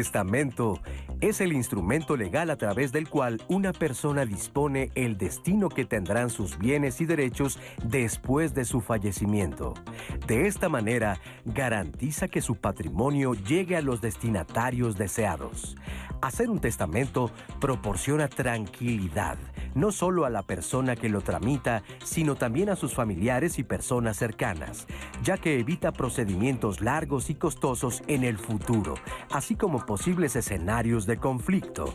Testamento 0.00 0.80
es 1.20 1.40
el 1.40 1.52
instrumento 1.52 2.16
legal 2.16 2.50
a 2.50 2.56
través 2.56 2.92
del 2.92 3.08
cual 3.08 3.42
una 3.48 3.72
persona 3.72 4.24
dispone 4.24 4.90
el 4.94 5.18
destino 5.18 5.68
que 5.68 5.84
tendrán 5.84 6.30
sus 6.30 6.58
bienes 6.58 7.00
y 7.00 7.04
derechos 7.04 7.58
después 7.84 8.54
de 8.54 8.64
su 8.64 8.80
fallecimiento. 8.80 9.74
De 10.26 10.46
esta 10.46 10.68
manera, 10.68 11.18
garantiza 11.44 12.28
que 12.28 12.40
su 12.40 12.56
patrimonio 12.56 13.34
llegue 13.34 13.76
a 13.76 13.82
los 13.82 14.00
destinatarios 14.00 14.96
deseados. 14.96 15.76
Hacer 16.22 16.50
un 16.50 16.58
testamento 16.58 17.30
proporciona 17.60 18.28
tranquilidad, 18.28 19.38
no 19.74 19.90
solo 19.90 20.26
a 20.26 20.30
la 20.30 20.42
persona 20.42 20.94
que 20.94 21.08
lo 21.08 21.22
tramita, 21.22 21.82
sino 22.04 22.34
también 22.34 22.68
a 22.68 22.76
sus 22.76 22.94
familiares 22.94 23.58
y 23.58 23.64
personas 23.64 24.18
cercanas, 24.18 24.86
ya 25.22 25.38
que 25.38 25.58
evita 25.58 25.92
procedimientos 25.92 26.82
largos 26.82 27.30
y 27.30 27.34
costosos 27.36 28.02
en 28.06 28.24
el 28.24 28.36
futuro, 28.36 28.94
así 29.30 29.54
como 29.54 29.86
posibles 29.86 30.36
escenarios 30.36 31.06
de 31.06 31.09
conflicto. 31.16 31.94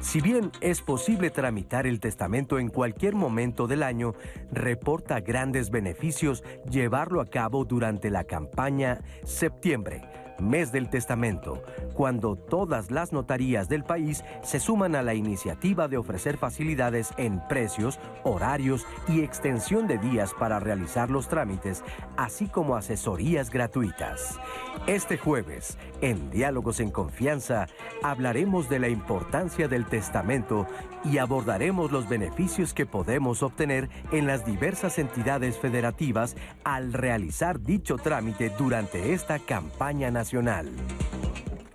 Si 0.00 0.20
bien 0.20 0.50
es 0.60 0.80
posible 0.80 1.30
tramitar 1.30 1.86
el 1.86 2.00
testamento 2.00 2.58
en 2.58 2.68
cualquier 2.68 3.14
momento 3.14 3.66
del 3.66 3.82
año, 3.82 4.14
reporta 4.50 5.20
grandes 5.20 5.70
beneficios 5.70 6.42
llevarlo 6.70 7.20
a 7.20 7.26
cabo 7.26 7.64
durante 7.64 8.10
la 8.10 8.24
campaña 8.24 9.00
septiembre 9.24 10.02
Mes 10.40 10.72
del 10.72 10.88
Testamento, 10.88 11.62
cuando 11.94 12.36
todas 12.36 12.90
las 12.90 13.12
notarías 13.12 13.68
del 13.68 13.84
país 13.84 14.24
se 14.42 14.58
suman 14.58 14.94
a 14.94 15.02
la 15.02 15.14
iniciativa 15.14 15.88
de 15.88 15.98
ofrecer 15.98 16.36
facilidades 16.38 17.10
en 17.16 17.40
precios, 17.48 17.98
horarios 18.24 18.86
y 19.08 19.20
extensión 19.20 19.86
de 19.86 19.98
días 19.98 20.32
para 20.38 20.60
realizar 20.60 21.10
los 21.10 21.28
trámites, 21.28 21.84
así 22.16 22.46
como 22.48 22.76
asesorías 22.76 23.50
gratuitas. 23.50 24.38
Este 24.86 25.18
jueves, 25.18 25.76
en 26.00 26.30
Diálogos 26.30 26.80
en 26.80 26.90
Confianza, 26.90 27.68
hablaremos 28.02 28.68
de 28.68 28.78
la 28.78 28.88
importancia 28.88 29.68
del 29.68 29.84
testamento 29.86 30.66
y 31.04 31.18
abordaremos 31.18 31.92
los 31.92 32.08
beneficios 32.08 32.72
que 32.72 32.86
podemos 32.86 33.42
obtener 33.42 33.90
en 34.10 34.26
las 34.26 34.44
diversas 34.44 34.98
entidades 34.98 35.58
federativas 35.58 36.34
al 36.64 36.92
realizar 36.92 37.60
dicho 37.60 37.96
trámite 37.96 38.50
durante 38.58 39.12
esta 39.12 39.38
campaña 39.38 40.10
nacional. 40.10 40.70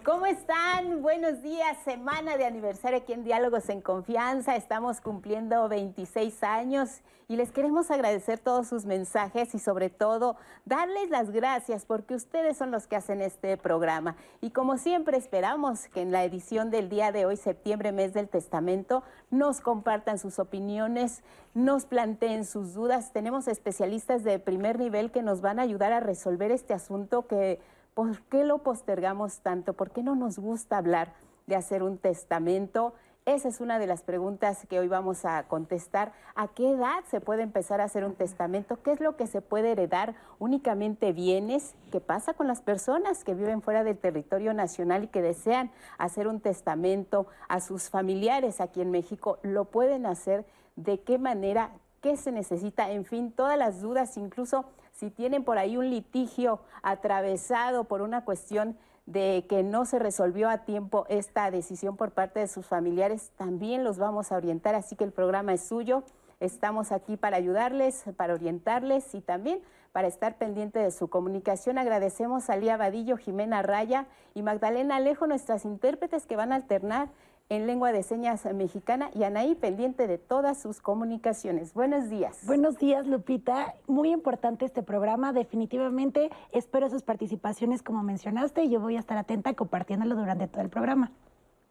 ¿Cómo 0.05 0.27
están? 0.27 1.01
Buenos 1.01 1.41
días, 1.41 1.79
semana 1.83 2.37
de 2.37 2.45
aniversario 2.45 2.99
aquí 2.99 3.13
en 3.13 3.23
Diálogos 3.23 3.69
en 3.69 3.81
Confianza. 3.81 4.55
Estamos 4.55 5.01
cumpliendo 5.01 5.67
26 5.67 6.43
años 6.43 7.01
y 7.27 7.37
les 7.37 7.51
queremos 7.51 7.89
agradecer 7.89 8.37
todos 8.37 8.67
sus 8.67 8.85
mensajes 8.85 9.55
y 9.55 9.59
sobre 9.59 9.89
todo 9.89 10.35
darles 10.63 11.09
las 11.09 11.31
gracias 11.31 11.87
porque 11.87 12.13
ustedes 12.13 12.55
son 12.55 12.69
los 12.69 12.85
que 12.85 12.97
hacen 12.97 13.19
este 13.19 13.57
programa. 13.57 14.15
Y 14.41 14.51
como 14.51 14.77
siempre 14.77 15.17
esperamos 15.17 15.87
que 15.87 16.01
en 16.01 16.11
la 16.11 16.23
edición 16.23 16.69
del 16.69 16.87
día 16.87 17.11
de 17.11 17.25
hoy, 17.25 17.35
septiembre, 17.35 17.91
mes 17.91 18.13
del 18.13 18.29
testamento, 18.29 19.01
nos 19.31 19.59
compartan 19.59 20.19
sus 20.19 20.37
opiniones, 20.37 21.23
nos 21.55 21.87
planteen 21.87 22.45
sus 22.45 22.75
dudas. 22.75 23.11
Tenemos 23.11 23.47
especialistas 23.47 24.23
de 24.23 24.37
primer 24.37 24.77
nivel 24.77 25.09
que 25.09 25.23
nos 25.23 25.41
van 25.41 25.57
a 25.57 25.63
ayudar 25.63 25.93
a 25.93 25.99
resolver 25.99 26.51
este 26.51 26.75
asunto 26.75 27.25
que 27.25 27.59
¿Por 27.95 28.21
qué 28.23 28.43
lo 28.43 28.57
postergamos 28.57 29.39
tanto? 29.39 29.71
¿Por 29.71 29.91
qué 29.91 30.03
no 30.03 30.15
nos 30.15 30.37
gusta 30.37 30.77
hablar 30.77 31.13
de 31.47 31.55
hacer 31.55 31.81
un 31.81 31.97
testamento? 31.97 32.93
Esa 33.25 33.47
es 33.47 33.61
una 33.61 33.79
de 33.79 33.87
las 33.87 34.03
preguntas 34.03 34.67
que 34.69 34.79
hoy 34.79 34.89
vamos 34.89 35.23
a 35.23 35.47
contestar. 35.47 36.11
¿A 36.35 36.49
qué 36.49 36.71
edad 36.71 37.05
se 37.09 37.21
puede 37.21 37.43
empezar 37.43 37.79
a 37.79 37.85
hacer 37.85 38.03
un 38.03 38.13
testamento? 38.13 38.83
¿Qué 38.83 38.91
es 38.91 38.99
lo 38.99 39.15
que 39.15 39.27
se 39.27 39.41
puede 39.41 39.71
heredar? 39.71 40.13
¿Únicamente 40.39 41.13
bienes? 41.13 41.73
¿Qué 41.89 42.01
pasa 42.01 42.33
con 42.33 42.47
las 42.47 42.61
personas 42.61 43.23
que 43.23 43.33
viven 43.33 43.61
fuera 43.61 43.85
del 43.85 43.97
territorio 43.97 44.53
nacional 44.53 45.05
y 45.05 45.07
que 45.07 45.21
desean 45.21 45.71
hacer 45.97 46.27
un 46.27 46.41
testamento 46.41 47.27
a 47.47 47.61
sus 47.61 47.89
familiares 47.89 48.59
aquí 48.59 48.81
en 48.81 48.91
México? 48.91 49.39
¿Lo 49.41 49.63
pueden 49.71 50.05
hacer? 50.05 50.45
¿De 50.75 50.99
qué 50.99 51.17
manera? 51.17 51.71
¿Qué 52.05 52.17
se 52.17 52.31
necesita? 52.31 52.91
En 52.91 53.03
fin, 53.03 53.31
todas 53.31 53.57
las 53.57 53.81
dudas, 53.81 54.15
incluso 54.17 54.65
si 54.91 55.09
tienen 55.09 55.43
por 55.43 55.57
ahí 55.57 55.75
un 55.75 55.89
litigio 55.89 56.59
atravesado 56.83 57.85
por 57.85 58.03
una 58.03 58.23
cuestión 58.23 58.77
de 59.07 59.47
que 59.49 59.63
no 59.63 59.85
se 59.85 59.97
resolvió 59.97 60.47
a 60.47 60.59
tiempo 60.59 61.07
esta 61.09 61.49
decisión 61.49 61.97
por 61.97 62.11
parte 62.11 62.41
de 62.41 62.47
sus 62.47 62.67
familiares, 62.67 63.31
también 63.37 63.83
los 63.83 63.97
vamos 63.97 64.31
a 64.31 64.35
orientar, 64.35 64.75
así 64.75 64.95
que 64.95 65.03
el 65.03 65.11
programa 65.11 65.53
es 65.53 65.61
suyo. 65.61 66.03
Estamos 66.39 66.91
aquí 66.91 67.17
para 67.17 67.37
ayudarles, 67.37 68.03
para 68.17 68.35
orientarles 68.35 69.15
y 69.15 69.21
también 69.21 69.63
para 69.91 70.07
estar 70.07 70.37
pendiente 70.37 70.77
de 70.77 70.91
su 70.91 71.07
comunicación. 71.07 71.79
Agradecemos 71.79 72.51
a 72.51 72.55
Lía 72.55 72.77
Vadillo, 72.77 73.17
Jimena 73.17 73.63
Raya 73.63 74.05
y 74.35 74.43
Magdalena 74.43 74.97
Alejo, 74.97 75.25
nuestras 75.25 75.65
intérpretes 75.65 76.27
que 76.27 76.35
van 76.35 76.51
a 76.51 76.57
alternar 76.57 77.09
en 77.49 77.67
lengua 77.67 77.91
de 77.91 78.01
señas 78.01 78.45
mexicana 78.53 79.11
y 79.13 79.23
Anaí 79.23 79.55
pendiente 79.55 80.07
de 80.07 80.17
todas 80.17 80.59
sus 80.59 80.81
comunicaciones. 80.81 81.73
Buenos 81.73 82.09
días. 82.09 82.39
Buenos 82.45 82.77
días, 82.77 83.05
Lupita. 83.05 83.75
Muy 83.87 84.11
importante 84.11 84.65
este 84.65 84.81
programa. 84.81 85.31
Definitivamente 85.31 86.31
espero 86.51 86.89
sus 86.89 87.03
participaciones 87.03 87.83
como 87.83 88.01
mencionaste 88.01 88.63
y 88.63 88.69
yo 88.69 88.79
voy 88.79 88.95
a 88.95 88.99
estar 88.99 89.17
atenta 89.17 89.53
compartiéndolo 89.53 90.15
durante 90.15 90.47
todo 90.47 90.61
el 90.61 90.69
programa. 90.69 91.11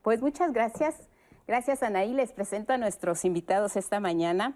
Pues 0.03 0.23
muchas 0.23 0.53
gracias. 0.53 1.09
Gracias, 1.47 1.83
Anaí. 1.83 2.13
Les 2.13 2.33
presento 2.33 2.73
a 2.73 2.79
nuestros 2.79 3.25
invitados 3.25 3.77
esta 3.77 4.01
mañana 4.01 4.55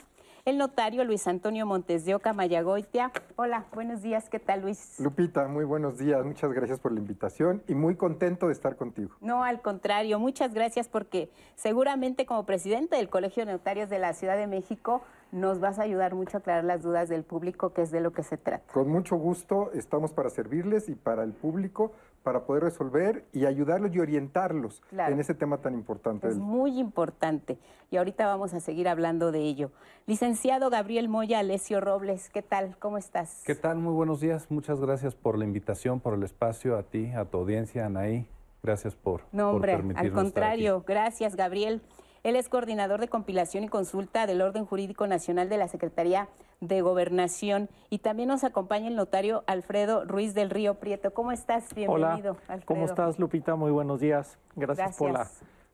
el 0.49 0.57
notario 0.57 1.05
Luis 1.05 1.27
Antonio 1.27 1.67
Montes 1.67 2.07
de 2.07 2.15
Oca 2.15 2.33
Mayagoitia. 2.33 3.13
Hola, 3.37 3.67
buenos 3.75 4.01
días, 4.01 4.31
¿qué 4.31 4.39
tal 4.39 4.63
Luis? 4.63 4.99
Lupita, 4.99 5.47
muy 5.47 5.67
buenos 5.67 5.99
días, 5.99 6.25
muchas 6.25 6.51
gracias 6.55 6.81
por 6.81 6.91
la 6.93 7.01
invitación 7.01 7.63
y 7.69 7.75
muy 7.75 7.97
contento 7.97 8.47
de 8.47 8.55
estar 8.55 8.77
contigo. 8.77 9.15
No, 9.21 9.45
al 9.45 9.61
contrario, 9.61 10.19
muchas 10.19 10.55
gracias 10.55 10.89
porque 10.89 11.31
seguramente 11.55 12.25
como 12.25 12.47
presidente 12.47 12.97
del 12.97 13.11
Colegio 13.11 13.45
de 13.45 13.53
Notarios 13.53 13.91
de 13.91 13.99
la 13.99 14.15
Ciudad 14.15 14.39
de 14.39 14.47
México 14.47 15.03
nos 15.33 15.61
vas 15.61 15.79
a 15.79 15.83
ayudar 15.83 16.15
mucho 16.15 16.37
a 16.37 16.41
aclarar 16.41 16.65
las 16.65 16.83
dudas 16.83 17.09
del 17.09 17.25
público, 17.25 17.73
que 17.73 17.83
es 17.83 17.91
de 17.91 18.01
lo 18.01 18.13
que 18.13 18.23
se 18.23 18.37
trata. 18.37 18.73
Con 18.73 18.89
mucho 18.89 19.17
gusto, 19.17 19.71
estamos 19.73 20.13
para 20.13 20.31
servirles 20.31 20.89
y 20.89 20.95
para 20.95 21.23
el 21.25 21.33
público 21.33 21.93
para 22.23 22.45
poder 22.45 22.65
resolver 22.65 23.25
y 23.33 23.47
ayudarlos 23.47 23.95
y 23.95 24.01
orientarlos 24.01 24.83
en 24.93 25.19
ese 25.19 25.35
tema 25.35 25.59
tan 25.59 25.73
importante. 25.73 26.29
Es 26.29 26.37
muy 26.37 26.79
importante 26.79 27.59
y 27.91 27.97
ahorita 27.97 28.27
vamos 28.27 28.53
a 28.55 28.61
seguir 28.61 28.89
hablando 28.89 29.33
de 29.33 29.41
ello. 29.41 29.71
Licenciado 30.07 30.69
Gabriel 30.69 31.09
Moya 31.09 31.39
Alesio 31.39 31.81
Robles, 31.81 32.29
¿qué 32.29 32.43
tal? 32.43 32.77
¿Cómo 32.79 32.99
estás? 32.99 33.43
¿Qué 33.47 33.55
tal? 33.55 33.79
Muy 33.79 33.95
buenos 33.95 34.21
días. 34.21 34.51
Muchas 34.51 34.81
gracias 34.81 35.15
por 35.15 35.39
la 35.39 35.45
invitación, 35.45 36.01
por 36.01 36.15
el 36.15 36.23
espacio, 36.23 36.77
a 36.77 36.83
ti, 36.83 37.13
a 37.13 37.25
tu 37.25 37.39
audiencia, 37.39 37.87
Anaí. 37.87 38.29
Gracias 38.63 38.95
por, 38.95 39.23
no, 39.33 39.53
hombre, 39.53 39.81
al 39.95 40.13
contrario, 40.13 40.85
gracias 40.87 41.37
Gabriel. 41.37 41.81
Él 42.23 42.37
es 42.37 42.49
coordinador 42.49 43.01
de 43.01 43.09
compilación 43.09 43.65
y 43.65 43.69
consulta 43.69 44.27
del 44.27 44.43
Orden 44.43 44.67
Jurídico 44.67 45.07
Nacional 45.07 45.49
de 45.49 45.59
la 45.59 45.69
Secretaría 45.69 46.29
de 46.61 46.81
Gobernación 46.81 47.69
y 47.91 47.99
también 47.99 48.29
nos 48.29 48.45
acompaña 48.45 48.89
el 48.89 48.97
notario 48.97 49.45
Alfredo 49.47 50.05
Ruiz 50.05 50.35
del 50.35 50.51
Río 50.51 50.75
Prieto. 50.75 51.13
¿Cómo 51.13 51.33
estás? 51.33 51.75
Bienvenido. 51.75 52.37
Hola, 52.49 52.61
¿cómo 52.65 52.85
estás 52.85 53.19
Lupita? 53.19 53.55
Muy 53.55 53.71
buenos 53.71 54.01
días. 54.01 54.39
Gracias, 54.57 54.97
Por, 54.97 55.13
la, 55.13 55.29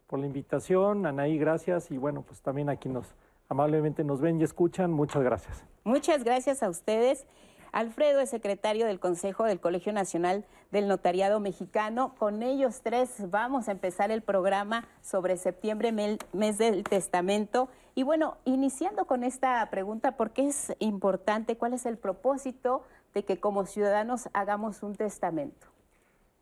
por 0.06 0.18
la 0.18 0.26
invitación. 0.26 1.06
Anaí, 1.06 1.38
gracias. 1.38 1.90
Y 1.90 1.96
bueno, 1.96 2.22
pues 2.22 2.40
también 2.42 2.68
aquí 2.68 2.88
nos 2.88 3.14
amablemente 3.48 4.04
nos 4.04 4.20
ven 4.20 4.40
y 4.40 4.44
escuchan. 4.44 4.92
Muchas 4.92 5.22
gracias. 5.22 5.64
Muchas 5.84 6.24
gracias 6.24 6.62
a 6.62 6.68
ustedes. 6.68 7.26
Alfredo 7.74 8.20
es 8.20 8.30
secretario 8.30 8.86
del 8.86 9.00
Consejo 9.00 9.42
del 9.42 9.58
Colegio 9.58 9.92
Nacional 9.92 10.44
del 10.70 10.86
Notariado 10.86 11.40
Mexicano. 11.40 12.14
Con 12.18 12.44
ellos 12.44 12.82
tres 12.84 13.10
vamos 13.30 13.66
a 13.66 13.72
empezar 13.72 14.12
el 14.12 14.22
programa 14.22 14.86
sobre 15.02 15.36
septiembre, 15.36 15.90
mes 15.90 16.58
del 16.58 16.84
testamento. 16.84 17.68
Y 17.96 18.04
bueno, 18.04 18.36
iniciando 18.44 19.06
con 19.06 19.24
esta 19.24 19.68
pregunta, 19.70 20.16
¿por 20.16 20.30
qué 20.30 20.46
es 20.46 20.72
importante? 20.78 21.56
¿Cuál 21.56 21.74
es 21.74 21.84
el 21.84 21.98
propósito 21.98 22.84
de 23.12 23.24
que 23.24 23.40
como 23.40 23.66
ciudadanos 23.66 24.28
hagamos 24.34 24.84
un 24.84 24.94
testamento? 24.94 25.66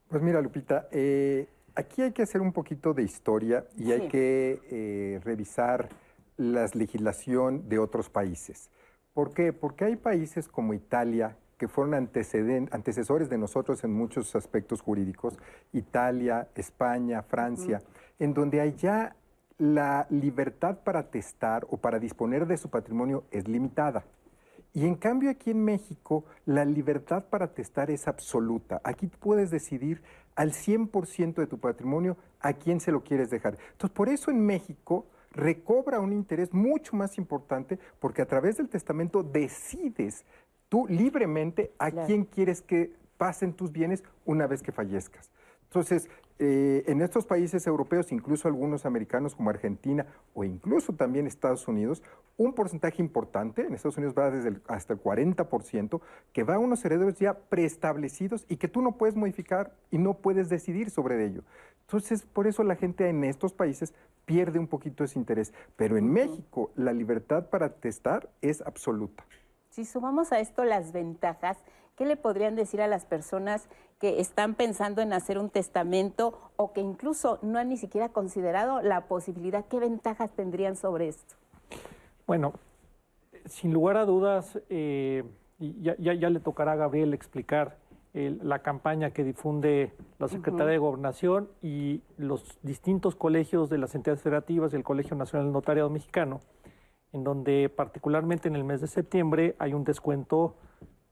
Pues 0.08 0.22
mira, 0.22 0.42
Lupita, 0.42 0.86
eh, 0.90 1.48
aquí 1.74 2.02
hay 2.02 2.12
que 2.12 2.24
hacer 2.24 2.42
un 2.42 2.52
poquito 2.52 2.92
de 2.92 3.04
historia 3.04 3.64
y 3.78 3.92
hay 3.92 4.06
que 4.08 4.60
eh, 4.70 5.20
revisar 5.24 5.88
la 6.36 6.68
legislación 6.74 7.70
de 7.70 7.78
otros 7.78 8.10
países. 8.10 8.68
¿Por 9.14 9.34
qué? 9.34 9.52
Porque 9.52 9.84
hay 9.84 9.96
países 9.96 10.48
como 10.48 10.72
Italia 10.72 11.36
que 11.58 11.68
fueron 11.68 11.94
antecesores 11.94 13.28
de 13.28 13.38
nosotros 13.38 13.84
en 13.84 13.92
muchos 13.92 14.34
aspectos 14.34 14.80
jurídicos, 14.80 15.38
Italia, 15.72 16.48
España, 16.56 17.22
Francia, 17.22 17.82
en 18.18 18.34
donde 18.34 18.60
allá 18.60 19.14
la 19.58 20.06
libertad 20.10 20.78
para 20.82 21.10
testar 21.10 21.66
o 21.70 21.76
para 21.76 22.00
disponer 22.00 22.46
de 22.46 22.56
su 22.56 22.68
patrimonio 22.68 23.24
es 23.30 23.46
limitada. 23.46 24.04
Y 24.72 24.86
en 24.86 24.96
cambio 24.96 25.30
aquí 25.30 25.50
en 25.50 25.62
México 25.62 26.24
la 26.46 26.64
libertad 26.64 27.26
para 27.30 27.54
testar 27.54 27.90
es 27.90 28.08
absoluta. 28.08 28.80
Aquí 28.82 29.06
puedes 29.06 29.50
decidir 29.50 30.02
al 30.34 30.52
100% 30.52 31.34
de 31.34 31.46
tu 31.46 31.58
patrimonio 31.58 32.16
a 32.40 32.54
quién 32.54 32.80
se 32.80 32.90
lo 32.90 33.04
quieres 33.04 33.30
dejar. 33.30 33.58
Entonces, 33.72 33.94
por 33.94 34.08
eso 34.08 34.30
en 34.30 34.44
México 34.44 35.06
recobra 35.32 36.00
un 36.00 36.12
interés 36.12 36.52
mucho 36.52 36.96
más 36.96 37.18
importante 37.18 37.78
porque 37.98 38.22
a 38.22 38.26
través 38.26 38.56
del 38.56 38.68
testamento 38.68 39.22
decides 39.22 40.24
tú 40.68 40.86
libremente 40.88 41.72
a 41.78 41.90
quién 41.90 42.24
quieres 42.24 42.62
que 42.62 42.92
pasen 43.18 43.52
tus 43.52 43.72
bienes 43.72 44.02
una 44.24 44.46
vez 44.46 44.62
que 44.62 44.72
fallezcas. 44.72 45.30
Entonces, 45.64 46.08
Eh, 46.44 46.82
en 46.90 47.02
estos 47.02 47.24
países 47.24 47.64
europeos, 47.68 48.10
incluso 48.10 48.48
algunos 48.48 48.84
americanos 48.84 49.36
como 49.36 49.50
Argentina 49.50 50.06
o 50.34 50.42
incluso 50.42 50.92
también 50.92 51.28
Estados 51.28 51.68
Unidos, 51.68 52.02
un 52.36 52.52
porcentaje 52.52 53.00
importante, 53.00 53.64
en 53.64 53.74
Estados 53.74 53.96
Unidos 53.96 54.12
va 54.18 54.28
desde 54.28 54.60
hasta 54.66 54.94
el 54.94 55.00
40%, 55.00 56.00
que 56.32 56.42
va 56.42 56.56
a 56.56 56.58
unos 56.58 56.84
herederos 56.84 57.14
ya 57.14 57.34
preestablecidos 57.34 58.44
y 58.48 58.56
que 58.56 58.66
tú 58.66 58.82
no 58.82 58.96
puedes 58.96 59.14
modificar 59.14 59.72
y 59.92 59.98
no 59.98 60.14
puedes 60.14 60.48
decidir 60.48 60.90
sobre 60.90 61.24
ello. 61.24 61.44
Entonces, 61.92 62.22
por 62.22 62.46
eso 62.46 62.64
la 62.64 62.76
gente 62.76 63.06
en 63.10 63.22
estos 63.22 63.52
países 63.52 63.92
pierde 64.24 64.58
un 64.58 64.66
poquito 64.66 65.04
ese 65.04 65.18
interés. 65.18 65.52
Pero 65.76 65.98
en 65.98 66.10
México 66.10 66.70
la 66.74 66.94
libertad 66.94 67.50
para 67.50 67.68
testar 67.68 68.30
es 68.40 68.62
absoluta. 68.62 69.26
Si 69.68 69.84
sumamos 69.84 70.32
a 70.32 70.40
esto 70.40 70.64
las 70.64 70.92
ventajas, 70.92 71.58
¿qué 71.94 72.06
le 72.06 72.16
podrían 72.16 72.56
decir 72.56 72.80
a 72.80 72.86
las 72.86 73.04
personas 73.04 73.68
que 73.98 74.20
están 74.20 74.54
pensando 74.54 75.02
en 75.02 75.12
hacer 75.12 75.36
un 75.36 75.50
testamento 75.50 76.50
o 76.56 76.72
que 76.72 76.80
incluso 76.80 77.38
no 77.42 77.58
han 77.58 77.68
ni 77.68 77.76
siquiera 77.76 78.08
considerado 78.08 78.80
la 78.80 79.02
posibilidad? 79.02 79.66
¿Qué 79.66 79.78
ventajas 79.78 80.30
tendrían 80.30 80.76
sobre 80.76 81.08
esto? 81.08 81.34
Bueno, 82.26 82.54
sin 83.44 83.74
lugar 83.74 83.98
a 83.98 84.06
dudas, 84.06 84.58
eh, 84.70 85.24
ya, 85.58 85.94
ya, 85.98 86.30
le 86.30 86.40
tocará 86.40 86.72
a 86.72 86.76
Gabriel 86.76 87.12
explicar 87.12 87.76
la 88.14 88.58
campaña 88.60 89.10
que 89.10 89.24
difunde 89.24 89.92
la 90.18 90.28
Secretaría 90.28 90.72
de 90.72 90.78
Gobernación 90.78 91.48
y 91.62 92.02
los 92.18 92.58
distintos 92.62 93.16
colegios 93.16 93.70
de 93.70 93.78
las 93.78 93.94
entidades 93.94 94.22
federativas 94.22 94.72
y 94.72 94.76
el 94.76 94.84
Colegio 94.84 95.16
Nacional 95.16 95.46
del 95.46 95.54
Notariado 95.54 95.88
Mexicano 95.88 96.42
en 97.12 97.24
donde 97.24 97.68
particularmente 97.68 98.48
en 98.48 98.56
el 98.56 98.64
mes 98.64 98.80
de 98.80 98.86
septiembre 98.86 99.54
hay 99.58 99.74
un 99.74 99.84
descuento 99.84 100.56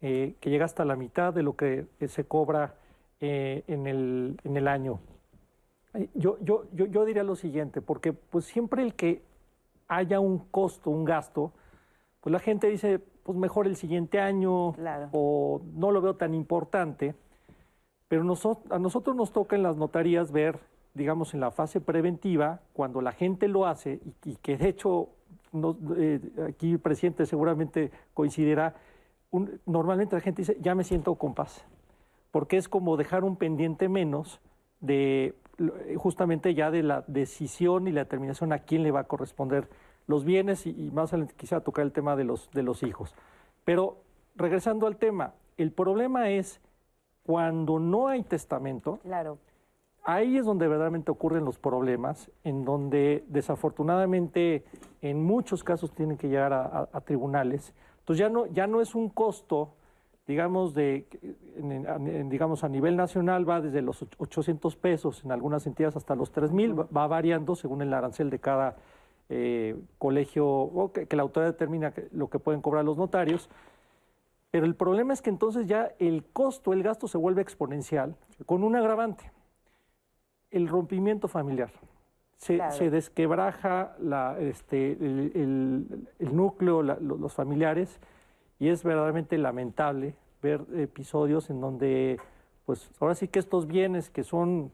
eh, 0.01 0.35
que 0.41 0.51
llega 0.51 0.65
hasta 0.65 0.85
la 0.85 0.97
mitad 0.97 1.33
de 1.33 1.43
lo 1.43 1.57
que 1.57 1.87
se 2.09 2.25
cobra 2.25 2.75
eh, 3.21 3.65
en, 3.67 3.87
el, 3.87 4.41
en, 4.45 4.57
el, 4.57 4.67
año. 4.67 5.01
Yo, 6.15 6.39
yo, 6.41 6.65
yo, 6.73 6.87
yo, 6.87 7.05
diría 7.05 7.23
lo 7.23 7.37
siguiente, 7.37 7.83
porque 7.83 8.15
pues 8.15 8.47
siempre 8.47 8.83
el 8.83 8.95
que 8.95 9.23
haya 9.89 10.21
un 10.21 10.39
costo, 10.39 10.89
un 10.89 11.05
gasto, 11.05 11.53
pues 12.23 12.33
la 12.33 12.39
gente 12.39 12.69
dice, 12.69 13.01
pues 13.23 13.37
mejor 13.39 13.67
el 13.67 13.77
siguiente 13.77 14.21
año 14.21 14.75
o 15.13 15.63
no 15.75 15.91
lo 15.91 16.01
veo 16.01 16.17
tan 16.17 16.35
importante, 16.35 17.15
pero 18.09 18.23
a 18.23 18.79
nosotros 18.79 19.17
nos 19.17 19.33
toca 19.33 19.57
en 19.57 19.63
las 19.63 19.77
notarías 19.77 20.33
ver, 20.33 20.59
digamos, 20.95 21.35
en 21.35 21.41
la 21.41 21.51
fase 21.51 21.81
preventiva, 21.81 22.61
cuando 22.73 23.01
la 23.01 23.13
gente 23.13 23.49
lo 23.49 23.67
hace 23.67 24.01
y 24.25 24.37
que 24.37 24.57
de 24.57 24.69
hecho 24.69 25.11
eh, 25.97 26.21
aquí 26.49 26.73
el 26.73 26.79
presidente 26.79 27.27
seguramente 27.27 27.91
coincidirá, 28.15 28.75
normalmente 29.67 30.17
la 30.17 30.21
gente 30.21 30.43
dice, 30.43 30.57
ya 30.61 30.75
me 30.75 30.85
siento 30.85 31.15
con 31.15 31.35
paz, 31.35 31.65
porque 32.31 32.57
es 32.57 32.69
como 32.69 32.97
dejar 32.97 33.25
un 33.25 33.37
pendiente 33.37 33.89
menos 33.89 34.41
de 34.81 35.35
justamente 35.97 36.55
ya 36.55 36.71
de 36.71 36.83
la 36.83 37.05
decisión 37.07 37.87
y 37.87 37.93
la 37.93 38.05
determinación 38.05 38.53
a 38.53 38.61
quién 38.61 38.83
le 38.83 38.91
va 38.91 39.01
a 39.01 39.05
corresponder 39.05 39.69
los 40.11 40.25
bienes 40.25 40.67
y, 40.67 40.91
más 40.93 41.13
adelante 41.13 41.35
quisiera 41.37 41.63
tocar 41.63 41.85
el 41.85 41.93
tema 41.93 42.17
de 42.17 42.25
los, 42.25 42.51
de 42.51 42.63
los 42.63 42.83
hijos. 42.83 43.15
Pero 43.65 43.99
regresando 44.37 44.87
al 44.87 44.97
tema, 44.97 45.33
el 45.57 45.73
problema 45.73 46.31
es 46.31 46.61
cuando 47.25 47.79
no 47.79 48.09
hay 48.09 48.23
testamento, 48.23 48.99
claro 49.03 49.39
ahí 50.05 50.39
es 50.39 50.45
donde 50.45 50.67
verdaderamente 50.67 51.11
ocurren 51.11 51.45
los 51.45 51.59
problemas, 51.59 52.31
en 52.45 52.65
donde 52.65 53.25
desafortunadamente 53.29 54.65
en 55.03 55.25
muchos 55.25 55.63
casos 55.65 55.93
tienen 55.93 56.17
que 56.17 56.29
llegar 56.29 56.53
a, 56.53 57.01
tribunales. 57.03 57.75
Entonces 58.01 58.21
ya 58.21 58.29
no, 58.29 58.47
ya 58.47 58.67
no 58.67 58.81
es 58.81 58.95
un 58.95 59.09
costo, 59.09 59.75
digamos, 60.27 60.75
de, 60.75 61.07
digamos, 62.29 62.65
a 62.65 62.69
nivel 62.69 62.97
nacional 62.97 63.49
va 63.49 63.61
desde 63.61 63.83
los 63.83 64.05
800 64.19 64.77
pesos, 64.77 65.25
en 65.25 65.33
algunas 65.33 65.67
entidades 65.67 65.97
hasta 65.97 66.15
los 66.15 66.33
3 66.33 66.53
mil, 66.53 66.79
va 66.79 67.07
variando 67.07 67.55
según 67.55 67.83
el 67.83 67.93
arancel 67.93 68.31
de 68.31 68.39
cada 68.39 68.77
eh, 69.31 69.77
colegio, 69.97 70.47
o 70.47 70.93
que, 70.93 71.07
que, 71.07 71.17
la 71.17 71.23
autoridad 71.23 71.53
determina 71.53 71.95
lo 72.13 72.29
que 72.29 72.39
pueden 72.39 72.61
cobrar 72.61 72.85
los 72.85 72.99
notarios. 72.99 73.49
Pero 74.51 74.67
el 74.67 74.75
problema 74.75 75.15
es 75.15 75.23
que 75.23 75.31
entonces 75.31 75.67
ya 75.67 75.93
el 75.99 76.25
costo, 76.25 76.73
el 76.73 76.83
gasto 76.83 77.09
se 77.09 77.17
vuelve 77.17 77.41
exponencial, 77.41 78.17
con 78.45 78.65
un 78.65 78.77
agravante 78.77 79.31
el 80.51 80.69
rompimiento 80.69 81.29
familiar. 81.29 81.71
Se, 82.37 82.91
desquebraja 82.91 83.95
la, 84.01 84.39
este, 84.41 84.93
el, 84.93 86.07
núcleo, 86.19 86.83
los 86.83 87.35
familiares, 87.35 88.01
y 88.59 88.69
es 88.69 88.83
verdaderamente 88.83 89.37
lamentable 89.37 90.15
ver 90.43 90.65
episodios 90.75 91.51
en 91.51 91.61
donde, 91.61 92.19
pues 92.65 92.91
ahora 92.99 93.15
sí 93.15 93.29
que 93.29 93.39
estos 93.39 93.67
bienes 93.67 94.09
que 94.09 94.25
son 94.25 94.73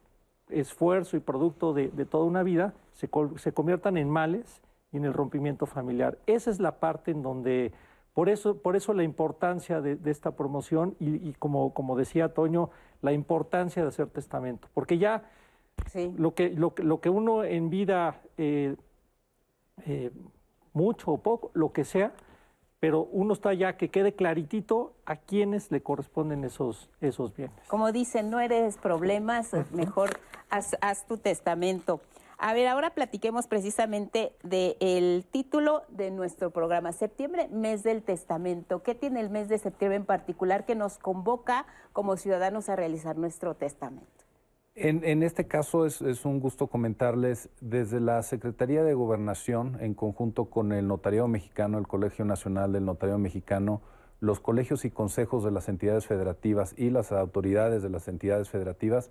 esfuerzo 0.50 1.16
y 1.16 1.20
producto 1.20 1.72
de, 1.72 1.88
toda 2.04 2.24
una 2.24 2.42
vida, 2.42 2.74
se, 2.92 3.08
se, 3.36 3.52
conviertan 3.52 3.96
en 3.96 4.08
males 4.08 4.62
y 4.92 4.96
en 4.96 5.04
el 5.04 5.12
rompimiento 5.12 5.66
familiar. 5.66 6.18
Esa 6.26 6.50
es 6.50 6.60
la 6.60 6.78
parte 6.78 7.10
en 7.10 7.22
donde, 7.22 7.72
por 8.14 8.28
eso, 8.28 8.58
por 8.58 8.76
eso 8.76 8.92
la 8.94 9.02
importancia 9.02 9.80
de, 9.80 9.98
esta 10.10 10.32
promoción 10.32 10.96
y, 11.00 11.28
y, 11.28 11.34
como, 11.34 11.74
como 11.74 11.96
decía 11.96 12.32
Toño, 12.32 12.70
la 13.02 13.12
importancia 13.12 13.82
de 13.82 13.88
hacer 13.88 14.08
testamento, 14.08 14.68
porque 14.74 14.98
ya 14.98 15.24
lo, 16.16 16.34
que, 16.34 16.50
lo, 16.50 16.74
lo, 16.78 17.00
que 17.00 17.10
uno 17.10 17.44
en 17.44 17.70
vida, 17.70 18.20
eh, 18.36 18.76
eh, 19.84 20.10
mucho 20.72 21.12
o 21.12 21.18
poco, 21.18 21.50
lo 21.54 21.72
que 21.72 21.84
sea, 21.84 22.12
pero 22.86 23.08
uno 23.10 23.32
está 23.32 23.52
ya 23.52 23.76
que 23.76 23.88
quede 23.88 24.14
claritito 24.14 24.92
a 25.06 25.16
quiénes 25.16 25.72
le 25.72 25.82
corresponden 25.82 26.44
esos, 26.44 26.88
esos 27.00 27.34
bienes. 27.34 27.56
Como 27.66 27.90
dicen, 27.90 28.30
no 28.30 28.38
eres 28.38 28.76
problemas, 28.76 29.50
mejor 29.72 30.20
haz, 30.50 30.76
haz, 30.80 31.04
tu 31.04 31.18
testamento. 31.18 32.00
A 32.38 32.54
ver, 32.54 32.68
ahora 32.68 32.90
platiquemos 32.90 33.48
precisamente 33.48 34.36
del 34.44 35.26
título 35.28 35.82
de 35.88 36.12
nuestro 36.12 36.52
programa, 36.52 36.92
Septiembre, 36.92 37.48
mes 37.48 37.82
del 37.82 38.04
testamento. 38.04 38.84
¿Qué 38.84 38.94
tiene 38.94 39.18
el 39.18 39.30
mes 39.30 39.48
de 39.48 39.58
septiembre 39.58 39.96
en 39.96 40.04
particular 40.04 40.64
que 40.64 40.76
nos 40.76 40.96
convoca 40.96 41.66
como 41.92 42.16
ciudadanos 42.16 42.68
a 42.68 42.76
realizar 42.76 43.16
nuestro 43.16 43.56
testamento? 43.56 44.15
En, 44.78 45.22
este 45.22 45.46
caso 45.46 45.86
es, 45.86 46.02
un 46.26 46.38
gusto 46.38 46.66
comentarles 46.66 47.48
desde 47.62 47.98
la 47.98 48.22
Secretaría 48.22 48.84
de 48.84 48.92
Gobernación, 48.92 49.78
en 49.80 49.94
conjunto 49.94 50.50
con 50.50 50.70
el 50.70 50.86
Notariado 50.86 51.28
Mexicano, 51.28 51.78
el 51.78 51.88
Colegio 51.88 52.26
Nacional 52.26 52.74
del 52.74 52.84
Notariado 52.84 53.18
Mexicano, 53.18 53.80
los 54.20 54.38
colegios 54.38 54.84
y 54.84 54.90
consejos 54.90 55.44
de 55.44 55.50
las 55.50 55.70
entidades 55.70 56.06
federativas 56.06 56.74
y 56.76 56.90
las 56.90 57.10
autoridades 57.10 57.82
de 57.82 57.88
las 57.88 58.06
entidades 58.06 58.50
federativas, 58.50 59.10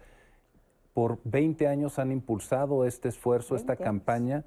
por 0.93 1.17
20 1.23 1.67
años 1.67 1.97
han 1.97 2.11
impulsado 2.11 2.85
este 2.85 3.09
esfuerzo, 3.09 3.55
esta 3.55 3.75
campaña, 3.75 4.45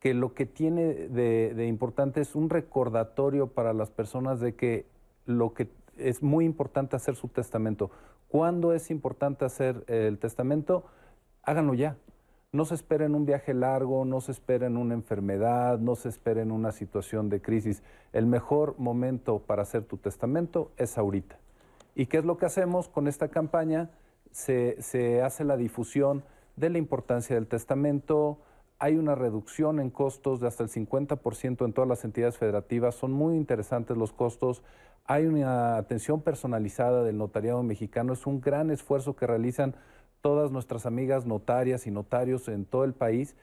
que 0.00 0.12
lo 0.12 0.34
que 0.34 0.46
tiene 0.46 0.82
de, 0.92 1.54
de 1.54 1.66
importante 1.68 2.20
es 2.20 2.34
un 2.34 2.50
recordatorio 2.50 3.46
para 3.46 3.72
las 3.72 3.90
personas 3.90 4.40
de 4.40 4.56
que 4.56 4.86
lo 5.24 5.54
que 5.54 5.68
es 5.96 6.22
muy 6.22 6.44
importante 6.44 6.96
hacer 6.96 7.16
su 7.16 7.28
testamento. 7.28 7.90
¿Cuándo 8.28 8.72
es 8.72 8.90
importante 8.90 9.44
hacer 9.44 9.84
el 9.88 10.18
testamento? 10.18 10.84
Háganlo 11.42 11.74
ya. 11.74 11.96
No 12.52 12.66
se 12.66 12.74
esperen 12.74 13.14
un 13.14 13.24
viaje 13.24 13.54
largo, 13.54 14.04
no 14.04 14.20
se 14.20 14.32
esperen 14.32 14.76
una 14.76 14.94
enfermedad, 14.94 15.78
no 15.78 15.96
se 15.96 16.08
esperen 16.10 16.52
una 16.52 16.72
situación 16.72 17.30
de 17.30 17.40
crisis. 17.40 17.82
El 18.12 18.26
mejor 18.26 18.74
momento 18.78 19.38
para 19.38 19.62
hacer 19.62 19.84
tu 19.84 19.96
testamento 19.96 20.70
es 20.76 20.98
ahorita. 20.98 21.38
¿Y 21.94 22.06
qué 22.06 22.18
es 22.18 22.24
lo 22.24 22.36
que 22.36 22.46
hacemos 22.46 22.88
con 22.88 23.08
esta 23.08 23.28
campaña? 23.28 23.90
Se, 24.32 24.80
se 24.80 25.22
hace 25.22 25.44
la 25.44 25.56
difusión 25.56 26.24
de 26.56 26.70
la 26.70 26.78
importancia 26.78 27.36
del 27.36 27.46
testamento, 27.46 28.38
hay 28.82 28.96
una 28.96 29.14
reducción 29.14 29.78
en 29.78 29.90
costos 29.90 30.40
de 30.40 30.48
hasta 30.48 30.64
el 30.64 30.68
50% 30.68 31.64
en 31.64 31.72
todas 31.72 31.88
las 31.88 32.04
entidades 32.04 32.36
federativas, 32.36 32.96
son 32.96 33.12
muy 33.12 33.36
interesantes 33.36 33.96
los 33.96 34.12
costos, 34.12 34.64
hay 35.04 35.26
una 35.26 35.76
atención 35.76 36.20
personalizada 36.20 37.04
del 37.04 37.16
notariado 37.16 37.62
mexicano, 37.62 38.12
es 38.12 38.26
un 38.26 38.40
gran 38.40 38.72
esfuerzo 38.72 39.14
que 39.14 39.28
realizan 39.28 39.76
todas 40.20 40.50
nuestras 40.50 40.84
amigas 40.84 41.26
notarias 41.26 41.86
y 41.86 41.92
notarios 41.92 42.48
en 42.48 42.64
todo 42.64 42.82
el 42.82 42.92
país 42.92 43.36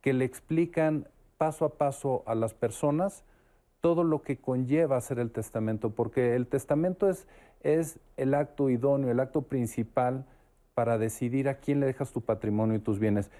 que 0.00 0.12
le 0.14 0.24
explican 0.24 1.06
paso 1.38 1.64
a 1.64 1.74
paso 1.74 2.24
a 2.26 2.34
las 2.34 2.52
personas 2.52 3.22
todo 3.80 4.02
lo 4.02 4.22
que 4.22 4.38
conlleva 4.38 4.96
hacer 4.96 5.20
el 5.20 5.30
testamento, 5.30 5.90
porque 5.90 6.34
el 6.34 6.48
testamento 6.48 7.08
es, 7.08 7.28
es 7.62 8.00
el 8.16 8.34
acto 8.34 8.68
idóneo, 8.68 9.12
el 9.12 9.20
acto 9.20 9.42
principal 9.42 10.26
para 10.74 10.98
decidir 10.98 11.48
a 11.48 11.58
quién 11.58 11.78
le 11.78 11.86
dejas 11.86 12.12
tu 12.12 12.22
patrimonio 12.22 12.76
y 12.76 12.80
tus 12.80 12.98
bienes, 12.98 13.30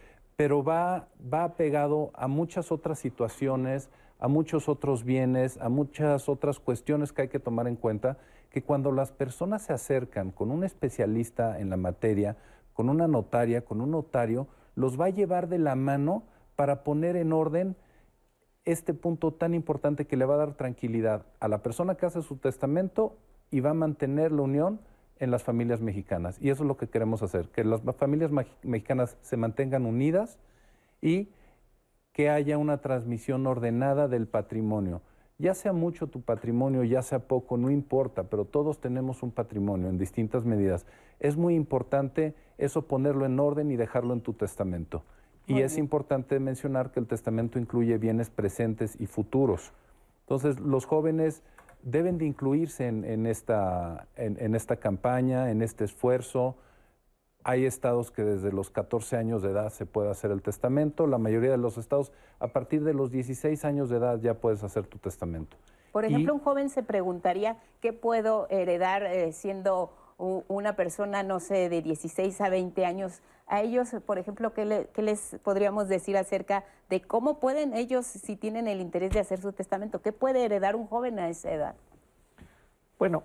pero 0.41 0.65
va, 0.65 1.07
va 1.23 1.55
pegado 1.55 2.13
a 2.15 2.27
muchas 2.27 2.73
otras 2.73 2.99
situaciones, 2.99 3.91
a 4.19 4.27
muchos 4.27 4.71
otros 4.71 5.05
bienes, 5.05 5.59
a 5.59 5.69
muchas 5.69 6.31
otras 6.31 6.59
cuestiones 6.59 7.13
que 7.13 7.21
hay 7.21 7.29
que 7.29 7.41
tomar 7.41 7.69
en 7.69 7.77
cuenta, 7.77 8.17
que 8.49 8.63
cuando 8.63 8.91
las 8.91 9.13
personas 9.13 9.61
se 9.61 9.75
acercan 9.75 10.31
con 10.31 10.51
un 10.51 10.65
especialista 10.65 11.61
en 11.61 11.69
la 11.69 11.77
materia, 11.77 12.39
con 12.73 12.89
una 12.89 13.07
notaria, 13.07 13.67
con 13.67 13.83
un 13.83 13.91
notario, 13.91 14.49
los 14.77 14.99
va 14.99 15.05
a 15.05 15.11
llevar 15.11 15.47
de 15.47 15.59
la 15.59 15.77
mano 15.77 16.23
para 16.57 16.85
poner 16.85 17.17
en 17.17 17.35
orden 17.35 17.77
este 18.65 18.95
punto 18.95 19.35
tan 19.35 19.53
importante 19.53 20.07
que 20.07 20.17
le 20.17 20.25
va 20.25 20.37
a 20.37 20.39
dar 20.39 20.55
tranquilidad 20.55 21.27
a 21.41 21.49
la 21.49 21.63
persona 21.63 21.97
que 21.97 22.07
hace 22.07 22.23
su 22.23 22.37
testamento 22.37 23.19
y 23.51 23.61
va 23.61 23.73
a 23.73 23.75
mantener 23.75 24.33
la 24.33 24.41
unión 24.41 24.81
en 25.21 25.31
las 25.31 25.45
familias 25.45 25.81
mexicanas. 25.81 26.39
Y 26.41 26.51
eso 26.51 26.65
es 26.65 26.69
lo 26.69 26.77
que 26.77 26.89
queremos 26.89 27.23
hacer, 27.23 27.49
que 27.49 27.63
las 27.63 27.83
familias 27.97 28.33
mexicanas 28.63 29.17
se 29.21 29.37
mantengan 29.37 29.87
unidas 29.87 30.39
y 31.01 31.29
que 32.13 32.31
haya 32.31 32.59
una 32.59 32.79
transmisión 32.79 33.47
ordenada 33.47 34.09
del 34.09 34.27
patrimonio. 34.27 35.03
Ya 35.39 35.55
sea 35.55 35.73
mucho 35.73 36.09
tu 36.09 36.23
patrimonio, 36.23 36.85
ya 36.85 37.03
sea 37.03 37.21
poco, 37.21 37.57
no 37.57 37.71
importa, 37.71 38.25
pero 38.25 38.45
todos 38.45 38.81
tenemos 38.81 39.23
un 39.23 39.31
patrimonio 39.31 39.89
en 39.89 39.99
distintas 39.99 40.45
medidas. 40.45 40.87
Es 41.19 41.37
muy 41.37 41.55
importante 41.55 42.35
eso 42.59 42.87
ponerlo 42.87 43.25
en 43.27 43.39
orden 43.39 43.71
y 43.71 43.77
dejarlo 43.77 44.15
en 44.15 44.21
tu 44.23 44.33
testamento. 44.33 45.05
y 45.47 45.63
es 45.63 45.79
importante 45.79 46.39
mencionar 46.39 46.93
que 46.93 47.01
el 47.01 47.09
testamento 47.09 47.59
incluye 47.59 47.99
bienes 47.99 48.31
presentes 48.31 48.95
y 49.01 49.07
futuros. 49.07 49.73
Entonces, 50.21 50.61
los 50.61 50.85
jóvenes 50.85 51.43
deben 51.83 52.19
de 52.19 52.27
incluirse 52.27 52.87
en, 52.87 53.27
esta, 53.27 54.07
en, 54.17 54.55
esta 54.55 54.77
campaña, 54.77 55.51
en 55.51 55.63
este 55.63 55.85
esfuerzo. 55.85 56.57
Hay 57.43 57.65
estados 57.65 58.11
que 58.11 58.23
desde 58.23 58.53
los 58.53 58.71
14 58.71 59.17
años 59.17 59.43
de 59.43 59.51
edad 59.51 59.71
se 59.71 59.87
puede 59.87 60.11
hacer 60.11 60.31
el 60.31 60.43
testamento. 60.43 61.07
La 61.07 61.19
mayoría 61.19 61.51
de 61.51 61.57
los 61.57 61.79
estados, 61.79 62.13
a 62.39 62.49
partir 62.49 62.85
de 62.85 62.93
los 62.93 63.11
16 63.11 63.65
años 63.65 63.89
de 63.89 63.97
edad 63.97 64.21
ya 64.21 64.35
puedes 64.35 64.63
hacer 64.63 64.87
tu 64.87 64.99
testamento. 64.99 65.57
Por 65.93 66.05
ejemplo, 66.05 66.35
un 66.35 66.41
joven 66.41 66.69
se 66.69 66.83
preguntaría, 66.83 67.57
¿qué 67.81 67.93
puedo 67.93 68.47
heredar 68.51 69.03
eh, 69.05 69.33
siendo 69.33 69.93
una 70.49 70.77
persona, 70.77 71.23
no 71.23 71.41
sé, 71.41 71.69
de 71.69 71.83
16 71.83 72.41
a 72.41 72.49
20 72.49 72.85
años? 72.85 73.23
A 73.47 73.63
ellos, 73.63 73.95
por 74.07 74.19
ejemplo, 74.19 74.53
¿qué, 74.53 74.89
¿qué, 74.93 75.03
les 75.03 75.37
podríamos 75.43 75.89
decir 75.89 76.17
acerca 76.17 76.65
de 76.89 77.01
cómo 77.01 77.41
pueden 77.41 77.75
ellos, 77.75 78.07
si 78.07 78.37
tienen 78.37 78.69
el 78.69 78.81
interés 78.81 79.11
de 79.11 79.21
hacer 79.21 79.41
su 79.41 79.53
testamento, 79.53 80.03
qué 80.03 80.13
puede 80.13 80.45
heredar 80.45 80.77
un 80.77 80.87
joven 80.87 81.19
a 81.19 81.29
esa 81.29 81.51
edad? 81.51 81.75
Bueno, 82.99 83.25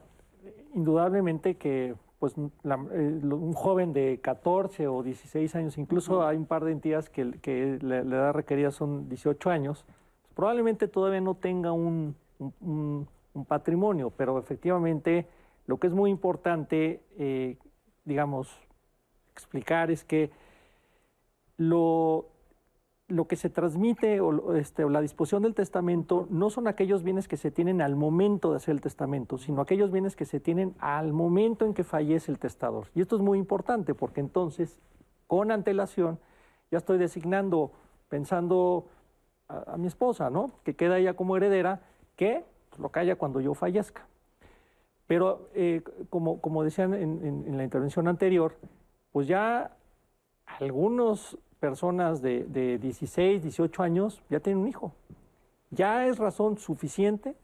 indudablemente 0.74 1.56
que 1.56 1.96
pues 2.20 2.34
eh, 2.38 3.20
un 3.24 3.54
joven 3.54 3.94
de 3.94 4.20
14 4.22 4.88
o 4.88 5.04
16 5.04 5.56
años, 5.56 5.78
incluso 5.78 6.26
hay 6.26 6.38
un 6.38 6.46
par 6.46 6.64
de 6.64 6.72
entidades 6.72 7.10
que, 7.10 7.78
la, 7.82 7.98
edad 7.98 8.34
requerida 8.34 8.72
son 8.72 9.10
18 9.10 9.50
años, 9.50 9.86
pues, 10.22 10.34
probablemente 10.34 10.88
todavía 10.88 11.22
no 11.22 11.36
tenga 11.36 11.72
un, 11.72 12.16
patrimonio, 13.48 14.12
pero 14.16 14.40
efectivamente 14.40 15.28
lo 15.68 15.78
que 15.78 15.88
es 15.88 15.94
muy 15.94 16.12
importante, 16.12 17.04
eh, 17.18 17.58
digamos, 18.04 18.56
explicar 19.32 19.92
es 19.92 20.04
que 20.04 20.32
lo, 21.58 22.28
lo 23.08 23.28
que 23.28 23.36
se 23.36 23.50
transmite 23.50 24.20
este, 24.56 24.84
o, 24.84 24.90
la 24.90 25.02
disposición 25.02 25.44
del 25.44 25.54
testamento 25.54 26.28
no 26.30 26.50
son 26.50 26.68
aquellos 26.68 27.04
bienes 27.04 27.28
que 27.28 27.38
se 27.38 27.52
tienen 27.52 27.82
al 27.82 27.96
momento 27.96 28.52
de 28.52 28.58
hacer 28.58 28.74
el 28.74 28.82
testamento, 28.82 29.38
sino 29.38 29.62
aquellos 29.62 29.92
bienes 29.92 30.16
que 30.16 30.26
se 30.26 30.40
tienen 30.40 30.76
al 30.80 31.14
momento 31.14 31.66
en 31.66 31.74
que 31.74 31.84
fallece 31.84 32.32
el 32.32 32.40
testador. 32.40 32.88
Y 32.96 33.02
esto 33.02 33.16
es 33.16 33.22
muy 33.22 33.38
importante 33.38 33.94
porque 33.94 34.22
entonces, 34.22 34.80
con 35.28 35.52
antelación, 35.52 36.20
ya 36.72 36.80
estoy 36.80 36.98
designando, 36.98 37.72
pensando 38.10 38.88
a, 39.48 39.78
mi 39.78 39.88
esposa, 39.88 40.30
¿no? 40.30 40.52
Que 40.64 40.76
queda 40.76 40.98
ella 40.98 41.16
como 41.16 41.38
heredera, 41.38 41.82
que 42.16 42.44
lo 42.80 42.90
calla 42.90 43.16
cuando 43.16 43.40
yo 43.40 43.54
fallezca. 43.54 44.08
Pero, 45.08 45.50
eh, 45.54 45.82
como, 46.10 46.42
como 46.42 46.64
decían 46.64 46.94
en 46.94 47.58
la 47.58 47.64
intervención 47.64 48.08
anterior, 48.08 48.56
pues 49.12 49.28
ya 49.28 49.72
algunos 50.46 51.38
personas 51.60 52.22
de, 52.22 52.78
16, 52.80 53.42
18 53.42 53.84
años 53.84 54.22
ya 54.30 54.40
tienen 54.40 54.62
un 54.62 54.68
hijo. 54.68 54.94
Ya 55.72 56.06
es 56.06 56.18
razón 56.20 56.58
suficiente 56.58 57.36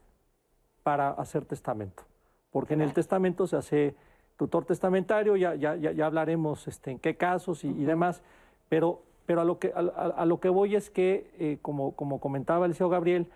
para 0.82 1.10
hacer 1.10 1.44
testamento, 1.44 2.04
porque 2.50 2.74
en 2.74 2.82
el 2.82 2.92
testamento 2.92 3.46
se 3.46 3.56
hace 3.56 3.94
tutor 4.36 4.64
testamentario, 4.64 5.36
ya, 5.36 5.54
ya, 5.54 5.76
ya, 5.76 6.06
hablaremos 6.06 6.68
este, 6.68 6.90
en 6.90 6.98
qué 6.98 7.16
casos 7.16 7.64
y, 7.64 7.72
demás, 7.72 8.22
pero, 8.68 9.02
pero 9.26 9.40
a, 9.40 9.44
lo 9.44 9.58
que, 9.58 9.72
a, 9.74 10.24
lo 10.24 10.40
que 10.40 10.48
voy 10.48 10.76
es 10.76 10.90
que, 10.90 11.30
eh, 11.38 11.58
como, 11.62 11.96
como 11.96 12.20
comentaba 12.20 12.66
el 12.66 12.74
señor 12.74 12.92
Gabriel, 12.92 13.28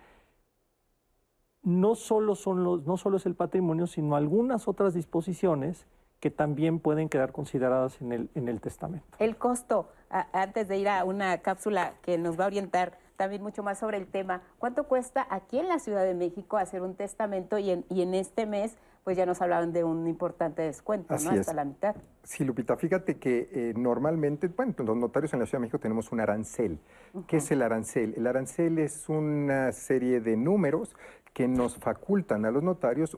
no 1.67 1.95
solo, 1.95 2.35
son 2.35 2.63
los, 2.63 2.85
no 2.85 2.95
solo 2.95 3.17
es 3.17 3.25
el 3.25 3.35
patrimonio, 3.35 3.87
sino 3.87 4.15
algunas 4.15 4.69
otras 4.69 4.93
disposiciones 4.93 5.85
que 6.21 6.31
también 6.31 6.79
pueden 6.79 7.09
quedar 7.09 7.33
consideradas 7.33 8.01
en 8.01 8.13
el, 8.13 8.29
en 8.35 8.47
el 8.47 8.61
testamento. 8.61 9.05
El 9.19 9.35
costo, 9.35 9.89
antes 10.09 10.69
de 10.69 10.77
ir 10.77 10.87
a 10.87 11.03
una 11.03 11.39
cápsula 11.39 11.95
que 12.01 12.17
nos 12.17 12.39
va 12.39 12.45
a 12.45 12.47
orientar 12.47 12.97
también 13.17 13.43
mucho 13.43 13.63
más 13.63 13.79
sobre 13.79 13.97
el 13.97 14.07
tema, 14.07 14.43
¿cuánto 14.59 14.85
cuesta 14.85 15.27
aquí 15.29 15.59
en 15.59 15.67
la 15.67 15.79
Ciudad 15.79 16.05
de 16.05 16.13
México 16.13 16.55
hacer 16.55 16.81
un 16.81 16.95
testamento 16.95 17.57
y 17.57 17.71
en, 17.71 17.85
y 17.89 18.01
en 18.01 18.13
este 18.13 18.45
mes 18.45 18.77
pues 19.03 19.15
ya 19.15 19.25
nos 19.25 19.41
hablaban 19.41 19.71
de 19.71 19.85
un 19.85 20.05
importante 20.05 20.61
descuento, 20.61 21.15
¿no? 21.23 21.31
Hasta 21.31 21.53
la 21.53 21.63
mitad. 21.63 21.95
Sí, 22.23 22.43
Lupita, 22.43 22.75
fíjate 22.75 23.17
que 23.17 23.49
eh, 23.53 23.73
normalmente, 23.73 24.49
bueno, 24.49 24.73
los 24.79 24.97
notarios 24.97 25.31
en 25.33 25.39
la 25.39 25.45
Ciudad 25.45 25.59
de 25.59 25.61
México 25.61 25.79
tenemos 25.79 26.11
un 26.11 26.19
arancel. 26.19 26.77
¿Qué 27.25 27.37
es 27.37 27.49
el 27.51 27.61
arancel? 27.61 28.15
El 28.17 28.27
arancel 28.27 28.79
es 28.79 29.07
una 29.07 29.71
serie 29.71 30.19
de 30.19 30.35
números 30.35 30.93
que 31.37 31.47
nos 31.47 31.77
facultan 31.77 32.45
a 32.45 32.49
los 32.49 32.63
notarios 32.63 33.15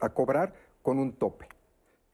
a 0.00 0.08
cobrar 0.08 0.54
con 0.82 0.98
un 0.98 1.12
tope. 1.12 1.46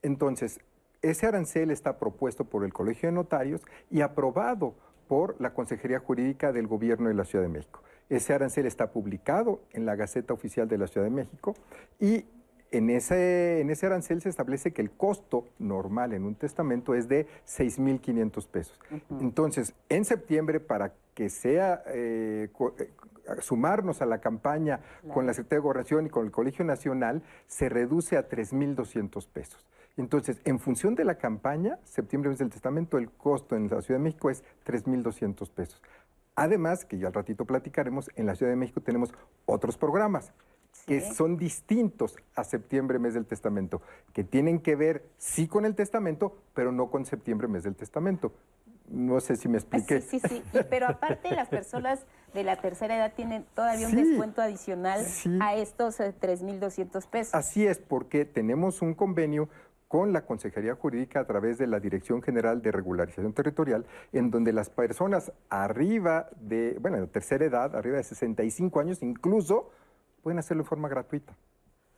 Entonces, 0.03 0.59
ese 1.01 1.25
arancel 1.25 1.71
está 1.71 1.97
propuesto 1.97 2.45
por 2.45 2.63
el 2.63 2.71
Colegio 2.71 3.09
de 3.09 3.13
Notarios 3.13 3.63
y 3.89 4.01
aprobado 4.01 4.75
por 5.07 5.41
la 5.41 5.55
Consejería 5.55 5.97
Jurídica 5.97 6.51
del 6.51 6.67
Gobierno 6.67 7.07
de 7.07 7.15
la 7.15 7.25
Ciudad 7.25 7.43
de 7.43 7.49
México. 7.49 7.81
Ese 8.07 8.35
arancel 8.35 8.67
está 8.67 8.91
publicado 8.91 9.63
en 9.71 9.87
la 9.87 9.95
Gaceta 9.95 10.31
Oficial 10.31 10.67
de 10.67 10.77
la 10.77 10.85
Ciudad 10.85 11.07
de 11.07 11.15
México 11.15 11.55
y 11.99 12.23
en 12.71 12.89
ese, 12.89 13.59
en 13.59 13.69
ese 13.69 13.85
arancel 13.85 14.21
se 14.21 14.29
establece 14.29 14.71
que 14.71 14.81
el 14.81 14.91
costo 14.91 15.45
normal 15.59 16.13
en 16.13 16.23
un 16.23 16.35
testamento 16.35 16.95
es 16.95 17.07
de 17.07 17.27
6.500 17.45 18.47
pesos. 18.47 18.79
Entonces, 19.19 19.73
en 19.89 20.05
septiembre, 20.05 20.61
para 20.61 20.93
que 21.13 21.29
sea 21.29 21.83
eh, 21.87 22.49
eh, 22.79 22.89
sumarnos 23.41 24.01
a 24.01 24.05
la 24.05 24.19
campaña 24.19 24.79
con 25.13 25.25
la 25.25 25.33
Secretaría 25.33 25.59
de 25.59 25.63
Gobernación 25.63 26.05
y 26.05 26.09
con 26.09 26.25
el 26.25 26.31
Colegio 26.31 26.63
Nacional, 26.63 27.23
se 27.47 27.67
reduce 27.67 28.17
a 28.17 28.29
3.200 28.29 29.27
pesos. 29.27 29.65
Entonces, 29.97 30.39
en 30.45 30.57
función 30.59 30.95
de 30.95 31.03
la 31.03 31.15
campaña, 31.15 31.77
septiembre 31.83 32.29
mes 32.29 32.39
del 32.39 32.49
testamento, 32.49 32.97
el 32.97 33.11
costo 33.11 33.57
en 33.57 33.69
la 33.69 33.81
Ciudad 33.81 33.99
de 33.99 34.05
México 34.05 34.29
es 34.29 34.43
3.200 34.65 35.49
pesos. 35.49 35.81
Además, 36.35 36.85
que 36.85 36.97
ya 36.97 37.07
al 37.07 37.13
ratito 37.13 37.43
platicaremos, 37.43 38.09
en 38.15 38.25
la 38.25 38.35
Ciudad 38.35 38.53
de 38.53 38.55
México 38.55 38.79
tenemos 38.79 39.13
otros 39.45 39.77
programas 39.77 40.31
que 40.85 41.01
son 41.01 41.37
distintos 41.37 42.15
a 42.35 42.43
septiembre 42.43 42.99
mes 42.99 43.13
del 43.13 43.25
testamento, 43.25 43.81
que 44.13 44.23
tienen 44.23 44.59
que 44.59 44.75
ver 44.75 45.05
sí 45.17 45.47
con 45.47 45.65
el 45.65 45.75
testamento, 45.75 46.37
pero 46.53 46.71
no 46.71 46.89
con 46.89 47.05
septiembre 47.05 47.47
mes 47.47 47.63
del 47.63 47.75
testamento. 47.75 48.33
No 48.89 49.21
sé 49.21 49.37
si 49.37 49.47
me 49.47 49.57
expliqué. 49.57 50.01
Sí, 50.01 50.19
sí, 50.19 50.43
sí. 50.51 50.59
pero 50.69 50.87
aparte 50.87 51.31
las 51.31 51.47
personas 51.47 52.05
de 52.33 52.43
la 52.43 52.57
tercera 52.57 52.97
edad 52.97 53.13
tienen 53.15 53.45
todavía 53.55 53.87
un 53.87 53.95
descuento 53.95 54.41
adicional 54.41 55.05
a 55.39 55.55
estos 55.55 55.99
3.200 55.99 57.03
eh, 57.03 57.07
pesos. 57.09 57.33
Así 57.33 57.65
es, 57.65 57.79
porque 57.79 58.25
tenemos 58.25 58.81
un 58.81 58.93
convenio 58.93 59.49
con 59.87 60.13
la 60.13 60.25
Consejería 60.25 60.75
Jurídica 60.75 61.19
a 61.19 61.27
través 61.27 61.57
de 61.57 61.67
la 61.67 61.81
Dirección 61.81 62.21
General 62.21 62.61
de 62.61 62.71
Regularización 62.71 63.33
Territorial, 63.33 63.85
en 64.13 64.31
donde 64.31 64.53
las 64.53 64.69
personas 64.69 65.33
arriba 65.49 66.29
de, 66.39 66.77
bueno, 66.79 66.97
de 66.97 67.07
tercera 67.07 67.43
edad, 67.43 67.75
arriba 67.75 67.97
de 67.97 68.03
65 68.03 68.79
años, 68.79 69.03
incluso 69.03 69.69
pueden 70.21 70.39
hacerlo 70.39 70.63
de 70.63 70.69
forma 70.69 70.89
gratuita. 70.89 71.35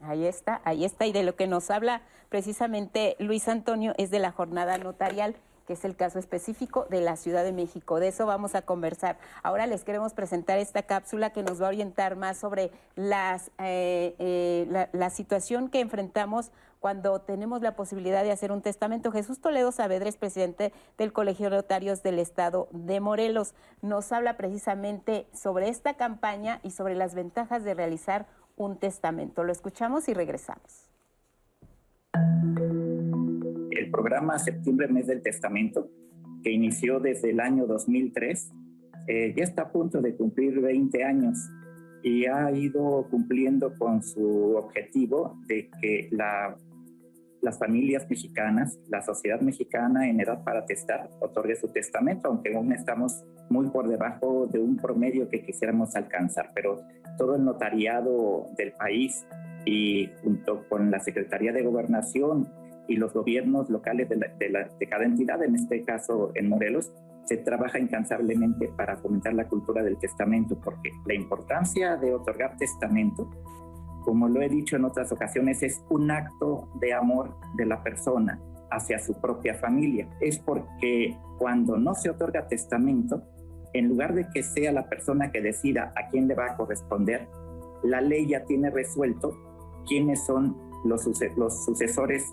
Ahí 0.00 0.26
está, 0.26 0.60
ahí 0.64 0.84
está. 0.84 1.06
Y 1.06 1.12
de 1.12 1.22
lo 1.22 1.36
que 1.36 1.46
nos 1.46 1.70
habla 1.70 2.02
precisamente 2.28 3.16
Luis 3.18 3.48
Antonio 3.48 3.94
es 3.96 4.10
de 4.10 4.18
la 4.18 4.32
jornada 4.32 4.76
notarial 4.78 5.36
que 5.66 5.72
es 5.74 5.84
el 5.84 5.96
caso 5.96 6.18
específico 6.18 6.86
de 6.90 7.00
la 7.00 7.16
Ciudad 7.16 7.44
de 7.44 7.52
México. 7.52 8.00
De 8.00 8.08
eso 8.08 8.26
vamos 8.26 8.54
a 8.54 8.62
conversar. 8.62 9.18
Ahora 9.42 9.66
les 9.66 9.84
queremos 9.84 10.12
presentar 10.12 10.58
esta 10.58 10.82
cápsula 10.82 11.30
que 11.30 11.42
nos 11.42 11.60
va 11.60 11.66
a 11.66 11.68
orientar 11.70 12.16
más 12.16 12.38
sobre 12.38 12.70
las, 12.96 13.50
eh, 13.58 14.14
eh, 14.18 14.88
la, 14.92 15.10
situación 15.10 15.68
que 15.68 15.80
enfrentamos 15.80 16.50
cuando 16.84 17.18
tenemos 17.18 17.62
la 17.62 17.76
posibilidad 17.76 18.22
de 18.24 18.30
hacer 18.30 18.52
un 18.52 18.60
testamento. 18.60 19.10
Jesús 19.10 19.40
Toledo 19.40 19.72
Saavedra 19.72 20.06
es 20.06 20.18
presidente 20.18 20.70
del 20.98 21.14
Colegio 21.14 21.48
de 21.48 21.56
Notarios 21.56 22.02
del 22.02 22.18
Estado 22.18 22.68
de 22.72 23.00
Morelos. 23.00 23.54
Nos 23.80 24.12
habla 24.12 24.36
precisamente 24.36 25.24
sobre 25.32 25.70
esta 25.70 25.94
campaña 25.94 26.60
y 26.62 26.72
sobre 26.72 26.94
las 26.94 27.14
ventajas 27.14 27.64
de 27.64 27.72
realizar 27.72 28.26
un 28.56 28.76
testamento. 28.76 29.44
Lo 29.44 29.52
escuchamos 29.52 30.10
y 30.10 30.12
regresamos 30.12 30.90
el 33.70 33.90
programa 33.90 34.38
Septiembre 34.38 34.86
Mes 34.88 35.06
del 35.06 35.22
Testamento, 35.22 35.88
que 36.42 36.50
inició 36.50 37.00
desde 37.00 37.30
el 37.30 37.40
año 37.40 37.66
2003, 37.66 38.52
eh, 39.08 39.34
ya 39.34 39.42
está 39.42 39.62
a 39.62 39.72
punto 39.72 40.02
de 40.02 40.14
cumplir 40.16 40.60
20 40.60 41.02
años 41.02 41.38
y 42.02 42.26
ha 42.26 42.52
ido 42.52 43.08
cumpliendo 43.10 43.74
con 43.78 44.02
su 44.02 44.56
objetivo 44.56 45.38
de 45.46 45.70
que 45.80 46.08
la, 46.10 46.54
las 47.44 47.58
familias 47.58 48.08
mexicanas, 48.08 48.78
la 48.88 49.02
sociedad 49.02 49.40
mexicana 49.40 50.08
en 50.08 50.20
edad 50.20 50.42
para 50.42 50.64
testar, 50.64 51.10
otorgue 51.20 51.54
su 51.56 51.68
testamento, 51.68 52.28
aunque 52.28 52.56
aún 52.56 52.72
estamos 52.72 53.22
muy 53.50 53.68
por 53.68 53.86
debajo 53.88 54.48
de 54.50 54.58
un 54.58 54.76
promedio 54.76 55.28
que 55.28 55.42
quisiéramos 55.42 55.94
alcanzar, 55.94 56.50
pero 56.54 56.80
todo 57.18 57.36
el 57.36 57.44
notariado 57.44 58.46
del 58.56 58.72
país 58.72 59.26
y 59.66 60.08
junto 60.22 60.66
con 60.68 60.90
la 60.90 61.00
Secretaría 61.00 61.52
de 61.52 61.62
Gobernación 61.62 62.48
y 62.88 62.96
los 62.96 63.12
gobiernos 63.12 63.68
locales 63.70 64.08
de, 64.08 64.16
de 64.16 64.86
cada 64.88 65.04
entidad, 65.04 65.42
en 65.42 65.54
este 65.54 65.82
caso 65.84 66.32
en 66.34 66.48
Morelos, 66.48 66.90
se 67.26 67.38
trabaja 67.38 67.78
incansablemente 67.78 68.68
para 68.76 68.96
fomentar 68.96 69.34
la 69.34 69.48
cultura 69.48 69.82
del 69.82 69.98
testamento, 69.98 70.58
porque 70.62 70.90
la 71.06 71.14
importancia 71.14 71.96
de 71.96 72.14
otorgar 72.14 72.56
testamento, 72.56 73.30
como 74.04 74.28
lo 74.28 74.42
he 74.42 74.48
dicho 74.48 74.76
en 74.76 74.84
otras 74.84 75.10
ocasiones, 75.12 75.62
es 75.62 75.82
un 75.90 76.10
acto 76.10 76.68
de 76.80 76.92
amor 76.92 77.34
de 77.56 77.66
la 77.66 77.82
persona 77.82 78.40
hacia 78.70 78.98
su 78.98 79.20
propia 79.20 79.54
familia. 79.54 80.08
Es 80.20 80.38
porque 80.38 81.16
cuando 81.38 81.76
no 81.76 81.94
se 81.94 82.10
otorga 82.10 82.46
testamento, 82.46 83.22
en 83.72 83.88
lugar 83.88 84.14
de 84.14 84.26
que 84.32 84.42
sea 84.42 84.72
la 84.72 84.88
persona 84.88 85.30
que 85.32 85.40
decida 85.40 85.92
a 85.96 86.08
quién 86.08 86.28
le 86.28 86.34
va 86.34 86.52
a 86.52 86.56
corresponder, 86.56 87.28
la 87.82 88.00
ley 88.00 88.28
ya 88.28 88.44
tiene 88.44 88.70
resuelto 88.70 89.36
quiénes 89.86 90.24
son 90.24 90.56
los, 90.84 91.06
los 91.36 91.64
sucesores 91.64 92.24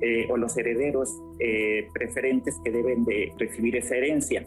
eh, 0.00 0.28
o 0.30 0.36
los 0.36 0.56
herederos 0.56 1.20
eh, 1.38 1.88
preferentes 1.92 2.58
que 2.64 2.70
deben 2.70 3.04
de 3.04 3.32
recibir 3.38 3.76
esa 3.76 3.96
herencia. 3.96 4.46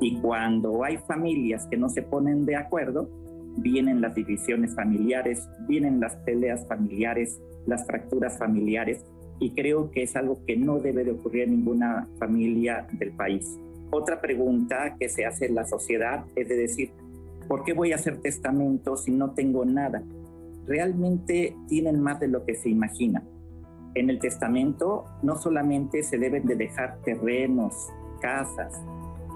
Y 0.00 0.20
cuando 0.20 0.84
hay 0.84 0.98
familias 0.98 1.66
que 1.70 1.76
no 1.76 1.88
se 1.88 2.02
ponen 2.02 2.44
de 2.44 2.56
acuerdo, 2.56 3.08
vienen 3.56 4.00
las 4.00 4.14
divisiones 4.14 4.74
familiares, 4.74 5.48
vienen 5.68 6.00
las 6.00 6.16
peleas 6.16 6.66
familiares, 6.66 7.40
las 7.66 7.86
fracturas 7.86 8.38
familiares, 8.38 9.04
y 9.40 9.50
creo 9.50 9.90
que 9.90 10.02
es 10.02 10.16
algo 10.16 10.44
que 10.46 10.56
no 10.56 10.78
debe 10.78 11.04
de 11.04 11.12
ocurrir 11.12 11.44
en 11.44 11.50
ninguna 11.50 12.08
familia 12.18 12.86
del 12.92 13.12
país. 13.12 13.58
Otra 13.90 14.20
pregunta 14.20 14.96
que 14.98 15.08
se 15.08 15.24
hace 15.24 15.46
en 15.46 15.54
la 15.54 15.64
sociedad 15.64 16.24
es 16.36 16.48
de 16.48 16.56
decir, 16.56 16.90
¿por 17.48 17.64
qué 17.64 17.72
voy 17.72 17.92
a 17.92 17.96
hacer 17.96 18.20
testamento 18.20 18.96
si 18.96 19.10
no 19.12 19.32
tengo 19.32 19.64
nada? 19.64 20.02
Realmente 20.66 21.56
tienen 21.68 22.00
más 22.00 22.20
de 22.20 22.28
lo 22.28 22.44
que 22.44 22.54
se 22.54 22.70
imagina. 22.70 23.22
En 23.94 24.10
el 24.10 24.18
testamento 24.18 25.04
no 25.22 25.36
solamente 25.36 26.02
se 26.02 26.18
deben 26.18 26.46
de 26.46 26.56
dejar 26.56 27.00
terrenos, 27.04 27.88
casas, 28.20 28.82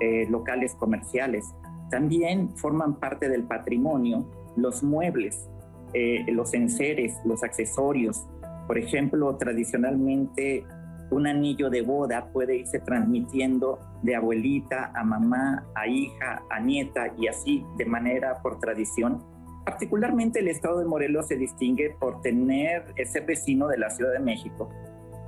eh, 0.00 0.26
locales 0.28 0.74
comerciales, 0.74 1.44
también 1.90 2.56
forman 2.56 2.98
parte 2.98 3.28
del 3.28 3.44
patrimonio 3.44 4.26
los 4.56 4.82
muebles, 4.82 5.48
eh, 5.94 6.24
los 6.32 6.54
enseres, 6.54 7.16
los 7.24 7.42
accesorios. 7.42 8.26
Por 8.66 8.78
ejemplo, 8.78 9.36
tradicionalmente 9.36 10.64
un 11.10 11.26
anillo 11.26 11.70
de 11.70 11.82
boda 11.82 12.28
puede 12.32 12.56
irse 12.56 12.80
transmitiendo 12.80 13.78
de 14.02 14.14
abuelita 14.14 14.92
a 14.94 15.04
mamá, 15.04 15.64
a 15.74 15.86
hija, 15.86 16.42
a 16.50 16.60
nieta 16.60 17.12
y 17.16 17.28
así 17.28 17.64
de 17.78 17.86
manera 17.86 18.42
por 18.42 18.58
tradición. 18.58 19.24
Particularmente 19.64 20.40
el 20.40 20.48
estado 20.48 20.78
de 20.78 20.86
Morelos 20.86 21.28
se 21.28 21.36
distingue 21.36 21.96
por 21.98 22.20
tener 22.20 22.84
ese 22.96 23.20
vecino 23.20 23.68
de 23.68 23.78
la 23.78 23.90
Ciudad 23.90 24.12
de 24.12 24.20
México. 24.20 24.68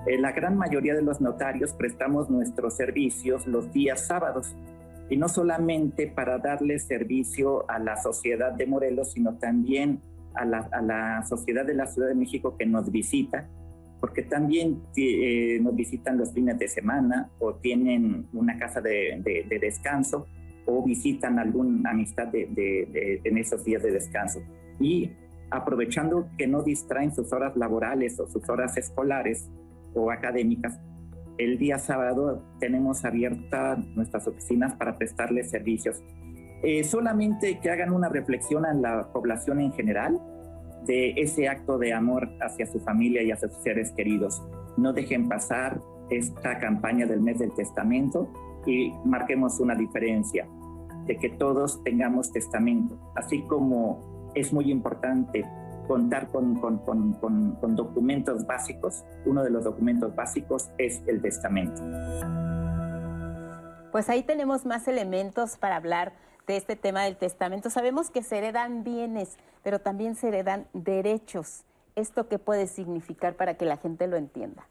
Eh, 0.07 0.19
la 0.19 0.33
gran 0.33 0.57
mayoría 0.57 0.95
de 0.95 1.03
los 1.03 1.21
notarios 1.21 1.73
prestamos 1.75 2.31
nuestros 2.31 2.75
servicios 2.75 3.47
los 3.47 3.71
días 3.73 4.07
sábados 4.07 4.55
y 5.11 5.19
no 5.19 5.29
solamente 5.29 6.07
para 6.07 6.39
darle 6.39 6.79
servicio 6.79 7.69
a 7.71 7.79
la 7.79 7.97
sociedad 7.97 8.53
de 8.53 8.67
Morelos, 8.67 9.13
sino 9.13 9.37
también 9.37 10.01
a 10.35 10.45
la, 10.47 10.69
a 10.73 10.81
la 10.81 11.23
sociedad 11.29 11.67
de 11.67 11.75
la 11.75 11.87
Ciudad 11.87 12.09
de 12.09 12.15
México 12.15 12.57
que 12.57 12.65
nos 12.65 12.91
visita 12.91 13.47
porque 14.01 14.23
también 14.23 14.83
eh, 14.97 15.59
nos 15.61 15.77
visitan 15.77 16.17
los 16.17 16.33
fines 16.33 16.59
de 16.59 16.69
semana 16.69 17.31
o 17.39 17.55
tienen 17.55 18.27
una 18.33 18.59
casa 18.59 18.81
de, 18.81 19.23
descanso 19.61 20.27
o 20.67 20.83
visitan 20.83 21.39
alguna 21.39 21.91
amistad 21.91 22.29
de, 22.29 23.21
en 23.23 23.39
esos 23.39 23.63
días 23.63 23.83
de 23.83 23.93
descanso. 23.93 24.41
Y 24.81 25.11
aprovechando 25.51 26.29
que 26.39 26.47
no 26.47 26.63
distraen 26.63 27.15
sus 27.15 27.33
horas 27.33 27.57
laborales 27.57 28.19
o 28.19 28.27
sus 28.27 28.49
horas 28.49 28.77
escolares 28.79 29.49
o 29.95 30.11
académicas, 30.11 30.79
el 31.41 31.57
día 31.57 31.79
sábado 31.79 32.43
tenemos 32.59 33.05
abiertas 33.07 33.79
nuestras 33.97 34.27
oficinas 34.27 34.75
para 34.75 34.99
prestarles 34.99 35.51
servicios. 35.51 36.03
Eh, 36.63 36.85
solamente 36.85 37.59
que 37.61 37.71
hagan 37.71 37.93
una 37.95 38.11
reflexión 38.11 38.67
a 38.67 38.75
la 38.75 39.11
población 39.11 39.61
en 39.61 39.73
general 39.73 40.21
de 40.87 41.13
ese 41.17 41.49
acto 41.49 41.79
de 41.79 41.95
amor 41.95 42.29
hacia 42.43 42.67
su 42.67 42.79
familia 42.81 43.23
y 43.23 43.31
hacia 43.31 43.49
sus 43.49 43.63
seres 43.63 43.91
queridos. 43.93 44.43
No 44.77 44.93
dejen 44.93 45.29
pasar 45.29 45.81
esta 46.11 46.59
campaña 46.59 47.07
del 47.07 47.23
mes 47.23 47.39
del 47.39 47.55
testamento 47.55 48.31
y 48.67 48.93
marquemos 49.07 49.61
una 49.61 49.75
diferencia, 49.75 50.47
de 51.07 51.17
que 51.17 51.31
todos 51.31 51.83
tengamos 51.85 52.33
testamento, 52.33 52.99
así 53.17 53.41
como 53.43 54.31
es 54.35 54.53
muy 54.53 54.71
importante 54.71 55.43
contar 55.91 56.29
con, 56.29 56.55
con, 56.61 56.79
con, 56.79 57.15
con, 57.61 57.75
documentos 57.75 58.47
básicos. 58.47 59.05
Uno 59.27 59.43
de 59.43 59.51
los 59.51 59.65
documentos 59.65 60.15
básicos 60.15 60.71
es 60.79 61.03
el 61.09 61.21
testamento. 61.21 61.83
Pues 63.91 64.09
ahí 64.09 64.23
tenemos 64.23 64.67
más 64.67 64.87
elementos 64.87 65.57
para 65.57 65.75
hablar 65.75 66.13
de 66.47 66.57
este 66.57 66.77
tema 66.77 67.03
del 67.03 67.17
testamento. 67.17 67.71
Sabemos 67.71 68.09
que 68.09 68.23
se 68.23 68.39
heredan 68.39 68.85
bienes, 68.85 69.37
pero 69.65 69.81
también 69.81 70.15
se 70.15 70.29
heredan 70.29 70.69
derechos. 70.75 71.65
¿Esto 71.97 72.29
qué 72.29 72.39
puede 72.39 72.69
significar 72.69 73.35
para 73.35 73.55
que 73.55 73.65
la 73.65 73.77
gente 73.77 74.07
lo 74.07 74.17
entienda? 74.17 74.69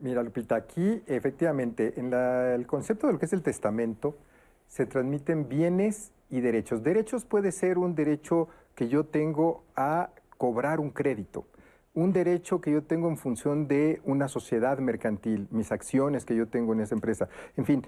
Mira, 0.00 0.24
Lupita, 0.24 0.56
aquí 0.56 1.00
efectivamente, 1.06 1.94
en 1.96 2.12
el 2.12 2.66
concepto 2.66 3.06
de 3.06 3.12
lo 3.12 3.20
que 3.20 3.26
es 3.26 3.32
el 3.32 3.42
testamento, 3.42 4.18
se 4.66 4.84
transmiten 4.84 5.48
bienes 5.48 6.10
y 6.28 6.40
derechos. 6.40 6.82
Derechos 6.82 7.24
puede 7.24 7.52
ser 7.52 7.78
un 7.78 7.94
derecho 7.94 8.48
que 8.74 8.88
yo 8.88 9.04
tengo 9.06 9.62
a 9.76 10.10
cobrar 10.36 10.80
un 10.80 10.90
crédito, 10.90 11.46
un 11.94 12.12
derecho 12.12 12.60
que 12.60 12.72
yo 12.72 12.82
tengo 12.82 13.08
en 13.08 13.16
función 13.16 13.68
de 13.68 14.00
una 14.04 14.28
sociedad 14.28 14.78
mercantil, 14.78 15.48
mis 15.50 15.72
acciones 15.72 16.24
que 16.24 16.36
yo 16.36 16.48
tengo 16.48 16.72
en 16.72 16.80
esa 16.80 16.94
empresa. 16.94 17.28
En 17.56 17.64
fin, 17.64 17.86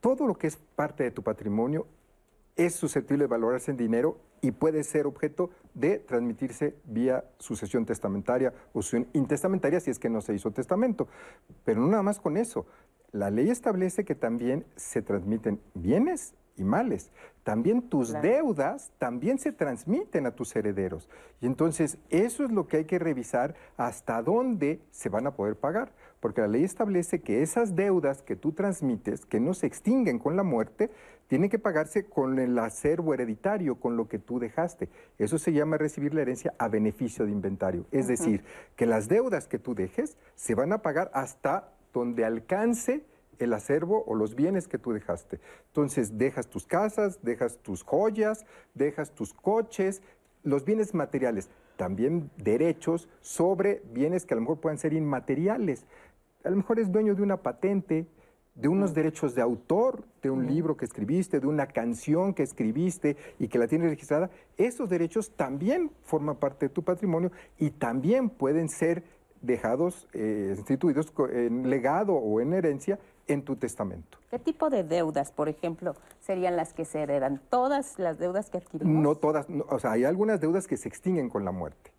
todo 0.00 0.26
lo 0.26 0.36
que 0.36 0.46
es 0.46 0.56
parte 0.56 1.02
de 1.04 1.10
tu 1.10 1.22
patrimonio 1.22 1.86
es 2.56 2.74
susceptible 2.74 3.24
de 3.24 3.28
valorarse 3.28 3.70
en 3.70 3.76
dinero 3.76 4.18
y 4.40 4.50
puede 4.52 4.84
ser 4.84 5.06
objeto 5.06 5.50
de 5.74 5.98
transmitirse 5.98 6.76
vía 6.84 7.24
sucesión 7.38 7.86
testamentaria 7.86 8.52
o 8.72 8.82
sucesión 8.82 9.08
intestamentaria 9.12 9.80
si 9.80 9.90
es 9.90 9.98
que 9.98 10.08
no 10.10 10.20
se 10.20 10.34
hizo 10.34 10.50
testamento. 10.50 11.08
Pero 11.64 11.80
no 11.80 11.88
nada 11.88 12.02
más 12.02 12.20
con 12.20 12.36
eso. 12.36 12.66
La 13.12 13.30
ley 13.30 13.50
establece 13.50 14.04
que 14.04 14.14
también 14.14 14.66
se 14.76 15.02
transmiten 15.02 15.60
bienes 15.74 16.34
y 16.58 16.64
males. 16.64 17.10
También 17.44 17.88
tus 17.88 18.12
deudas 18.12 18.90
también 18.98 19.38
se 19.38 19.52
transmiten 19.52 20.26
a 20.26 20.32
tus 20.32 20.54
herederos. 20.54 21.08
Y 21.40 21.46
entonces 21.46 21.98
eso 22.10 22.44
es 22.44 22.50
lo 22.50 22.66
que 22.66 22.78
hay 22.78 22.84
que 22.84 22.98
revisar 22.98 23.54
hasta 23.76 24.22
dónde 24.22 24.80
se 24.90 25.08
van 25.08 25.26
a 25.26 25.34
poder 25.34 25.56
pagar. 25.56 25.92
Porque 26.20 26.40
la 26.40 26.48
ley 26.48 26.64
establece 26.64 27.20
que 27.20 27.42
esas 27.42 27.74
deudas 27.74 28.22
que 28.22 28.36
tú 28.36 28.52
transmites, 28.52 29.24
que 29.24 29.40
no 29.40 29.54
se 29.54 29.66
extinguen 29.66 30.18
con 30.18 30.36
la 30.36 30.42
muerte, 30.42 30.90
tienen 31.28 31.50
que 31.50 31.58
pagarse 31.58 32.06
con 32.06 32.38
el 32.38 32.58
acervo 32.58 33.14
hereditario, 33.14 33.76
con 33.76 33.96
lo 33.96 34.08
que 34.08 34.18
tú 34.18 34.38
dejaste. 34.38 34.88
Eso 35.18 35.38
se 35.38 35.52
llama 35.52 35.76
recibir 35.76 36.14
la 36.14 36.22
herencia 36.22 36.54
a 36.58 36.68
beneficio 36.68 37.24
de 37.24 37.32
inventario. 37.32 37.86
Es 37.92 38.08
decir, 38.08 38.44
que 38.76 38.86
las 38.86 39.08
deudas 39.08 39.46
que 39.46 39.58
tú 39.58 39.74
dejes 39.74 40.16
se 40.34 40.54
van 40.54 40.72
a 40.72 40.82
pagar 40.82 41.10
hasta 41.14 41.70
donde 41.92 42.24
alcance 42.24 43.04
el 43.38 43.52
acervo 43.52 44.04
o 44.06 44.14
los 44.14 44.34
bienes 44.34 44.68
que 44.68 44.78
tú 44.78 44.92
dejaste. 44.92 45.40
Entonces, 45.68 46.18
dejas 46.18 46.48
tus 46.48 46.66
casas, 46.66 47.20
dejas 47.22 47.58
tus 47.58 47.82
joyas, 47.82 48.46
dejas 48.74 49.12
tus 49.12 49.32
coches, 49.32 50.02
los 50.42 50.64
bienes 50.64 50.94
materiales, 50.94 51.48
también 51.76 52.30
derechos 52.36 53.08
sobre 53.20 53.82
bienes 53.92 54.24
que 54.24 54.34
a 54.34 54.36
lo 54.36 54.42
mejor 54.42 54.60
puedan 54.60 54.78
ser 54.78 54.92
inmateriales. 54.92 55.86
A 56.44 56.50
lo 56.50 56.56
mejor 56.56 56.78
es 56.78 56.90
dueño 56.90 57.14
de 57.14 57.22
una 57.22 57.38
patente, 57.38 58.06
de 58.54 58.68
unos 58.68 58.92
derechos 58.92 59.34
de 59.36 59.42
autor, 59.42 60.04
de 60.20 60.30
un 60.30 60.46
libro 60.46 60.76
que 60.76 60.84
escribiste, 60.84 61.38
de 61.38 61.46
una 61.46 61.68
canción 61.68 62.34
que 62.34 62.42
escribiste 62.42 63.16
y 63.38 63.46
que 63.46 63.58
la 63.58 63.68
tienes 63.68 63.90
registrada. 63.90 64.30
Esos 64.56 64.88
derechos 64.88 65.30
también 65.36 65.92
forman 66.02 66.36
parte 66.36 66.66
de 66.66 66.74
tu 66.74 66.82
patrimonio 66.82 67.30
y 67.56 67.70
también 67.70 68.28
pueden 68.28 68.68
ser 68.68 69.04
dejados, 69.42 70.08
eh, 70.12 70.54
instituidos 70.56 71.12
en 71.30 71.70
legado 71.70 72.14
o 72.14 72.40
en 72.40 72.52
herencia 72.52 72.98
en 73.28 73.42
tu 73.42 73.56
testamento. 73.56 74.18
¿Qué 74.30 74.38
tipo 74.38 74.70
de 74.70 74.82
deudas, 74.82 75.30
por 75.30 75.48
ejemplo, 75.48 75.94
serían 76.20 76.56
las 76.56 76.72
que 76.72 76.84
se 76.84 77.00
heredan? 77.02 77.40
¿Todas 77.50 77.98
las 77.98 78.18
deudas 78.18 78.50
que 78.50 78.58
adquirimos? 78.58 79.02
No 79.02 79.14
todas, 79.14 79.46
o 79.68 79.78
sea, 79.78 79.92
hay 79.92 80.04
algunas 80.04 80.40
deudas 80.40 80.66
que 80.66 80.76
se 80.76 80.88
extinguen 80.88 81.28
con 81.28 81.44
la 81.44 81.52
muerte. 81.52 81.92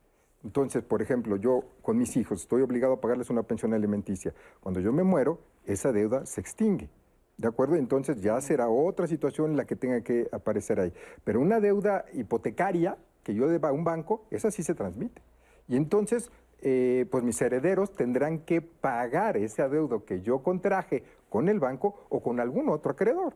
Entonces, 0.43 0.83
por 0.83 1.01
ejemplo, 1.01 1.35
yo 1.37 1.63
con 1.81 1.97
mis 1.97 2.15
hijos 2.17 2.41
estoy 2.41 2.61
obligado 2.61 2.93
a 2.93 3.01
pagarles 3.01 3.29
una 3.29 3.43
pensión 3.43 3.73
alimenticia. 3.73 4.33
Cuando 4.61 4.79
yo 4.79 4.91
me 4.91 5.03
muero, 5.03 5.39
esa 5.65 5.91
deuda 5.91 6.25
se 6.25 6.41
extingue. 6.41 6.89
¿De 7.37 7.47
acuerdo? 7.47 7.75
Entonces 7.75 8.21
ya 8.21 8.39
será 8.41 8.69
otra 8.69 9.07
situación 9.07 9.51
en 9.51 9.57
la 9.57 9.65
que 9.65 9.75
tenga 9.75 10.01
que 10.01 10.27
aparecer 10.31 10.79
ahí. 10.79 10.93
Pero 11.23 11.39
una 11.39 11.59
deuda 11.59 12.05
hipotecaria 12.13 12.97
que 13.23 13.33
yo 13.33 13.47
deba 13.47 13.69
a 13.69 13.71
un 13.71 13.83
banco, 13.83 14.25
esa 14.31 14.51
sí 14.51 14.63
se 14.63 14.75
transmite. 14.75 15.21
Y 15.67 15.75
entonces 15.75 16.31
eh, 16.61 17.05
pues 17.09 17.23
mis 17.23 17.41
herederos 17.41 17.95
tendrán 17.95 18.39
que 18.39 18.61
pagar 18.61 19.37
ese 19.37 19.61
adeudo 19.61 20.03
que 20.03 20.21
yo 20.21 20.43
contraje 20.43 21.03
con 21.29 21.49
el 21.49 21.59
banco 21.59 22.05
o 22.09 22.21
con 22.21 22.39
algún 22.39 22.69
otro 22.69 22.91
acreedor. 22.91 23.35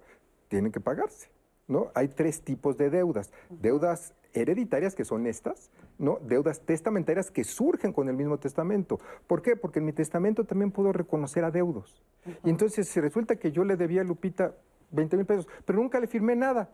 Tienen 0.49 0.71
que 0.71 0.79
pagarse. 0.79 1.29
¿no? 1.67 1.91
Hay 1.95 2.10
tres 2.10 2.41
tipos 2.41 2.77
de 2.77 2.89
deudas. 2.89 3.32
Deudas 3.49 4.13
hereditarias, 4.34 4.95
que 4.95 5.06
son 5.06 5.27
estas, 5.27 5.71
¿no? 5.97 6.17
Deudas 6.21 6.62
testamentarias 6.62 7.32
que 7.32 7.43
surgen 7.43 7.93
con 7.93 8.10
el 8.10 8.15
mismo 8.15 8.38
testamento. 8.38 8.99
¿Por 9.27 9.41
qué? 9.41 9.56
Porque 9.56 9.79
en 9.79 9.86
mi 9.86 9.93
testamento 9.93 10.43
también 10.43 10.71
puedo 10.71 10.91
reconocer 10.91 11.43
adeudos. 11.43 12.03
Y 12.43 12.49
entonces, 12.49 12.88
si 12.88 12.99
resulta 12.99 13.36
que 13.36 13.51
yo 13.51 13.63
le 13.63 13.77
debía 13.77 14.01
a 14.01 14.03
Lupita 14.03 14.56
20 14.91 15.17
mil 15.17 15.25
pesos, 15.25 15.47
pero 15.65 15.79
nunca 15.79 15.99
le 15.99 16.08
firmé 16.08 16.36
nada, 16.36 16.69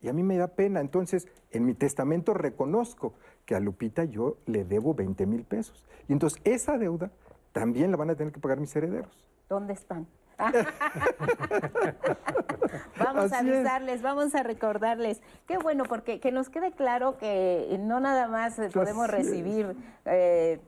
y 0.00 0.08
a 0.08 0.12
mí 0.12 0.22
me 0.22 0.36
da 0.36 0.48
pena. 0.48 0.80
Entonces, 0.80 1.28
en 1.50 1.64
mi 1.64 1.74
testamento 1.74 2.34
reconozco 2.34 3.14
que 3.46 3.54
a 3.54 3.60
Lupita 3.60 4.04
yo 4.04 4.36
le 4.46 4.64
debo 4.64 4.94
20 4.94 5.24
mil 5.26 5.44
pesos. 5.44 5.86
Y 6.08 6.12
entonces, 6.12 6.40
esa 6.44 6.76
deuda 6.78 7.10
también 7.52 7.90
la 7.90 7.96
van 7.96 8.10
a 8.10 8.14
tener 8.14 8.32
que 8.32 8.40
pagar 8.40 8.60
mis 8.60 8.74
herederos. 8.74 9.24
¿Dónde 9.48 9.72
están? 9.72 10.06
vamos 12.98 13.32
a 13.32 13.38
avisarles, 13.38 14.02
vamos 14.02 14.34
a 14.34 14.42
recordarles. 14.42 15.20
Qué 15.46 15.58
bueno, 15.58 15.84
porque 15.84 16.20
que 16.20 16.32
nos 16.32 16.48
quede 16.48 16.72
claro 16.72 17.16
que 17.18 17.76
no 17.80 18.00
nada 18.00 18.28
más 18.28 18.56
podemos 18.72 19.08
recibir, 19.08 19.76
eh, 20.04 20.60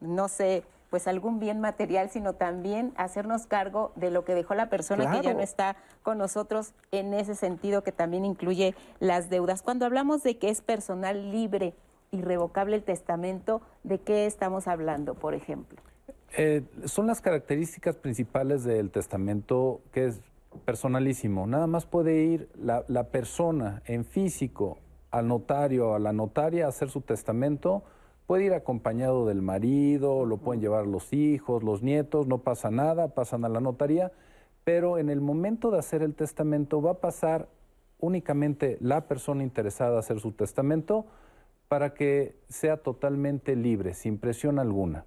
no 0.00 0.28
sé, 0.28 0.64
pues 0.90 1.08
algún 1.08 1.40
bien 1.40 1.60
material, 1.60 2.10
sino 2.10 2.34
también 2.34 2.92
hacernos 2.96 3.46
cargo 3.46 3.92
de 3.96 4.10
lo 4.10 4.24
que 4.24 4.34
dejó 4.34 4.54
la 4.54 4.68
persona 4.68 5.10
que 5.10 5.22
ya 5.22 5.34
no 5.34 5.40
está 5.40 5.76
con 6.02 6.18
nosotros 6.18 6.72
en 6.92 7.12
ese 7.12 7.34
sentido 7.34 7.82
que 7.82 7.92
también 7.92 8.24
incluye 8.24 8.74
las 9.00 9.28
deudas. 9.28 9.62
Cuando 9.62 9.84
hablamos 9.84 10.22
de 10.22 10.38
que 10.38 10.48
es 10.48 10.62
personal 10.62 11.32
libre, 11.32 11.74
irrevocable 12.12 12.76
el 12.76 12.84
testamento, 12.84 13.62
¿de 13.82 13.98
qué 13.98 14.26
estamos 14.26 14.68
hablando, 14.68 15.14
por 15.14 15.34
ejemplo? 15.34 15.82
Eh, 16.36 16.62
son 16.84 17.06
las 17.06 17.20
características 17.20 17.96
principales 17.96 18.62
del 18.64 18.90
testamento 18.90 19.80
que 19.92 20.06
es 20.06 20.20
personalísimo. 20.64 21.46
Nada 21.46 21.66
más 21.66 21.86
puede 21.86 22.24
ir 22.24 22.48
la, 22.54 22.84
la 22.88 23.04
persona 23.04 23.82
en 23.86 24.04
físico 24.04 24.78
al 25.10 25.28
notario, 25.28 25.94
a 25.94 25.98
la 25.98 26.12
notaria 26.12 26.66
a 26.66 26.68
hacer 26.68 26.90
su 26.90 27.00
testamento 27.00 27.82
Puede 28.26 28.44
ir 28.44 28.54
acompañado 28.54 29.24
del 29.24 29.40
marido, 29.40 30.24
lo 30.26 30.38
pueden 30.38 30.60
llevar 30.60 30.86
los 30.86 31.12
hijos, 31.12 31.62
los 31.62 31.82
nietos, 31.82 32.26
no 32.26 32.38
pasa 32.38 32.72
nada, 32.72 33.14
pasan 33.14 33.44
a 33.44 33.48
la 33.48 33.60
notaría, 33.60 34.10
pero 34.64 34.98
en 34.98 35.10
el 35.10 35.20
momento 35.20 35.70
de 35.70 35.78
hacer 35.78 36.02
el 36.02 36.14
testamento 36.14 36.82
va 36.82 36.92
a 36.92 37.00
pasar 37.00 37.48
únicamente 38.00 38.78
la 38.80 39.06
persona 39.06 39.44
interesada 39.44 39.96
a 39.96 40.00
hacer 40.00 40.18
su 40.18 40.32
testamento 40.32 41.06
para 41.68 41.94
que 41.94 42.36
sea 42.48 42.78
totalmente 42.78 43.54
libre, 43.54 43.94
sin 43.94 44.18
presión 44.18 44.58
alguna. 44.58 45.04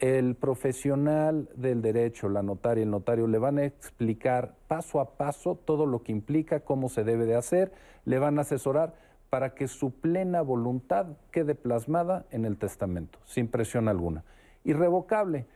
El 0.00 0.36
profesional 0.36 1.48
del 1.56 1.82
derecho, 1.82 2.28
la 2.28 2.42
notaria, 2.42 2.84
el 2.84 2.90
notario 2.90 3.26
le 3.26 3.38
van 3.38 3.58
a 3.58 3.64
explicar 3.64 4.54
paso 4.68 5.00
a 5.00 5.16
paso 5.16 5.56
todo 5.56 5.86
lo 5.86 6.04
que 6.04 6.12
implica, 6.12 6.60
cómo 6.60 6.88
se 6.88 7.02
debe 7.02 7.26
de 7.26 7.34
hacer, 7.34 7.72
le 8.04 8.20
van 8.20 8.38
a 8.38 8.42
asesorar 8.42 8.94
para 9.28 9.54
que 9.54 9.66
su 9.66 9.90
plena 9.90 10.40
voluntad 10.40 11.06
quede 11.32 11.54
plasmada 11.54 12.26
en 12.30 12.44
el 12.44 12.56
testamento, 12.58 13.18
sin 13.24 13.48
presión 13.48 13.88
alguna. 13.88 14.24
Irrevocable. 14.64 15.46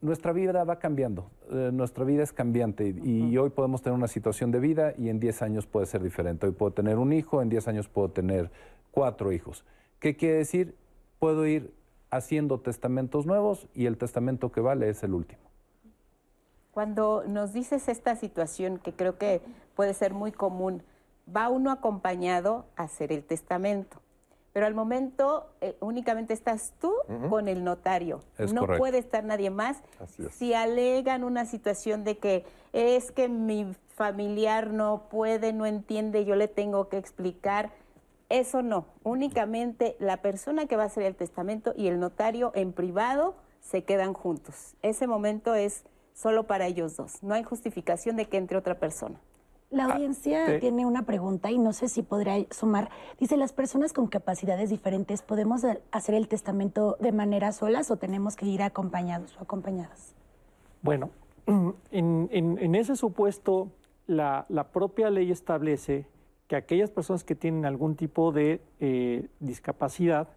Nuestra 0.00 0.32
vida 0.32 0.64
va 0.64 0.78
cambiando, 0.78 1.30
eh, 1.50 1.68
nuestra 1.70 2.04
vida 2.04 2.22
es 2.22 2.32
cambiante 2.32 2.88
y, 2.88 3.36
hoy 3.36 3.50
podemos 3.50 3.82
tener 3.82 3.94
una 3.94 4.08
situación 4.08 4.50
de 4.50 4.58
vida 4.58 4.94
y 4.96 5.10
en 5.10 5.20
10 5.20 5.42
años 5.42 5.66
puede 5.66 5.84
ser 5.84 6.02
diferente. 6.02 6.46
Hoy 6.46 6.52
puedo 6.52 6.72
tener 6.72 6.96
un 6.96 7.12
hijo, 7.12 7.42
en 7.42 7.50
10 7.50 7.68
años 7.68 7.88
puedo 7.88 8.10
tener 8.10 8.50
cuatro 8.92 9.30
hijos. 9.30 9.66
¿Qué 9.98 10.16
quiere 10.16 10.36
decir? 10.36 10.74
Puedo 11.18 11.46
ir 11.46 11.74
haciendo 12.10 12.60
testamentos 12.60 13.26
nuevos 13.26 13.68
y 13.74 13.86
el 13.86 13.96
testamento 13.96 14.52
que 14.52 14.60
vale 14.60 14.88
es 14.88 15.02
el 15.02 15.14
último. 15.14 15.40
Cuando 16.72 17.24
nos 17.26 17.52
dices 17.52 17.88
esta 17.88 18.14
situación 18.16 18.78
que 18.78 18.92
creo 18.92 19.18
que 19.18 19.42
puede 19.74 19.94
ser 19.94 20.14
muy 20.14 20.32
común, 20.32 20.82
va 21.34 21.48
uno 21.48 21.70
acompañado 21.70 22.66
a 22.76 22.84
hacer 22.84 23.12
el 23.12 23.24
testamento. 23.24 24.00
Pero 24.52 24.66
al 24.66 24.74
momento 24.74 25.46
eh, 25.60 25.76
únicamente 25.80 26.34
estás 26.34 26.72
tú 26.80 26.92
con 27.28 27.46
el 27.46 27.62
notario. 27.62 28.20
no 28.52 28.66
puede 28.66 28.98
estar 28.98 29.24
nadie 29.24 29.50
más. 29.50 29.78
Si 30.32 30.54
alegan 30.54 31.22
una 31.22 31.44
situación 31.44 32.02
de 32.02 32.18
que 32.18 32.44
es 32.72 33.12
que 33.12 33.28
mi 33.28 33.76
familiar 33.88 34.70
no 34.70 35.04
puede, 35.08 35.52
no 35.52 35.66
entiende, 35.66 36.24
yo 36.24 36.34
le 36.34 36.48
tengo 36.48 36.88
que 36.88 36.98
explicar. 36.98 37.70
Eso 38.30 38.62
no. 38.62 38.86
Únicamente 39.02 39.96
la 39.98 40.22
persona 40.22 40.66
que 40.66 40.76
va 40.76 40.84
a 40.84 40.86
hacer 40.86 41.02
el 41.02 41.16
testamento 41.16 41.74
y 41.76 41.88
el 41.88 42.00
notario 42.00 42.52
en 42.54 42.72
privado 42.72 43.34
se 43.60 43.84
quedan 43.84 44.14
juntos. 44.14 44.76
Ese 44.82 45.06
momento 45.06 45.54
es 45.54 45.84
solo 46.14 46.46
para 46.46 46.66
ellos 46.66 46.96
dos. 46.96 47.22
No 47.22 47.34
hay 47.34 47.42
justificación 47.42 48.16
de 48.16 48.26
que 48.26 48.38
entre 48.38 48.56
otra 48.56 48.78
persona. 48.78 49.20
La 49.70 49.84
ah, 49.84 49.92
audiencia 49.92 50.58
tiene 50.58 50.84
una 50.84 51.02
pregunta 51.04 51.50
y 51.50 51.58
no 51.58 51.72
sé 51.72 51.88
si 51.88 52.02
podría 52.02 52.44
sumar. 52.50 52.90
Dice, 53.20 53.36
¿las 53.36 53.52
personas 53.52 53.92
con 53.92 54.08
capacidades 54.08 54.70
diferentes 54.70 55.22
podemos 55.22 55.62
hacer 55.92 56.14
el 56.14 56.26
testamento 56.26 56.96
de 56.98 57.12
manera 57.12 57.52
solas 57.52 57.90
o 57.90 57.96
tenemos 57.96 58.34
que 58.34 58.46
ir 58.46 58.62
acompañados 58.62 59.36
o 59.38 59.42
acompañadas? 59.42 60.14
Bueno, 60.82 61.10
en, 61.92 62.74
ese 62.74 62.96
supuesto, 62.96 63.68
la, 64.06 64.46
propia 64.72 65.08
ley 65.08 65.30
establece 65.30 66.06
que 66.50 66.56
aquellas 66.56 66.90
personas 66.90 67.22
que 67.22 67.36
tienen 67.36 67.64
algún 67.64 67.94
tipo 67.94 68.32
de 68.32 68.60
eh, 68.80 69.28
discapacidad, 69.38 70.30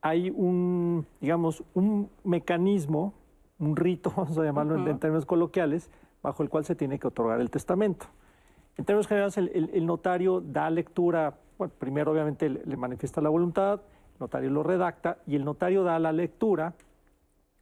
hay 0.00 0.30
un, 0.30 1.06
digamos, 1.20 1.62
un 1.74 2.08
mecanismo, 2.24 3.12
un 3.58 3.76
rito, 3.76 4.10
vamos 4.16 4.38
a 4.38 4.44
llamarlo 4.44 4.88
en 4.88 4.98
términos 4.98 5.26
coloquiales, 5.26 5.90
bajo 6.22 6.42
el 6.42 6.48
cual 6.48 6.64
se 6.64 6.74
tiene 6.74 6.98
que 6.98 7.06
otorgar 7.06 7.38
el 7.38 7.50
testamento. 7.50 8.06
En 8.78 8.86
términos 8.86 9.06
generales, 9.06 9.36
el, 9.36 9.84
notario 9.84 10.40
da 10.40 10.70
lectura, 10.70 11.36
bueno, 11.58 11.74
primero 11.78 12.12
obviamente 12.12 12.48
le, 12.48 12.76
manifiesta 12.78 13.20
la 13.20 13.28
voluntad, 13.28 13.82
el 14.14 14.20
notario 14.20 14.48
lo 14.48 14.62
redacta 14.62 15.18
y 15.26 15.36
el 15.36 15.44
notario 15.44 15.82
da 15.82 15.98
la 15.98 16.12
lectura 16.12 16.72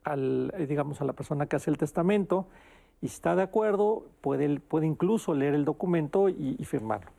al, 0.04 0.54
eh, 0.56 0.68
digamos, 0.68 1.00
a 1.00 1.04
la 1.04 1.12
persona 1.12 1.46
que 1.46 1.56
hace 1.56 1.72
el 1.72 1.76
testamento 1.76 2.46
y 3.00 3.08
si 3.08 3.14
está 3.14 3.34
de 3.34 3.42
acuerdo 3.42 4.06
puede, 4.20 4.60
puede 4.60 4.86
incluso 4.86 5.34
leer 5.34 5.54
el 5.54 5.64
documento 5.64 6.28
y, 6.28 6.54
firmarlo. 6.64 7.10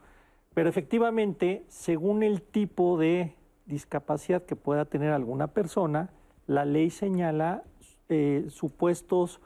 Pero 0.53 0.69
efectivamente, 0.69 1.63
según 1.69 2.23
el 2.23 2.41
tipo 2.41 2.97
de 2.97 3.35
discapacidad 3.65 4.43
que 4.43 4.55
pueda 4.55 4.85
tener 4.85 5.13
alguna 5.13 5.47
persona, 5.47 6.09
la 6.45 6.65
ley 6.65 6.89
señala 6.89 7.63
eh, 8.09 8.47
supuestos 8.49 9.39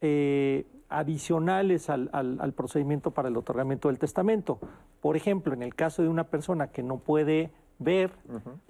eh, 0.00 0.64
adicionales 0.88 1.90
al, 1.90 2.54
procedimiento 2.56 3.10
para 3.10 3.28
el 3.28 3.36
otorgamiento 3.36 3.88
del 3.88 3.98
testamento. 3.98 4.58
Por 5.00 5.16
ejemplo, 5.16 5.52
en 5.52 5.62
el 5.62 5.74
caso 5.74 6.02
de 6.02 6.08
una 6.08 6.24
persona 6.24 6.68
que 6.68 6.82
no 6.82 6.98
puede 6.98 7.50
ver, 7.78 8.12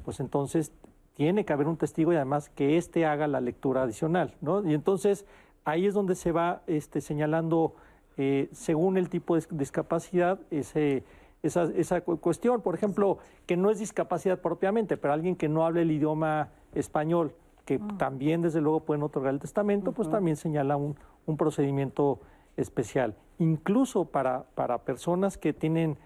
pues 0.04 0.18
entonces 0.18 0.72
tiene 1.14 1.44
que 1.44 1.52
haber 1.52 1.68
un 1.68 1.76
testigo 1.76 2.12
y 2.12 2.16
además 2.16 2.48
que 2.48 2.76
éste 2.76 3.06
haga 3.06 3.26
la 3.26 3.40
lectura 3.40 3.82
adicional, 3.82 4.34
¿no? 4.40 4.68
Y 4.68 4.74
entonces 4.74 5.24
ahí 5.64 5.86
es 5.86 5.94
donde 5.94 6.14
se 6.14 6.32
va 6.32 6.62
este, 6.66 7.00
señalando, 7.00 7.74
eh, 8.16 8.48
según 8.52 8.96
el 8.96 9.08
tipo 9.08 9.36
de 9.36 9.44
discapacidad, 9.50 10.40
ese, 10.50 11.04
esa, 11.42 11.64
esa 11.74 12.00
cuestión. 12.00 12.60
Por 12.62 12.74
ejemplo, 12.74 13.18
que 13.46 13.56
no 13.56 13.70
es 13.70 13.78
discapacidad 13.78 14.40
propiamente, 14.40 14.96
pero 14.96 15.14
alguien 15.14 15.36
que 15.36 15.48
no 15.48 15.64
hable 15.64 15.82
el 15.82 15.90
idioma 15.90 16.50
español, 16.74 17.34
que 17.64 17.78
mm. 17.78 17.98
también 17.98 18.42
desde 18.42 18.60
luego 18.60 18.80
pueden 18.80 19.02
otorgar 19.02 19.32
el 19.34 19.40
testamento, 19.40 19.92
pues 19.92 20.10
también 20.10 20.36
señala 20.36 20.76
un, 20.76 20.96
un 21.26 21.36
procedimiento 21.36 22.20
especial. 22.56 23.14
Incluso 23.38 24.06
para, 24.06 24.44
para 24.54 24.78
personas 24.78 25.36
que 25.36 25.52
tienen 25.52 25.98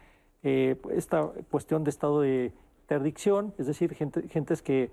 eh, 0.43 0.81
esta 0.91 1.31
cuestión 1.51 1.85
de 1.85 1.91
estado 1.91 2.21
de 2.21 2.53
interdicción, 2.83 3.55
es 3.59 3.67
decir, 3.67 3.95
gente, 3.95 4.27
gentes 4.29 4.63
que 4.63 4.91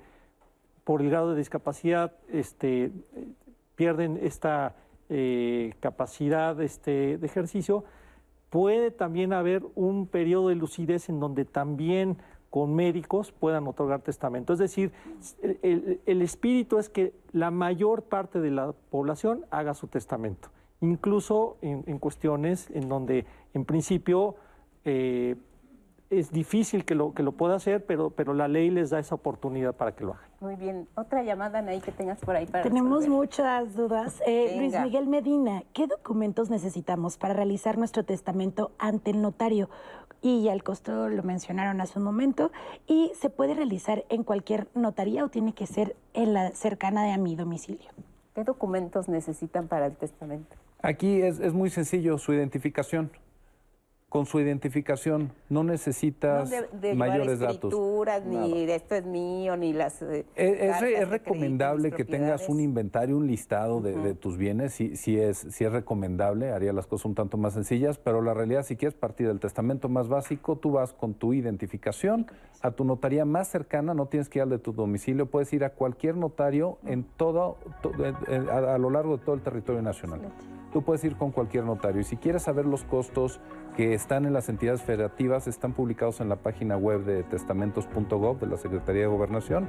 por 0.83 1.01
el 1.01 1.09
grado 1.09 1.31
de 1.31 1.37
discapacidad 1.37 2.13
este, 2.31 2.91
pierden 3.75 4.19
esta 4.21 4.75
eh, 5.09 5.73
capacidad 5.79 6.61
este, 6.61 7.17
de 7.17 7.25
ejercicio, 7.25 7.85
puede 8.49 8.91
también 8.91 9.33
haber 9.33 9.63
un 9.75 10.07
periodo 10.07 10.49
de 10.49 10.55
lucidez 10.55 11.09
en 11.09 11.19
donde 11.19 11.45
también 11.45 12.17
con 12.49 12.73
médicos 12.73 13.31
puedan 13.31 13.67
otorgar 13.67 14.01
testamento. 14.01 14.53
Es 14.53 14.59
decir, 14.59 14.91
el, 15.61 16.21
espíritu 16.21 16.77
es 16.77 16.89
que 16.89 17.13
la 17.31 17.51
mayor 17.51 18.03
parte 18.03 18.39
de 18.39 18.51
la 18.51 18.73
población 18.89 19.45
haga 19.51 19.73
su 19.73 19.87
testamento, 19.87 20.49
incluso 20.81 21.57
en, 21.61 21.99
cuestiones 21.99 22.69
en 22.71 22.87
donde 22.87 23.25
en 23.53 23.65
principio 23.65 24.35
eh, 24.85 25.35
es 26.09 26.31
difícil 26.31 26.85
que 26.85 26.95
lo, 26.95 27.13
que 27.13 27.21
lo 27.21 27.33
pueda 27.33 27.55
hacer, 27.55 27.85
pero, 27.85 28.11
pero 28.11 28.33
la 28.33 28.47
ley 28.47 28.69
les 28.69 28.89
da 28.89 28.99
esa 28.99 29.15
oportunidad 29.15 29.75
para 29.75 29.93
que 29.93 30.05
lo 30.05 30.13
hagan. 30.13 30.27
Muy 30.39 30.55
bien. 30.55 30.87
Otra 30.95 31.23
llamada, 31.23 31.59
Anaí, 31.59 31.81
que 31.81 31.91
tengas 31.91 32.19
por 32.19 32.35
ahí 32.35 32.45
para 32.45 32.63
Tenemos 32.63 33.07
muchas 33.07 33.75
dudas. 33.75 34.21
Eh, 34.25 34.55
Luis 34.57 34.79
Miguel 34.79 35.07
Medina, 35.07 35.63
¿qué 35.73 35.87
documentos 35.87 36.49
necesitamos 36.49 37.17
para 37.17 37.33
realizar 37.33 37.77
nuestro 37.77 38.03
testamento 38.03 38.71
ante 38.77 39.11
el 39.11 39.21
notario? 39.21 39.69
Y 40.21 40.43
ya 40.43 40.53
el 40.53 40.63
costo 40.63 41.09
lo 41.09 41.23
mencionaron 41.23 41.81
hace 41.81 41.99
un 41.99 42.05
momento. 42.05 42.51
¿Y 42.87 43.11
se 43.15 43.29
puede 43.29 43.53
realizar 43.53 44.05
en 44.09 44.23
cualquier 44.23 44.67
notaría 44.75 45.25
o 45.25 45.29
tiene 45.29 45.53
que 45.53 45.67
ser 45.67 45.95
en 46.13 46.33
la 46.33 46.51
cercana 46.51 47.03
de 47.03 47.11
a 47.11 47.17
mi 47.17 47.35
domicilio? 47.35 47.89
¿Qué 48.33 48.43
documentos 48.43 49.09
necesitan 49.09 49.67
para 49.67 49.87
el 49.87 49.95
testamento? 49.95 50.55
Aquí 50.81 51.21
es, 51.21 51.39
es 51.39 51.53
muy 51.53 51.69
sencillo, 51.69 52.17
su 52.17 52.33
identificación 52.33 53.11
Con 54.09 54.25
su 54.25 54.39
identificación, 54.39 55.33
no 55.49 55.65
necesitas 55.65 56.49
mayores 56.95 57.39
datos. 57.39 57.73
ni 58.25 58.65
de 58.65 58.75
esto 58.75 58.95
es 58.95 59.05
mío, 59.05 59.57
ni 59.57 59.73
las. 59.73 60.01
Eh, 60.01 60.25
es, 60.35 61.09
recomendable 61.09 61.91
que 61.91 62.05
tengas 62.05 62.47
un 62.47 62.61
inventario, 62.61 63.17
un 63.17 63.27
listado 63.27 63.81
de, 63.81 64.13
tus 64.13 64.37
bienes. 64.37 64.73
Si, 64.73 64.95
si, 64.95 65.19
es, 65.19 65.39
si 65.49 65.65
es 65.65 65.71
recomendable, 65.73 66.51
haría 66.51 66.71
las 66.71 66.87
cosas 66.87 67.05
un 67.05 67.15
tanto 67.15 67.37
más 67.37 67.53
sencillas, 67.53 67.97
pero 67.97 68.21
la 68.21 68.33
realidad, 68.33 68.63
si 68.63 68.77
quieres 68.77 68.97
partir 68.97 69.27
del 69.27 69.41
testamento 69.41 69.89
más 69.89 70.07
básico, 70.07 70.55
tú 70.55 70.71
vas 70.71 70.93
con 70.93 71.13
tu 71.13 71.33
identificación 71.33 72.27
a 72.61 72.71
tu 72.71 72.83
notaría 72.85 73.25
más 73.25 73.47
cercana, 73.47 73.93
no 73.93 74.07
tienes 74.07 74.29
que 74.29 74.39
ir 74.39 74.43
al 74.43 74.49
de 74.49 74.59
tu 74.59 74.73
domicilio, 74.73 75.27
puedes 75.27 75.51
ir 75.53 75.63
a 75.63 75.71
cualquier 75.71 76.15
notario 76.15 76.77
en 76.85 77.03
todo, 77.03 77.57
a, 78.51 78.77
lo 78.77 78.89
largo 78.89 79.17
de 79.17 79.23
todo 79.23 79.35
el 79.35 79.41
territorio 79.41 79.81
nacional. 79.81 80.21
Tú 80.73 80.83
puedes 80.83 81.03
ir 81.03 81.15
con 81.15 81.31
cualquier 81.31 81.63
notario 81.63 82.01
y 82.01 82.03
si 82.03 82.17
quieres 82.17 82.43
saber 82.43 82.65
los 82.65 82.83
costos 82.83 83.39
que 83.75 83.93
están 83.97 84.25
en 84.25 84.33
las 84.33 84.47
entidades 84.47 84.81
federativas, 84.83 85.47
están 85.47 85.73
publicados 85.73 86.21
en 86.21 86.29
la 86.29 86.37
página 86.37 86.77
web 86.77 87.03
de 87.03 87.23
testamentos.gov 87.23 88.39
de 88.39 88.47
la 88.47 88.57
Secretaría 88.57 89.01
de 89.01 89.07
Gobernación. 89.07 89.67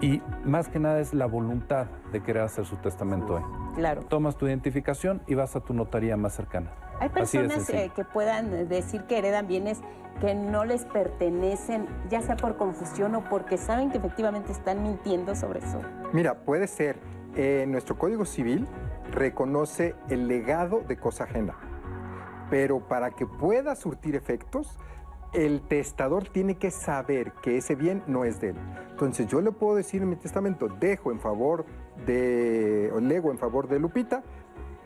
Y 0.00 0.22
más 0.44 0.68
que 0.68 0.78
nada 0.78 1.00
es 1.00 1.12
la 1.12 1.26
voluntad 1.26 1.86
de 2.12 2.22
querer 2.22 2.42
hacer 2.42 2.64
su 2.64 2.76
testamento 2.76 3.34
hoy. 3.34 3.42
Claro. 3.74 4.02
Tomas 4.02 4.36
tu 4.36 4.46
identificación 4.46 5.20
y 5.26 5.34
vas 5.34 5.56
a 5.56 5.60
tu 5.60 5.74
notaría 5.74 6.16
más 6.16 6.34
cercana. 6.34 6.72
Hay 7.00 7.10
personas 7.10 7.68
eh, 7.70 7.90
que 7.94 8.04
puedan 8.04 8.68
decir 8.68 9.02
que 9.02 9.18
heredan 9.18 9.46
bienes 9.46 9.80
que 10.20 10.34
no 10.34 10.64
les 10.64 10.84
pertenecen, 10.84 11.86
ya 12.08 12.22
sea 12.22 12.36
por 12.36 12.56
confusión 12.56 13.14
o 13.14 13.24
porque 13.24 13.56
saben 13.56 13.90
que 13.90 13.98
efectivamente 13.98 14.52
están 14.52 14.82
mintiendo 14.82 15.34
sobre 15.36 15.60
eso. 15.60 15.80
Mira, 16.12 16.34
puede 16.34 16.66
ser. 16.66 16.96
Eh, 17.36 17.66
nuestro 17.68 17.98
Código 17.98 18.24
Civil 18.24 18.66
reconoce 19.12 19.94
el 20.08 20.26
legado 20.26 20.80
de 20.80 20.96
cosa 20.96 21.24
ajena, 21.24 21.54
pero 22.50 22.80
para 22.80 23.10
que 23.10 23.26
pueda 23.26 23.74
surtir 23.76 24.16
efectos, 24.16 24.78
el 25.32 25.60
testador 25.60 26.28
tiene 26.28 26.56
que 26.56 26.70
saber 26.70 27.32
que 27.42 27.58
ese 27.58 27.74
bien 27.74 28.02
no 28.06 28.24
es 28.24 28.40
de 28.40 28.50
él. 28.50 28.56
Entonces 28.90 29.26
yo 29.26 29.40
le 29.40 29.52
puedo 29.52 29.76
decir 29.76 30.02
en 30.02 30.08
mi 30.08 30.16
testamento, 30.16 30.68
dejo 30.68 31.12
en 31.12 31.20
favor 31.20 31.66
de, 32.06 32.90
o 32.94 33.00
lego 33.00 33.30
en 33.30 33.38
favor 33.38 33.68
de 33.68 33.78
Lupita 33.78 34.22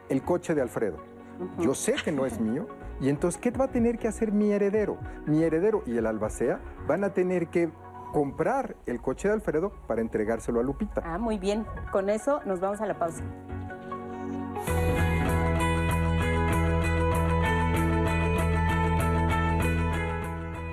el 0.08 0.22
coche 0.22 0.54
de 0.54 0.62
Alfredo 0.62 1.12
yo 1.58 1.74
sé 1.74 1.94
que 2.04 2.12
no 2.12 2.26
es 2.26 2.40
mío. 2.40 2.66
Y 3.00 3.08
entonces, 3.08 3.40
¿qué 3.40 3.50
va 3.50 3.64
a 3.66 3.68
tener 3.68 3.98
que 3.98 4.06
hacer 4.06 4.32
mi 4.32 4.52
heredero? 4.52 4.96
Mi 5.26 5.42
heredero 5.42 5.82
y 5.86 5.96
el 5.96 6.06
albacea 6.06 6.60
van 6.86 7.02
a 7.04 7.12
tener 7.12 7.48
que 7.48 7.70
comprar 8.12 8.76
el 8.86 9.00
coche 9.00 9.28
de 9.28 9.34
Alfredo 9.34 9.72
para 9.88 10.00
entregárselo 10.02 10.60
a 10.60 10.62
Lupita. 10.62 11.02
Ah, 11.04 11.18
muy 11.18 11.38
bien. 11.38 11.66
Con 11.90 12.10
eso 12.10 12.40
nos 12.44 12.60
vamos 12.60 12.80
a 12.80 12.86
la 12.86 12.98
pausa. 12.98 13.24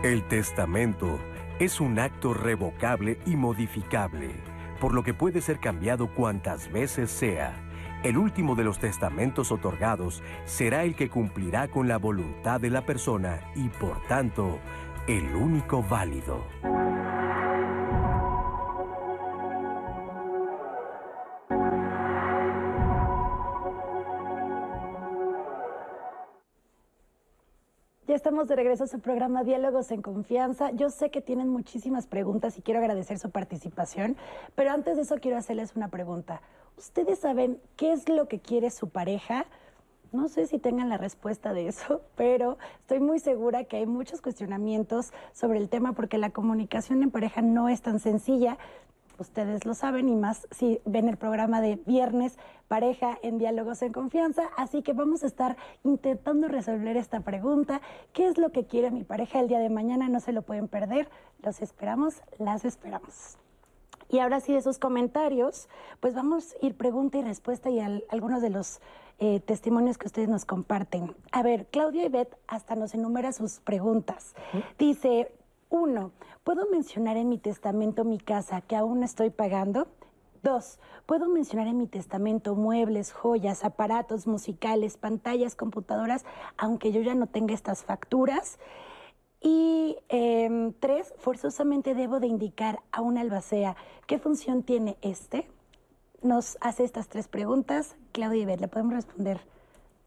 El 0.03 0.27
testamento 0.27 1.19
es 1.59 1.81
un 1.81 1.99
acto 1.99 2.33
revocable 2.33 3.19
y 3.25 3.35
modificable, 3.35 4.31
por 4.79 4.93
lo 4.93 5.03
que 5.03 5.13
puede 5.13 5.41
ser 5.41 5.59
cambiado 5.59 6.13
cuantas 6.13 6.71
veces 6.71 7.11
sea 7.11 7.69
el 8.03 8.17
último 8.17 8.55
de 8.55 8.63
los 8.63 8.79
testamentos 8.79 9.51
otorgados 9.51 10.23
será 10.45 10.83
el 10.83 10.95
que 10.95 11.09
cumplirá 11.09 11.67
con 11.67 11.89
la 11.89 11.97
voluntad 11.97 12.61
de 12.61 12.69
la 12.69 12.85
persona 12.85 13.41
y 13.55 13.67
por 13.67 14.01
tanto 14.07 14.59
el 15.07 15.35
único 15.35 15.83
válido. 15.83 16.45
Ya 28.09 28.15
estamos 28.15 28.47
de 28.47 28.55
regreso 28.55 28.85
a 28.85 28.87
su 28.87 29.01
programa 29.01 29.43
Diálogos 29.43 29.91
en 29.91 30.01
Confianza. 30.01 30.71
Yo 30.71 30.89
sé 30.89 31.11
que 31.11 31.21
tienen 31.21 31.47
muchísimas 31.47 32.07
preguntas 32.07 32.57
y 32.57 32.63
quiero 32.63 32.79
agradecer 32.79 33.19
su 33.19 33.29
participación, 33.29 34.17
pero 34.55 34.71
antes 34.71 34.95
de 34.95 35.03
eso 35.03 35.17
quiero 35.17 35.37
hacerles 35.37 35.75
una 35.75 35.89
pregunta. 35.89 36.41
¿Ustedes 36.75 37.19
saben 37.19 37.61
qué 37.75 37.91
es 37.91 38.09
lo 38.09 38.27
que 38.27 38.39
quiere 38.39 38.71
su 38.71 38.89
pareja? 38.89 39.45
No 40.11 40.27
sé 40.27 40.47
si 40.47 40.57
tengan 40.57 40.89
la 40.89 40.97
respuesta 40.97 41.53
de 41.53 41.67
eso, 41.67 42.01
pero 42.15 42.57
estoy 42.79 42.99
muy 42.99 43.19
segura 43.19 43.65
que 43.65 43.77
hay 43.77 43.85
muchos 43.85 44.23
cuestionamientos 44.23 45.13
sobre 45.31 45.59
el 45.59 45.69
tema 45.69 45.93
porque 45.93 46.17
la 46.17 46.31
comunicación 46.31 47.03
en 47.03 47.11
pareja 47.11 47.43
no 47.43 47.69
es 47.69 47.83
tan 47.83 47.99
sencilla. 47.99 48.57
Ustedes 49.19 49.65
lo 49.65 49.73
saben 49.73 50.07
y 50.09 50.15
más 50.15 50.47
si 50.51 50.81
ven 50.85 51.09
el 51.09 51.17
programa 51.17 51.61
de 51.61 51.75
viernes 51.85 52.37
pareja 52.67 53.17
en 53.21 53.37
diálogos 53.37 53.81
en 53.81 53.91
confianza. 53.91 54.43
Así 54.55 54.81
que 54.81 54.93
vamos 54.93 55.23
a 55.23 55.27
estar 55.27 55.57
intentando 55.83 56.47
resolver 56.47 56.95
esta 56.97 57.19
pregunta. 57.19 57.81
¿Qué 58.13 58.27
es 58.27 58.37
lo 58.37 58.51
que 58.51 58.65
quiere 58.65 58.91
mi 58.91 59.03
pareja 59.03 59.39
el 59.39 59.47
día 59.47 59.59
de 59.59 59.69
mañana? 59.69 60.07
No 60.07 60.19
se 60.19 60.31
lo 60.31 60.43
pueden 60.43 60.67
perder. 60.67 61.09
Los 61.43 61.61
esperamos, 61.61 62.21
las 62.37 62.63
esperamos. 62.63 63.37
Y 64.09 64.19
ahora 64.19 64.39
sí, 64.39 64.53
de 64.53 64.59
esos 64.59 64.79
comentarios, 64.79 65.69
pues 65.99 66.15
vamos 66.15 66.55
a 66.61 66.65
ir 66.65 66.75
pregunta 66.75 67.19
y 67.19 67.21
respuesta 67.21 67.69
y 67.69 67.79
algunos 67.79 68.41
de 68.41 68.49
los 68.49 68.79
eh, 69.19 69.39
testimonios 69.41 69.97
que 69.97 70.07
ustedes 70.07 70.29
nos 70.29 70.45
comparten. 70.45 71.13
A 71.31 71.43
ver, 71.43 71.67
Claudia 71.67 72.05
Ibet 72.05 72.35
hasta 72.47 72.75
nos 72.75 72.93
enumera 72.93 73.33
sus 73.33 73.59
preguntas. 73.59 74.33
Dice, 74.79 75.31
uno, 75.69 76.11
¿puedo 76.43 76.67
mencionar 76.69 77.17
en 77.17 77.29
mi 77.29 77.37
testamento 77.37 78.03
mi 78.03 78.17
casa 78.17 78.61
que 78.61 78.75
aún 78.75 79.03
estoy 79.03 79.29
pagando? 79.29 79.87
Dos, 80.41 80.79
¿puedo 81.05 81.27
mencionar 81.27 81.67
en 81.67 81.77
mi 81.77 81.87
testamento 81.87 82.55
muebles, 82.55 83.11
joyas, 83.11 83.63
aparatos 83.63 84.25
musicales, 84.25 84.97
pantallas, 84.97 85.55
computadoras, 85.55 86.25
aunque 86.57 86.91
yo 86.91 87.01
ya 87.01 87.13
no 87.13 87.27
tenga 87.27 87.53
estas 87.53 87.83
facturas? 87.83 88.57
Y 89.41 89.97
em, 90.09 90.73
tres, 90.73 91.13
forzosamente 91.17 91.93
debo 91.93 92.19
de 92.19 92.27
indicar 92.27 92.81
a 92.91 93.01
un 93.01 93.17
albacea 93.17 93.75
qué 94.07 94.17
función 94.17 94.63
tiene 94.63 94.97
este. 95.01 95.49
Nos 96.21 96.57
hace 96.61 96.83
estas 96.83 97.09
tres 97.09 97.27
preguntas. 97.27 97.95
Claudia 98.11 98.43
Ibet, 98.43 98.59
¿le 98.59 98.67
podemos 98.67 98.93
responder 98.93 99.41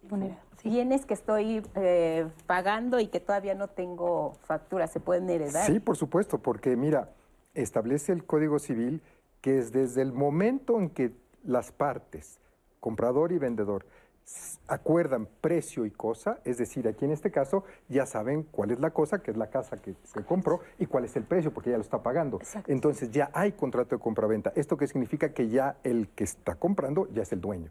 de 0.02 0.34
Bienes 0.64 1.06
que 1.06 1.14
estoy 1.14 1.62
eh, 1.74 2.28
pagando 2.46 3.00
y 3.00 3.08
que 3.08 3.20
todavía 3.20 3.54
no 3.54 3.68
tengo 3.68 4.34
factura, 4.42 4.86
¿se 4.86 5.00
pueden 5.00 5.28
heredar? 5.28 5.66
Sí, 5.66 5.80
por 5.80 5.96
supuesto, 5.96 6.38
porque 6.38 6.76
mira, 6.76 7.10
establece 7.54 8.12
el 8.12 8.24
Código 8.24 8.58
Civil 8.58 9.02
que 9.42 9.58
es 9.58 9.72
desde 9.72 10.02
el 10.02 10.12
momento 10.12 10.78
en 10.78 10.88
que 10.88 11.12
las 11.44 11.72
partes, 11.72 12.38
comprador 12.80 13.32
y 13.32 13.38
vendedor, 13.38 13.84
acuerdan 14.68 15.28
precio 15.40 15.84
y 15.84 15.90
cosa, 15.90 16.40
es 16.44 16.58
decir, 16.58 16.88
aquí 16.88 17.04
en 17.04 17.10
este 17.10 17.30
caso 17.30 17.64
ya 17.88 18.06
saben 18.06 18.44
cuál 18.44 18.70
es 18.70 18.80
la 18.80 18.90
cosa, 18.90 19.22
que 19.22 19.30
es 19.30 19.36
la 19.36 19.48
casa 19.48 19.76
que 19.76 19.94
se 20.04 20.24
compró, 20.24 20.60
y 20.78 20.86
cuál 20.86 21.04
es 21.04 21.16
el 21.16 21.24
precio, 21.24 21.52
porque 21.52 21.70
ya 21.70 21.76
lo 21.76 21.82
está 21.82 22.02
pagando. 22.02 22.40
Entonces 22.66 23.10
ya 23.10 23.30
hay 23.34 23.52
contrato 23.52 23.96
de 23.96 24.00
compraventa. 24.00 24.52
¿Esto 24.56 24.76
qué 24.76 24.86
significa? 24.86 25.32
Que 25.32 25.48
ya 25.48 25.76
el 25.84 26.08
que 26.08 26.24
está 26.24 26.54
comprando 26.54 27.08
ya 27.12 27.22
es 27.22 27.32
el 27.32 27.40
dueño. 27.40 27.70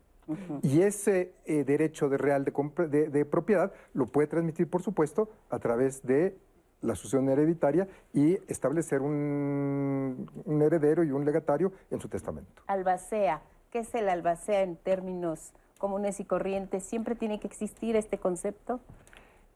Y 0.62 0.82
ese 0.82 1.34
eh, 1.46 1.64
derecho 1.66 2.08
de 2.08 2.18
real 2.18 2.46
de, 2.46 3.10
de, 3.10 3.26
propiedad 3.26 3.74
lo 3.94 4.06
puede 4.06 4.28
transmitir, 4.28 4.70
por 4.70 4.82
supuesto, 4.82 5.30
a 5.50 5.60
través 5.60 6.04
de 6.04 6.38
la 6.82 6.96
sucesión 6.96 7.28
hereditaria 7.28 7.88
y 8.14 8.36
establecer 8.48 9.02
un, 9.02 10.30
un 10.46 10.62
heredero 10.62 11.04
y 11.04 11.12
un 11.12 11.26
legatario 11.26 11.74
en 11.90 12.00
su 12.00 12.08
testamento. 12.08 12.64
Albacea, 12.68 13.42
¿qué 13.72 13.80
es 13.80 13.94
el 13.94 14.08
albacea 14.08 14.62
en 14.62 14.78
términos 14.78 15.54
comunes 15.82 16.20
y 16.20 16.26
corrientes, 16.26 16.84
¿siempre 16.84 17.16
tiene 17.16 17.40
que 17.40 17.48
existir 17.48 17.96
este 17.96 18.20
concepto? 18.20 18.80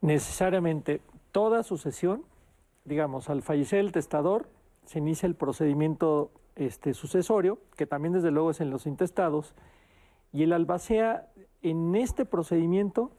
Necesariamente, 0.02 1.00
toda 1.32 1.62
sucesión, 1.62 2.24
digamos, 2.84 3.30
al 3.30 3.42
fallecer 3.42 3.78
el 3.78 3.92
testador, 3.92 4.48
se 4.84 4.98
inicia 4.98 5.26
el 5.26 5.36
procedimiento 5.36 6.32
este, 6.56 6.92
sucesorio, 6.94 7.58
que 7.76 7.86
también 7.86 8.12
desde 8.12 8.32
luego 8.32 8.50
es 8.50 8.60
en 8.60 8.70
los 8.70 8.86
intestados, 8.86 9.54
y 10.32 10.42
el 10.42 10.52
albacea 10.52 11.28
en 11.62 11.94
este 11.94 12.24
procedimiento 12.24 13.12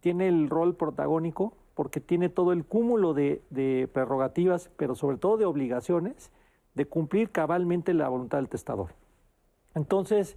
tiene 0.00 0.28
el 0.28 0.48
rol 0.48 0.76
protagónico 0.76 1.54
porque 1.74 2.00
tiene 2.00 2.28
todo 2.28 2.52
el 2.52 2.64
cúmulo 2.64 3.14
de, 3.14 3.42
de, 3.50 3.88
prerrogativas, 3.92 4.70
pero 4.76 4.94
sobre 4.94 5.16
todo 5.16 5.36
de 5.36 5.44
obligaciones, 5.44 6.30
de 6.74 6.86
cumplir 6.86 7.30
cabalmente 7.30 7.92
la 7.94 8.08
voluntad 8.08 8.38
del 8.38 8.48
testador. 8.48 8.92
Entonces, 9.74 10.36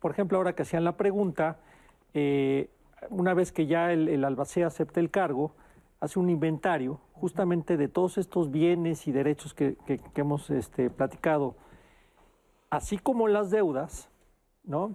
por 0.00 0.10
ejemplo, 0.10 0.38
ahora 0.38 0.54
que 0.54 0.62
hacían 0.62 0.84
la 0.84 0.96
pregunta, 0.96 1.58
eh, 2.14 2.70
una 3.10 3.34
vez 3.34 3.52
que 3.52 3.66
ya 3.66 3.92
el, 3.92 4.24
albacea 4.24 4.66
acepta 4.66 5.00
el 5.00 5.10
cargo, 5.10 5.52
hace 6.00 6.18
un 6.18 6.30
inventario 6.30 7.00
justamente 7.12 7.76
de 7.76 7.88
todos 7.88 8.18
estos 8.18 8.50
bienes 8.50 9.08
y 9.08 9.12
derechos 9.12 9.54
que, 9.54 9.76
hemos 10.14 10.50
este, 10.50 10.90
platicado, 10.90 11.56
así 12.70 12.98
como 12.98 13.28
las 13.28 13.50
deudas, 13.50 14.08
¿no? 14.64 14.94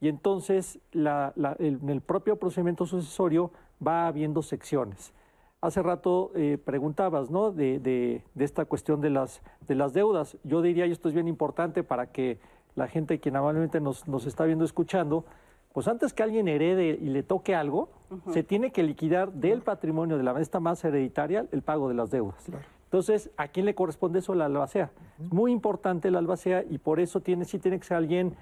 Y 0.00 0.08
entonces 0.08 0.78
en 0.92 1.88
el 1.88 2.00
propio 2.00 2.36
procedimiento 2.36 2.86
sucesorio 2.86 3.50
va 3.84 4.06
habiendo 4.06 4.42
secciones. 4.42 5.12
Hace 5.60 5.82
rato 5.82 6.30
eh, 6.34 6.58
preguntabas, 6.62 7.30
¿no? 7.30 7.50
De, 7.50 8.22
esta 8.38 8.66
cuestión 8.66 9.00
de 9.00 9.10
las, 9.10 9.40
de 9.66 9.74
las 9.74 9.94
deudas. 9.94 10.36
Yo 10.44 10.60
diría, 10.60 10.86
y 10.86 10.92
esto 10.92 11.08
es 11.08 11.14
bien 11.14 11.26
importante 11.26 11.82
para 11.82 12.12
que 12.12 12.38
la 12.74 12.88
gente 12.88 13.20
que 13.20 13.30
normalmente 13.30 13.80
nos, 13.80 14.06
nos 14.08 14.26
está 14.26 14.44
viendo, 14.44 14.64
escuchando, 14.64 15.24
pues 15.72 15.88
antes 15.88 16.12
que 16.12 16.22
alguien 16.22 16.46
herede 16.46 16.98
y 17.00 17.06
le 17.06 17.24
toque 17.24 17.54
algo, 17.54 17.88
se 18.32 18.44
tiene 18.44 18.70
que 18.70 18.84
liquidar 18.84 19.32
del 19.32 19.62
patrimonio 19.62 20.16
de 20.16 20.22
la 20.22 20.40
esta 20.40 20.60
más 20.60 20.84
hereditaria 20.84 21.46
el 21.50 21.62
pago 21.62 21.88
de 21.88 21.94
las 21.94 22.12
deudas. 22.12 22.46
Entonces, 22.84 23.28
¿a 23.36 23.48
quién 23.48 23.66
le 23.66 23.74
corresponde 23.74 24.20
eso? 24.20 24.36
La 24.36 24.44
albacea. 24.44 24.92
Es 25.20 25.32
muy 25.32 25.50
importante 25.50 26.12
la 26.12 26.20
albacea 26.20 26.62
y 26.62 26.78
por 26.78 27.00
eso 27.00 27.20
tiene, 27.22 27.44
sí 27.44 27.58
tiene 27.58 27.80
que 27.80 27.84
ser 27.84 27.96
alguien, 27.96 28.36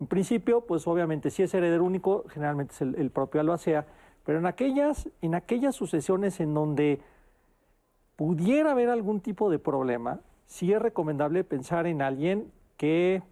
en 0.00 0.06
principio, 0.06 0.62
pues 0.62 0.86
obviamente 0.86 1.28
si 1.28 1.42
es 1.42 1.52
heredero 1.52 1.84
único, 1.84 2.24
generalmente 2.28 2.72
es 2.72 2.80
el, 2.80 3.10
propio 3.10 3.42
albacea, 3.42 3.84
pero 4.24 4.38
en 4.38 4.46
aquellas, 4.46 5.10
en 5.20 5.34
aquellas 5.34 5.74
sucesiones 5.74 6.40
en 6.40 6.54
donde 6.54 7.02
pudiera 8.16 8.70
haber 8.70 8.88
algún 8.88 9.20
tipo 9.20 9.50
de 9.50 9.58
problema, 9.58 10.20
sí 10.46 10.72
es 10.72 10.80
recomendable 10.80 11.44
pensar 11.44 11.86
en 11.86 12.00
alguien 12.00 12.50
que, 12.78 13.22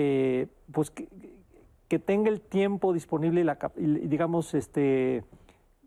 eh, 0.00 0.46
pues, 0.72 0.92
que, 0.92 1.98
tenga 1.98 2.30
el 2.30 2.40
tiempo 2.40 2.92
disponible 2.92 3.40
y, 3.40 3.44
la, 3.44 3.58
digamos, 3.74 4.54
este, 4.54 5.24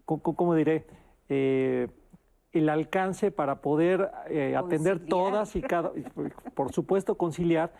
¿cómo, 0.04 0.54
diré? 0.54 0.86
Eh, 1.30 1.88
el 2.52 2.67
alcance 2.67 3.32
para 3.32 3.62
poder 3.62 4.12
eh, 4.28 4.58
atender 4.58 5.06
todas 5.06 5.56
y 5.56 5.62
cada, 5.62 5.93
por 6.56 6.74
supuesto 6.74 7.15
conciliar, 7.15 7.71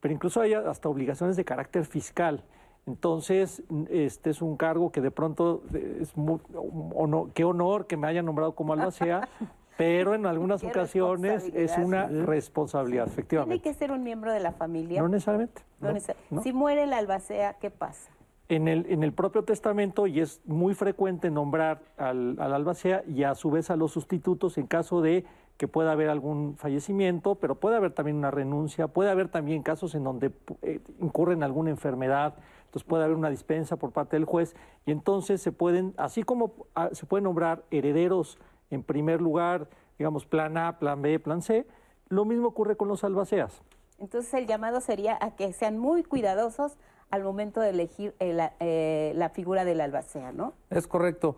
pero 0.00 0.12
incluso 0.12 0.40
hay 0.40 0.54
hasta 0.54 0.88
obligaciones 0.88 1.36
de 1.36 1.44
carácter 1.44 1.84
fiscal. 1.84 2.42
Entonces, 2.86 3.62
este 3.88 4.30
es 4.30 4.42
un 4.42 4.56
cargo 4.56 4.90
que 4.90 5.00
de 5.00 5.12
pronto 5.12 5.62
es 5.72 6.16
muy, 6.16 6.40
qué 7.32 7.44
honor 7.44 7.86
que 7.86 7.96
me 7.96 8.08
hayan 8.08 8.26
nombrado 8.26 8.56
como 8.56 8.72
albacea, 8.72 9.28
pero 9.76 10.14
en 10.14 10.26
algunas 10.26 10.64
ocasiones 10.64 11.50
es 11.54 11.76
una 11.78 12.06
responsabilidad, 12.06 13.06
efectivamente. 13.06 13.60
¿Tiene 13.60 13.74
que 13.74 13.78
ser 13.78 13.92
un 13.92 14.02
miembro 14.02 14.32
de 14.32 14.40
la 14.40 14.52
familia? 14.52 15.02
No 15.02 15.08
necesariamente. 15.08 15.62
Si 16.42 16.52
muere 16.52 16.84
el 16.84 16.92
albacea, 16.92 17.54
¿qué 17.54 17.70
pasa? 17.70 18.10
En 18.48 18.68
el, 18.68 18.86
en 18.88 19.02
el 19.02 19.12
propio 19.12 19.42
testamento, 19.42 20.06
y 20.06 20.20
es 20.20 20.40
muy 20.46 20.74
frecuente 20.74 21.30
nombrar 21.30 21.82
al, 21.96 22.40
albacea 22.40 23.02
y 23.06 23.24
a 23.24 23.34
su 23.34 23.50
vez 23.50 23.70
a 23.70 23.76
los 23.76 23.92
sustitutos 23.92 24.56
en 24.56 24.66
caso 24.66 25.02
de 25.02 25.24
que 25.56 25.68
pueda 25.68 25.92
haber 25.92 26.10
algún 26.10 26.56
fallecimiento, 26.56 27.34
pero 27.36 27.56
puede 27.56 27.76
haber 27.76 27.92
también 27.92 28.16
una 28.18 28.30
renuncia, 28.30 28.88
puede 28.88 29.10
haber 29.10 29.28
también 29.28 29.62
casos 29.62 29.94
en 29.94 30.04
donde 30.04 30.30
eh, 30.62 30.80
incurre 31.00 31.32
en 31.32 31.42
alguna 31.42 31.70
enfermedad, 31.70 32.34
entonces 32.66 32.84
puede 32.84 33.04
haber 33.04 33.16
una 33.16 33.30
dispensa 33.30 33.76
por 33.76 33.90
parte 33.90 34.16
del 34.16 34.26
juez, 34.26 34.54
y 34.84 34.92
entonces 34.92 35.40
se 35.40 35.52
pueden, 35.52 35.94
así 35.96 36.22
como 36.22 36.52
ah, 36.74 36.90
se 36.92 37.06
pueden 37.06 37.24
nombrar 37.24 37.64
herederos 37.70 38.38
en 38.70 38.82
primer 38.82 39.20
lugar, 39.20 39.68
digamos, 39.98 40.26
plan 40.26 40.56
A, 40.56 40.78
plan 40.78 41.02
B, 41.02 41.18
plan 41.18 41.42
C, 41.42 41.66
lo 42.08 42.24
mismo 42.24 42.48
ocurre 42.48 42.76
con 42.76 42.88
los 42.88 43.04
albaceas. 43.04 43.62
Entonces 43.98 44.32
el 44.34 44.46
llamado 44.46 44.80
sería 44.80 45.18
a 45.20 45.36
que 45.36 45.52
sean 45.52 45.78
muy 45.78 46.02
cuidadosos 46.02 46.76
al 47.10 47.22
momento 47.22 47.60
de 47.60 47.70
elegir 47.70 48.14
eh, 48.18 49.12
la 49.14 49.28
figura 49.30 49.64
del 49.64 49.80
albacea, 49.80 50.32
¿no? 50.32 50.54
Es 50.70 50.86
correcto. 50.86 51.36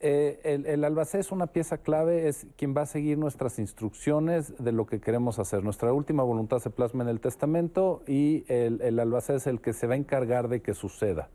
Eh, 0.00 0.62
el, 0.66 0.84
albacea 0.84 1.18
es 1.18 1.32
una 1.32 1.48
pieza 1.48 1.78
clave, 1.78 2.28
es 2.28 2.46
quien 2.56 2.72
va 2.76 2.82
a 2.82 2.86
seguir 2.86 3.18
nuestras 3.18 3.58
instrucciones 3.58 4.54
de 4.62 4.70
lo 4.70 4.86
que 4.86 5.00
queremos 5.00 5.40
hacer. 5.40 5.64
Nuestra 5.64 5.92
última 5.92 6.22
voluntad 6.22 6.60
se 6.60 6.70
plasma 6.70 7.02
en 7.02 7.08
el 7.08 7.20
testamento 7.20 8.02
y 8.06 8.44
el, 8.48 8.98
albacea 9.00 9.36
es 9.36 9.46
el 9.48 9.60
que 9.60 9.72
se 9.72 9.88
va 9.88 9.94
a 9.94 9.96
encargar 9.96 10.48
de 10.48 10.62
que 10.62 10.74
suceda. 10.74 11.30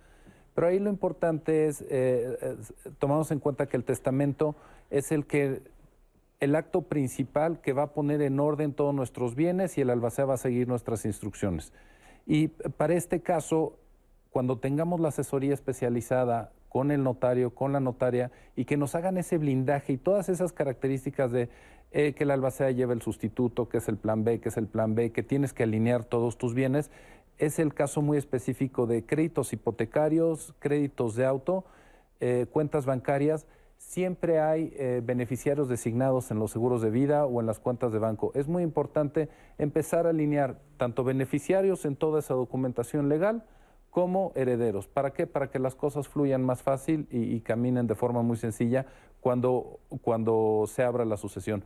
Pero 0.53 0.67
ahí 0.67 0.79
lo 0.79 0.89
importante 0.89 1.67
es, 1.67 1.83
eh, 1.89 2.57
tomamos 2.99 3.31
en 3.31 3.39
cuenta 3.39 3.67
que 3.67 3.77
el 3.77 3.83
testamento 3.83 4.55
es 4.89 5.11
el 5.11 5.25
que 5.25 5.61
el 6.39 6.55
acto 6.55 6.81
principal 6.81 7.61
que 7.61 7.73
va 7.73 7.83
a 7.83 7.93
poner 7.93 8.21
en 8.21 8.39
orden 8.39 8.73
todos 8.73 8.93
nuestros 8.93 9.35
bienes 9.35 9.77
y 9.77 9.81
el 9.81 9.89
albacea 9.89 10.25
va 10.25 10.33
a 10.33 10.37
seguir 10.37 10.67
nuestras 10.67 11.05
instrucciones. 11.05 11.73
Y 12.25 12.49
para 12.49 12.93
este 12.93 13.21
caso, 13.21 13.77
cuando 14.29 14.57
tengamos 14.57 14.99
la 14.99 15.09
asesoría 15.09 15.53
especializada 15.53 16.51
con 16.69 16.91
el 16.91 17.03
notario, 17.03 17.53
con 17.53 17.71
la 17.71 17.79
notaria, 17.79 18.31
y 18.55 18.65
que 18.65 18.77
nos 18.77 18.95
hagan 18.95 19.17
ese 19.17 19.37
blindaje 19.37 19.93
y 19.93 19.97
todas 19.97 20.27
esas 20.27 20.51
características 20.51 21.31
de 21.31 21.49
eh, 21.91 22.13
que 22.13 22.23
el 22.23 22.31
albacea 22.31 22.71
lleve 22.71 22.95
el 22.95 23.01
sustituto, 23.03 23.69
que 23.69 23.77
es 23.77 23.87
el 23.87 23.97
plan 23.97 24.23
B, 24.23 24.39
que 24.39 24.49
es 24.49 24.57
el 24.57 24.65
plan 24.65 24.95
B, 24.95 25.11
que 25.11 25.21
tienes 25.21 25.53
que 25.53 25.63
alinear 25.63 26.03
todos 26.03 26.37
tus 26.37 26.55
bienes, 26.55 26.89
es 27.37 27.59
el 27.59 27.73
caso 27.73 28.01
muy 28.01 28.17
específico 28.17 28.87
de 28.87 29.05
créditos 29.05 29.53
hipotecarios, 29.53 30.53
créditos 30.59 31.15
de 31.15 31.25
auto, 31.25 31.65
eh, 32.19 32.45
cuentas 32.51 32.85
bancarias 32.85 33.47
siempre 33.83 34.39
hay 34.39 34.73
eh, 34.75 35.01
beneficiarios 35.03 35.67
designados 35.67 36.31
en 36.31 36.39
los 36.39 36.51
seguros 36.51 36.81
de 36.81 36.89
vida 36.89 37.25
o 37.25 37.41
en 37.41 37.45
las 37.45 37.59
cuentas 37.59 37.91
de 37.91 37.99
banco. 37.99 38.31
Es 38.33 38.47
muy 38.47 38.63
importante 38.63 39.29
empezar 39.57 40.07
a 40.07 40.09
alinear 40.09 40.59
tanto 40.77 41.03
beneficiarios 41.03 41.85
en 41.85 41.95
toda 41.95 42.19
esa 42.19 42.33
documentación 42.33 43.09
legal 43.09 43.43
como 43.89 44.31
herederos. 44.35 44.87
¿Para 44.87 45.13
qué? 45.13 45.27
Para 45.27 45.51
que 45.51 45.59
las 45.59 45.75
cosas 45.75 46.07
fluyan 46.07 46.43
más 46.43 46.63
fácil 46.63 47.07
y, 47.11 47.39
caminen 47.41 47.85
de 47.85 47.93
forma 47.93 48.23
muy 48.23 48.37
sencilla 48.37 48.87
cuando, 49.19 49.79
cuando 50.01 50.63
se 50.67 50.81
abra 50.81 51.05
la 51.05 51.17
sucesión. 51.17 51.63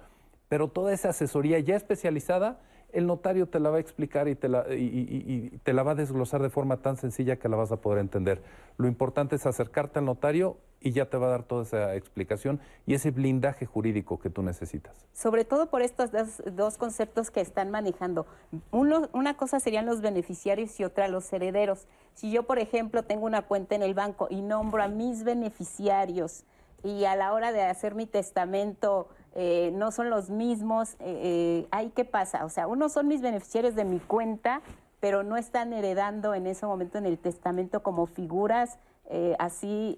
Pero 0.49 0.67
toda 0.67 0.93
esa 0.93 1.10
asesoría 1.10 1.60
ya 1.60 1.77
especializada 1.77 2.60
el 2.93 3.06
notario 3.06 3.47
te 3.47 3.60
la 3.60 3.69
va 3.69 3.78
a 3.78 3.80
explicar 3.80 4.28
y 4.28 4.36
te 4.36 4.47
la, 4.47 4.65
y, 4.69 5.60
te 5.63 5.73
la 5.73 5.84
va 5.84 5.91
a 5.91 5.95
desglosar 5.95 6.41
de 6.41 6.50
forma 6.50 6.78
tan 6.78 6.97
sencilla 6.97 7.38
que 7.38 7.50
la 7.50 7.58
vas 7.58 7.71
a 7.71 7.78
poder 7.82 8.00
entender. 8.00 8.41
Lo 8.78 8.88
importante 8.88 9.36
es 9.36 9.45
acercarte 9.45 10.00
al 10.00 10.06
notario 10.06 10.58
y 10.80 10.91
ya 10.91 11.10
te 11.10 11.17
va 11.17 11.28
a 11.28 11.30
dar 11.30 11.43
toda 11.43 11.63
esa 11.63 11.95
explicación 11.95 12.60
y 12.86 12.93
ese 12.93 13.12
blindaje 13.12 13.65
jurídico 13.65 14.19
que 14.19 14.30
tú 14.30 14.43
necesitas. 14.43 15.06
Sobre 15.13 15.43
todo 15.43 15.69
por 15.69 15.82
estos 15.82 16.12
dos, 16.54 16.78
conceptos 16.78 17.32
que 17.32 17.41
están 17.41 17.71
manejando. 17.71 18.26
Una 18.71 19.36
cosa 19.36 19.60
serían 19.60 19.86
los 19.86 20.02
beneficiarios 20.02 20.80
y 20.80 20.84
otra 20.84 21.08
los 21.08 21.32
herederos. 21.34 21.88
Si 22.13 22.32
yo, 22.32 22.43
por 22.43 22.60
ejemplo, 22.60 23.04
tengo 23.04 23.26
una 23.26 23.41
cuenta 23.41 23.76
en 23.76 23.84
el 23.84 23.95
banco 23.95 24.28
y 24.30 24.41
nombro 24.41 24.82
a 24.82 24.88
mis 24.88 25.23
beneficiarios 25.23 26.45
y 26.84 27.06
a 27.06 27.15
la 27.15 27.34
hora 27.34 27.52
de 27.52 27.63
hacer 27.63 27.95
mi 27.95 28.06
testamento 28.06 29.10
eh, 29.39 29.69
no 29.76 29.91
son 29.91 30.10
los 30.10 30.32
mismos, 30.32 30.95
eh, 31.00 31.67
eh 31.71 31.91
¿qué 31.95 32.06
pasa? 32.06 32.43
O 32.43 32.50
sea, 32.50 32.65
unos 32.65 32.91
son 32.91 33.08
mis 33.08 33.21
beneficiarios 33.21 33.76
de 33.76 33.86
mi 33.86 34.00
cuenta, 34.00 34.63
pero 35.00 35.21
no 35.21 35.38
están 35.38 35.73
heredando 35.73 36.34
en 36.34 36.47
ese 36.47 36.65
momento 36.65 36.97
en 36.97 37.06
el 37.06 37.19
testamento 37.19 37.84
como 37.84 38.08
figuras 38.08 38.80
eh, 39.12 39.36
así 39.38 39.93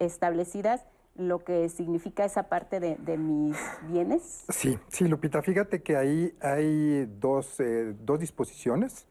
establecidas 0.00 0.86
lo 1.16 1.44
que 1.44 1.68
significa 1.68 2.24
esa 2.24 2.44
parte 2.44 2.80
de, 2.80 3.18
mis 3.18 3.58
bienes? 3.90 4.46
Sí, 4.48 4.78
sí, 4.88 5.06
Lupita, 5.06 5.42
fíjate 5.42 5.82
que 5.82 5.96
ahí 5.96 6.32
hay 6.40 7.04
dos, 7.20 7.60
dos 8.00 8.20
disposiciones. 8.20 9.06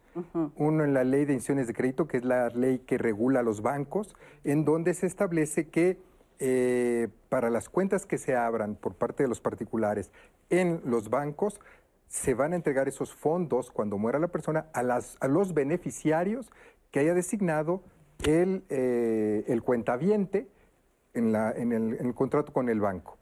Uno 0.56 0.84
en 0.84 0.96
la 0.96 1.04
ley 1.04 1.26
de 1.26 1.34
instituciones 1.34 1.68
de 1.68 1.76
crédito, 1.76 2.08
que 2.08 2.18
es 2.18 2.26
la 2.26 2.50
ley 2.50 2.80
que 2.80 2.98
regula 2.98 3.44
los 3.44 3.62
bancos, 3.62 4.16
en 4.44 4.66
donde 4.66 4.96
se 4.96 5.06
establece 5.06 5.68
que 5.68 6.00
eh, 6.40 7.10
para 7.30 7.50
las 7.50 7.70
cuentas 7.70 8.06
que 8.06 8.18
se 8.18 8.36
abran 8.36 8.76
por 8.76 8.96
parte 8.96 9.24
de 9.24 9.30
los 9.30 9.42
particulares 9.42 10.12
en 10.50 10.82
los 10.86 11.10
bancos, 11.10 11.60
se 12.08 12.34
van 12.34 12.54
a 12.54 12.56
entregar 12.56 12.88
esos 12.88 13.14
fondos 13.14 13.72
cuando 13.72 13.98
muera 13.98 14.20
la 14.20 14.30
persona 14.30 14.68
a, 14.74 14.84
las, 14.84 15.18
a 15.20 15.28
los 15.28 15.54
beneficiarios 15.54 16.52
que 16.92 17.00
haya 17.00 17.14
designado 17.14 17.82
el, 18.24 18.64
eh, 18.70 19.44
el 19.48 19.62
cuentaviente 19.62 20.48
en, 21.14 21.32
la, 21.32 21.52
en, 21.52 21.74
el, 21.74 21.98
en 22.00 22.06
el 22.08 22.14
contrato 22.14 22.54
con 22.54 22.70
el 22.70 22.80
banco. 22.80 23.18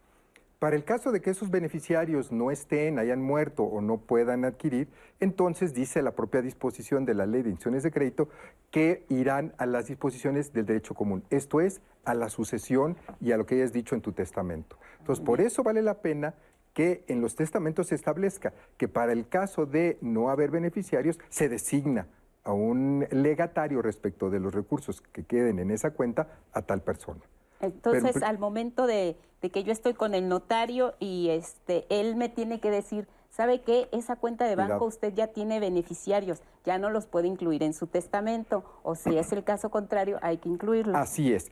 Para 0.66 0.78
el 0.78 0.84
caso 0.84 1.12
de 1.12 1.22
que 1.22 1.30
esos 1.30 1.52
beneficiarios 1.52 2.32
no 2.32 2.50
estén, 2.50 2.98
hayan 2.98 3.22
muerto 3.22 3.62
o 3.62 3.82
no 3.82 4.00
puedan 4.00 4.46
adquirir, 4.46 4.88
entonces 5.20 5.76
dice 5.76 6.02
la 6.02 6.16
propia 6.16 6.42
disposición 6.42 7.06
de 7.06 7.14
la 7.14 7.28
ley 7.28 7.44
de 7.44 7.52
instituciones 7.52 7.84
de 7.84 7.92
crédito 7.92 8.30
que 8.72 9.06
irán 9.10 9.54
a 9.60 9.68
las 9.68 9.86
disposiciones 9.86 10.54
del 10.54 10.66
derecho 10.66 10.96
común, 10.96 11.24
esto 11.30 11.62
es, 11.62 11.82
a 12.04 12.16
la 12.16 12.30
sucesión 12.30 12.98
y 13.22 13.32
a 13.32 13.38
lo 13.38 13.46
que 13.46 13.54
hayas 13.54 13.74
dicho 13.74 13.94
en 13.94 14.02
tu 14.02 14.12
testamento. 14.12 14.80
Entonces, 15.02 15.24
por 15.24 15.40
eso 15.40 15.62
vale 15.62 15.84
la 15.84 16.02
pena 16.02 16.34
que 16.74 17.04
en 17.10 17.22
los 17.22 17.36
testamentos 17.36 17.90
se 17.90 17.94
establezca 17.94 18.52
que 18.78 18.88
para 18.88 19.12
el 19.12 19.28
caso 19.28 19.68
de 19.68 20.00
no 20.02 20.32
haber 20.32 20.50
beneficiarios 20.50 21.20
se 21.30 21.48
designa 21.48 22.08
a 22.44 22.54
un 22.54 23.06
legatario 23.12 23.84
respecto 23.84 24.32
de 24.32 24.40
los 24.40 24.52
recursos 24.52 25.00
que 25.00 25.26
queden 25.26 25.60
en 25.60 25.70
esa 25.70 25.92
cuenta 25.92 26.40
a 26.54 26.64
tal 26.64 26.82
persona. 26.82 27.22
Entonces, 27.62 28.22
al 28.24 28.40
momento 28.40 28.88
de, 28.88 29.16
que 29.50 29.64
yo 29.64 29.72
estoy 29.72 29.94
con 29.94 30.14
el 30.14 30.28
notario 30.28 30.94
y 31.00 31.30
este, 31.30 31.86
él 31.90 32.16
me 32.16 32.30
tiene 32.30 32.60
que 32.60 32.72
decir, 32.72 33.08
¿sabe 33.30 33.62
qué? 33.62 33.90
Esa 33.92 34.16
cuenta 34.16 34.46
de 34.46 34.56
banco 34.56 34.86
usted 34.86 35.14
ya 35.14 35.28
tiene 35.28 35.60
beneficiarios, 35.60 36.42
ya 36.64 36.78
no 36.78 36.90
los 36.90 37.06
puede 37.06 37.28
incluir 37.28 37.64
en 37.64 37.74
su 37.74 37.88
testamento, 37.88 38.64
o 38.84 38.96
si 38.96 39.18
es 39.18 39.32
el 39.32 39.44
caso 39.44 39.70
contrario, 39.70 40.20
hay 40.22 40.38
que 40.38 40.50
incluirlos. 40.50 40.96
Así 40.96 41.34
es. 41.34 41.52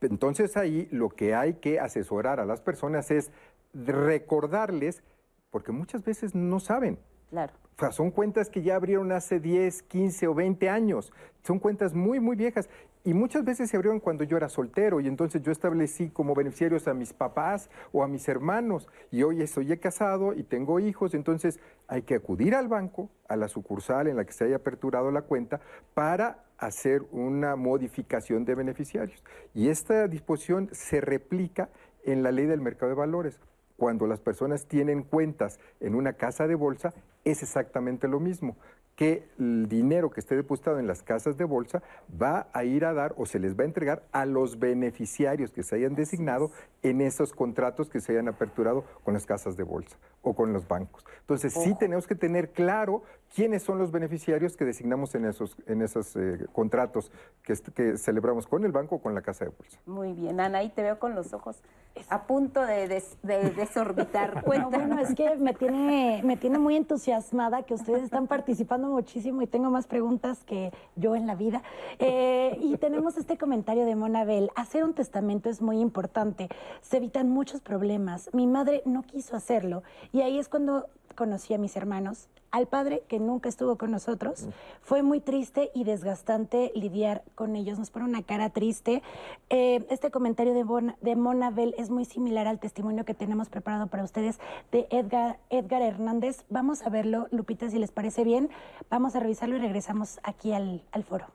Entonces 0.00 0.56
ahí 0.56 0.88
lo 0.90 1.10
que 1.10 1.34
hay 1.34 1.54
que 1.54 1.80
asesorar 1.80 2.40
a 2.40 2.44
las 2.44 2.60
personas 2.60 3.10
es 3.10 3.30
recordarles, 3.72 5.02
porque 5.50 5.72
muchas 5.72 6.04
veces 6.04 6.34
no 6.34 6.60
saben, 6.60 6.98
Claro. 7.32 7.54
Son 7.90 8.10
cuentas 8.10 8.50
que 8.50 8.62
ya 8.62 8.76
abrieron 8.76 9.10
hace 9.10 9.40
10, 9.40 9.84
15 9.84 10.28
o 10.28 10.34
20 10.34 10.68
años. 10.68 11.12
Son 11.42 11.58
cuentas 11.58 11.94
muy, 11.94 12.20
muy 12.20 12.36
viejas. 12.36 12.68
Y 13.04 13.14
muchas 13.14 13.42
veces 13.42 13.70
se 13.70 13.76
abrieron 13.76 14.00
cuando 14.00 14.22
yo 14.22 14.36
era 14.36 14.50
soltero 14.50 15.00
y 15.00 15.08
entonces 15.08 15.42
yo 15.42 15.50
establecí 15.50 16.10
como 16.10 16.34
beneficiarios 16.34 16.86
a 16.86 16.94
mis 16.94 17.14
papás 17.14 17.70
o 17.90 18.04
a 18.04 18.08
mis 18.08 18.28
hermanos. 18.28 18.86
Y 19.10 19.22
hoy 19.22 19.40
estoy 19.40 19.76
casado 19.78 20.34
y 20.34 20.42
tengo 20.42 20.78
hijos, 20.78 21.14
entonces 21.14 21.58
hay 21.88 22.02
que 22.02 22.16
acudir 22.16 22.54
al 22.54 22.68
banco, 22.68 23.08
a 23.28 23.36
la 23.36 23.48
sucursal 23.48 24.08
en 24.08 24.16
la 24.16 24.26
que 24.26 24.34
se 24.34 24.44
haya 24.44 24.56
aperturado 24.56 25.10
la 25.10 25.22
cuenta, 25.22 25.60
para 25.94 26.44
hacer 26.58 27.02
una 27.10 27.56
modificación 27.56 28.44
de 28.44 28.54
beneficiarios. 28.54 29.24
Y 29.54 29.68
esta 29.68 30.06
disposición 30.06 30.68
se 30.72 31.00
replica 31.00 31.70
en 32.04 32.22
la 32.22 32.30
ley 32.30 32.44
del 32.44 32.60
mercado 32.60 32.90
de 32.90 32.96
valores. 32.96 33.40
Cuando 33.76 34.06
las 34.06 34.20
personas 34.20 34.66
tienen 34.66 35.02
cuentas 35.02 35.58
en 35.80 35.96
una 35.96 36.12
casa 36.12 36.46
de 36.46 36.54
bolsa, 36.54 36.94
es 37.24 37.42
exactamente 37.42 38.08
lo 38.08 38.20
mismo 38.20 38.56
que 38.96 39.26
el 39.38 39.68
dinero 39.68 40.10
que 40.10 40.20
esté 40.20 40.36
depositado 40.36 40.78
en 40.78 40.86
las 40.86 41.02
casas 41.02 41.36
de 41.38 41.44
bolsa 41.44 41.82
va 42.20 42.48
a 42.52 42.64
ir 42.64 42.84
a 42.84 42.92
dar 42.92 43.14
o 43.16 43.26
se 43.26 43.38
les 43.38 43.58
va 43.58 43.62
a 43.62 43.66
entregar 43.66 44.02
a 44.12 44.26
los 44.26 44.58
beneficiarios 44.58 45.50
que 45.50 45.62
se 45.62 45.76
hayan 45.76 45.94
designado 45.94 46.50
en 46.82 47.00
esos 47.00 47.32
contratos 47.32 47.88
que 47.88 48.00
se 48.00 48.12
hayan 48.12 48.28
aperturado 48.28 48.84
con 49.02 49.14
las 49.14 49.24
casas 49.24 49.56
de 49.56 49.62
bolsa 49.62 49.96
o 50.20 50.34
con 50.34 50.52
los 50.52 50.68
bancos. 50.68 51.04
Entonces, 51.20 51.54
sí 51.54 51.74
tenemos 51.78 52.06
que 52.06 52.14
tener 52.14 52.50
claro 52.50 53.02
quiénes 53.34 53.62
son 53.62 53.78
los 53.78 53.90
beneficiarios 53.90 54.56
que 54.56 54.64
designamos 54.64 55.14
en 55.14 55.24
esos, 55.24 55.56
en 55.66 55.82
esos 55.82 56.16
eh, 56.16 56.46
contratos 56.52 57.10
que, 57.42 57.54
que, 57.74 57.96
celebramos 57.96 58.46
con 58.46 58.64
el 58.64 58.72
banco 58.72 58.96
o 58.96 59.02
con 59.02 59.14
la 59.14 59.22
casa 59.22 59.44
de 59.44 59.50
bolsa. 59.50 59.78
Muy 59.86 60.12
bien, 60.12 60.40
Ana, 60.40 60.58
ahí 60.58 60.70
te 60.70 60.82
veo 60.82 60.98
con 60.98 61.14
los 61.14 61.32
ojos 61.32 61.62
a 62.08 62.26
punto 62.26 62.64
de, 62.64 62.88
desorbitar. 63.56 64.44
bueno, 64.44 64.70
es 65.00 65.14
que 65.14 65.36
me 65.36 65.54
tiene, 65.54 66.22
me 66.24 66.36
tiene 66.36 66.58
muy 66.58 66.76
entusiasmada 66.76 67.62
que 67.62 67.74
ustedes 67.74 68.02
están 68.02 68.26
participando 68.26 68.88
muchísimo 68.88 69.42
y 69.42 69.46
tengo 69.46 69.70
más 69.70 69.86
preguntas 69.86 70.42
que 70.44 70.72
yo 70.96 71.16
en 71.16 71.26
la 71.26 71.34
vida. 71.34 71.62
Eh, 71.98 72.56
y 72.60 72.76
tenemos 72.78 73.16
este 73.16 73.36
comentario 73.36 73.84
de 73.84 73.94
Monabel. 73.94 74.50
Hacer 74.54 74.84
un 74.84 74.94
testamento 74.94 75.48
es 75.50 75.60
muy 75.60 75.80
importante. 75.80 76.48
Se 76.80 76.96
evitan 76.96 77.30
muchos 77.30 77.60
problemas. 77.60 78.30
Mi 78.32 78.46
madre 78.46 78.82
no 78.84 79.02
quiso 79.02 79.36
hacerlo 79.36 79.82
y 80.12 80.22
ahí 80.22 80.38
es 80.38 80.48
cuando 80.48 80.88
conocí 81.14 81.54
a 81.54 81.58
mis 81.58 81.76
hermanos, 81.76 82.28
al 82.50 82.66
padre 82.66 83.02
que 83.08 83.18
nunca 83.18 83.48
estuvo 83.48 83.76
con 83.76 83.90
nosotros. 83.90 84.46
Fue 84.82 85.02
muy 85.02 85.20
triste 85.20 85.70
y 85.74 85.84
desgastante 85.84 86.70
lidiar 86.74 87.22
con 87.34 87.56
ellos. 87.56 87.78
Nos 87.78 87.90
pone 87.90 88.04
una 88.04 88.22
cara 88.22 88.50
triste. 88.50 89.02
Eh, 89.48 89.84
este 89.90 90.10
comentario 90.10 90.52
de, 90.52 90.94
de 91.00 91.16
Mona 91.16 91.50
Bell 91.50 91.74
es 91.78 91.90
muy 91.90 92.04
similar 92.04 92.46
al 92.46 92.60
testimonio 92.60 93.04
que 93.04 93.14
tenemos 93.14 93.48
preparado 93.48 93.86
para 93.86 94.04
ustedes 94.04 94.38
de 94.70 94.86
Edgar, 94.90 95.38
Edgar 95.50 95.82
Hernández. 95.82 96.44
Vamos 96.50 96.82
a 96.82 96.90
verlo, 96.90 97.26
Lupita, 97.30 97.70
si 97.70 97.78
les 97.78 97.90
parece 97.90 98.22
bien. 98.22 98.50
Vamos 98.90 99.16
a 99.16 99.20
revisarlo 99.20 99.56
y 99.56 99.60
regresamos 99.60 100.20
aquí 100.22 100.52
al, 100.52 100.82
al 100.92 101.04
foro. 101.04 101.26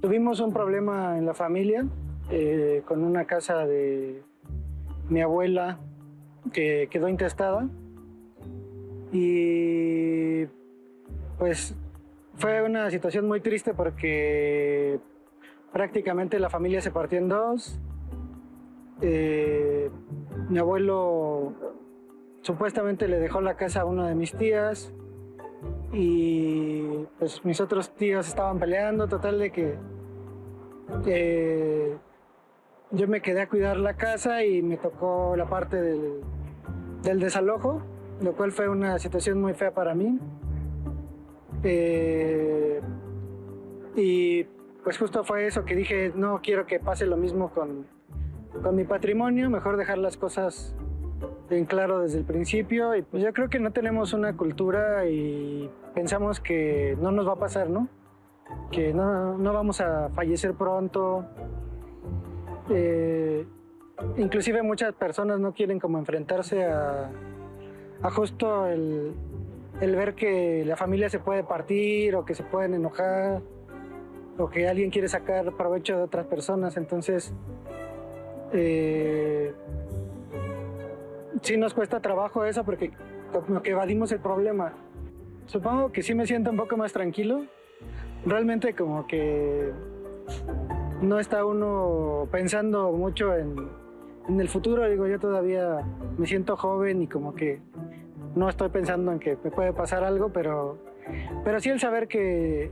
Tuvimos 0.00 0.38
un 0.38 0.52
problema 0.52 1.18
en 1.18 1.26
la 1.26 1.34
familia 1.34 1.84
eh, 2.30 2.82
con 2.86 3.02
una 3.02 3.24
casa 3.24 3.66
de 3.66 4.22
mi 5.08 5.20
abuela 5.20 5.78
que 6.52 6.88
quedó 6.90 7.08
intestada 7.08 7.68
y 9.12 10.46
pues 11.38 11.74
fue 12.34 12.62
una 12.62 12.90
situación 12.90 13.26
muy 13.26 13.40
triste 13.40 13.74
porque 13.74 14.98
prácticamente 15.72 16.38
la 16.38 16.50
familia 16.50 16.80
se 16.80 16.90
partió 16.90 17.18
en 17.18 17.28
dos. 17.28 17.78
Eh, 19.00 19.90
mi 20.48 20.58
abuelo 20.58 21.52
supuestamente 22.42 23.08
le 23.08 23.18
dejó 23.18 23.40
la 23.40 23.56
casa 23.56 23.82
a 23.82 23.84
una 23.84 24.08
de 24.08 24.14
mis 24.14 24.32
tías 24.32 24.92
y 25.92 26.82
pues 27.18 27.44
mis 27.44 27.60
otros 27.60 27.94
tíos 27.94 28.28
estaban 28.28 28.58
peleando, 28.58 29.08
total 29.08 29.38
de 29.38 29.50
que 29.50 29.74
eh, 31.06 31.96
yo 32.90 33.08
me 33.08 33.20
quedé 33.20 33.42
a 33.42 33.48
cuidar 33.48 33.76
la 33.78 33.94
casa 33.94 34.44
y 34.44 34.62
me 34.62 34.76
tocó 34.76 35.34
la 35.36 35.46
parte 35.46 35.80
del, 35.80 36.20
del 37.02 37.20
desalojo, 37.20 37.82
lo 38.20 38.32
cual 38.34 38.52
fue 38.52 38.68
una 38.68 38.98
situación 38.98 39.40
muy 39.40 39.54
fea 39.54 39.72
para 39.72 39.94
mí. 39.94 40.18
Eh, 41.62 42.80
y 43.96 44.44
pues 44.84 44.98
justo 44.98 45.24
fue 45.24 45.46
eso 45.46 45.64
que 45.64 45.74
dije, 45.74 46.12
no 46.14 46.40
quiero 46.42 46.66
que 46.66 46.78
pase 46.78 47.06
lo 47.06 47.16
mismo 47.16 47.50
con, 47.50 47.86
con 48.62 48.76
mi 48.76 48.84
patrimonio, 48.84 49.50
mejor 49.50 49.76
dejar 49.76 49.98
las 49.98 50.16
cosas 50.16 50.76
en 51.50 51.64
claro 51.64 52.00
desde 52.00 52.18
el 52.18 52.24
principio. 52.24 52.94
Y 52.94 53.02
pues 53.02 53.22
yo 53.22 53.32
creo 53.32 53.48
que 53.48 53.58
no 53.58 53.72
tenemos 53.72 54.12
una 54.12 54.36
cultura 54.36 55.06
y 55.06 55.70
pensamos 55.94 56.40
que 56.40 56.96
no 57.00 57.10
nos 57.10 57.26
va 57.26 57.32
a 57.32 57.38
pasar, 57.38 57.70
¿no? 57.70 57.88
Que 58.70 58.92
no, 58.92 59.36
no 59.36 59.52
vamos 59.52 59.80
a 59.80 60.10
fallecer 60.10 60.54
pronto. 60.54 61.24
Eh, 62.70 63.46
inclusive 64.16 64.62
muchas 64.62 64.94
personas 64.94 65.40
no 65.40 65.52
quieren 65.52 65.78
como 65.78 65.98
enfrentarse 65.98 66.64
a, 66.64 67.10
justo 68.10 68.66
el, 68.66 69.14
ver 69.80 70.14
que 70.14 70.64
la 70.64 70.76
familia 70.76 71.08
se 71.08 71.18
puede 71.18 71.44
partir 71.44 72.14
o 72.14 72.24
que 72.24 72.34
se 72.34 72.42
pueden 72.42 72.74
enojar 72.74 73.42
o 74.38 74.48
que 74.48 74.68
alguien 74.68 74.90
quiere 74.90 75.08
sacar 75.08 75.52
provecho 75.56 75.96
de 75.96 76.02
otras 76.02 76.26
personas. 76.26 76.76
Entonces, 76.76 77.32
eh, 78.52 79.52
sí 81.40 81.56
nos 81.56 81.74
cuesta 81.74 82.00
trabajo 82.00 82.44
eso 82.44 82.64
porque 82.64 82.92
como 83.32 83.62
que 83.62 83.70
evadimos 83.70 84.12
el 84.12 84.20
problema. 84.20 84.74
Supongo 85.46 85.90
que 85.90 86.02
sí 86.02 86.14
me 86.14 86.26
siento 86.26 86.50
un 86.50 86.56
poco 86.56 86.76
más 86.76 86.92
tranquilo. 86.92 87.46
Realmente 88.24 88.74
como 88.74 89.06
que 89.06 89.72
no 91.00 91.20
está 91.20 91.44
uno 91.44 92.28
pensando 92.30 92.90
mucho 92.92 93.34
en, 93.34 93.68
el 94.28 94.48
futuro. 94.48 94.88
Digo, 94.88 95.06
yo 95.06 95.18
todavía 95.18 95.84
me 96.18 96.26
siento 96.26 96.56
joven 96.56 97.02
y 97.02 97.06
como 97.06 97.34
que 97.34 97.60
no 98.34 98.48
estoy 98.48 98.68
pensando 98.68 99.12
en 99.12 99.18
que 99.18 99.38
me 99.42 99.50
puede 99.50 99.72
pasar 99.72 100.04
algo, 100.04 100.30
pero, 100.30 100.78
pero 101.44 101.60
sí 101.60 101.70
el 101.70 101.80
saber 101.80 102.08
que, 102.08 102.70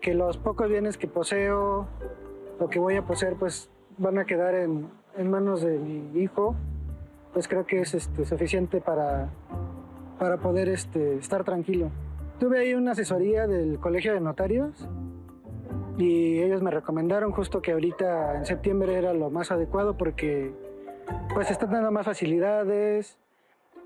que 0.00 0.14
los 0.14 0.36
pocos 0.36 0.68
bienes 0.68 0.98
que 0.98 1.08
poseo, 1.08 1.86
lo 2.60 2.68
que 2.68 2.78
voy 2.78 2.96
a 2.96 3.02
poseer, 3.02 3.36
pues 3.36 3.70
van 3.98 4.18
a 4.18 4.24
quedar 4.24 4.54
en, 4.54 4.88
en 5.16 5.30
manos 5.30 5.62
de 5.62 5.78
mi 5.78 6.20
hijo, 6.20 6.54
pues 7.32 7.48
creo 7.48 7.66
que 7.66 7.80
es 7.80 7.94
este, 7.94 8.24
suficiente 8.24 8.80
para, 8.80 9.30
para 10.18 10.36
poder 10.36 10.68
este, 10.68 11.16
estar 11.16 11.44
tranquilo. 11.44 11.90
Tuve 12.38 12.58
ahí 12.58 12.74
una 12.74 12.92
asesoría 12.92 13.46
del 13.46 13.78
Colegio 13.78 14.14
de 14.14 14.20
Notarios 14.20 14.88
y 15.96 16.40
ellos 16.40 16.62
me 16.62 16.70
recomendaron 16.70 17.32
justo 17.32 17.62
que 17.62 17.72
ahorita 17.72 18.36
en 18.36 18.46
septiembre 18.46 18.94
era 18.94 19.12
lo 19.12 19.30
más 19.30 19.50
adecuado 19.52 19.96
porque 19.96 20.52
pues 21.34 21.50
están 21.50 21.70
dando 21.70 21.90
más 21.90 22.06
facilidades, 22.06 23.18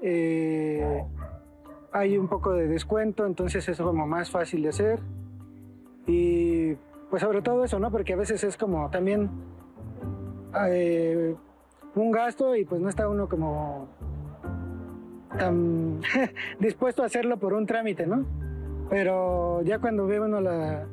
eh, 0.02 1.04
hay 1.92 2.18
un 2.18 2.28
poco 2.28 2.52
de 2.52 2.68
descuento, 2.68 3.26
entonces 3.26 3.68
es 3.68 3.78
como 3.78 4.06
más 4.06 4.30
fácil 4.30 4.62
de 4.62 4.68
hacer 4.68 5.00
y 6.06 6.74
pues 7.10 7.22
sobre 7.22 7.42
todo 7.42 7.64
eso, 7.64 7.78
¿no? 7.78 7.90
Porque 7.90 8.12
a 8.12 8.16
veces 8.16 8.44
es 8.44 8.56
como 8.56 8.90
también 8.90 9.30
eh, 10.68 11.34
un 11.94 12.10
gasto 12.10 12.54
y 12.54 12.64
pues 12.64 12.80
no 12.80 12.88
está 12.88 13.08
uno 13.08 13.28
como 13.28 13.88
tan 15.38 16.00
dispuesto 16.60 17.02
a 17.02 17.06
hacerlo 17.06 17.38
por 17.38 17.54
un 17.54 17.66
trámite, 17.66 18.06
¿no? 18.06 18.24
Pero 18.90 19.62
ya 19.62 19.78
cuando 19.78 20.06
ve 20.06 20.20
uno 20.20 20.40
la, 20.40 20.86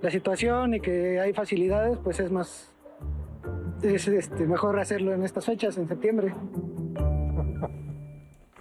la 0.00 0.10
situación 0.10 0.74
y 0.74 0.80
que 0.80 1.20
hay 1.20 1.32
facilidades, 1.32 1.98
pues 1.98 2.20
es 2.20 2.30
más, 2.30 2.72
es 3.82 4.08
este, 4.08 4.46
mejor 4.46 4.78
hacerlo 4.78 5.12
en 5.12 5.24
estas 5.24 5.44
fechas, 5.46 5.76
en 5.78 5.88
septiembre. 5.88 6.34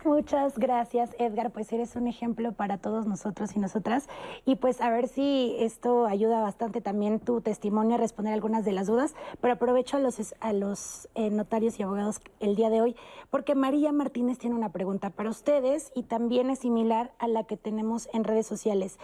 Muchas 0.07 0.57
gracias, 0.57 1.13
Edgar. 1.19 1.51
Pues 1.51 1.71
eres 1.73 1.97
un 1.97 2.07
ejemplo 2.07 2.53
para 2.53 2.77
todos 2.77 3.05
nosotros 3.07 3.53
y 3.57 3.59
nosotras. 3.59 4.07
Y 4.45 4.55
pues 4.55 4.79
a 4.79 4.89
ver 4.89 5.09
si 5.09 5.57
esto 5.59 6.05
ayuda 6.05 6.39
bastante 6.39 6.79
también 6.79 7.19
tu 7.19 7.41
testimonio 7.41 7.95
a 7.95 7.97
responder 7.97 8.33
algunas 8.33 8.63
de 8.63 8.71
las 8.71 8.87
dudas. 8.87 9.15
Pero 9.41 9.55
aprovecho 9.55 9.97
a 9.97 9.99
los, 9.99 10.33
a 10.39 10.53
los 10.53 11.09
eh, 11.15 11.29
notarios 11.29 11.77
y 11.77 11.83
abogados 11.83 12.21
el 12.39 12.55
día 12.55 12.69
de 12.69 12.81
hoy, 12.81 12.95
porque 13.29 13.53
María 13.53 13.91
Martínez 13.91 14.37
tiene 14.37 14.55
una 14.55 14.71
pregunta 14.71 15.09
para 15.09 15.29
ustedes 15.29 15.91
y 15.93 16.03
también 16.03 16.51
es 16.51 16.59
similar 16.59 17.11
a 17.19 17.27
la 17.27 17.43
que 17.43 17.57
tenemos 17.57 18.07
en 18.13 18.23
redes 18.23 18.47
sociales. 18.47 18.97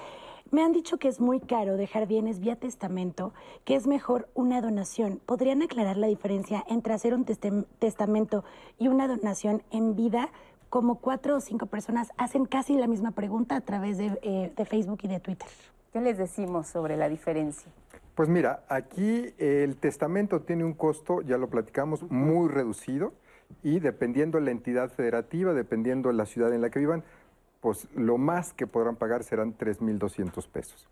Me 0.52 0.64
han 0.64 0.72
dicho 0.72 0.98
que 0.98 1.08
es 1.08 1.20
muy 1.20 1.40
caro 1.40 1.78
dejar 1.78 2.08
bienes 2.08 2.40
vía 2.40 2.56
testamento, 2.56 3.34
que 3.66 3.76
es 3.76 3.88
mejor 3.88 4.30
una 4.34 4.62
donación. 4.62 5.20
¿Podrían 5.26 5.62
aclarar 5.64 5.98
la 5.98 6.08
diferencia 6.08 6.64
entre 6.68 6.94
hacer 6.94 7.14
un 7.14 7.26
testamento 7.26 8.44
y 8.78 8.88
una 8.88 9.08
donación 9.08 9.64
en 9.72 9.96
vida? 9.96 10.30
Como 10.70 11.00
cuatro 11.00 11.38
o 11.38 11.40
cinco 11.40 11.68
personas 11.68 12.10
hacen 12.18 12.46
casi 12.46 12.76
la 12.78 12.88
misma 12.88 13.12
pregunta 13.12 13.56
a 13.56 13.62
través 13.62 13.98
de, 13.98 14.20
eh, 14.22 14.52
de 14.56 14.66
Facebook 14.66 15.00
y 15.04 15.08
de 15.08 15.20
Twitter. 15.20 15.48
¿Qué 15.92 16.02
les 16.02 16.18
decimos 16.18 16.68
sobre 16.68 16.98
la 16.98 17.10
diferencia? 17.10 17.72
Pues 18.16 18.30
mira, 18.30 18.64
aquí 18.68 19.34
el 19.40 19.76
testamento 19.78 20.42
tiene 20.42 20.64
un 20.64 20.74
costo, 20.74 21.22
ya 21.22 21.38
lo 21.38 21.50
platicamos, 21.50 22.04
muy 22.12 22.48
reducido 22.48 23.14
y 23.64 23.80
dependiendo 23.80 24.38
de 24.38 24.46
la 24.46 24.52
entidad 24.52 24.90
federativa, 24.90 25.54
dependiendo 25.54 26.10
de 26.10 26.16
la 26.16 26.26
ciudad 26.26 26.54
en 26.54 26.62
la 26.62 26.70
que 26.70 26.80
vivan, 26.80 27.04
pues 27.64 27.88
lo 27.96 28.18
más 28.18 28.52
que 28.52 28.68
podrán 28.68 28.98
pagar 28.98 29.24
serán 29.24 29.58
3.200 29.58 30.46
pesos. 30.50 30.86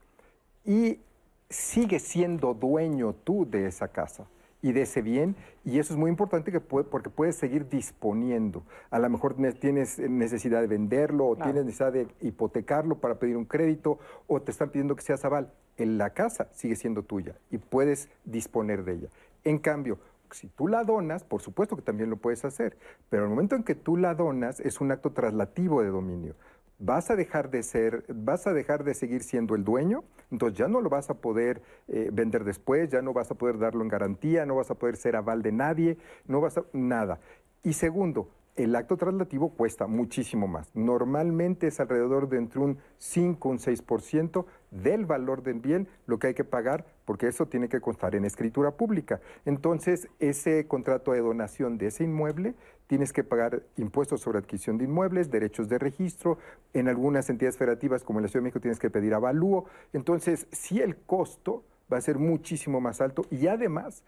Y 0.64 1.02
sigue 1.50 2.00
siendo 2.00 2.54
dueño 2.54 3.14
tú 3.26 3.46
de 3.46 3.68
esa 3.68 3.90
casa 3.90 4.26
y 4.62 4.72
de 4.72 4.84
ese 4.84 5.02
bien, 5.02 5.36
y 5.66 5.80
eso 5.80 5.94
es 5.94 6.00
muy 6.00 6.10
importante 6.10 6.50
que 6.50 6.62
porque 6.62 7.10
puedes 7.10 7.36
seguir 7.36 7.68
disponiendo. 7.68 8.64
A 8.90 9.00
lo 9.00 9.10
mejor 9.10 9.36
tienes 9.60 10.00
necesidad 10.00 10.62
de 10.62 10.68
venderlo 10.68 11.28
o 11.28 11.36
tienes 11.36 11.66
necesidad 11.66 11.92
de 11.92 12.08
hipotecarlo 12.22 13.00
para 13.00 13.16
pedir 13.16 13.36
un 13.36 13.46
crédito 13.46 14.00
o 14.28 14.42
te 14.42 14.52
están 14.52 14.70
pidiendo 14.70 14.96
que 14.96 15.02
seas 15.02 15.26
aval. 15.26 15.52
En 15.76 15.98
la 15.98 16.12
casa 16.12 16.48
sigue 16.54 16.78
siendo 16.78 17.04
tuya 17.04 17.36
y 17.50 17.58
puedes 17.58 18.08
disponer 18.24 18.86
de 18.86 18.94
ella. 18.94 19.10
En 19.44 19.58
cambio, 19.58 20.00
si 20.30 20.48
tú 20.48 20.70
la 20.70 20.86
donas, 20.86 21.26
por 21.26 21.42
supuesto 21.42 21.76
que 21.76 21.82
también 21.82 22.10
lo 22.10 22.16
puedes 22.16 22.46
hacer, 22.46 22.78
pero 23.10 23.24
el 23.24 23.30
momento 23.30 23.58
en 23.58 23.64
que 23.64 23.76
tú 23.76 23.98
la 23.98 24.16
donas 24.16 24.62
es 24.62 24.80
un 24.80 24.94
acto 24.94 25.12
traslativo 25.12 25.82
de 25.82 25.90
dominio 25.90 26.36
vas 26.82 27.12
a 27.12 27.16
dejar 27.16 27.52
de 27.52 27.64
ser, 27.64 28.04
vas 28.10 28.48
a 28.48 28.54
dejar 28.54 28.84
de 28.84 28.94
seguir 28.94 29.24
siendo 29.24 29.56
el 29.56 29.64
dueño, 29.64 30.04
entonces 30.32 30.58
ya 30.58 30.68
no 30.68 30.82
lo 30.82 30.90
vas 30.90 31.10
a 31.10 31.14
poder 31.14 31.62
eh, 31.88 32.10
vender 32.12 32.44
después, 32.44 32.90
ya 32.90 33.02
no 33.02 33.14
vas 33.14 33.30
a 33.32 33.36
poder 33.36 33.60
darlo 33.60 33.84
en 33.84 33.88
garantía, 33.88 34.46
no 34.46 34.56
vas 34.56 34.72
a 34.72 34.76
poder 34.76 34.98
ser 34.98 35.16
aval 35.16 35.44
de 35.44 35.52
nadie, 35.52 35.98
no 36.28 36.42
vas 36.42 36.58
a 36.58 36.66
nada. 36.74 37.20
Y 37.64 37.74
segundo, 37.74 38.30
el 38.56 38.76
acto 38.76 38.98
traslativo 38.98 39.50
cuesta 39.50 39.88
muchísimo 39.88 40.48
más. 40.48 40.70
Normalmente 40.76 41.68
es 41.68 41.80
alrededor 41.80 42.30
de 42.30 42.38
entre 42.38 42.60
un 42.60 42.78
5 42.98 43.50
un 43.50 43.58
6% 43.60 44.46
del 44.72 45.06
valor 45.06 45.44
del 45.44 45.60
bien 45.60 45.88
lo 46.06 46.20
que 46.20 46.28
hay 46.28 46.34
que 46.34 46.44
pagar, 46.44 46.86
porque 47.06 47.28
eso 47.28 47.46
tiene 47.46 47.70
que 47.70 47.82
constar 47.82 48.16
en 48.16 48.26
escritura 48.26 48.72
pública. 48.72 49.20
Entonces, 49.46 50.08
ese 50.20 50.68
contrato 50.68 51.12
de 51.12 51.22
donación 51.22 51.78
de 51.78 51.88
ese 51.88 52.04
inmueble, 52.04 52.56
tienes 52.88 53.14
que 53.14 53.24
pagar 53.24 53.64
impuestos 53.78 54.22
sobre 54.22 54.40
adquisición 54.40 54.78
de 54.78 54.86
inmuebles, 54.86 55.32
derechos 55.32 55.70
de 55.70 55.80
registro, 55.80 56.38
en 56.74 56.88
algunas 56.88 57.30
entidades 57.30 57.58
federativas 57.58 58.04
como 58.04 58.20
en 58.20 58.24
la 58.24 58.30
Ciudad 58.30 58.42
de 58.42 58.46
México 58.46 58.60
tienes 58.60 58.80
que 58.80 58.90
pedir 58.90 59.14
avalúo. 59.14 59.66
Entonces, 59.94 60.48
sí 60.52 60.82
el 60.82 60.98
costo 60.98 61.64
va 61.92 61.98
a 61.98 62.02
ser 62.02 62.18
muchísimo 62.18 62.82
más 62.82 63.02
alto 63.02 63.26
y 63.30 63.48
además 63.48 64.04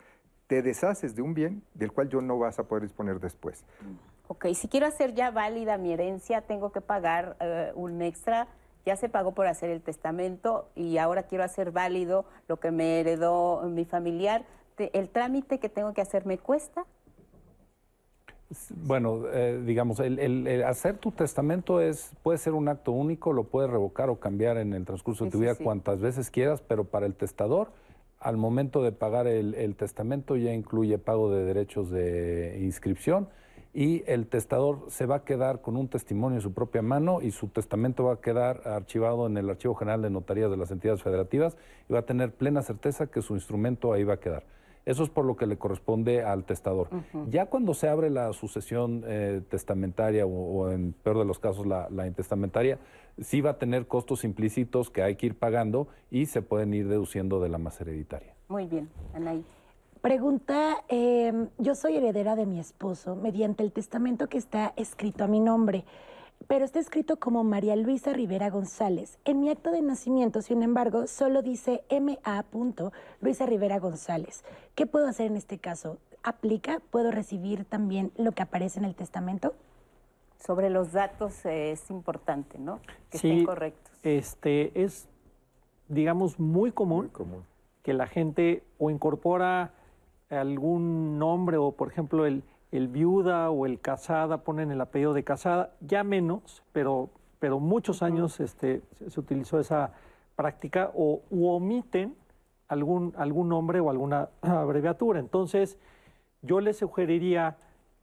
te 0.48 0.62
deshaces 0.62 1.16
de 1.16 1.22
un 1.22 1.34
bien 1.34 1.64
del 1.74 1.92
cual 1.92 2.10
yo 2.10 2.22
no 2.22 2.38
vas 2.38 2.60
a 2.60 2.68
poder 2.68 2.84
disponer 2.84 3.20
después. 3.20 3.64
Ok, 4.34 4.48
si 4.56 4.68
quiero 4.68 4.88
hacer 4.88 5.14
ya 5.14 5.30
válida 5.30 5.78
mi 5.78 5.94
herencia, 5.94 6.42
tengo 6.42 6.72
que 6.72 6.82
pagar 6.82 7.38
eh, 7.40 7.72
un 7.76 8.02
extra. 8.02 8.48
Ya 8.84 8.96
se 8.96 9.08
pagó 9.08 9.36
por 9.36 9.46
hacer 9.46 9.70
el 9.70 9.84
testamento 9.84 10.70
y 10.76 10.98
ahora 10.98 11.22
quiero 11.22 11.44
hacer 11.44 11.70
válido 11.70 12.26
lo 12.48 12.58
que 12.60 12.72
me 12.72 13.00
heredó 13.00 13.62
mi 13.70 13.86
familiar. 13.86 14.44
¿El 14.80 15.10
trámite 15.10 15.60
que 15.60 15.70
tengo 15.70 15.94
que 15.94 16.02
hacer 16.02 16.26
me 16.26 16.40
cuesta? 16.40 16.84
Bueno, 18.72 19.22
eh, 19.32 19.62
digamos, 19.64 20.00
el, 20.00 20.64
hacer 20.64 20.98
tu 20.98 21.12
testamento 21.12 21.80
es 21.80 22.10
puede 22.24 22.40
ser 22.40 22.54
un 22.54 22.70
acto 22.70 22.92
único, 22.92 23.34
lo 23.34 23.44
puedes 23.44 23.70
revocar 23.70 24.10
o 24.10 24.20
cambiar 24.20 24.58
en 24.58 24.74
el 24.74 24.84
transcurso 24.84 25.26
de 25.26 25.32
tu 25.32 25.40
vida 25.42 25.54
cuantas 25.54 26.00
veces 26.00 26.32
quieras, 26.32 26.60
pero 26.62 26.86
para 26.86 27.06
el 27.06 27.14
testador, 27.14 27.72
al 28.20 28.38
momento 28.38 28.82
de 28.82 28.94
pagar 28.94 29.28
el 29.28 29.76
testamento 29.76 30.38
ya 30.38 30.54
incluye 30.54 30.98
pago 30.98 31.32
de 31.32 31.46
derechos 31.46 31.92
de 31.92 32.58
inscripción 32.64 33.28
y 33.74 34.04
el 34.06 34.28
testador 34.28 34.86
se 34.90 35.06
va 35.06 35.16
a 35.16 35.24
quedar 35.24 35.62
con 35.62 35.76
un 35.78 35.88
testimonio 35.88 36.38
en 36.38 36.42
su 36.42 36.54
propia 36.54 36.84
mano 36.84 37.22
y 37.22 37.32
su 37.32 37.48
testamento 37.48 38.06
va 38.06 38.14
a 38.14 38.22
quedar 38.22 38.68
archivado 38.68 39.26
en 39.26 39.36
el 39.38 39.50
Archivo 39.50 39.74
General 39.74 40.02
de 40.02 40.12
Notarías 40.12 40.52
de 40.52 40.58
las 40.58 40.70
entidades 40.70 41.02
federativas 41.02 41.58
y 41.90 41.94
va 41.94 42.00
a 42.00 42.06
tener 42.06 42.34
plena 42.34 42.62
certeza 42.62 43.08
que 43.08 43.22
su 43.22 43.34
instrumento 43.34 43.92
ahí 43.92 44.04
va 44.04 44.16
a 44.16 44.20
quedar. 44.20 44.44
Eso 44.86 45.04
es 45.04 45.10
por 45.10 45.26
lo 45.26 45.38
que 45.38 45.48
le 45.48 45.58
corresponde 45.58 46.24
al 46.24 46.44
testador. 46.44 46.90
Ya 47.30 47.46
cuando 47.46 47.74
se 47.74 47.88
abre 47.88 48.10
la 48.10 48.34
sucesión 48.34 49.04
eh, 49.08 49.42
testamentaria 49.50 50.26
o, 50.26 50.70
en 50.72 50.92
peor 50.92 51.20
de 51.20 51.26
los 51.26 51.40
casos 51.40 51.66
la, 51.66 51.88
la, 51.90 52.06
intestamentaria, 52.06 52.80
sí 53.22 53.40
va 53.40 53.52
a 53.52 53.58
tener 53.58 53.88
costos 53.88 54.26
implícitos 54.26 54.90
que 54.90 55.02
hay 55.02 55.16
que 55.16 55.28
ir 55.28 55.36
pagando 55.36 55.88
y 56.12 56.26
se 56.26 56.42
pueden 56.42 56.74
ir 56.74 56.90
deduciendo 56.90 57.40
de 57.40 57.48
la 57.48 57.60
más 57.60 57.80
hereditaria. 57.80 58.34
Muy 58.50 58.66
bien, 58.66 58.90
Anaí. 59.14 59.46
Pregunta, 60.04 60.84
em, 60.90 61.48
yo 61.60 61.76
soy 61.76 61.96
heredera 61.96 62.36
de 62.36 62.46
mi 62.46 62.60
esposo 62.60 63.16
mediante 63.16 63.64
el 63.64 63.72
testamento 63.72 64.28
que 64.28 64.38
está 64.38 64.74
escrito 64.76 65.24
a 65.24 65.28
mi 65.28 65.40
nombre, 65.40 65.86
pero 66.46 66.66
está 66.66 66.82
escrito 66.82 67.22
como 67.22 67.46
María 67.46 67.78
Luisa 67.78 68.12
Rivera 68.12 68.50
González. 68.50 69.18
En 69.24 69.40
mi 69.40 69.50
acto 69.50 69.72
de 69.72 69.82
nacimiento, 69.82 70.42
sin 70.42 70.62
embargo, 70.62 71.08
solo 71.08 71.42
dice 71.42 71.86
M.A. 71.88 72.44
Luisa 73.22 73.46
Rivera 73.46 73.80
González. 73.80 74.44
¿Qué 74.76 74.86
puedo 74.86 75.08
hacer 75.08 75.28
en 75.28 75.38
este 75.38 75.58
caso? 75.58 76.00
¿Aplica? 76.22 76.82
¿Puedo 76.92 77.10
recibir 77.10 77.64
también 77.64 78.12
lo 78.18 78.34
que 78.34 78.44
aparece 78.44 78.80
en 78.80 78.86
el 78.86 78.96
testamento? 78.96 79.56
Sobre 80.38 80.70
los 80.70 80.92
datos 80.92 81.46
eh, 81.46 81.72
es 81.72 81.90
importante, 81.90 82.60
¿no? 82.60 82.82
Que 83.10 83.16
estén 83.16 83.46
correctos. 83.46 83.94
Este 84.04 84.84
es, 84.84 85.08
digamos, 85.88 86.42
muy 86.42 86.74
común, 86.74 87.06
muy 87.06 87.10
común 87.10 87.46
que 87.84 87.94
la 87.94 88.08
gente 88.08 88.64
o 88.80 88.90
incorpora 88.90 89.72
algún 90.38 91.18
nombre 91.20 91.58
o, 91.58 91.72
por 91.72 91.90
ejemplo, 91.90 92.26
el, 92.26 92.44
el 92.72 92.88
viuda 92.88 93.50
o 93.50 93.66
el 93.66 93.80
casada, 93.80 94.38
ponen 94.44 94.72
el 94.72 94.82
apellido 94.82 95.14
de 95.14 95.24
casada, 95.24 95.74
ya 95.82 96.04
menos, 96.04 96.64
pero, 96.72 97.10
pero 97.40 97.60
muchos 97.60 98.02
años 98.02 98.40
este, 98.40 98.82
se, 99.08 99.20
utilizó 99.20 99.60
esa 99.60 99.94
práctica 100.36 100.92
o 100.96 101.22
omiten 101.32 102.16
algún, 102.68 103.14
algún 103.18 103.50
nombre 103.50 103.80
o 103.80 103.90
alguna 103.90 104.30
abreviatura. 104.42 105.20
Entonces, 105.20 105.78
yo 106.42 106.60
le 106.62 106.74
sugeriría 106.74 107.58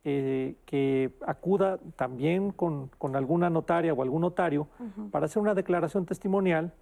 eh, 0.04 0.54
que 0.64 1.12
acuda 1.26 1.78
también 1.96 2.52
con, 2.52 2.88
con, 2.96 3.16
alguna 3.16 3.50
notaria 3.50 3.92
o 3.92 4.02
algún 4.02 4.22
notario 4.22 4.66
para 5.10 5.26
hacer 5.26 5.42
una 5.42 5.54
declaración 5.54 6.06
testimonial 6.06 6.72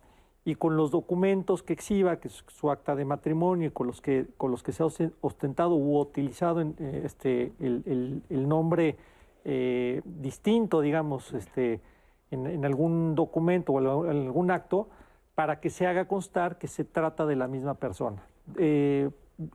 y 0.49 0.55
con 0.55 0.79
los 0.79 0.91
documentos 0.91 1.63
que 1.63 1.75
exhiba, 1.75 2.17
que 2.21 2.29
es 2.29 2.43
su 2.47 2.71
acta 2.71 2.97
de 2.97 3.05
matrimonio, 3.05 3.71
con 3.75 3.87
los 3.87 4.01
que, 4.01 4.25
con 4.39 4.51
los 4.51 4.63
que 4.63 4.73
se 4.73 4.83
ha 4.83 4.87
ostentado 5.21 5.75
u 5.75 5.99
utilizado 6.01 6.63
en, 6.63 6.75
eh, 6.79 7.03
este, 7.05 7.53
el, 7.61 8.23
el, 8.31 8.49
nombre 8.49 8.97
eh, 9.45 10.01
distinto, 10.07 10.81
digamos, 10.81 11.35
este, 11.35 11.83
en, 12.31 12.65
algún 12.65 13.15
documento 13.15 13.75
o 13.75 14.07
en 14.07 14.27
algún 14.27 14.51
acto, 14.51 14.89
para 15.35 15.61
que 15.61 15.69
se 15.69 15.87
haga 15.87 16.09
constar 16.09 16.57
que 16.57 16.67
se 16.67 16.83
trata 16.83 17.27
de 17.27 17.37
la 17.37 17.47
misma 17.47 17.75
persona. 17.75 18.23
Eh, 18.57 19.11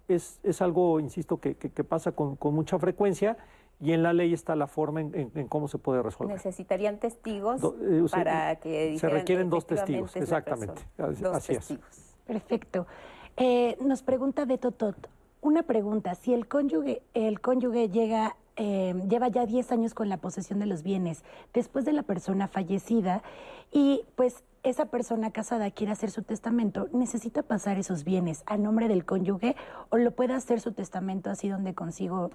es, 0.07 0.39
es, 0.43 0.61
algo, 0.61 0.99
insisto, 0.99 1.37
que, 1.37 1.55
que, 1.55 1.83
pasa 1.83 2.11
con, 2.11 2.35
con 2.35 2.53
mucha 2.53 2.77
frecuencia 2.77 3.35
y 3.79 3.91
en 3.91 4.03
la 4.03 4.13
ley 4.13 4.33
está 4.33 4.55
la 4.55 4.67
forma 4.67 5.01
en, 5.01 5.47
cómo 5.47 5.67
se 5.67 5.77
puede 5.77 6.01
resolver. 6.01 6.35
Necesitarían 6.35 6.99
testigos 6.99 7.61
eh, 7.63 8.05
para 8.09 8.55
que 8.57 8.97
se 8.97 9.09
requieren 9.09 9.49
dos 9.49 9.67
testigos, 9.67 10.15
exactamente. 10.15 10.81
Dos 10.97 11.45
testigos. 11.45 11.89
Perfecto. 12.25 12.87
Eh, 13.35 13.77
nos 13.81 14.03
pregunta 14.03 14.45
de 14.45 14.57
Totot, 14.57 15.09
una 15.41 15.63
pregunta, 15.63 16.15
si 16.15 16.33
el 16.33 16.47
cónyuge, 16.47 17.01
el 17.13 17.41
cónyuge 17.41 17.89
llega, 17.89 18.37
eh, 18.55 18.93
lleva 19.09 19.27
ya 19.27 19.45
10 19.45 19.71
años 19.71 19.93
con 19.93 20.07
la 20.07 20.17
posesión 20.17 20.59
de 20.59 20.67
los 20.67 20.83
bienes 20.83 21.23
después 21.53 21.83
de 21.83 21.93
la 21.93 22.03
persona 22.03 22.47
fallecida 22.47 23.23
y 23.71 24.05
pues 24.15 24.43
esa 24.63 24.85
persona 24.85 25.31
casada 25.31 25.69
quiere 25.71 25.91
hacer 25.91 26.11
su 26.11 26.23
testamento, 26.23 26.87
¿necesita 26.93 27.41
pasar 27.43 27.77
esos 27.77 28.05
bienes 28.05 28.43
a 28.45 28.57
nombre 28.57 28.87
del 28.87 29.03
cónyuge 29.03 29.57
o 29.89 29.97
lo 29.97 30.11
puede 30.11 30.33
hacer 30.33 30.61
su 30.61 30.71
testamento 30.71 31.29
así 31.29 31.49
donde 31.49 31.73
consigo 31.73 32.31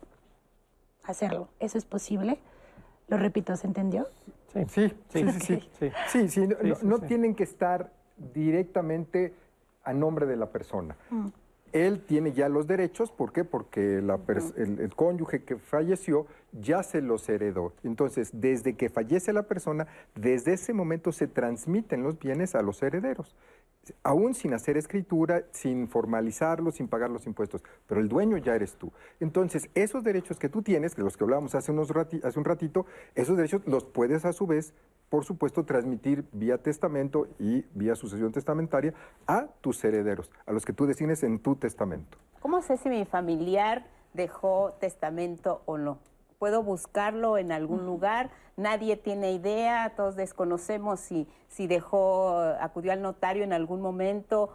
hacerlo. 1.11 1.48
¿Eso 1.59 1.78
es 1.78 1.84
posible? 1.84 2.38
Lo 3.09 3.16
repito, 3.16 3.56
¿se 3.56 3.66
entendió? 3.66 4.06
Sí, 4.68 4.92
sí, 5.09 5.30
sí. 5.40 5.62
Sí, 6.09 6.28
sí, 6.28 6.48
no, 6.82 6.98
tienen 7.00 7.34
que 7.34 7.44
estar 7.44 7.92
directamente 8.34 9.34
a 9.84 9.92
nombre 9.92 10.26
de 10.26 10.36
la 10.36 10.50
persona. 10.50 10.96
Mm. 11.11 11.28
Él 11.72 12.00
tiene 12.00 12.32
ya 12.32 12.48
los 12.48 12.66
derechos, 12.66 13.11
¿por 13.11 13.32
qué? 13.32 13.44
Porque 13.44 13.98
el, 13.98 14.11
el, 14.80 14.94
cónyuge 14.94 15.44
que 15.44 15.56
falleció 15.56 16.26
ya 16.52 16.82
se 16.82 17.02
los 17.02 17.28
heredó. 17.28 17.74
Entonces, 17.84 18.30
desde 18.32 18.74
que 18.74 18.88
fallece 18.88 19.34
la 19.34 19.42
persona, 19.42 19.86
desde 20.14 20.54
ese 20.54 20.72
momento 20.72 21.12
se 21.12 21.26
transmiten 21.26 22.02
los 22.02 22.18
bienes 22.18 22.54
a 22.54 22.62
los 22.62 22.82
herederos 22.82 23.36
aún 24.03 24.34
sin 24.34 24.55
hacer 24.55 24.76
escritura, 24.76 25.45
sin 25.53 25.89
formalizarlo, 25.89 26.70
sin 26.70 26.89
pagar 26.89 27.11
los 27.11 27.26
impuestos, 27.26 27.62
pero 27.86 28.01
el 28.01 28.09
dueño 28.09 28.36
ya 28.36 28.55
eres 28.55 28.76
tú. 28.76 28.93
Entonces, 29.20 29.70
esos 29.74 30.05
derechos 30.05 30.39
que 30.39 30.49
tú 30.49 30.62
tienes, 30.62 30.97
de 30.97 31.03
los 31.03 31.16
que 31.16 31.24
hablábamos 31.24 31.55
hace, 31.55 31.72
unos 31.72 31.91
hace 31.91 32.39
un 32.39 32.45
ratito, 32.45 32.86
esos 33.14 33.36
derechos 33.36 33.62
los 33.66 33.84
puedes 33.84 34.24
a 34.24 34.32
su 34.32 34.47
vez, 34.47 34.74
por 35.09 35.24
supuesto, 35.24 35.64
transmitir 35.64 36.24
vía 36.32 36.59
testamento 36.59 37.28
y 37.39 37.64
vía 37.74 37.95
sucesión 37.95 38.32
testamentaria 38.32 38.95
a 39.26 39.47
tus 39.61 39.82
herederos, 39.84 40.30
a 40.47 40.53
los 40.53 40.64
que 40.64 40.72
tú 40.72 40.86
designes 40.86 41.22
en 41.22 41.39
tu 41.39 41.57
testamento. 41.57 42.18
¿Cómo 42.41 42.62
sé 42.62 42.76
si 42.76 42.89
mi 42.89 43.05
familiar 43.05 43.86
dejó 44.14 44.72
testamento 44.80 45.62
o 45.66 45.78
no? 45.78 45.99
Puedo 46.39 46.62
buscarlo 46.62 47.36
en 47.36 47.53
algún 47.53 47.84
lugar, 47.84 48.30
nadie 48.57 48.97
tiene 48.97 49.32
idea, 49.32 49.93
todos 49.97 50.16
desconocemos 50.16 51.01
si, 51.01 51.26
si 51.49 51.66
dejó, 51.66 52.39
acudió 52.39 52.93
al 52.93 53.03
notario 53.03 53.43
en 53.45 53.53
algún 53.53 53.80
momento, 53.80 54.51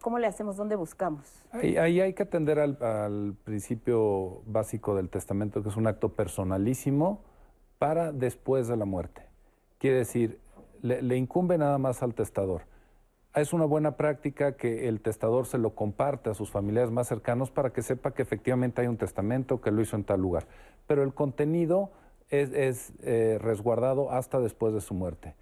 ¿cómo 0.00 0.18
le 0.18 0.26
hacemos? 0.26 0.56
¿Dónde 0.56 0.76
buscamos? 0.76 1.24
Ahí, 1.52 2.00
hay 2.00 2.12
que 2.14 2.22
atender 2.22 2.58
al, 2.58 3.36
principio 3.44 4.42
básico 4.46 4.96
del 4.96 5.10
testamento, 5.10 5.62
que 5.62 5.68
es 5.68 5.76
un 5.76 5.86
acto 5.86 6.10
personalísimo 6.10 7.22
para 7.78 8.12
después 8.12 8.68
de 8.68 8.76
la 8.76 8.86
muerte. 8.86 9.22
Quiere 9.78 9.98
decir, 9.98 10.40
le 10.82 11.16
incumbe 11.16 11.58
nada 11.58 11.78
más 11.78 12.02
al 12.02 12.14
testador 12.14 12.62
es 13.36 13.52
una 13.52 13.66
buena 13.66 13.96
práctica 13.96 14.56
que 14.56 14.88
el 14.88 15.00
testador 15.00 15.46
se 15.46 15.58
lo 15.58 15.74
comparte 15.74 16.30
a 16.30 16.34
sus 16.34 16.50
familiares 16.50 16.90
más 16.90 17.06
cercanos 17.06 17.50
para 17.50 17.70
que 17.70 17.82
sepa 17.82 18.12
que 18.12 18.22
efectivamente 18.22 18.80
hay 18.80 18.88
un 18.88 18.96
testamento 18.96 19.60
que 19.60 19.70
lo 19.70 19.82
hizo 19.82 19.94
en 19.94 20.04
tal 20.04 20.22
lugar. 20.22 20.46
Pero 20.86 21.02
el 21.02 21.14
contenido 21.14 21.90
es, 22.30 22.92
eh, 23.02 23.38
resguardado 23.40 24.10
hasta 24.10 24.40
después 24.40 24.74
de 24.74 24.80
su 24.80 24.94
muerte. 24.94 25.34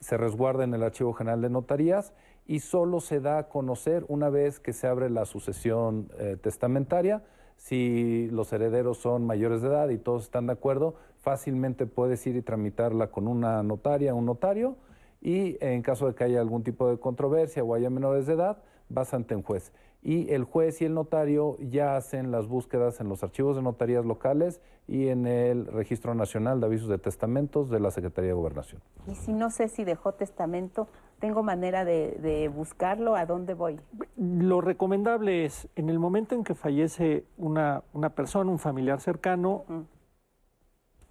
Se 0.00 0.16
resguarda 0.16 0.64
en 0.64 0.74
el 0.74 0.82
Archivo 0.82 1.12
General 1.12 1.40
de 1.40 1.50
Notarías 1.50 2.12
y 2.46 2.60
solo 2.60 3.00
se 3.00 3.20
da 3.20 3.38
a 3.38 3.48
conocer 3.48 4.04
una 4.08 4.28
vez 4.28 4.58
que 4.58 4.72
se 4.72 4.86
abre 4.86 5.10
la 5.10 5.24
sucesión 5.24 6.10
eh, 6.18 6.36
testamentaria. 6.40 7.22
Si 7.56 8.28
los 8.32 8.52
herederos 8.52 8.98
son 8.98 9.24
mayores 9.24 9.62
de 9.62 9.68
edad 9.68 9.88
y 9.90 9.98
todos 9.98 10.24
están 10.24 10.46
de 10.46 10.54
acuerdo, 10.54 10.96
fácilmente 11.20 11.86
puedes 11.86 12.26
ir 12.26 12.34
y 12.34 12.42
tramitarla 12.42 13.12
con 13.12 13.28
una 13.28 13.62
notaria, 13.62 14.14
un 14.14 14.26
notario 14.26 14.76
y 15.20 15.56
en 15.60 15.82
caso 15.82 16.08
de 16.08 16.14
que 16.14 16.24
haya 16.24 16.40
algún 16.40 16.64
tipo 16.64 16.88
de 16.90 16.98
controversia 16.98 17.62
o 17.62 17.74
haya 17.74 17.90
menores 17.90 18.26
de 18.26 18.34
edad, 18.34 18.58
vas 18.88 19.14
ante 19.14 19.36
un 19.36 19.42
juez. 19.42 19.72
Y 20.02 20.32
el 20.32 20.44
juez 20.44 20.82
y 20.82 20.84
el 20.84 20.94
notario 20.94 21.56
ya 21.60 21.96
hacen 21.96 22.32
las 22.32 22.48
búsquedas 22.48 23.00
en 23.00 23.08
los 23.08 23.22
archivos 23.22 23.54
de 23.54 23.62
notarías 23.62 24.04
locales 24.04 24.60
y 24.88 25.08
en 25.08 25.26
el 25.26 25.66
Registro 25.66 26.14
Nacional 26.14 26.60
de 26.60 26.66
Avisos 26.66 26.88
de 26.88 26.98
Testamentos 26.98 27.70
de 27.70 27.78
la 27.78 27.92
Secretaría 27.92 28.30
de 28.30 28.34
Gobernación. 28.34 28.82
Y 29.06 29.14
si 29.14 29.32
no 29.32 29.50
sé 29.50 29.68
si 29.68 29.84
dejó 29.84 30.12
testamento, 30.12 30.88
¿tengo 31.20 31.44
manera 31.44 31.84
de, 31.84 32.50
buscarlo? 32.52 33.14
¿A 33.14 33.26
dónde 33.26 33.54
voy? 33.54 33.78
Lo 34.16 34.60
recomendable 34.60 35.44
es, 35.44 35.68
en 35.76 35.88
el 35.88 36.00
momento 36.00 36.34
en 36.34 36.42
que 36.42 36.56
fallece 36.56 37.24
una, 37.38 37.84
una 37.92 38.10
persona, 38.10 38.50
un 38.50 38.58
familiar 38.58 39.00
cercano, 39.00 39.64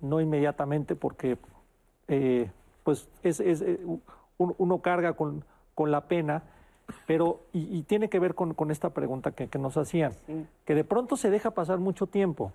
no 0.01 0.19
inmediatamente 0.19 0.95
porque... 0.95 1.37
Eh, 2.09 2.49
pues 2.83 3.07
es, 3.23 3.39
eh, 3.39 3.79
uno 4.37 4.81
carga 4.81 5.13
con, 5.13 5.45
la 5.77 6.07
pena, 6.07 6.43
pero 7.07 7.41
y, 7.53 7.83
tiene 7.83 8.09
que 8.09 8.19
ver 8.19 8.35
con, 8.35 8.71
esta 8.71 8.91
pregunta 8.91 9.31
que, 9.31 9.49
nos 9.59 9.77
hacían, 9.77 10.13
que 10.65 10.75
de 10.75 10.83
pronto 10.83 11.17
se 11.17 11.29
deja 11.29 11.51
pasar 11.51 11.79
mucho 11.79 12.07
tiempo 12.07 12.53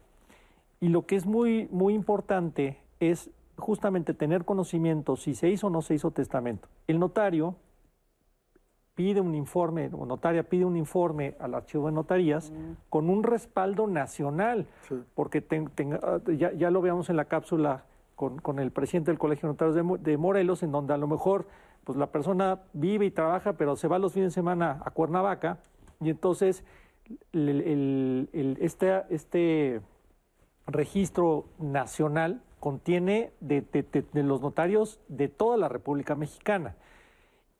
y 0.80 0.89
lo 0.89 1.07
que 1.07 1.16
es 1.16 1.26
muy, 1.26 1.68
muy 1.70 1.95
importante 1.95 2.78
es 3.01 3.30
justamente 3.57 4.14
tener 4.14 4.45
conocimiento 4.45 5.16
si 5.16 5.34
se 5.34 5.49
hizo 5.49 5.68
o 5.68 5.70
no 5.70 5.82
se 5.82 5.95
hizo 5.95 6.11
testamento. 6.11 6.68
El 6.87 6.99
notario 6.99 7.57
pide 8.95 9.20
un 9.20 9.34
informe, 9.34 9.91
o 9.93 10.07
notaria 10.07 10.43
pide 10.43 10.64
un 10.64 10.76
informe 10.76 11.34
al 11.39 11.55
archivo 11.55 11.87
de 11.87 11.93
notarías 11.93 12.51
mm. 12.51 12.89
con 12.89 13.11
un 13.11 13.22
respaldo 13.22 13.87
nacional, 13.87 14.66
porque 15.14 15.45
ah, 16.03 16.18
ya, 16.37 16.53
ya, 16.53 16.70
lo 16.70 16.80
veamos 16.80 17.11
en 17.11 17.16
la 17.16 17.26
cápsula 17.26 17.84
con, 18.14 18.59
el 18.59 18.70
presidente 18.70 19.11
del 19.11 19.18
Colegio 19.18 19.49
de 19.49 19.53
Notarios 19.53 20.03
de, 20.03 20.16
Morelos, 20.16 20.62
en 20.62 20.72
donde 20.72 20.95
a 20.95 20.97
lo 20.97 21.07
mejor 21.07 21.47
pues 21.87 21.97
la 21.97 22.09
persona 22.09 22.62
vive 22.72 23.07
y 23.07 23.12
trabaja, 23.12 23.53
pero 23.53 23.76
se 23.76 23.87
va 23.87 24.01
los 24.01 24.12
fines 24.12 24.32
de 24.32 24.34
semana 24.34 24.82
a 24.84 24.91
Cuernavaca, 24.91 25.61
y 26.01 26.11
entonces 26.11 26.64
este, 27.32 29.05
este, 29.09 29.80
registro 30.66 31.47
nacional 31.61 32.43
contiene 32.59 33.30
de, 33.39 33.64
los 34.14 34.41
notarios 34.41 34.99
de 35.07 35.28
toda 35.28 35.57
la 35.57 35.68
República 35.68 36.16
Mexicana. 36.16 36.74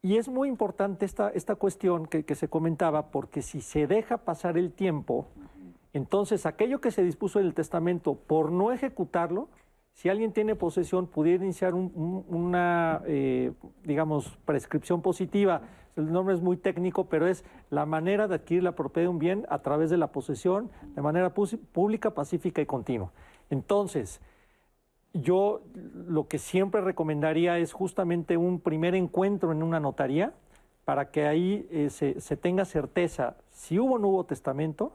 Y 0.03 0.16
es 0.16 0.29
muy 0.29 0.49
importante 0.49 1.07
esta, 1.07 1.31
esta 1.31 1.55
cuestión 1.55 2.07
que, 2.07 2.24
que, 2.24 2.35
se 2.35 2.49
comentaba, 2.49 3.12
porque 3.12 3.43
si 3.43 3.61
se 3.61 3.87
deja 3.87 4.18
pasar 4.18 4.59
el 4.59 4.72
tiempo, 4.72 5.29
entonces 5.93 6.47
aquello 6.47 6.81
que 6.81 6.91
se 6.91 7.05
dispuso 7.05 7.39
en 7.39 7.47
el 7.47 7.55
testamento 7.55 8.16
por 8.16 8.51
no 8.51 8.72
ejecutarlo, 8.72 9.49
si 9.97 10.11
alguien 10.11 10.34
tiene 10.34 10.55
posesión, 10.55 11.07
pudiera 11.07 11.42
iniciar 11.42 11.72
una, 11.72 13.01
eh, 13.07 13.53
digamos, 13.82 14.36
prescripción 14.44 15.01
positiva. 15.01 15.62
El 15.97 16.12
nombre 16.12 16.34
es 16.34 16.42
muy 16.42 16.59
técnico, 16.59 17.07
pero 17.07 17.26
es 17.26 17.47
la 17.70 17.86
manera 17.86 18.28
de 18.28 18.34
adquirir 18.34 18.62
la 18.62 18.72
propiedad 18.72 19.07
de 19.07 19.09
un 19.09 19.18
bien 19.18 19.47
a 19.49 19.61
través 19.61 19.88
de 19.88 19.97
la 19.97 20.12
posesión 20.12 20.70
de 20.94 21.01
manera 21.01 21.32
pública, 21.32 22.11
pacífica 22.11 22.61
y 22.61 22.66
continua. 22.66 23.11
Entonces, 23.49 24.20
yo 25.14 25.62
lo 25.94 26.28
que 26.28 26.36
siempre 26.36 26.82
recomendaría 26.82 27.57
es 27.57 27.72
justamente 27.72 28.36
un 28.36 28.61
primer 28.61 28.94
encuentro 28.94 29.51
en 29.51 29.62
una 29.62 29.80
notaría 29.80 30.34
para 30.84 31.11
que 31.11 31.26
ahí 31.26 31.66
eh, 31.70 31.88
se, 31.88 32.36
tenga 32.36 32.66
certeza 32.66 33.38
si 33.51 33.78
hubo 33.78 33.94
o 33.94 33.99
no 33.99 34.09
hubo 34.09 34.24
testamento, 34.24 34.92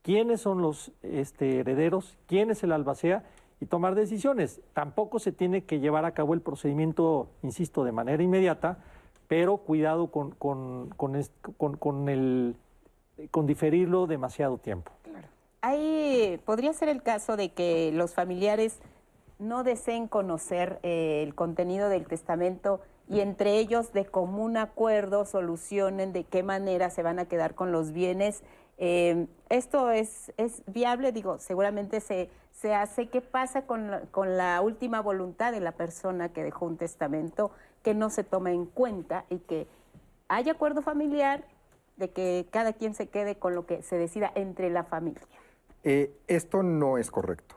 quiénes 0.00 0.40
son 0.40 0.62
los 0.62 0.92
este, 1.02 1.58
herederos, 1.58 2.16
quién 2.26 2.50
es 2.50 2.62
el 2.62 2.72
albacea 2.72 3.22
y 3.60 3.66
tomar 3.66 3.94
decisiones. 3.94 4.60
Tampoco 4.72 5.18
se 5.18 5.32
tiene 5.32 5.64
que 5.64 5.80
llevar 5.80 6.04
a 6.04 6.12
cabo 6.12 6.34
el 6.34 6.40
procedimiento, 6.40 7.28
insisto, 7.42 7.84
de 7.84 7.92
manera 7.92 8.22
inmediata, 8.22 8.78
pero 9.28 9.58
cuidado 9.58 10.08
con, 10.08 10.32
con, 10.32 10.88
con, 10.96 12.08
el, 12.08 12.56
con 13.30 13.46
diferirlo 13.46 14.06
demasiado 14.06 14.58
tiempo. 14.58 14.92
Claro. 15.02 15.28
Ahí 15.60 16.40
podría 16.44 16.72
ser 16.72 16.88
el 16.88 17.02
caso 17.02 17.36
de 17.36 17.52
que 17.52 17.92
los 17.92 18.14
familiares 18.14 18.80
no 19.38 19.62
deseen 19.62 20.08
conocer 20.08 20.80
eh, 20.82 21.22
el 21.22 21.34
contenido 21.34 21.88
del 21.88 22.06
testamento 22.06 22.80
y 23.08 23.20
entre 23.20 23.58
ellos 23.58 23.92
de 23.92 24.04
común 24.04 24.56
acuerdo 24.56 25.24
solucionen 25.24 26.12
de 26.12 26.24
qué 26.24 26.42
manera 26.42 26.90
se 26.90 27.02
van 27.02 27.18
a 27.18 27.26
quedar 27.26 27.54
con 27.54 27.72
los 27.72 27.92
bienes. 27.92 28.42
Eh, 28.82 29.26
esto 29.50 29.90
es, 29.90 30.32
es 30.38 30.62
viable, 30.66 31.12
digo, 31.12 31.38
seguramente 31.38 32.00
se, 32.00 32.30
se 32.50 32.74
hace, 32.74 33.08
¿qué 33.08 33.20
pasa 33.20 33.66
con 33.66 33.90
la, 33.90 34.00
con 34.10 34.38
la 34.38 34.62
última 34.62 35.02
voluntad 35.02 35.52
de 35.52 35.60
la 35.60 35.72
persona 35.72 36.32
que 36.32 36.42
dejó 36.42 36.64
un 36.64 36.78
testamento 36.78 37.50
que 37.82 37.92
no 37.92 38.08
se 38.08 38.24
toma 38.24 38.52
en 38.52 38.64
cuenta 38.64 39.26
y 39.28 39.38
que 39.40 39.66
haya 40.28 40.52
acuerdo 40.52 40.80
familiar 40.80 41.44
de 41.98 42.08
que 42.08 42.46
cada 42.50 42.72
quien 42.72 42.94
se 42.94 43.08
quede 43.08 43.36
con 43.36 43.54
lo 43.54 43.66
que 43.66 43.82
se 43.82 43.98
decida 43.98 44.32
entre 44.34 44.70
la 44.70 44.84
familia? 44.84 45.20
Eh, 45.84 46.16
esto 46.26 46.62
no 46.62 46.96
es 46.96 47.10
correcto. 47.10 47.56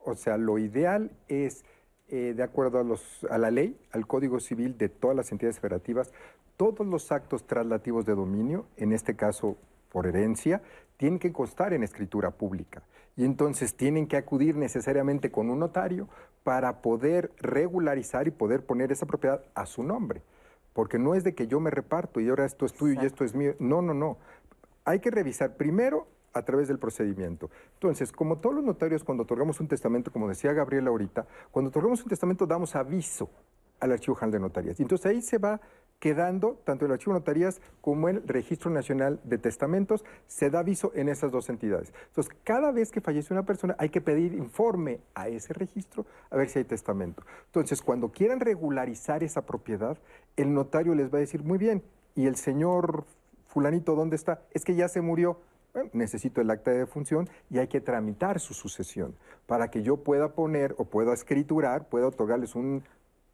O 0.00 0.16
sea, 0.16 0.36
lo 0.36 0.58
ideal 0.58 1.10
es, 1.28 1.64
eh, 2.08 2.34
de 2.36 2.42
acuerdo 2.42 2.78
a, 2.78 2.84
los, 2.84 3.24
a 3.30 3.38
la 3.38 3.50
ley, 3.50 3.80
al 3.92 4.06
Código 4.06 4.38
Civil 4.38 4.76
de 4.76 4.90
todas 4.90 5.16
las 5.16 5.32
entidades 5.32 5.60
federativas, 5.60 6.12
todos 6.58 6.86
los 6.86 7.10
actos 7.10 7.44
traslativos 7.44 8.04
de 8.04 8.14
dominio, 8.14 8.66
en 8.76 8.92
este 8.92 9.16
caso 9.16 9.56
por 9.90 10.06
herencia, 10.06 10.62
tienen 10.96 11.18
que 11.18 11.32
constar 11.32 11.72
en 11.72 11.82
escritura 11.82 12.30
pública 12.30 12.82
y 13.16 13.24
entonces 13.24 13.74
tienen 13.74 14.06
que 14.06 14.16
acudir 14.16 14.56
necesariamente 14.56 15.30
con 15.30 15.50
un 15.50 15.58
notario 15.58 16.08
para 16.44 16.82
poder 16.82 17.32
regularizar 17.38 18.28
y 18.28 18.30
poder 18.30 18.64
poner 18.64 18.92
esa 18.92 19.06
propiedad 19.06 19.42
a 19.54 19.66
su 19.66 19.82
nombre. 19.82 20.22
Porque 20.72 21.00
no 21.00 21.16
es 21.16 21.24
de 21.24 21.34
que 21.34 21.48
yo 21.48 21.58
me 21.58 21.70
reparto 21.70 22.20
y 22.20 22.28
ahora 22.28 22.44
esto 22.44 22.64
es 22.64 22.72
tuyo 22.72 23.02
y 23.02 23.04
esto 23.04 23.24
es 23.24 23.34
mío. 23.34 23.54
No, 23.58 23.82
no, 23.82 23.92
no. 23.92 24.18
Hay 24.84 25.00
que 25.00 25.10
revisar 25.10 25.56
primero 25.56 26.06
a 26.32 26.42
través 26.42 26.68
del 26.68 26.78
procedimiento. 26.78 27.50
Entonces, 27.74 28.12
como 28.12 28.38
todos 28.38 28.54
los 28.54 28.64
notarios 28.64 29.02
cuando 29.02 29.24
otorgamos 29.24 29.58
un 29.58 29.66
testamento, 29.66 30.12
como 30.12 30.28
decía 30.28 30.52
Gabriela 30.52 30.90
ahorita, 30.90 31.26
cuando 31.50 31.70
otorgamos 31.70 32.00
un 32.02 32.08
testamento 32.08 32.46
damos 32.46 32.76
aviso 32.76 33.28
al 33.80 33.92
Archivo 33.92 34.14
General 34.14 34.32
de 34.32 34.40
Notarías. 34.40 34.78
Y 34.78 34.82
entonces 34.82 35.06
ahí 35.06 35.22
se 35.22 35.38
va 35.38 35.60
quedando 35.98 36.60
tanto 36.64 36.86
el 36.86 36.92
Archivo 36.92 37.12
de 37.14 37.20
Notarías 37.20 37.60
como 37.80 38.08
el 38.08 38.26
Registro 38.26 38.70
Nacional 38.70 39.20
de 39.24 39.38
Testamentos, 39.38 40.04
se 40.26 40.50
da 40.50 40.60
aviso 40.60 40.92
en 40.94 41.08
esas 41.08 41.32
dos 41.32 41.48
entidades. 41.48 41.92
Entonces, 42.08 42.34
cada 42.44 42.70
vez 42.70 42.90
que 42.90 43.00
fallece 43.00 43.34
una 43.34 43.44
persona 43.44 43.74
hay 43.78 43.88
que 43.88 44.00
pedir 44.00 44.32
informe 44.34 45.00
a 45.14 45.28
ese 45.28 45.52
registro 45.54 46.06
a 46.30 46.36
ver 46.36 46.48
si 46.48 46.60
hay 46.60 46.64
testamento. 46.64 47.22
Entonces, 47.46 47.82
cuando 47.82 48.10
quieran 48.10 48.40
regularizar 48.40 49.22
esa 49.22 49.44
propiedad, 49.44 49.98
el 50.36 50.54
notario 50.54 50.94
les 50.94 51.12
va 51.12 51.18
a 51.18 51.20
decir, 51.20 51.42
muy 51.42 51.58
bien, 51.58 51.82
¿y 52.14 52.26
el 52.26 52.36
señor 52.36 53.04
fulanito 53.46 53.94
dónde 53.94 54.16
está? 54.16 54.42
Es 54.52 54.64
que 54.64 54.74
ya 54.74 54.88
se 54.88 55.00
murió. 55.00 55.40
necesito 55.92 56.40
el 56.40 56.50
acta 56.50 56.70
de 56.72 56.78
defunción 56.78 57.28
y 57.50 57.58
hay 57.58 57.68
que 57.68 57.80
tramitar 57.80 58.40
su 58.40 58.54
sucesión 58.54 59.14
para 59.46 59.70
que 59.70 59.82
yo 59.82 59.98
pueda 59.98 60.32
poner 60.32 60.74
o 60.78 60.86
pueda 60.86 61.12
escriturar, 61.12 61.88
pueda 61.88 62.08
otorgarles 62.08 62.54
un 62.54 62.82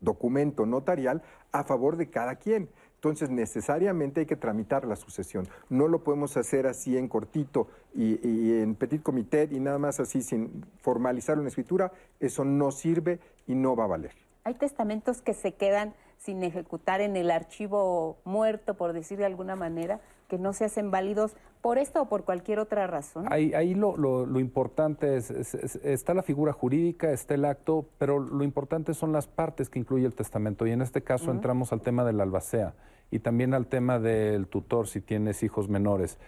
documento 0.04 0.66
notarial 0.66 1.22
a 1.52 1.64
favor 1.64 1.96
de 1.96 2.10
cada 2.10 2.36
quien. 2.36 2.68
Entonces, 2.96 3.28
necesariamente 3.28 4.20
hay 4.20 4.26
que 4.26 4.36
tramitar 4.36 4.86
la 4.86 4.96
sucesión. 4.96 5.46
No 5.68 5.88
lo 5.88 6.02
podemos 6.02 6.38
hacer 6.38 6.66
así 6.66 6.96
en 6.96 7.08
cortito 7.08 7.68
y, 7.94 8.62
en 8.62 8.74
petit 8.76 9.02
comité 9.02 9.46
y 9.50 9.60
nada 9.60 9.78
más 9.78 10.00
así 10.00 10.22
sin 10.22 10.64
formalizar 10.80 11.38
una 11.38 11.48
escritura. 11.48 11.92
Eso 12.18 12.44
no 12.46 12.70
sirve 12.70 13.20
y 13.46 13.54
no 13.54 13.76
va 13.76 13.84
a 13.84 13.88
valer. 13.88 14.12
Hay 14.44 14.54
testamentos 14.54 15.20
que 15.20 15.34
se 15.34 15.52
quedan 15.52 15.94
sin 16.16 16.42
ejecutar 16.42 17.02
en 17.02 17.16
el 17.16 17.30
archivo 17.30 18.16
muerto, 18.24 18.74
por 18.74 18.94
decir 18.94 19.18
de 19.18 19.26
alguna 19.26 19.54
manera, 19.54 20.00
que 20.28 20.38
no 20.38 20.52
se 20.52 20.64
hacen 20.64 20.90
válidos 20.90 21.36
por 21.60 21.78
esto 21.78 22.02
o 22.02 22.08
por 22.08 22.24
cualquier 22.24 22.58
otra 22.58 22.86
razón? 22.86 23.26
Ahí, 23.30 23.54
ahí 23.54 23.74
lo, 23.74 23.96
lo, 23.96 24.40
importante 24.40 25.16
es, 25.16 25.30
está 25.30 26.14
la 26.14 26.22
figura 26.22 26.52
jurídica, 26.52 27.10
está 27.10 27.34
el 27.34 27.44
acto, 27.44 27.86
pero 27.98 28.18
lo 28.18 28.44
importante 28.44 28.94
son 28.94 29.12
las 29.12 29.26
partes 29.26 29.70
que 29.70 29.78
incluye 29.78 30.06
el 30.06 30.14
testamento. 30.14 30.66
Y 30.66 30.72
en 30.72 30.82
este 30.82 31.02
caso 31.02 31.30
entramos 31.30 31.72
al 31.72 31.80
tema 31.80 32.04
de 32.04 32.12
la 32.12 32.24
albacea 32.24 32.74
y 33.10 33.20
también 33.20 33.54
al 33.54 33.66
tema 33.66 33.98
del 33.98 34.46
tutor 34.48 34.88
si 34.88 35.00
tienes 35.00 35.42
hijos 35.42 35.68
menores. 35.68 36.18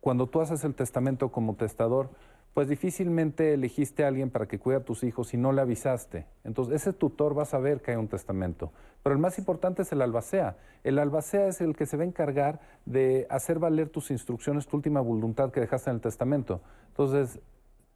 Cuando 0.00 0.26
tú 0.26 0.40
haces 0.40 0.64
el 0.64 0.74
testamento 0.74 1.30
como 1.30 1.56
testador, 1.56 2.10
pues 2.54 2.68
difícilmente 2.68 3.54
elegiste 3.54 4.04
a 4.04 4.08
alguien 4.08 4.30
para 4.30 4.46
que 4.46 4.58
cuide 4.58 4.78
a 4.78 4.84
tus 4.84 5.04
hijos 5.04 5.32
y 5.34 5.36
no 5.36 5.52
le 5.52 5.60
avisaste. 5.60 6.26
Entonces, 6.44 6.82
ese 6.82 6.92
tutor 6.92 7.38
va 7.38 7.44
a 7.44 7.46
saber 7.46 7.80
que 7.80 7.92
hay 7.92 7.96
un 7.96 8.08
testamento. 8.08 8.72
Pero 9.02 9.14
el 9.14 9.20
más 9.20 9.38
importante 9.38 9.82
es 9.82 9.92
el 9.92 10.02
albacea. 10.02 10.56
El 10.82 10.98
albacea 10.98 11.46
es 11.46 11.60
el 11.60 11.76
que 11.76 11.86
se 11.86 11.96
va 11.96 12.02
a 12.02 12.06
encargar 12.06 12.60
de 12.86 13.26
hacer 13.30 13.58
valer 13.58 13.88
tus 13.88 14.10
instrucciones, 14.10 14.66
tu 14.66 14.76
última 14.76 15.00
voluntad 15.00 15.52
que 15.52 15.60
dejaste 15.60 15.90
en 15.90 15.96
el 15.96 16.02
testamento. 16.02 16.60
Entonces, 16.88 17.40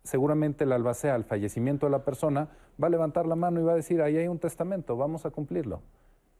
seguramente 0.05 0.65
el 0.65 0.73
albacea, 0.73 1.15
al 1.15 1.25
fallecimiento 1.25 1.87
de 1.87 1.91
la 1.91 2.05
persona, 2.05 2.49
va 2.83 2.87
a 2.87 2.91
levantar 2.91 3.27
la 3.27 3.37
mano 3.37 3.61
y 3.61 3.65
va 3.65 3.73
a 3.73 3.77
decir, 3.77 4.03
ahí 4.03 4.17
hay 4.17 4.29
un 4.29 4.39
testamento, 4.39 4.97
vamos 4.97 5.27
a 5.27 5.31
cumplirlo 5.31 5.83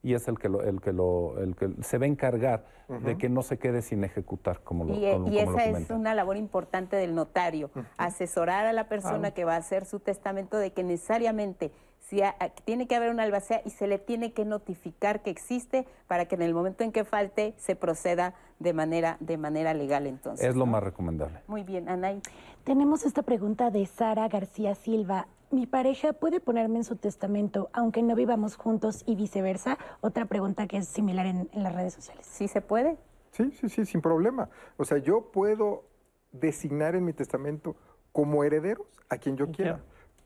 y 0.05 0.13
es 0.13 0.29
el 0.29 0.39
que 0.39 0.51
lo, 0.51 0.63
el 0.63 0.81
que 0.83 0.93
lo, 0.93 1.39
el 1.39 1.57
que 1.57 1.71
se 1.83 1.97
va 1.99 2.05
a 2.05 2.09
encargar 2.09 2.67
de 2.89 3.17
que 3.17 3.31
no 3.31 3.43
se 3.43 3.59
quede 3.59 3.81
sin 3.81 4.05
ejecutar, 4.05 4.61
como 4.61 4.85
lo 4.85 4.95
Y, 4.95 5.07
y 5.33 5.39
esa 5.39 5.65
es 5.65 5.89
una 5.89 6.15
labor 6.15 6.37
importante 6.37 6.97
del 6.97 7.15
notario, 7.15 7.71
asesorar 7.97 8.67
a 8.67 8.75
la 8.75 8.89
persona 8.89 9.31
que 9.31 9.47
va 9.47 9.55
a 9.55 9.59
hacer 9.59 9.87
su 9.87 10.01
testamento 10.01 10.59
de 10.59 10.73
que 10.73 10.85
necesariamente 10.85 11.73
si 12.01 12.21
tiene 12.67 12.87
que 12.87 12.95
haber 12.97 13.11
una 13.11 13.23
albacea 13.23 13.63
y 13.65 13.71
se 13.71 13.87
le 13.87 13.99
tiene 13.99 14.35
que 14.35 14.45
notificar 14.45 15.23
que 15.23 15.31
existe 15.31 15.87
para 16.07 16.27
que 16.27 16.35
en 16.35 16.43
el 16.43 16.53
momento 16.53 16.85
en 16.85 16.93
que 16.93 17.05
falte 17.05 17.55
se 17.57 17.77
proceda 17.77 18.35
de 18.59 18.75
manera 18.75 19.17
de 19.21 19.39
manera 19.39 19.73
legal 19.73 20.07
entonces. 20.07 20.47
Es 20.47 20.55
lo 20.55 20.67
más 20.67 20.83
recomendable. 20.83 21.41
Muy 21.47 21.65
bien, 21.65 21.89
Anay. 21.89 22.21
Tenemos 22.65 23.07
esta 23.07 23.23
pregunta 23.23 23.71
de 23.71 23.87
Sara 23.87 24.29
García 24.29 24.75
Silva 24.75 25.29
mi 25.51 25.67
pareja 25.67 26.13
puede 26.13 26.41
ponerme 26.41 26.79
en 26.79 26.85
su 26.85 26.97
testamento 26.97 27.71
aunque 27.73 28.03
no 28.03 28.15
vivamos 28.15 28.57
juntos 28.57 29.03
y 29.07 29.17
viceversa? 29.17 29.79
Otra 30.01 30.27
pregunta 30.27 30.67
que 30.67 30.79
es 30.79 30.89
similar 30.89 31.27
en, 31.27 31.49
las 31.55 31.75
redes 31.75 31.95
sociales. 31.95 32.27
¿Sí 32.27 32.49
se 32.49 32.61
puede? 32.61 32.97
Sí, 33.33 33.51
sí, 33.53 33.69
sí, 33.69 33.87
sin 33.87 34.01
problema. 34.01 34.49
O 34.77 34.85
sea, 34.85 34.99
yo 34.99 35.31
puedo 35.33 35.85
designar 36.33 36.95
en 36.95 37.05
mi 37.05 37.13
testamento 37.13 37.77
como 38.13 38.45
herederos 38.45 38.87
a 39.09 39.19
quien 39.19 39.37
yo 39.37 39.51
quiera. 39.51 39.81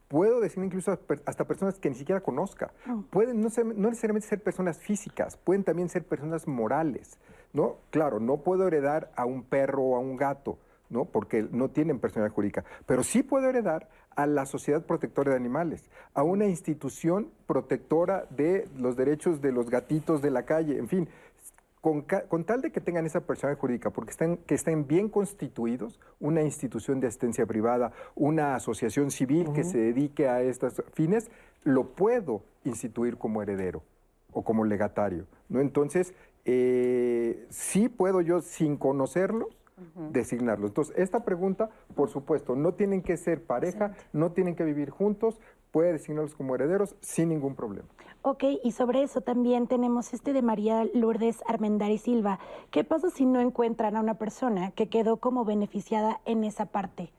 Puedo 0.09 0.41
designar 0.41 0.66
incluso 0.66 0.99
hasta 1.27 1.47
personas 1.47 1.79
que 1.79 1.91
ni 1.91 1.95
siquiera 1.95 2.23
conozca. 2.23 2.73
Oh. 2.91 3.03
Pueden 3.11 3.41
no, 3.41 3.49
no, 3.49 3.89
necesariamente 3.89 4.27
ser 4.29 4.43
personas 4.43 4.79
físicas, 4.79 5.37
pueden 5.37 5.64
también 5.64 5.89
ser 5.89 6.05
personas 6.07 6.47
morales. 6.47 7.19
¿no? 7.53 7.79
Claro, 7.91 8.21
no 8.21 8.39
puedo 8.39 8.66
heredar 8.66 9.11
a 9.16 9.25
un 9.25 9.43
perro 9.43 9.83
o 9.83 9.97
a 9.97 10.01
un 10.01 10.16
gato, 10.16 10.59
¿no? 10.91 11.05
porque 11.05 11.47
no 11.51 11.70
tienen 11.70 11.99
personalidad 11.99 12.34
jurídica, 12.34 12.64
pero 12.86 13.03
sí 13.03 13.22
puedo 13.22 13.49
heredar 13.49 13.89
a 14.16 14.26
la 14.26 14.47
Sociedad 14.47 14.84
Protectora 14.84 15.30
de 15.30 15.36
Animales, 15.36 15.91
a 16.14 16.22
una 16.22 16.47
institución 16.47 17.30
protectora 17.47 18.26
de 18.30 18.68
los 18.76 18.97
derechos 18.97 19.41
de 19.41 19.53
los 19.53 19.70
gatitos 19.70 20.22
de 20.22 20.30
la 20.30 20.45
calle, 20.45 20.78
en 20.78 20.89
fin, 20.89 21.09
con, 21.80 22.45
tal 22.45 22.61
de 22.61 22.70
que 22.70 22.80
tengan 22.80 23.07
esa 23.07 23.20
persona 23.20 23.55
jurídica, 23.55 23.91
porque 23.91 24.11
estén, 24.11 24.39
que 24.39 24.55
estén 24.55 24.86
bien 24.86 25.09
constituidos, 25.09 26.01
una 26.20 26.43
institución 26.43 27.01
de 27.01 27.07
asistencia 27.07 27.47
privada, 27.47 27.93
una 28.14 28.55
asociación 28.57 29.11
civil 29.11 29.53
que 29.55 29.64
se 29.64 29.78
dedique 29.78 30.28
a 30.28 30.43
estos 30.43 30.82
fines, 30.93 31.30
lo 31.64 31.91
puedo 31.91 32.43
instituir 32.64 33.16
como 33.16 33.43
heredero 33.43 33.82
o 34.32 34.43
como 34.43 34.64
legatario. 34.64 35.26
¿no? 35.49 35.61
Entonces, 35.61 36.14
eh, 36.45 37.47
sí 37.51 37.89
puedo 37.89 38.20
yo, 38.20 38.41
sin 38.41 38.76
conocerlos, 38.76 39.58
designarlo. 40.11 40.66
Entonces, 40.66 40.95
esta 40.97 41.24
pregunta, 41.24 41.70
por 41.95 42.09
supuesto, 42.09 42.57
no 42.57 42.72
tienen 42.72 43.03
que 43.03 43.16
ser 43.16 43.45
pareja, 43.45 43.95
no 44.12 44.33
tienen 44.33 44.55
que 44.55 44.64
vivir 44.64 44.91
juntos, 44.91 45.41
puede 45.70 45.93
designarlos 45.93 46.35
como 46.35 46.55
herederos 46.55 46.97
sin 47.01 47.29
ningún 47.29 47.55
problema. 47.55 47.89
Ok, 48.22 48.45
y 48.64 48.72
sobre 48.72 49.03
eso 49.03 49.20
también 49.20 49.68
tenemos 49.68 50.12
este 50.12 50.33
de 50.33 50.43
María 50.43 50.85
Lourdes 50.93 51.43
Armendari 51.47 51.99
Silva. 51.99 52.41
¿Qué 52.70 52.85
pasa 52.85 53.11
si 53.11 53.24
no 53.24 53.41
encuentran 53.41 53.97
a 53.97 54.01
una 54.01 54.14
persona 54.14 54.72
que 54.72 54.89
quedó 54.89 55.18
como 55.18 55.45
beneficiada 55.45 56.20
en 56.24 56.45
esa 56.45 56.66
parte? 56.66 57.12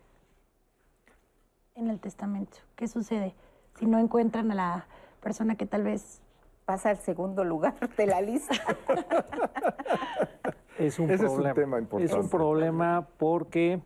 En 1.75 1.89
el 1.89 1.99
testamento. 1.99 2.57
¿Qué 2.75 2.87
sucede 2.87 3.33
si 3.79 3.85
no 3.85 3.97
encuentran 3.97 4.51
a 4.51 4.55
la 4.55 4.87
persona 5.21 5.55
que 5.55 5.65
tal 5.65 5.83
vez 5.83 6.21
pasa 6.69 6.91
al 6.91 6.99
segundo 6.99 7.43
lugar 7.43 7.73
de 7.97 8.05
la 8.05 8.21
lista? 8.21 8.53
es 10.77 10.99
un 10.99 11.09
Ese 11.09 11.23
problema. 11.23 11.25
Es 11.25 11.31
un 11.31 11.53
tema 11.55 11.79
importante. 11.79 12.13
Es 12.13 12.13
un 12.13 12.29
problema 12.29 13.07
porque 13.17 13.81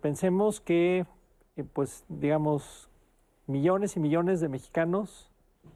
pensemos 0.00 0.60
que, 0.60 1.04
eh, 1.56 1.64
pues, 1.64 2.04
digamos, 2.08 2.88
millones 3.48 3.96
y 3.96 4.00
millones 4.00 4.40
de 4.40 4.48
mexicanos 4.48 5.32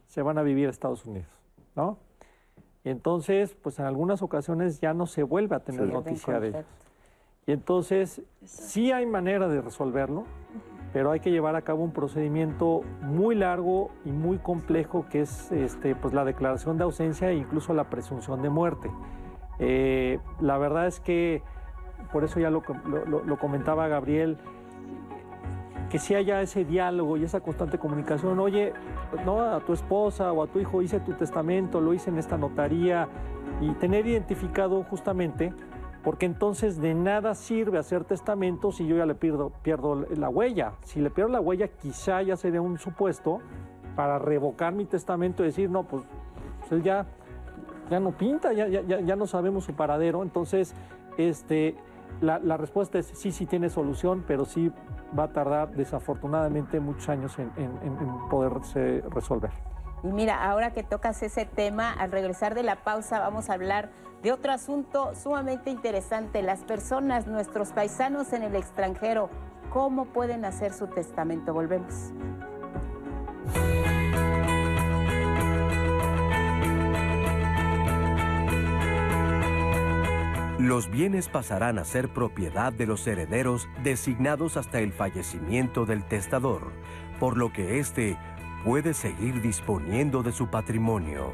se 0.07 0.23
van 0.23 0.39
a 0.39 0.43
vivir 0.43 0.69
a 0.69 0.71
Estados 0.71 1.05
Unidos, 1.05 1.27
¿no? 1.75 1.99
Y 2.85 2.91
entonces, 2.91 3.57
pues 3.61 3.81
en 3.81 3.87
algunas 3.87 4.23
ocasiones 4.23 4.79
ya 4.79 4.95
no 4.95 5.07
se 5.07 5.25
vuelve 5.25 5.57
a 5.57 5.65
tener 5.65 5.89
noticia 5.89 6.39
de 6.39 6.49
ellos. 6.51 6.65
Y 7.45 7.53
entonces, 7.53 8.23
sí 8.45 8.93
hay 8.93 9.05
manera 9.05 9.49
de 9.49 9.61
resolverlo, 9.61 10.27
pero 10.93 11.11
hay 11.11 11.21
que 11.21 11.31
llevar 11.31 11.55
a 11.57 11.63
cabo 11.63 11.83
un 11.83 11.93
procedimiento 11.93 12.83
muy 13.03 13.35
largo 13.35 13.91
y 14.05 14.11
muy 14.11 14.39
complejo 14.39 15.07
que 15.11 15.21
es 15.21 15.53
este, 15.53 15.95
pues, 15.95 16.15
la 16.15 16.25
declaración 16.25 16.79
de 16.79 16.85
ausencia 16.85 17.31
e 17.31 17.37
incluso 17.37 17.75
la 17.75 17.85
presunción 17.85 18.43
de 18.43 18.49
muerte. 18.49 18.91
Eh, 19.59 20.19
la 20.41 20.57
verdad 20.59 20.87
es 20.87 21.01
que, 21.01 21.43
por 22.13 22.25
eso 22.25 22.41
ya 22.41 22.51
lo, 22.51 22.63
comentaba 23.39 23.89
Gabriel, 23.89 24.39
que 25.91 25.99
si 25.99 26.15
haya 26.15 26.41
ese 26.43 26.65
diálogo 26.65 27.17
y 27.17 27.25
esa 27.25 27.41
constante 27.41 27.79
comunicación, 27.79 28.39
oye, 28.39 28.73
no 29.25 29.41
a 29.41 29.61
tu 29.61 29.73
esposa 29.73 30.33
o 30.33 30.43
a 30.43 30.47
tu 30.47 30.59
hijo 30.59 30.83
hice 30.83 31.01
tu 31.01 31.13
testamento, 31.13 31.81
lo 31.81 31.95
hice 31.95 32.11
en 32.11 32.19
esta 32.19 32.37
notaría 32.37 33.09
y 33.61 33.71
tener 33.73 34.07
identificado 34.07 34.83
justamente, 34.85 35.53
porque 36.03 36.27
entonces 36.27 36.81
de 36.81 36.95
nada 36.95 37.35
sirve 37.35 37.79
hacer 37.79 38.05
testamento 38.05 38.73
si 38.73 38.87
yo 38.87 38.97
ya 38.97 39.07
le 39.07 39.15
pierdo, 39.15 39.51
pierdo 39.63 40.07
la 40.17 40.29
huella. 40.29 40.73
Si 40.85 41.01
le 41.01 41.11
pierdo 41.11 41.33
la 41.33 41.41
huella, 41.41 41.69
quizá 41.69 42.23
ya 42.23 42.37
sería 42.37 42.61
un 42.61 42.79
supuesto 42.79 43.41
para 43.97 44.19
revocar 44.19 44.73
mi 44.73 44.85
testamento 44.85 45.43
y 45.43 45.47
decir, 45.47 45.71
no, 45.71 45.83
pues, 45.83 46.05
pues 46.69 46.83
ya 46.83 47.07
ya 47.91 48.01
no 48.01 48.13
pinta, 48.13 48.53
ya, 48.53 48.69
ya, 48.69 48.83
ya 48.83 49.17
no 49.17 49.27
sabemos 49.27 49.65
su 49.65 49.75
paradero. 49.75 50.23
Entonces, 50.23 50.75
este, 51.17 51.77
la, 52.21 52.39
la, 52.39 52.57
respuesta 52.57 52.99
es 52.99 53.07
sí, 53.07 53.33
sí 53.33 53.47
tiene 53.47 53.71
solución, 53.71 54.25
pero 54.27 54.45
sí 54.45 54.73
va 55.19 55.25
a 55.25 55.33
tardar 55.33 55.71
desafortunadamente 55.71 56.81
muchos 56.81 57.09
años 57.09 57.39
en, 57.39 57.51
en 57.57 58.29
poderse 58.29 59.03
resolver. 59.11 59.51
Y 60.03 60.09
mira, 60.09 60.49
ahora 60.49 60.73
que 60.73 60.83
tocas 60.83 61.23
ese 61.23 61.45
tema, 61.45 61.93
al 61.93 62.13
regresar 62.13 62.55
de 62.55 62.63
la 62.63 62.77
pausa 62.77 63.19
vamos 63.21 63.51
a 63.51 63.55
hablar 63.55 63.91
de 64.23 64.33
otro 64.33 64.53
asunto 64.53 65.15
sumamente 65.15 65.71
interesante. 65.71 66.43
Las 66.43 66.61
personas, 66.61 67.27
nuestros 67.27 67.73
paisanos 67.73 68.33
en 68.33 68.43
el 68.43 68.57
extranjero, 68.57 69.31
¿cómo 69.71 70.07
pueden 70.07 70.45
hacer 70.45 70.73
su 70.73 70.87
testamento? 70.89 71.53
Volvemos. 71.53 72.13
Los 80.59 80.91
bienes 80.91 81.29
pasarán 81.29 81.79
a 81.79 81.85
ser 81.85 82.13
propiedad 82.13 82.73
de 82.73 82.87
los 82.87 83.07
herederos 83.07 83.69
designados 83.83 84.57
hasta 84.57 84.81
el 84.81 84.93
fallecimiento 84.93 85.87
del 85.87 86.05
testador, 86.05 86.73
por 87.19 87.39
lo 87.39 87.53
que 87.53 87.79
éste 87.79 88.19
puede 88.65 88.93
seguir 88.93 89.41
disponiendo 89.41 90.23
de 90.23 90.33
su 90.33 90.49
patrimonio. 90.49 91.33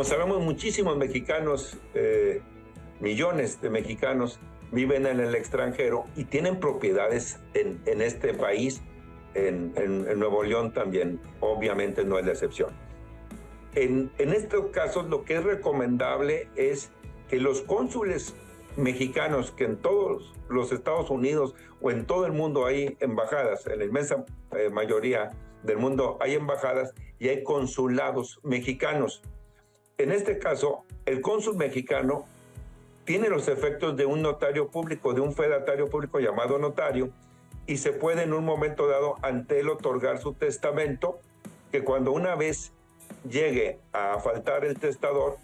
Como 0.00 0.08
sabemos, 0.08 0.40
muchísimos 0.40 0.96
mexicanos, 0.96 1.76
eh, 1.92 2.40
millones 3.00 3.60
de 3.60 3.68
mexicanos, 3.68 4.40
viven 4.72 5.04
en 5.04 5.20
el 5.20 5.34
extranjero 5.34 6.06
y 6.16 6.24
tienen 6.24 6.58
propiedades 6.58 7.38
en, 7.52 7.82
en 7.84 8.00
este 8.00 8.32
país, 8.32 8.80
en, 9.34 9.74
en, 9.76 10.18
Nuevo 10.18 10.42
León 10.42 10.72
también, 10.72 11.20
obviamente 11.40 12.02
no 12.02 12.18
es 12.18 12.24
la 12.24 12.32
excepción. 12.32 12.70
En, 13.74 14.10
en 14.16 14.32
estos 14.32 14.70
casos 14.70 15.04
lo 15.10 15.22
que 15.22 15.36
es 15.36 15.44
recomendable 15.44 16.48
es 16.56 16.90
que 17.28 17.36
los 17.36 17.60
cónsules 17.60 18.34
mexicanos, 18.78 19.50
que 19.50 19.64
en 19.64 19.76
todos 19.76 20.32
los 20.48 20.72
Estados 20.72 21.10
Unidos 21.10 21.54
o 21.82 21.90
en 21.90 22.06
todo 22.06 22.24
el 22.24 22.32
mundo 22.32 22.64
hay 22.64 22.96
embajadas, 23.00 23.66
en 23.66 23.80
la 23.80 23.84
inmensa 23.84 24.24
eh, 24.56 24.70
mayoría 24.70 25.32
del 25.62 25.76
mundo 25.76 26.16
hay 26.22 26.36
embajadas 26.36 26.94
y 27.18 27.28
hay 27.28 27.42
consulados 27.42 28.40
mexicanos. 28.42 29.20
En 30.00 30.12
este 30.12 30.38
caso, 30.38 30.86
el 31.04 31.20
cónsul 31.20 31.56
mexicano 31.56 32.24
tiene 33.04 33.28
los 33.28 33.48
efectos 33.48 33.98
de 33.98 34.06
un 34.06 34.22
notario 34.22 34.68
público, 34.68 35.12
de 35.12 35.20
un 35.20 35.34
fedatario 35.34 35.90
público 35.90 36.20
llamado 36.20 36.58
notario, 36.58 37.10
y 37.66 37.76
se 37.76 37.92
puede 37.92 38.22
en 38.22 38.32
un 38.32 38.46
momento 38.46 38.86
dado 38.86 39.16
ante 39.20 39.60
él 39.60 39.68
otorgar 39.68 40.16
su 40.16 40.32
testamento, 40.32 41.18
que 41.70 41.84
cuando 41.84 42.12
una 42.12 42.34
vez 42.34 42.72
llegue 43.28 43.78
a 43.92 44.18
faltar 44.20 44.64
el 44.64 44.78
testador 44.78 45.36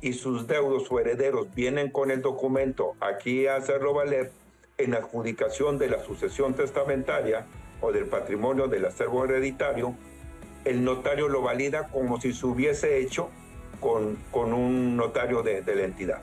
y 0.00 0.14
sus 0.14 0.46
deudos 0.46 0.90
o 0.90 1.00
herederos 1.00 1.54
vienen 1.54 1.90
con 1.90 2.10
el 2.10 2.22
documento 2.22 2.94
aquí 3.00 3.46
a 3.46 3.56
hacerlo 3.56 3.92
valer 3.92 4.32
en 4.78 4.94
adjudicación 4.94 5.76
de 5.76 5.90
la 5.90 6.02
sucesión 6.02 6.54
testamentaria 6.54 7.44
o 7.82 7.92
del 7.92 8.06
patrimonio 8.06 8.68
del 8.68 8.86
acervo 8.86 9.26
hereditario, 9.26 9.94
el 10.64 10.82
notario 10.82 11.28
lo 11.28 11.42
valida 11.42 11.88
como 11.88 12.18
si 12.18 12.32
se 12.32 12.46
hubiese 12.46 13.00
hecho 13.00 13.28
con, 13.80 14.16
con 14.30 14.52
un 14.52 14.96
notario 14.96 15.42
de, 15.42 15.62
de 15.62 15.74
la 15.74 15.84
entidad. 15.84 16.20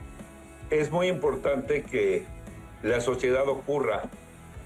Es 0.69 0.91
muy 0.91 1.07
importante 1.07 1.83
que 1.83 2.25
la 2.83 3.01
sociedad 3.01 3.47
ocurra 3.47 4.03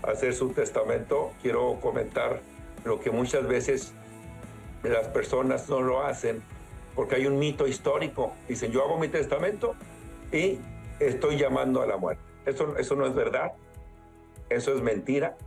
hacer 0.04 0.34
su 0.34 0.50
testamento. 0.50 1.32
Quiero 1.42 1.80
comentar 1.82 2.42
lo 2.86 3.00
que 3.00 3.12
muchas 3.12 3.48
veces 3.48 3.94
las 4.84 5.08
personas 5.08 5.70
no 5.70 5.82
lo 5.82 6.04
hacen 6.04 6.42
porque 6.96 7.16
hay 7.16 7.28
un 7.28 7.38
mito 7.40 7.68
histórico. 7.68 8.34
Dicen, 8.48 8.72
yo 8.72 8.84
hago 8.84 8.98
mi 8.98 9.08
testamento 9.08 9.76
y 10.32 10.60
estoy 11.00 11.38
llamando 11.38 11.82
a 11.82 11.86
la 11.86 11.98
muerte. 11.98 12.22
Eso, 12.46 12.78
eso 12.78 12.96
no 12.96 13.06
es 13.06 13.14
verdad, 13.14 13.54
eso 14.50 14.74
es 14.74 14.82
mentira. 14.82 15.38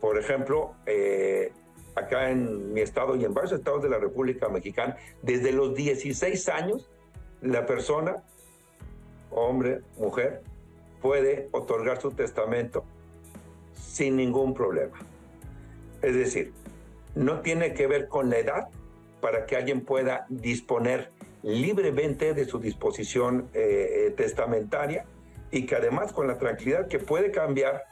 Por 0.00 0.18
ejemplo, 0.18 0.74
eh, 0.86 1.52
acá 1.98 2.30
en 2.30 2.72
mi 2.72 2.80
estado 2.80 3.16
y 3.16 3.24
en 3.24 3.34
varios 3.34 3.52
estados 3.52 3.82
de 3.82 3.88
la 3.88 3.98
República 3.98 4.48
Mexicana, 4.48 4.96
desde 5.22 5.52
los 5.52 5.74
16 5.74 6.48
años, 6.48 6.88
la 7.40 7.66
persona, 7.66 8.22
hombre, 9.30 9.82
mujer, 9.96 10.42
puede 11.00 11.48
otorgar 11.52 12.00
su 12.00 12.10
testamento 12.12 12.84
sin 13.74 14.16
ningún 14.16 14.54
problema. 14.54 14.98
Es 16.02 16.14
decir, 16.14 16.52
no 17.14 17.40
tiene 17.40 17.74
que 17.74 17.86
ver 17.86 18.08
con 18.08 18.30
la 18.30 18.38
edad 18.38 18.68
para 19.20 19.46
que 19.46 19.56
alguien 19.56 19.84
pueda 19.84 20.26
disponer 20.28 21.10
libremente 21.42 22.34
de 22.34 22.44
su 22.44 22.58
disposición 22.58 23.48
eh, 23.54 24.06
eh, 24.06 24.10
testamentaria 24.10 25.04
y 25.50 25.66
que 25.66 25.76
además 25.76 26.12
con 26.12 26.26
la 26.26 26.38
tranquilidad 26.38 26.88
que 26.88 26.98
puede 26.98 27.30
cambiar 27.30 27.84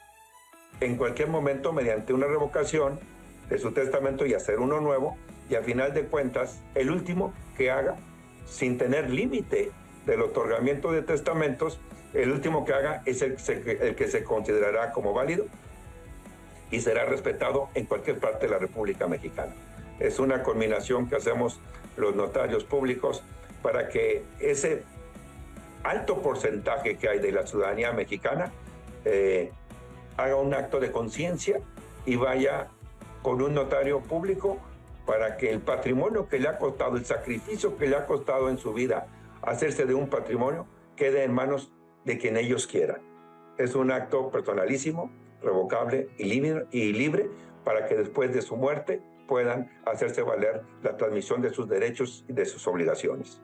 en 0.80 0.96
cualquier 0.96 1.28
momento 1.28 1.72
mediante 1.72 2.12
una 2.12 2.26
revocación 2.26 3.00
de 3.48 3.58
su 3.58 3.72
testamento 3.72 4.26
y 4.26 4.34
hacer 4.34 4.58
uno 4.58 4.80
nuevo 4.80 5.16
y 5.48 5.54
a 5.54 5.62
final 5.62 5.94
de 5.94 6.06
cuentas 6.06 6.60
el 6.74 6.90
último 6.90 7.32
que 7.56 7.70
haga 7.70 7.96
sin 8.46 8.78
tener 8.78 9.10
límite 9.10 9.72
del 10.04 10.22
otorgamiento 10.22 10.92
de 10.92 11.02
testamentos, 11.02 11.80
el 12.14 12.30
último 12.30 12.64
que 12.64 12.72
haga 12.72 13.02
es 13.06 13.22
el, 13.22 13.36
el 13.80 13.94
que 13.94 14.08
se 14.08 14.24
considerará 14.24 14.92
como 14.92 15.12
válido 15.12 15.46
y 16.70 16.80
será 16.80 17.04
respetado 17.04 17.68
en 17.74 17.86
cualquier 17.86 18.18
parte 18.18 18.46
de 18.46 18.52
la 18.52 18.58
República 18.58 19.06
Mexicana. 19.06 19.54
Es 19.98 20.18
una 20.18 20.42
combinación 20.42 21.08
que 21.08 21.16
hacemos 21.16 21.60
los 21.96 22.14
notarios 22.14 22.64
públicos 22.64 23.22
para 23.62 23.88
que 23.88 24.24
ese 24.40 24.84
alto 25.82 26.20
porcentaje 26.20 26.96
que 26.96 27.08
hay 27.08 27.18
de 27.18 27.32
la 27.32 27.46
ciudadanía 27.46 27.92
mexicana 27.92 28.52
eh, 29.04 29.52
haga 30.16 30.36
un 30.36 30.52
acto 30.54 30.80
de 30.80 30.90
conciencia 30.90 31.60
y 32.04 32.16
vaya 32.16 32.68
con 33.26 33.42
un 33.42 33.54
notario 33.54 34.02
público 34.02 34.56
para 35.04 35.36
que 35.36 35.50
el 35.50 35.58
patrimonio 35.58 36.28
que 36.28 36.38
le 36.38 36.46
ha 36.46 36.58
costado, 36.58 36.96
el 36.96 37.04
sacrificio 37.04 37.76
que 37.76 37.88
le 37.88 37.96
ha 37.96 38.06
costado 38.06 38.48
en 38.48 38.56
su 38.56 38.72
vida 38.72 39.08
hacerse 39.42 39.84
de 39.84 39.94
un 39.94 40.08
patrimonio, 40.08 40.68
quede 40.94 41.24
en 41.24 41.34
manos 41.34 41.72
de 42.04 42.18
quien 42.18 42.36
ellos 42.36 42.68
quieran. 42.68 43.02
Es 43.58 43.74
un 43.74 43.90
acto 43.90 44.30
personalísimo, 44.30 45.10
revocable 45.42 46.08
y 46.18 46.26
libre, 46.26 46.66
y 46.70 46.92
libre 46.92 47.28
para 47.64 47.86
que 47.86 47.96
después 47.96 48.32
de 48.32 48.42
su 48.42 48.54
muerte 48.54 49.02
puedan 49.26 49.72
hacerse 49.86 50.22
valer 50.22 50.62
la 50.84 50.96
transmisión 50.96 51.42
de 51.42 51.50
sus 51.50 51.68
derechos 51.68 52.24
y 52.28 52.32
de 52.32 52.46
sus 52.46 52.64
obligaciones 52.68 53.42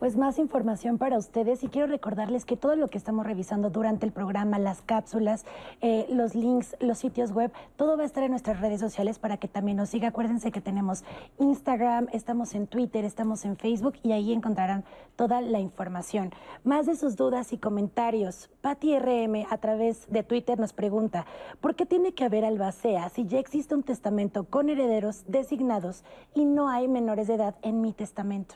pues 0.00 0.16
más 0.16 0.38
información 0.38 0.96
para 0.96 1.18
ustedes 1.18 1.62
y 1.62 1.68
quiero 1.68 1.86
recordarles 1.86 2.46
que 2.46 2.56
todo 2.56 2.74
lo 2.74 2.88
que 2.88 2.96
estamos 2.96 3.26
revisando 3.26 3.68
durante 3.68 4.06
el 4.06 4.12
programa, 4.12 4.58
las 4.58 4.80
cápsulas, 4.80 5.44
eh, 5.82 6.06
los 6.08 6.34
links, 6.34 6.74
los 6.80 6.96
sitios 6.96 7.32
web, 7.32 7.52
todo 7.76 7.98
va 7.98 8.04
a 8.04 8.06
estar 8.06 8.24
en 8.24 8.30
nuestras 8.30 8.60
redes 8.60 8.80
sociales 8.80 9.18
para 9.18 9.36
que 9.36 9.46
también 9.46 9.76
nos 9.76 9.90
siga. 9.90 10.08
Acuérdense 10.08 10.52
que 10.52 10.62
tenemos 10.62 11.04
Instagram, 11.38 12.08
estamos 12.14 12.54
en 12.54 12.66
Twitter, 12.66 13.04
estamos 13.04 13.44
en 13.44 13.58
Facebook 13.58 13.98
y 14.02 14.12
ahí 14.12 14.32
encontrarán 14.32 14.84
toda 15.16 15.42
la 15.42 15.60
información. 15.60 16.30
Más 16.64 16.86
de 16.86 16.96
sus 16.96 17.16
dudas 17.16 17.52
y 17.52 17.58
comentarios. 17.58 18.48
Patti 18.62 18.98
RM 18.98 19.46
a 19.50 19.58
través 19.58 20.10
de 20.10 20.22
Twitter 20.22 20.58
nos 20.58 20.72
pregunta, 20.72 21.26
¿por 21.60 21.74
qué 21.74 21.84
tiene 21.84 22.12
que 22.12 22.24
haber 22.24 22.46
albacea 22.46 23.10
si 23.10 23.26
ya 23.26 23.38
existe 23.38 23.74
un 23.74 23.82
testamento 23.82 24.44
con 24.44 24.70
herederos 24.70 25.24
designados 25.28 26.04
y 26.34 26.46
no 26.46 26.70
hay 26.70 26.88
menores 26.88 27.26
de 27.26 27.34
edad 27.34 27.56
en 27.60 27.82
mi 27.82 27.92
testamento? 27.92 28.54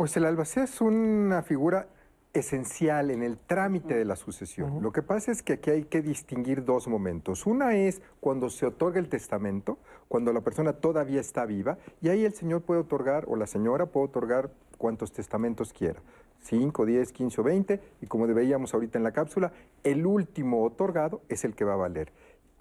Pues 0.00 0.16
el 0.16 0.24
albacea 0.24 0.64
es 0.64 0.80
una 0.80 1.42
figura 1.42 1.86
esencial 2.32 3.10
en 3.10 3.22
el 3.22 3.36
trámite 3.36 3.94
de 3.94 4.06
la 4.06 4.16
sucesión. 4.16 4.82
Lo 4.82 4.92
que 4.92 5.02
pasa 5.02 5.30
es 5.30 5.42
que 5.42 5.52
aquí 5.52 5.68
hay 5.68 5.84
que 5.84 6.00
distinguir 6.00 6.64
dos 6.64 6.88
momentos. 6.88 7.44
Una 7.44 7.76
es 7.76 8.00
cuando 8.18 8.48
se 8.48 8.64
otorga 8.64 8.98
el 8.98 9.10
testamento, 9.10 9.76
cuando 10.08 10.32
la 10.32 10.40
persona 10.40 10.72
todavía 10.72 11.20
está 11.20 11.44
viva, 11.44 11.76
y 12.00 12.08
ahí 12.08 12.24
el 12.24 12.32
señor 12.32 12.62
puede 12.62 12.80
otorgar, 12.80 13.26
o 13.28 13.36
la 13.36 13.46
señora 13.46 13.84
puede 13.84 14.06
otorgar 14.06 14.50
cuantos 14.78 15.12
testamentos 15.12 15.74
quiera. 15.74 16.00
5, 16.44 16.86
10, 16.86 17.12
15 17.12 17.40
o 17.42 17.44
20, 17.44 17.80
y 18.00 18.06
como 18.06 18.26
veíamos 18.26 18.72
ahorita 18.72 18.96
en 18.96 19.04
la 19.04 19.12
cápsula, 19.12 19.52
el 19.84 20.06
último 20.06 20.64
otorgado 20.64 21.20
es 21.28 21.44
el 21.44 21.54
que 21.54 21.64
va 21.66 21.74
a 21.74 21.76
valer. 21.76 22.10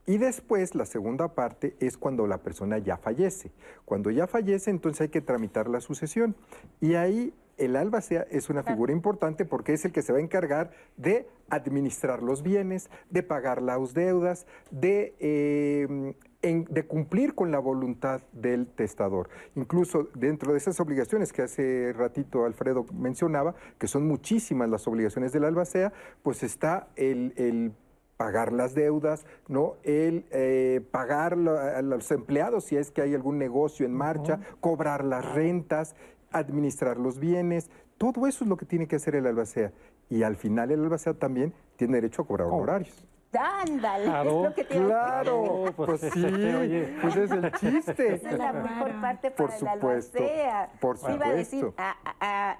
Y 0.09 0.17
después, 0.17 0.73
la 0.73 0.87
segunda 0.87 1.35
parte 1.35 1.75
es 1.79 1.95
cuando 1.95 2.25
la 2.25 2.39
persona 2.39 2.79
ya 2.79 2.97
fallece. 2.97 3.51
Cuando 3.85 4.09
ya 4.09 4.25
fallece, 4.25 4.71
entonces 4.71 5.01
hay 5.01 5.09
que 5.09 5.21
tramitar 5.21 5.69
la 5.69 5.81
sucesión. 5.81 6.35
Y 6.81 6.95
ahí 6.95 7.31
el 7.57 7.75
albacea 7.75 8.25
es 8.31 8.49
una 8.49 8.63
figura 8.63 8.91
importante 8.91 9.45
porque 9.45 9.73
es 9.73 9.85
el 9.85 9.91
que 9.91 10.01
se 10.01 10.11
va 10.11 10.17
a 10.17 10.21
encargar 10.23 10.71
de 10.97 11.27
administrar 11.51 12.23
los 12.23 12.41
bienes, 12.41 12.89
de 13.11 13.21
pagar 13.21 13.61
las 13.61 13.93
deudas, 13.93 14.47
de, 14.71 15.13
em, 16.41 16.65
de 16.65 16.87
cumplir 16.87 17.35
con 17.35 17.51
la 17.51 17.59
voluntad 17.59 18.21
del 18.31 18.65
testador. 18.65 19.29
Incluso 19.55 20.09
dentro 20.15 20.53
de 20.53 20.57
esas 20.57 20.79
obligaciones 20.79 21.31
que 21.31 21.43
hace 21.43 21.93
ratito 21.93 22.45
Alfredo 22.45 22.83
mencionaba, 22.95 23.53
que 23.77 23.85
son 23.85 24.07
muchísimas 24.07 24.69
las 24.69 24.87
obligaciones 24.87 25.33
del 25.33 25.43
albacea, 25.43 25.93
pues 26.23 26.41
está 26.41 26.87
el, 26.95 27.31
el 27.35 27.73
pagar 28.19 28.51
las 28.51 28.75
deudas, 28.75 29.25
¿no? 29.47 29.77
El 29.81 30.25
eh, 30.31 30.81
pagar 30.91 31.35
a 31.35 31.81
los 31.81 32.11
empleados 32.11 32.65
si 32.65 32.75
es 32.75 32.91
que 32.91 33.01
hay 33.01 33.15
algún 33.15 33.37
negocio 33.37 33.85
en 33.85 33.93
marcha, 33.93 34.41
cobrar 34.59 35.05
las 35.05 35.23
rentas, 35.23 35.95
administrar 36.29 36.97
los 36.97 37.17
bienes, 37.17 37.69
todo 37.97 38.27
eso 38.27 38.43
es 38.43 38.49
lo 38.49 38.57
que 38.57 38.65
tiene 38.65 38.89
que 38.89 38.97
hacer 38.97 39.15
el 39.15 39.25
albacea. 39.25 39.71
Y 40.09 40.23
al 40.23 40.35
final 40.35 40.69
el 40.69 40.83
albacea 40.83 41.13
también 41.13 41.53
tiene 41.77 41.93
derecho 41.93 42.23
a 42.23 42.27
cobrar 42.27 42.49
honorarios. 42.49 43.07
Ándale, 43.37 44.05
claro, 44.05 44.29
es 44.29 44.49
lo 44.49 44.53
que 44.55 44.63
tiene 44.63 44.85
Claro, 44.87 45.65
pues, 45.75 45.99
pues 45.99 46.13
sí, 46.13 46.23
pues 47.01 47.15
es 47.15 47.31
el 47.31 47.51
chiste. 47.53 48.13
Esa 48.15 48.29
es 48.31 48.37
la 48.39 48.53
mejor 48.53 49.01
parte 49.01 49.31
para 49.31 49.55
el 49.55 49.67
albacea. 49.67 50.69
Por 50.79 50.97
supuesto. 50.97 51.15
Iba 51.15 51.27
a 51.27 51.33
decir, 51.33 51.71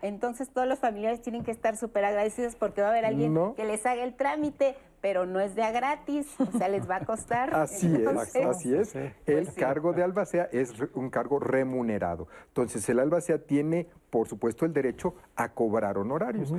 entonces 0.02 0.50
todos 0.50 0.68
los 0.68 0.80
familiares 0.80 1.22
tienen 1.22 1.44
que 1.44 1.52
estar 1.52 1.76
súper 1.76 2.06
agradecidos 2.06 2.56
porque 2.56 2.82
va 2.82 2.88
a 2.88 2.92
haber 2.92 3.06
alguien 3.06 3.56
que 3.56 3.66
les 3.66 3.86
haga 3.86 4.04
el 4.04 4.16
trámite, 4.16 4.76
pero 5.02 5.26
no 5.26 5.40
es 5.40 5.56
de 5.56 5.64
a 5.64 5.72
gratis, 5.72 6.28
o 6.40 6.58
sea, 6.58 6.68
les 6.68 6.90
va 6.90 6.98
a 6.98 7.06
costar. 7.06 7.56
Así 7.56 7.94
es, 7.96 8.36
así 8.36 8.76
es. 8.76 8.96
el 8.96 9.14
pues 9.26 9.52
cargo 9.56 9.94
de 9.94 10.04
albacea 10.04 10.50
es 10.52 10.74
un 10.94 11.10
cargo 11.10 11.40
remunerado. 11.40 12.28
Entonces, 12.48 12.88
el 12.90 13.00
albacea 13.00 13.40
tiene, 13.40 13.88
por 14.10 14.28
supuesto, 14.28 14.66
el 14.66 14.74
derecho 14.74 15.16
a 15.36 15.50
cobrar 15.50 15.98
honorarios 15.98 16.54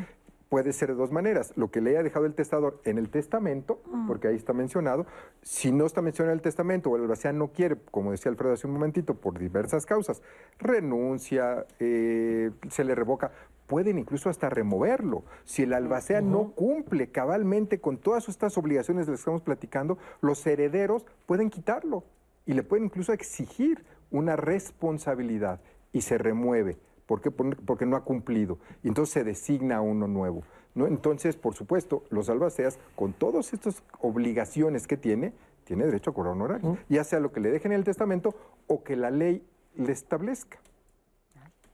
puede 0.51 0.75
ser 0.75 0.89
de 0.91 0.97
dos 0.97 1.13
maneras. 1.13 1.55
Lo 1.57 1.71
que 1.71 1.81
le 1.81 1.91
haya 1.91 2.03
dejado 2.03 2.27
el 2.27 2.35
testador 2.35 2.83
en 2.85 2.99
el 2.99 3.09
testamento, 3.09 3.81
mm. 3.87 4.07
porque 4.07 4.29
ahí 4.29 4.37
está 4.37 4.53
mencionado. 4.53 5.07
Si 5.41 5.73
no 5.73 5.87
está 5.87 6.03
mencionado 6.03 6.33
en 6.33 6.39
el 6.39 6.43
testamento 6.43 6.91
o 6.91 6.97
el 6.97 7.03
albacea 7.03 7.33
no 7.33 7.49
quiere, 7.49 7.77
como 7.91 8.11
decía 8.11 8.31
Alfredo 8.31 8.53
hace 8.53 8.67
un 8.67 8.75
momentito, 8.75 9.15
por 9.15 9.39
diversas 9.39 9.87
causas, 9.87 10.21
renuncia, 10.59 11.67
eh, 11.79 12.51
se 12.69 12.85
le 12.85 12.95
revoca, 12.95 13.31
pueden 13.69 13.97
incluso 13.99 14.29
hasta 14.29 14.51
removerlo. 14.51 15.23
Si 15.45 15.63
el 15.63 15.73
albacea 15.73 16.21
no 16.21 16.51
cumple 16.51 17.11
cabalmente 17.11 17.81
con 17.81 17.99
todas 17.99 18.29
estas 18.29 18.59
obligaciones 18.59 19.07
de 19.07 19.13
las 19.13 19.21
que 19.21 19.23
estamos 19.23 19.43
platicando, 19.43 19.97
los 20.21 20.45
herederos 20.45 21.07
pueden 21.27 21.49
quitarlo 21.49 22.03
y 22.45 22.55
le 22.55 22.65
pueden 22.65 22.87
incluso 22.87 23.13
exigir 23.13 23.85
una 24.11 24.35
responsabilidad 24.35 25.61
y 25.93 26.01
se 26.01 26.19
remueve. 26.19 26.79
¿Por 27.11 27.21
qué? 27.21 27.33
Porque 27.33 27.87
no 27.87 27.97
ha 27.97 28.05
cumplido. 28.05 28.59
Y 28.85 28.89
entonces 28.89 29.13
se 29.13 29.25
designa 29.25 29.81
uno 29.81 30.07
nuevo. 30.07 30.45
¿no? 30.77 30.87
Entonces, 30.87 31.35
por 31.35 31.57
supuesto, 31.57 32.05
los 32.09 32.31
albaceas, 32.31 32.79
con 32.95 33.13
todas 33.13 33.53
estas 33.53 33.83
obligaciones 34.01 34.87
que 34.87 34.97
tiene, 34.97 35.33
tiene 35.65 35.87
derecho 35.87 36.11
a 36.11 36.15
cobrar 36.15 36.35
honorarios. 36.35 36.79
Ya 36.89 37.03
sea 37.03 37.19
lo 37.19 37.33
que 37.33 37.41
le 37.41 37.51
dejen 37.51 37.73
en 37.73 37.79
el 37.79 37.85
testamento 37.85 38.37
o 38.69 38.85
que 38.85 38.95
la 38.95 39.11
ley 39.11 39.45
le 39.75 39.91
establezca. 39.91 40.61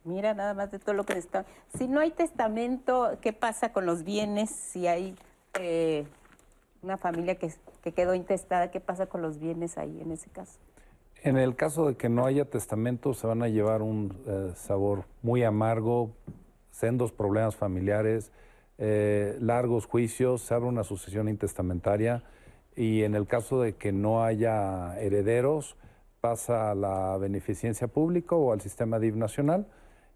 Mira, 0.05 0.33
nada 0.33 0.55
más 0.55 0.71
de 0.71 0.79
todo 0.79 0.95
lo 0.95 1.05
que 1.05 1.19
está. 1.19 1.45
Si 1.77 1.87
no 1.87 2.01
hay 2.01 2.13
testamento, 2.13 3.19
¿qué 3.21 3.35
pasa 3.35 3.75
con 3.75 3.85
los 3.85 4.05
bienes? 4.05 4.49
Si 4.49 4.87
hay 4.87 5.17
eh, 5.61 6.07
una 6.81 6.97
familia 6.97 7.35
que, 7.35 7.53
que 7.83 7.93
quedó 7.93 8.15
intestada, 8.15 8.71
¿qué 8.71 8.81
pasa 8.81 9.05
con 9.05 9.21
los 9.21 9.39
bienes 9.39 9.77
ahí 9.77 10.01
en 10.01 10.13
ese 10.13 10.31
caso? 10.31 10.59
En 11.23 11.37
el 11.37 11.57
caso 11.57 11.89
de 11.89 11.97
que 11.97 12.09
no 12.09 12.25
haya 12.27 12.45
testamento, 12.45 13.15
se 13.15 13.27
van 13.27 13.43
a 13.43 13.49
llevar 13.49 13.83
un 13.83 14.17
eh, 14.27 14.53
sabor 14.55 15.05
muy 15.23 15.43
amargo, 15.43 16.11
sendos 16.71 17.11
problemas 17.11 17.57
familiares, 17.57 18.31
eh, 18.79 19.37
largos 19.41 19.87
juicios, 19.87 20.43
se 20.43 20.55
abre 20.55 20.69
una 20.69 20.85
sucesión 20.85 21.29
intestamentaria 21.29 22.23
y 22.77 23.03
en 23.03 23.15
el 23.15 23.27
caso 23.27 23.61
de 23.61 23.75
que 23.75 23.91
no 23.91 24.23
haya 24.23 25.01
herederos, 25.01 25.77
pasa 26.21 26.71
a 26.71 26.75
la 26.75 27.17
beneficencia 27.19 27.89
pública 27.89 28.37
o 28.37 28.53
al 28.53 28.61
sistema 28.61 28.99
DIV 28.99 29.17
nacional 29.17 29.67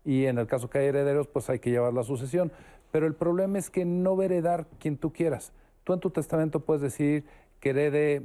y 0.04 0.26
en 0.26 0.38
el 0.38 0.46
caso 0.46 0.68
que 0.68 0.78
haya 0.78 0.88
herederos, 0.88 1.26
pues 1.28 1.48
hay 1.50 1.58
que 1.58 1.70
llevar 1.70 1.92
la 1.92 2.02
sucesión. 2.02 2.52
Pero 2.90 3.06
el 3.06 3.14
problema 3.14 3.58
es 3.58 3.70
que 3.70 3.84
no 3.84 4.16
va 4.16 4.24
a 4.24 4.26
heredar 4.26 4.66
quien 4.78 4.96
tú 4.96 5.12
quieras. 5.12 5.52
Tú 5.84 5.92
en 5.92 6.00
tu 6.00 6.10
testamento 6.10 6.60
puedes 6.60 6.82
decir 6.82 7.24
que 7.60 7.70
herede 7.70 8.22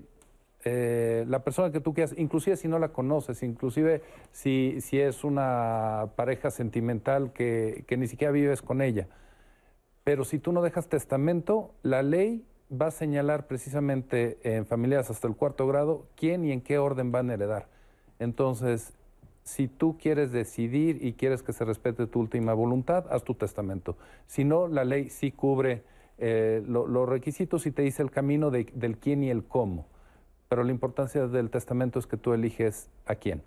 eh, 0.67 1.25
la 1.27 1.43
persona 1.43 1.71
que 1.71 1.79
tú 1.79 1.93
quieras, 1.93 2.15
inclusive 2.17 2.57
si 2.57 2.67
no 2.67 2.79
la 2.79 2.87
conoces, 2.87 3.43
inclusive 3.43 4.01
si, 4.31 4.81
si 4.81 4.99
es 4.99 5.23
una 5.23 6.09
pareja 6.15 6.49
sentimental 6.49 7.31
que, 7.33 7.85
que 7.87 7.97
ni 7.97 8.07
siquiera 8.07 8.31
vives 8.31 8.63
con 8.63 8.81
ella. 8.81 9.07
Pero 10.03 10.25
si 10.25 10.39
tú 10.39 10.51
no 10.51 10.63
dejas 10.63 10.87
testamento, 10.87 11.71
la 11.83 12.01
ley 12.01 12.43
va 12.71 12.87
a 12.87 12.91
señalar 12.91 13.45
precisamente 13.45 14.39
en 14.41 14.65
familias 14.65 15.11
hasta 15.11 15.27
el 15.27 15.35
cuarto 15.35 15.67
grado 15.67 16.07
quién 16.15 16.43
y 16.45 16.51
en 16.51 16.61
qué 16.61 16.79
orden 16.79 17.11
van 17.11 17.29
a 17.29 17.35
heredar. 17.35 17.67
Entonces, 18.17 18.93
si 19.43 19.67
tú 19.67 19.99
quieres 19.99 20.31
decidir 20.31 20.97
y 21.05 21.13
quieres 21.13 21.43
que 21.43 21.53
se 21.53 21.63
respete 21.63 22.07
tu 22.07 22.19
última 22.19 22.55
voluntad, 22.55 23.05
haz 23.11 23.23
tu 23.23 23.35
testamento. 23.35 23.97
Si 24.25 24.43
no, 24.43 24.67
la 24.67 24.83
ley 24.83 25.11
sí 25.11 25.31
cubre 25.31 25.83
eh, 26.17 26.63
los 26.65 27.07
requisitos 27.07 27.67
y 27.67 27.71
te 27.71 27.83
dice 27.83 28.01
el 28.01 28.09
camino 28.09 28.49
del 28.49 28.97
quién 28.97 29.21
y 29.21 29.29
el 29.29 29.43
cómo 29.43 29.85
pero 30.49 30.63
la 30.63 30.71
importancia 30.71 31.27
del 31.27 31.49
testamento 31.49 31.99
es 31.99 32.07
que 32.07 32.17
tú 32.17 32.33
eliges 32.33 32.89
a 33.05 33.15
quién. 33.15 33.43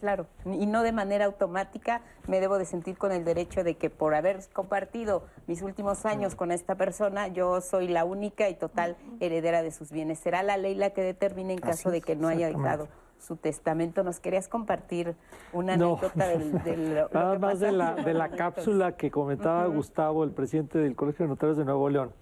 Claro, 0.00 0.26
y 0.44 0.66
no 0.66 0.82
de 0.82 0.90
manera 0.90 1.26
automática 1.26 2.02
me 2.26 2.40
debo 2.40 2.58
de 2.58 2.64
sentir 2.64 2.98
con 2.98 3.12
el 3.12 3.24
derecho 3.24 3.62
de 3.62 3.76
que 3.76 3.90
por 3.90 4.14
haber 4.14 4.40
compartido 4.52 5.22
mis 5.46 5.62
últimos 5.62 6.04
años 6.04 6.34
con 6.34 6.50
esta 6.50 6.74
persona, 6.74 7.28
yo 7.28 7.60
soy 7.60 7.86
la 7.86 8.04
única 8.04 8.48
y 8.48 8.54
total 8.54 8.96
heredera 9.20 9.62
de 9.62 9.70
sus 9.70 9.92
bienes. 9.92 10.18
Será 10.18 10.42
la 10.42 10.56
ley 10.56 10.74
la 10.74 10.90
que 10.90 11.02
determine 11.02 11.52
en 11.52 11.60
caso 11.60 11.92
de 11.92 12.00
que 12.00 12.16
no 12.16 12.26
haya 12.26 12.48
dejado 12.48 12.88
su 13.20 13.36
testamento. 13.36 14.02
¿Nos 14.02 14.18
querías 14.18 14.48
compartir 14.48 15.14
una 15.52 15.74
anécdota 15.74 16.26
del, 16.26 17.06
Nada 17.12 17.38
más 17.38 17.60
de 17.60 17.70
la, 17.70 17.94
de 18.04 18.14
la 18.14 18.30
cápsula 18.30 18.96
que 18.96 19.12
comentaba 19.12 19.64
Gustavo, 19.66 20.24
el 20.24 20.32
presidente 20.32 20.78
del 20.78 20.96
Colegio 20.96 21.24
de 21.24 21.28
Notarios 21.28 21.56
de 21.56 21.64
Nuevo 21.64 21.88
León. 21.88 22.12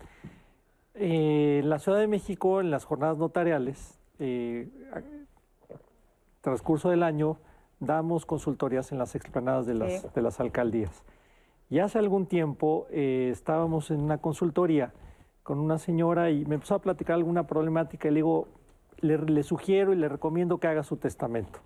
Eh, 0.95 1.61
en 1.63 1.71
la 1.71 1.79
Ciudad 1.79 1.99
de 1.99 2.07
México, 2.07 2.61
en 2.61 2.71
las 2.71 2.85
jornadas 2.85 3.17
notariales, 3.17 3.99
eh, 4.19 4.69
transcurso 6.41 6.91
del 6.91 7.03
año 7.03 7.39
damos 7.81 8.25
consultorías 8.25 8.93
en 8.93 8.99
las 8.99 9.15
explanadas 9.15 9.67
de 9.67 9.75
las, 9.75 10.15
de 10.15 10.23
las 10.23 10.41
alcaldías. 10.41 11.05
Y 11.69 11.81
hace 11.81 11.99
algún 11.99 12.27
tiempo 12.27 12.87
eh, 12.91 13.29
estábamos 13.33 13.91
en 13.91 14.01
una 14.01 14.19
consultoría 14.19 14.93
con 15.43 15.59
una 15.59 15.79
señora 15.79 16.31
y 16.31 16.45
me 16.45 16.57
empezó 16.57 16.75
a 16.75 16.81
platicar 16.81 17.17
alguna 17.17 17.47
problemática 17.47 18.09
y 18.09 18.11
le 18.13 18.17
digo, 18.17 18.49
le, 19.01 19.43
sugiero 19.43 19.93
y 19.93 19.97
le 19.97 20.09
recomiendo 20.09 20.59
que 20.59 20.69
haga 20.69 20.83
su 20.83 20.97
testamento. 20.97 21.61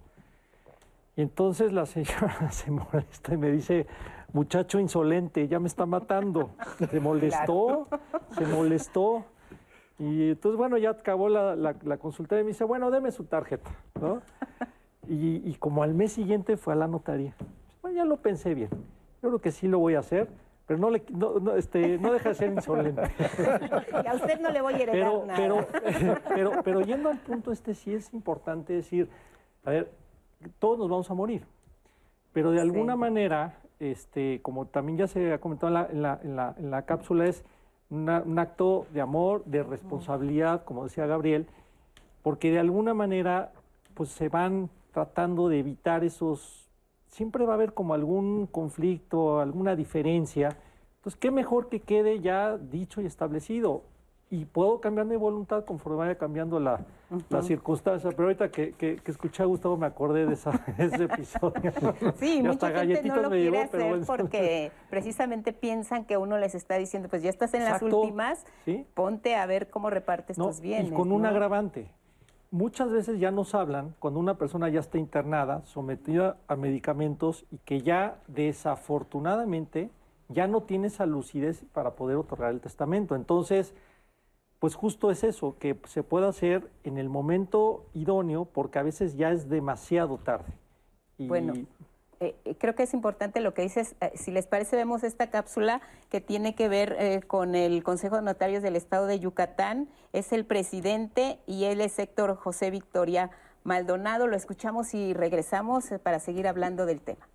Y 1.16 1.22
entonces 1.22 1.72
la 1.72 1.86
señora 1.86 2.50
se 2.50 2.70
molesta 2.70 3.34
y 3.34 3.36
me 3.36 3.50
dice, 3.50 3.86
muchacho 4.32 4.78
insolente, 4.78 5.48
ya 5.48 5.58
me 5.58 5.66
está 5.66 5.86
matando. 5.86 6.50
Se 6.90 7.00
molestó, 7.00 7.88
se 8.32 8.46
molestó. 8.46 9.24
Y 10.00 10.30
entonces, 10.30 10.56
bueno, 10.56 10.78
ya 10.78 10.90
acabó 10.90 11.28
la, 11.28 11.54
la, 11.54 11.96
consulta 11.98 12.40
y 12.40 12.42
me 12.42 12.48
dice, 12.48 12.64
bueno, 12.64 12.90
deme 12.90 13.12
su 13.12 13.24
tarjeta, 13.24 13.70
¿no? 14.00 14.22
Y, 15.12 15.54
como 15.54 15.82
al 15.82 15.92
mes 15.92 16.12
siguiente 16.12 16.56
fue 16.56 16.72
a 16.72 16.76
la 16.76 16.86
notaría. 16.86 17.34
Bueno, 17.82 17.96
ya 17.96 18.04
lo 18.04 18.18
pensé 18.18 18.54
bien. 18.54 18.70
Yo 19.20 19.28
creo 19.28 19.40
que 19.40 19.50
sí 19.50 19.66
lo 19.66 19.80
voy 19.80 19.96
a 19.96 19.98
hacer, 19.98 20.28
pero 20.66 20.78
no, 20.78 20.88
le, 20.88 21.02
no, 21.10 21.56
este, 21.56 21.98
no 21.98 22.12
deja 22.12 22.28
de 22.28 22.34
ser 22.36 22.52
insolente. 22.52 23.02
Y 24.04 24.06
a 24.06 24.14
usted 24.14 24.38
no 24.40 24.50
le 24.50 24.60
voy 24.60 24.74
a 24.74 24.76
heredar 24.76 25.10
pero, 25.10 25.26
nada. 25.26 25.36
Pero, 25.36 26.18
pero, 26.28 26.62
pero 26.62 26.80
yendo 26.82 27.08
al 27.08 27.18
punto 27.18 27.50
este, 27.50 27.74
sí 27.74 27.92
es 27.92 28.14
importante 28.14 28.72
decir, 28.72 29.08
a 29.64 29.70
ver, 29.70 29.90
todos 30.60 30.78
nos 30.78 30.88
vamos 30.88 31.10
a 31.10 31.14
morir, 31.14 31.44
pero 32.32 32.52
de 32.52 32.60
alguna 32.60 32.94
manera, 32.94 33.58
este, 33.80 34.40
como 34.42 34.66
también 34.66 34.96
ya 34.96 35.08
se 35.08 35.32
ha 35.32 35.40
comentado 35.40 35.68
en 35.90 36.02
la, 36.02 36.20
en 36.22 36.36
la, 36.36 36.54
en 36.56 36.70
la 36.70 36.82
cápsula, 36.82 37.26
es 37.26 37.44
un 37.90 38.38
acto 38.38 38.86
de 38.92 39.00
amor, 39.00 39.44
de 39.44 39.62
responsabilidad, 39.62 40.64
como 40.64 40.84
decía 40.84 41.06
Gabriel, 41.06 41.46
porque 42.22 42.50
de 42.50 42.60
alguna 42.60 42.94
manera 42.94 43.52
pues 43.94 44.10
se 44.10 44.28
van 44.28 44.70
tratando 44.92 45.48
de 45.48 45.58
evitar 45.58 46.04
esos, 46.04 46.68
siempre 47.08 47.44
va 47.44 47.52
a 47.52 47.54
haber 47.56 47.74
como 47.74 47.94
algún 47.94 48.46
conflicto, 48.46 49.40
alguna 49.40 49.76
diferencia. 49.76 50.56
Entonces, 50.96 51.18
qué 51.18 51.30
mejor 51.30 51.68
que 51.68 51.80
quede 51.80 52.20
ya 52.20 52.58
dicho 52.58 53.00
y 53.00 53.06
establecido 53.06 53.82
y 54.32 54.44
puedo 54.44 54.80
cambiar 54.80 55.06
mi 55.06 55.16
voluntad 55.16 55.64
conforme 55.64 55.98
vaya 55.98 56.14
cambiando 56.14 56.60
la, 56.60 56.80
circunstancia. 57.42 58.10
Pero 58.10 58.24
ahorita 58.24 58.50
que, 58.50 58.72
que, 58.74 59.00
escuché 59.04 59.42
a 59.42 59.46
Gustavo 59.46 59.76
me 59.76 59.86
acordé 59.86 60.24
de, 60.24 60.34
ese 60.34 61.04
episodio. 61.04 61.72
Sí, 62.16 62.40
mucha 62.40 62.70
gente 62.70 63.02
no 63.08 63.16
lo 63.22 63.30
quiere 63.30 63.62
hacer 63.62 64.00
porque 64.06 64.70
precisamente 64.90 65.52
piensan 65.52 66.04
que 66.04 66.16
uno 66.16 66.38
les 66.38 66.54
está 66.54 66.76
diciendo, 66.76 67.08
pues 67.08 67.22
ya 67.22 67.30
estás 67.30 67.52
en 67.54 67.64
las 67.64 67.82
últimas, 67.82 68.46
ponte 68.94 69.34
a 69.34 69.44
ver 69.46 69.68
cómo 69.68 69.90
repartes 69.90 70.36
tus 70.36 70.60
bienes. 70.60 70.92
Y 70.92 70.94
con 70.94 71.10
un 71.10 71.26
agravante. 71.26 71.90
Muchas 72.52 72.90
veces 72.90 73.18
ya 73.20 73.30
nos 73.30 73.54
hablan 73.54 73.94
cuando 73.98 74.18
una 74.18 74.36
persona 74.36 74.68
ya 74.68 74.80
está 74.80 74.98
internada, 74.98 75.62
sometida 75.66 76.36
a 76.48 76.56
medicamentos 76.56 77.46
y 77.50 77.58
que 77.58 77.80
ya 77.80 78.18
desafortunadamente 78.26 79.90
ya 80.28 80.46
no 80.46 80.62
tiene 80.62 80.88
esa 80.88 81.06
lucidez 81.06 81.64
para 81.72 81.92
poder 81.92 82.16
otorgar 82.16 82.52
el 82.52 82.60
testamento. 82.60 83.14
Entonces, 83.14 83.74
pues 84.60 84.74
justo 84.74 85.10
es 85.10 85.24
eso, 85.24 85.56
que 85.58 85.80
se 85.88 86.02
pueda 86.02 86.28
hacer 86.28 86.70
en 86.84 86.98
el 86.98 87.08
momento 87.08 87.86
idóneo, 87.94 88.44
porque 88.44 88.78
a 88.78 88.82
veces 88.82 89.16
ya 89.16 89.32
es 89.32 89.48
demasiado 89.48 90.18
tarde. 90.18 90.52
Bueno, 91.16 91.54
eh, 92.20 92.36
eh, 92.44 92.54
creo 92.56 92.74
que 92.74 92.82
es 92.82 92.92
importante 92.92 93.40
lo 93.40 93.54
que 93.54 93.62
dices. 93.62 93.96
Eh, 94.02 94.12
si 94.14 94.30
les 94.30 94.46
parece, 94.46 94.76
vemos 94.76 95.02
esta 95.02 95.30
cápsula 95.30 95.80
que 96.10 96.20
tiene 96.20 96.54
que 96.54 96.68
ver 96.68 97.26
con 97.26 97.54
el 97.54 97.82
Consejo 97.82 98.16
de 98.16 98.22
Notarios 98.22 98.62
del 98.62 98.76
Estado 98.76 99.06
de 99.06 99.18
Yucatán. 99.18 99.88
Es 100.12 100.30
el 100.32 100.44
presidente 100.44 101.38
y 101.46 101.64
él 101.64 101.80
es 101.80 101.98
Héctor 101.98 102.36
José 102.36 102.70
Victoria 102.70 103.30
Maldonado. 103.64 104.26
Lo 104.26 104.36
escuchamos 104.36 104.92
y 104.92 105.14
regresamos 105.14 105.86
para 106.02 106.20
seguir 106.20 106.46
hablando 106.46 106.84
del 106.84 107.00
tema. 107.00 107.26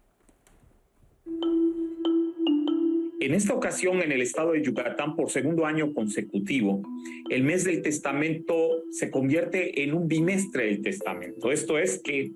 En 3.26 3.34
esta 3.34 3.56
ocasión, 3.56 4.04
en 4.04 4.12
el 4.12 4.22
estado 4.22 4.52
de 4.52 4.62
Yucatán, 4.62 5.16
por 5.16 5.32
segundo 5.32 5.66
año 5.66 5.96
consecutivo, 5.96 6.84
el 7.32 7.42
mes 7.42 7.64
del 7.64 7.82
testamento 7.82 8.84
se 8.92 9.10
convierte 9.10 9.82
en 9.82 9.96
un 9.96 10.08
bimestre 10.08 10.66
del 10.66 10.84
testamento. 10.84 11.52
Esto 11.52 11.80
es 11.80 12.00
que 12.04 12.34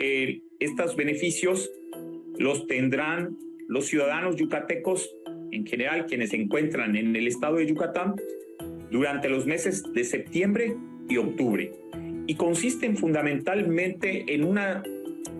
eh, 0.00 0.42
estos 0.58 0.96
beneficios 0.96 1.70
los 2.38 2.66
tendrán 2.66 3.38
los 3.68 3.86
ciudadanos 3.86 4.34
yucatecos 4.34 5.14
en 5.52 5.64
general, 5.64 6.06
quienes 6.06 6.30
se 6.30 6.38
encuentran 6.38 6.96
en 6.96 7.14
el 7.14 7.28
estado 7.28 7.58
de 7.58 7.68
Yucatán, 7.68 8.16
durante 8.90 9.28
los 9.28 9.46
meses 9.46 9.84
de 9.92 10.02
septiembre 10.02 10.74
y 11.08 11.18
octubre. 11.18 11.72
Y 12.26 12.34
consisten 12.34 12.96
fundamentalmente 12.96 14.34
en 14.34 14.42
una 14.42 14.82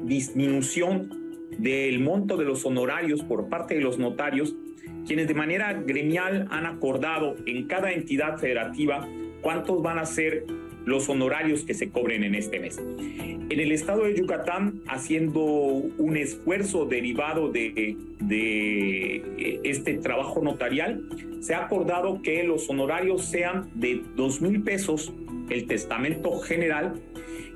disminución 0.04 1.50
del 1.58 1.98
monto 1.98 2.36
de 2.36 2.44
los 2.44 2.64
honorarios 2.64 3.24
por 3.24 3.48
parte 3.48 3.74
de 3.74 3.80
los 3.80 3.98
notarios 3.98 4.54
quienes 5.06 5.28
de 5.28 5.34
manera 5.34 5.72
gremial 5.72 6.46
han 6.50 6.66
acordado 6.66 7.36
en 7.46 7.66
cada 7.66 7.92
entidad 7.92 8.38
federativa 8.38 9.08
cuántos 9.40 9.82
van 9.82 9.98
a 9.98 10.06
ser 10.06 10.44
los 10.84 11.08
honorarios 11.08 11.64
que 11.64 11.74
se 11.74 11.90
cobren 11.90 12.24
en 12.24 12.34
este 12.34 12.58
mes. 12.58 12.78
En 12.78 13.60
el 13.60 13.70
estado 13.72 14.04
de 14.04 14.16
Yucatán, 14.16 14.80
haciendo 14.88 15.42
un 15.42 16.16
esfuerzo 16.16 16.86
derivado 16.86 17.50
de, 17.50 17.96
de 18.18 19.60
este 19.62 19.94
trabajo 19.94 20.40
notarial, 20.42 21.02
se 21.40 21.54
ha 21.54 21.64
acordado 21.64 22.22
que 22.22 22.42
los 22.44 22.68
honorarios 22.70 23.24
sean 23.24 23.68
de 23.74 24.02
dos 24.16 24.40
mil 24.40 24.62
pesos 24.62 25.12
el 25.50 25.66
testamento 25.66 26.38
general 26.38 26.94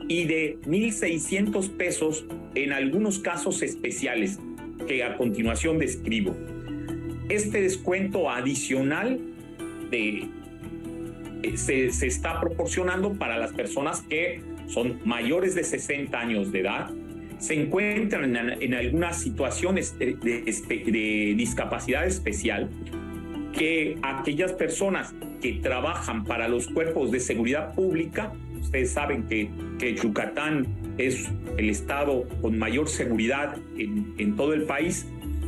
y 0.08 0.24
de 0.26 0.58
1.600 0.66 1.70
pesos 1.70 2.26
en 2.54 2.72
algunos 2.72 3.18
casos 3.18 3.62
especiales 3.62 4.38
que 4.86 5.02
a 5.02 5.16
continuación 5.16 5.78
describo 5.78 6.34
este 7.28 7.60
descuento 7.60 8.30
adicional 8.30 9.20
de, 9.90 10.28
eh, 11.42 11.56
se, 11.56 11.90
se, 11.90 12.06
está 12.06 12.40
proporcionando 12.40 13.14
para 13.14 13.38
las 13.38 13.52
personas 13.52 14.02
que 14.02 14.42
son 14.66 15.00
mayores 15.04 15.54
de 15.54 15.64
60 15.64 16.18
años 16.18 16.52
de 16.52 16.60
edad, 16.60 16.90
se 17.38 17.54
encuentran 17.54 18.34
en, 18.36 18.74
algunas 18.74 19.20
situaciones 19.20 19.98
de, 19.98 20.14
de 20.14 21.34
discapacidad 21.36 22.06
especial, 22.06 22.70
que 23.52 23.98
aquellas 24.02 24.52
personas 24.52 25.14
que 25.40 25.54
trabajan 25.54 26.24
para 26.24 26.48
los 26.48 26.66
cuerpos 26.68 27.10
de 27.10 27.20
seguridad 27.20 27.74
pública, 27.74 28.32
ustedes 28.60 28.90
saben 28.90 29.24
que, 29.28 29.50
que 29.78 29.94
Yucatán 29.94 30.66
es 30.98 31.28
el 31.56 31.70
estado 31.70 32.26
con 32.40 32.58
mayor 32.58 32.88
seguridad 32.88 33.56
en, 33.78 34.14
en 34.18 34.36
todo 34.36 34.54
el 34.54 34.64
país, 34.64 35.06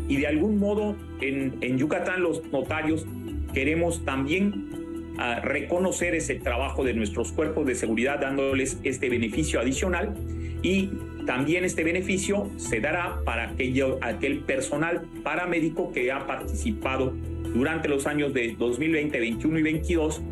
y 0.09 0.17
de 0.17 0.27
algún 0.27 0.59
modo 0.59 0.97
en, 1.21 1.79
Yucatán 1.79 2.23
los 2.23 2.45
notarios 2.53 3.07
queremos 3.53 4.05
también 4.05 5.15
uh, 5.17 5.45
reconocer 5.45 6.15
ese 6.15 6.37
trabajo 6.37 6.85
de 6.85 6.95
nuestros 6.95 7.33
cuerpos 7.33 7.67
de 7.67 7.75
seguridad 7.75 8.21
dándoles 8.21 8.79
este 8.85 9.09
beneficio 9.09 9.61
adicional 9.61 10.15
y 10.63 10.91
también 11.27 11.65
este 11.65 11.85
beneficio 11.85 12.51
se 12.57 12.81
dará 12.81 13.21
para 13.25 13.55
aquel 14.01 14.41
personal 14.41 15.03
paramédico 15.23 15.93
que 15.93 16.11
ha 16.11 16.27
participado 16.27 17.15
durante 17.55 17.89
los 17.89 18.07
años 18.07 18.33
de 18.33 18.55
2020, 18.59 19.21
21 19.21 19.59
y 19.59 19.63
22 19.63 20.23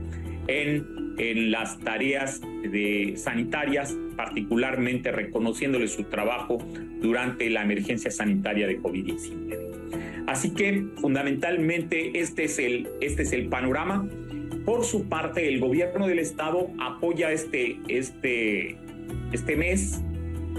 en, 0.49 1.15
en 1.19 1.51
las 1.51 1.79
tareas 1.81 2.41
sanitarias, 3.17 3.97
particularmente 4.17 5.13
reconociéndole 5.13 5.89
su 5.89 6.05
trabajo 6.05 6.59
durante 7.01 7.51
la 7.51 7.63
emergencia 7.63 8.11
sanitaria 8.11 8.67
de 8.67 8.81
COVID-19. 8.81 9.67
Así 10.27 10.51
que 10.51 10.87
fundamentalmente 11.01 12.19
este 12.19 12.45
es, 12.45 12.59
el, 12.59 12.89
este 13.01 13.23
es 13.23 13.33
el 13.33 13.49
panorama. 13.49 14.09
Por 14.65 14.85
su 14.85 15.09
parte, 15.09 15.49
el 15.49 15.61
gobierno 15.61 16.09
del 16.09 16.19
estado 16.19 16.71
apoya 16.79 17.31
este, 17.31 17.79
este, 17.89 18.77
este 19.33 19.57
mes, 19.57 20.03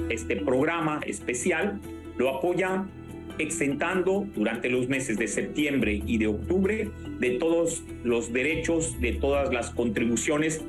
este 0.10 0.38
programa 0.38 1.02
especial, 1.06 1.82
lo 2.18 2.30
apoya 2.30 2.86
exentando 3.40 4.26
durante 4.36 4.70
los 4.70 4.88
meses 4.88 5.18
de 5.18 5.28
septiembre 5.28 6.02
y 6.06 6.18
de 6.18 6.28
octubre 6.28 6.90
de 7.20 7.32
todos 7.32 7.84
los 8.04 8.32
derechos, 8.32 9.00
de 9.00 9.14
todas 9.14 9.54
las 9.54 9.70
contribuciones 9.72 10.64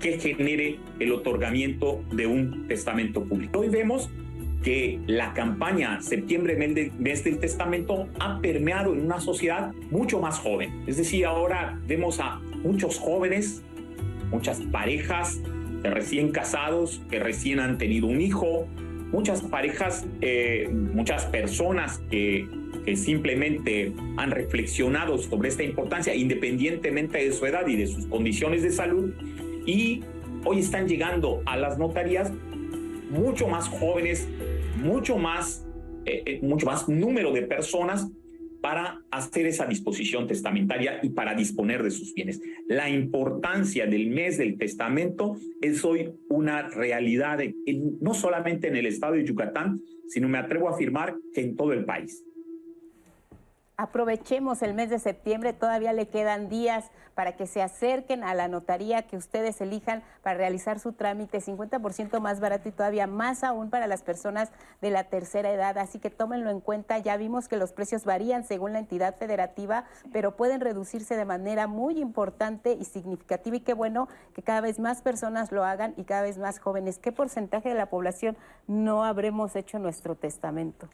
que 0.00 0.18
genere 0.18 0.78
el 1.00 1.12
otorgamiento 1.12 2.02
de 2.12 2.26
un 2.26 2.66
testamento 2.68 3.24
público. 3.24 3.60
Hoy 3.60 3.68
vemos 3.68 4.10
que 4.62 5.00
la 5.06 5.34
campaña 5.34 6.00
Septiembre 6.00 6.56
Mes 6.98 7.24
del 7.24 7.38
Testamento 7.38 8.08
ha 8.18 8.40
permeado 8.40 8.92
en 8.92 9.04
una 9.04 9.20
sociedad 9.20 9.72
mucho 9.90 10.20
más 10.20 10.38
joven. 10.38 10.82
Es 10.86 10.96
decir, 10.96 11.26
ahora 11.26 11.78
vemos 11.86 12.20
a 12.20 12.40
muchos 12.62 12.98
jóvenes, 12.98 13.62
muchas 14.30 14.60
parejas 14.60 15.40
de 15.82 15.90
recién 15.90 16.32
casados 16.32 17.00
que 17.08 17.20
recién 17.20 17.60
han 17.60 17.78
tenido 17.78 18.08
un 18.08 18.20
hijo, 18.20 18.66
muchas 19.12 19.42
parejas, 19.42 20.06
eh, 20.20 20.68
muchas 20.72 21.24
personas 21.26 22.02
que, 22.10 22.48
que 22.84 22.96
simplemente 22.96 23.92
han 24.16 24.30
reflexionado 24.30 25.18
sobre 25.18 25.48
esta 25.48 25.62
importancia 25.62 26.14
independientemente 26.14 27.18
de 27.18 27.32
su 27.32 27.46
edad 27.46 27.66
y 27.66 27.76
de 27.76 27.86
sus 27.86 28.06
condiciones 28.06 28.62
de 28.62 28.70
salud 28.70 29.12
y 29.66 30.02
hoy 30.44 30.60
están 30.60 30.88
llegando 30.88 31.42
a 31.46 31.56
las 31.56 31.78
notarías 31.78 32.32
mucho 33.10 33.48
más 33.48 33.68
jóvenes, 33.68 34.28
mucho 34.76 35.16
más, 35.18 35.66
eh, 36.04 36.22
eh, 36.26 36.40
mucho 36.42 36.66
más 36.66 36.88
número 36.88 37.32
de 37.32 37.42
personas 37.42 38.10
para 38.60 39.02
hacer 39.10 39.46
esa 39.46 39.66
disposición 39.66 40.26
testamentaria 40.26 40.98
y 41.02 41.10
para 41.10 41.34
disponer 41.34 41.82
de 41.82 41.90
sus 41.90 42.12
bienes. 42.12 42.40
La 42.66 42.90
importancia 42.90 43.86
del 43.86 44.10
mes 44.10 44.36
del 44.36 44.58
testamento 44.58 45.36
es 45.60 45.84
hoy 45.84 46.10
una 46.28 46.68
realidad 46.68 47.38
no 48.00 48.14
solamente 48.14 48.68
en 48.68 48.76
el 48.76 48.86
estado 48.86 49.14
de 49.14 49.24
Yucatán, 49.24 49.80
sino 50.08 50.28
me 50.28 50.38
atrevo 50.38 50.68
a 50.68 50.72
afirmar 50.72 51.16
que 51.32 51.42
en 51.42 51.54
todo 51.54 51.72
el 51.72 51.84
país. 51.84 52.24
Aprovechemos 53.80 54.62
el 54.62 54.74
mes 54.74 54.90
de 54.90 54.98
septiembre, 54.98 55.52
todavía 55.52 55.92
le 55.92 56.08
quedan 56.08 56.48
días 56.48 56.90
para 57.14 57.36
que 57.36 57.46
se 57.46 57.62
acerquen 57.62 58.24
a 58.24 58.34
la 58.34 58.48
notaría 58.48 59.06
que 59.06 59.16
ustedes 59.16 59.60
elijan 59.60 60.02
para 60.20 60.36
realizar 60.36 60.80
su 60.80 60.94
trámite, 60.94 61.38
50% 61.38 62.18
más 62.18 62.40
barato 62.40 62.68
y 62.68 62.72
todavía 62.72 63.06
más 63.06 63.44
aún 63.44 63.70
para 63.70 63.86
las 63.86 64.02
personas 64.02 64.50
de 64.80 64.90
la 64.90 65.04
tercera 65.04 65.52
edad. 65.52 65.78
Así 65.78 66.00
que 66.00 66.10
tómenlo 66.10 66.50
en 66.50 66.58
cuenta, 66.58 66.98
ya 66.98 67.16
vimos 67.16 67.46
que 67.46 67.56
los 67.56 67.70
precios 67.70 68.04
varían 68.04 68.42
según 68.42 68.72
la 68.72 68.80
entidad 68.80 69.14
federativa, 69.14 69.84
pero 70.12 70.34
pueden 70.34 70.60
reducirse 70.60 71.14
de 71.14 71.24
manera 71.24 71.68
muy 71.68 72.00
importante 72.00 72.72
y 72.72 72.84
significativa 72.84 73.58
y 73.58 73.60
qué 73.60 73.74
bueno 73.74 74.08
que 74.34 74.42
cada 74.42 74.60
vez 74.60 74.80
más 74.80 75.02
personas 75.02 75.52
lo 75.52 75.64
hagan 75.64 75.94
y 75.96 76.02
cada 76.02 76.22
vez 76.22 76.36
más 76.36 76.58
jóvenes. 76.58 76.98
¿Qué 76.98 77.12
porcentaje 77.12 77.68
de 77.68 77.76
la 77.76 77.86
población 77.86 78.36
no 78.66 79.04
habremos 79.04 79.54
hecho 79.54 79.78
nuestro 79.78 80.16
testamento? 80.16 80.88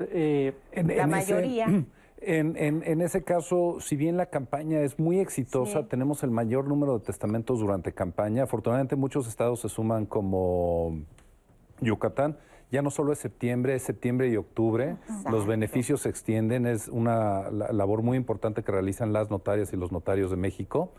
Eh, 0.00 0.54
en, 0.72 0.96
la 0.96 1.06
mayoría. 1.06 1.66
en, 2.20 3.00
ese 3.00 3.22
caso, 3.22 3.78
si 3.80 3.96
bien 3.96 4.16
la 4.16 4.26
campaña 4.26 4.80
es 4.80 4.98
muy 4.98 5.20
exitosa, 5.20 5.86
tenemos 5.88 6.22
el 6.22 6.30
mayor 6.30 6.66
número 6.66 6.98
de 6.98 7.04
testamentos 7.04 7.60
durante 7.60 7.92
campaña. 7.92 8.44
Afortunadamente, 8.44 8.96
muchos 8.96 9.28
estados 9.28 9.60
se 9.60 9.68
suman 9.68 10.06
como 10.06 11.00
Yucatán. 11.80 12.36
Ya 12.70 12.82
no 12.82 12.90
solo 12.90 13.12
es 13.12 13.18
septiembre, 13.18 13.74
es 13.74 13.82
septiembre 13.82 14.28
y 14.28 14.36
octubre. 14.36 14.96
Los 15.30 15.46
beneficios 15.46 16.02
se 16.02 16.10
extienden. 16.10 16.66
Es 16.66 16.88
una 16.88 17.50
labor 17.50 18.02
muy 18.02 18.18
importante 18.18 18.62
que 18.62 18.72
realizan 18.72 19.12
las 19.12 19.30
notarias 19.30 19.72
y 19.72 19.76
los 19.76 19.90
notarios 19.90 20.30
de 20.30 20.36
México. 20.36 20.92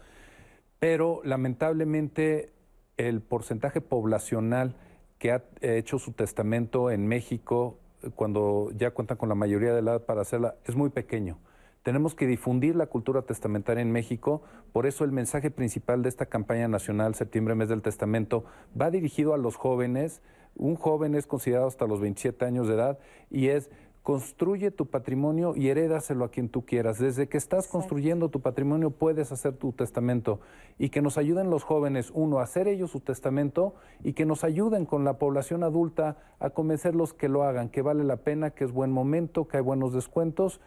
Pero 0.79 1.21
lamentablemente, 1.23 2.53
el 2.97 3.21
porcentaje 3.21 3.81
poblacional 3.81 4.75
que 5.19 5.31
ha 5.31 5.43
hecho 5.61 5.99
su 5.99 6.13
testamento 6.13 6.89
en 6.89 7.05
México 7.05 7.77
cuando 8.15 8.69
ya 8.75 8.91
cuentan 8.91 9.17
con 9.17 9.29
la 9.29 9.35
mayoría 9.35 9.73
de 9.73 9.79
edad 9.79 10.05
para 10.05 10.21
hacerla, 10.21 10.55
es 10.65 10.75
muy 10.75 10.89
pequeño. 10.89 11.37
Tenemos 11.83 12.13
que 12.13 12.27
difundir 12.27 12.75
la 12.75 12.87
cultura 12.87 13.21
testamentaria 13.21 13.81
en 13.81 13.91
México, 13.91 14.43
por 14.73 14.85
eso 14.85 15.05
el 15.05 15.11
mensaje 15.11 15.49
principal 15.49 16.03
de 16.03 16.09
esta 16.09 16.25
campaña 16.25 16.67
nacional, 16.67 17.15
septiembre, 17.15 17.55
mes 17.55 17.69
del 17.69 17.81
testamento, 17.81 18.43
va 18.79 18.91
dirigido 18.91 19.33
a 19.33 19.37
los 19.37 19.55
jóvenes. 19.55 20.21
Un 20.55 20.75
joven 20.75 21.15
es 21.15 21.25
considerado 21.25 21.67
hasta 21.67 21.87
los 21.87 22.01
27 22.01 22.43
años 22.43 22.67
de 22.67 22.73
edad 22.73 22.99
y 23.29 23.47
es 23.47 23.69
construye 24.09 24.71
tu 24.71 24.87
patrimonio 24.87 25.53
y 25.55 25.67
herédaselo 25.67 26.25
a 26.25 26.31
quien 26.31 26.49
tú 26.49 26.65
quieras. 26.65 26.97
Desde 26.97 27.29
que 27.29 27.37
estás 27.37 27.67
construyendo 27.67 28.29
tu 28.29 28.41
patrimonio 28.41 28.89
puedes 28.89 29.31
hacer 29.31 29.55
tu 29.55 29.71
testamento 29.71 30.39
y 30.79 30.89
que 30.89 31.03
nos 31.03 31.19
ayuden 31.19 31.51
los 31.51 31.63
jóvenes, 31.63 32.09
uno, 32.15 32.39
a 32.39 32.43
hacer 32.43 32.67
ellos 32.67 32.89
su 32.89 33.01
testamento 33.01 33.75
y 34.03 34.13
que 34.13 34.25
nos 34.25 34.43
ayuden 34.43 34.87
con 34.87 35.03
la 35.03 35.19
población 35.19 35.63
adulta 35.63 36.17
a 36.39 36.49
convencerlos 36.49 37.13
que 37.13 37.29
lo 37.29 37.43
hagan, 37.43 37.69
que 37.69 37.83
vale 37.83 38.03
la 38.03 38.17
pena, 38.17 38.49
que 38.49 38.63
es 38.63 38.71
buen 38.71 38.91
momento, 38.91 39.47
que 39.47 39.57
hay 39.57 39.63
buenos 39.63 39.93
descuentos 39.93 40.59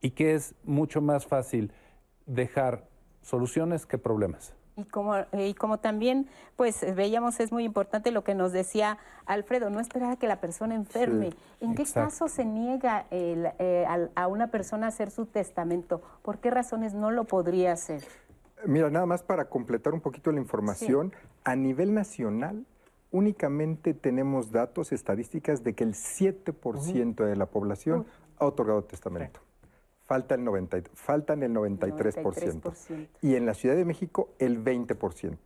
y 0.00 0.12
que 0.12 0.34
es 0.34 0.54
mucho 0.64 1.02
más 1.02 1.26
fácil 1.26 1.74
dejar 2.24 2.88
soluciones 3.20 3.84
que 3.84 3.98
problemas. 3.98 4.54
Y 4.76 4.84
como, 4.84 5.16
eh, 5.16 5.48
y 5.48 5.54
como 5.54 5.78
también, 5.78 6.28
pues 6.56 6.84
veíamos, 6.94 7.40
es 7.40 7.52
muy 7.52 7.64
importante 7.64 8.10
lo 8.10 8.24
que 8.24 8.34
nos 8.34 8.52
decía 8.52 8.98
Alfredo, 9.26 9.70
no 9.70 9.80
esperar 9.80 10.12
a 10.12 10.16
que 10.16 10.26
la 10.26 10.40
persona 10.40 10.74
enferme. 10.74 11.30
¿En 11.60 11.74
qué 11.74 11.84
caso 11.84 12.28
se 12.28 12.44
niega 12.44 13.06
eh, 13.10 13.86
a, 14.14 14.26
una 14.26 14.48
persona 14.48 14.86
hacer 14.86 15.10
su 15.10 15.26
testamento? 15.26 16.00
¿Por 16.22 16.38
qué 16.38 16.50
razones 16.50 16.94
no 16.94 17.10
lo 17.10 17.24
podría 17.24 17.72
hacer? 17.72 18.02
Mira, 18.64 18.90
nada 18.90 19.06
más 19.06 19.22
para 19.22 19.46
completar 19.46 19.92
un 19.92 20.00
poquito 20.00 20.32
la 20.32 20.40
información, 20.40 21.12
a 21.44 21.54
nivel 21.54 21.92
nacional 21.92 22.64
únicamente 23.10 23.92
tenemos 23.92 24.50
datos, 24.52 24.90
estadísticas 24.90 25.62
de 25.62 25.74
que 25.74 25.84
el 25.84 25.92
7% 25.92 27.24
de 27.24 27.36
la 27.36 27.46
población 27.46 28.06
ha 28.38 28.46
otorgado 28.46 28.84
testamento 28.84 29.40
falta 30.12 30.34
el 30.34 30.44
90, 30.44 30.82
faltan 30.92 31.42
el 31.42 31.54
93%, 31.54 33.08
Y 33.22 33.34
en 33.34 33.46
la 33.46 33.54
Ciudad 33.54 33.76
de 33.76 33.86
México, 33.86 34.28
el 34.38 34.62
20%. 34.62 35.38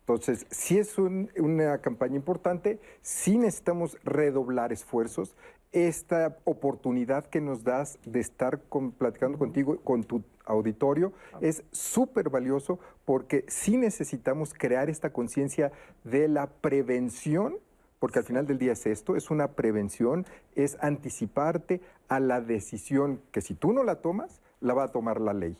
Entonces, 0.00 0.46
si 0.50 0.76
es 0.76 0.98
una 0.98 1.78
campaña 1.78 2.16
importante, 2.16 2.78
sí 3.00 3.38
necesitamos 3.38 3.96
redoblar 4.04 4.70
esfuerzos. 4.70 5.34
Esta 5.72 6.36
oportunidad 6.44 7.24
que 7.24 7.40
nos 7.40 7.64
das 7.64 7.98
de 8.04 8.20
estar 8.20 8.60
platicando 8.98 9.38
contigo, 9.38 9.78
con 9.82 10.04
tu 10.04 10.22
auditorio, 10.44 11.14
es 11.40 11.64
súper 11.70 12.28
valioso 12.28 12.78
porque 13.06 13.46
sí 13.48 13.78
necesitamos 13.78 14.52
crear 14.52 14.90
esta 14.90 15.10
conciencia 15.10 15.72
de 16.04 16.28
la 16.28 16.48
prevención 16.48 17.56
porque 17.98 18.18
al 18.18 18.24
final 18.24 18.46
del 18.46 18.58
día 18.58 18.72
es 18.72 18.86
esto, 18.86 19.16
es 19.16 19.30
una 19.30 19.52
prevención, 19.52 20.26
es 20.54 20.76
anticiparte 20.80 21.80
a 22.08 22.20
la 22.20 22.40
decisión 22.40 23.20
que 23.32 23.40
si 23.40 23.54
tú 23.54 23.72
no 23.72 23.82
la 23.82 23.96
tomas, 23.96 24.40
la 24.60 24.74
va 24.74 24.84
a 24.84 24.88
tomar 24.88 25.20
la 25.20 25.32
ley. 25.32 25.56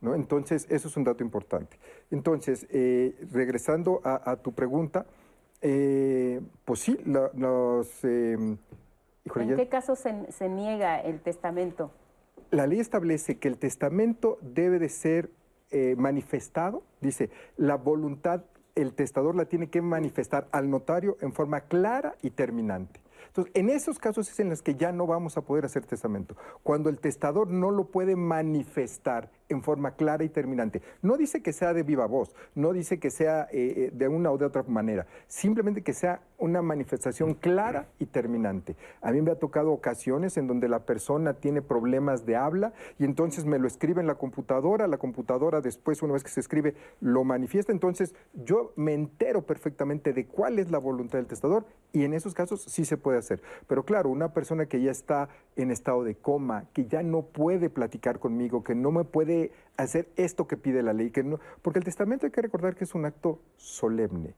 ¿no? 0.00 0.14
Entonces, 0.14 0.66
eso 0.68 0.88
es 0.88 0.96
un 0.96 1.04
dato 1.04 1.22
importante. 1.22 1.78
Entonces, 2.10 2.66
eh, 2.70 3.16
regresando 3.32 4.00
a, 4.04 4.36
tu 4.36 4.52
pregunta, 4.52 5.06
eh, 5.60 6.40
pues 6.64 6.80
sí, 6.80 6.98
los... 7.04 8.04
Em, 8.04 8.58
¿En 9.36 9.56
qué 9.56 9.68
caso 9.68 9.94
se, 9.94 10.32
se 10.32 10.48
niega 10.48 11.00
el 11.00 11.20
testamento? 11.20 11.92
La 12.50 12.66
ley 12.66 12.80
establece 12.80 13.38
que 13.38 13.46
el 13.46 13.56
testamento 13.56 14.38
debe 14.42 14.80
de 14.80 14.88
ser 14.88 15.30
eh, 15.74 15.94
manifestado, 15.96 16.82
dice, 17.00 17.30
la 17.56 17.76
voluntad 17.76 18.42
el 18.74 18.94
testador 18.94 19.34
la 19.34 19.44
tiene 19.44 19.68
que 19.68 19.82
manifestar 19.82 20.48
al 20.52 20.70
notario 20.70 21.16
en 21.20 21.32
forma 21.32 21.62
clara 21.62 22.14
y 22.22 22.30
terminante. 22.30 23.00
Entonces, 23.26 23.52
en 23.54 23.70
esos 23.70 23.98
casos 23.98 24.30
es 24.30 24.40
en 24.40 24.50
los 24.50 24.60
que 24.60 24.74
ya 24.74 24.92
no 24.92 25.06
vamos 25.06 25.38
a 25.38 25.42
poder 25.42 25.64
hacer 25.64 25.86
testamento. 25.86 26.36
Cuando 26.62 26.90
el 26.90 26.98
testador 26.98 27.48
no 27.48 27.70
lo 27.70 27.84
puede 27.84 28.14
manifestar 28.14 29.30
en 29.48 29.62
forma 29.62 29.92
clara 29.92 30.24
y 30.24 30.28
terminante. 30.28 30.82
No 31.02 31.16
dice 31.16 31.42
que 31.42 31.52
sea 31.52 31.72
de 31.72 31.82
viva 31.82 32.06
voz, 32.06 32.34
no 32.54 32.72
dice 32.72 32.98
que 32.98 33.10
sea 33.10 33.48
eh, 33.52 33.74
eh, 33.76 33.90
de 33.92 34.08
una 34.08 34.30
o 34.30 34.38
de 34.38 34.46
otra 34.46 34.62
manera, 34.64 35.06
simplemente 35.26 35.82
que 35.82 35.92
sea 35.92 36.20
una 36.38 36.62
manifestación 36.62 37.34
clara 37.34 37.86
y 37.98 38.06
terminante. 38.06 38.76
A 39.00 39.12
mí 39.12 39.22
me 39.22 39.30
ha 39.30 39.38
tocado 39.38 39.72
ocasiones 39.72 40.36
en 40.36 40.46
donde 40.46 40.68
la 40.68 40.80
persona 40.80 41.34
tiene 41.34 41.62
problemas 41.62 42.26
de 42.26 42.36
habla 42.36 42.72
y 42.98 43.04
entonces 43.04 43.44
me 43.44 43.58
lo 43.58 43.66
escribe 43.66 44.00
en 44.00 44.06
la 44.06 44.16
computadora, 44.16 44.86
la 44.88 44.98
computadora 44.98 45.60
después, 45.60 46.02
una 46.02 46.14
vez 46.14 46.24
que 46.24 46.30
se 46.30 46.40
escribe, 46.40 46.74
lo 47.00 47.24
manifiesta. 47.24 47.72
Entonces 47.72 48.14
yo 48.34 48.72
me 48.76 48.94
entero 48.94 49.42
perfectamente 49.42 50.12
de 50.12 50.26
cuál 50.26 50.58
es 50.58 50.70
la 50.70 50.78
voluntad 50.78 51.18
del 51.18 51.26
testador 51.26 51.64
y 51.92 52.04
en 52.04 52.14
esos 52.14 52.34
casos 52.34 52.62
sí 52.62 52.84
se 52.84 52.96
puede 52.96 53.18
hacer. 53.18 53.42
Pero 53.66 53.84
claro, 53.84 54.10
una 54.10 54.32
persona 54.32 54.66
que 54.66 54.82
ya 54.82 54.90
está 54.90 55.28
en 55.56 55.70
estado 55.70 56.04
de 56.04 56.16
coma, 56.16 56.64
que 56.72 56.86
ya 56.86 57.02
no 57.02 57.22
puede 57.22 57.70
platicar 57.70 58.18
conmigo, 58.18 58.64
que 58.64 58.74
no 58.74 58.90
me 58.90 59.04
puede 59.04 59.31
hacer 59.76 60.08
esto 60.16 60.46
que 60.46 60.56
pide 60.56 60.82
la 60.82 60.92
ley, 60.92 61.10
que 61.10 61.22
no, 61.22 61.40
porque 61.62 61.78
el 61.78 61.84
testamento 61.84 62.26
hay 62.26 62.32
que 62.32 62.42
recordar 62.42 62.74
que 62.74 62.84
es 62.84 62.94
un 62.94 63.04
acto 63.04 63.40
solemne. 63.56 64.34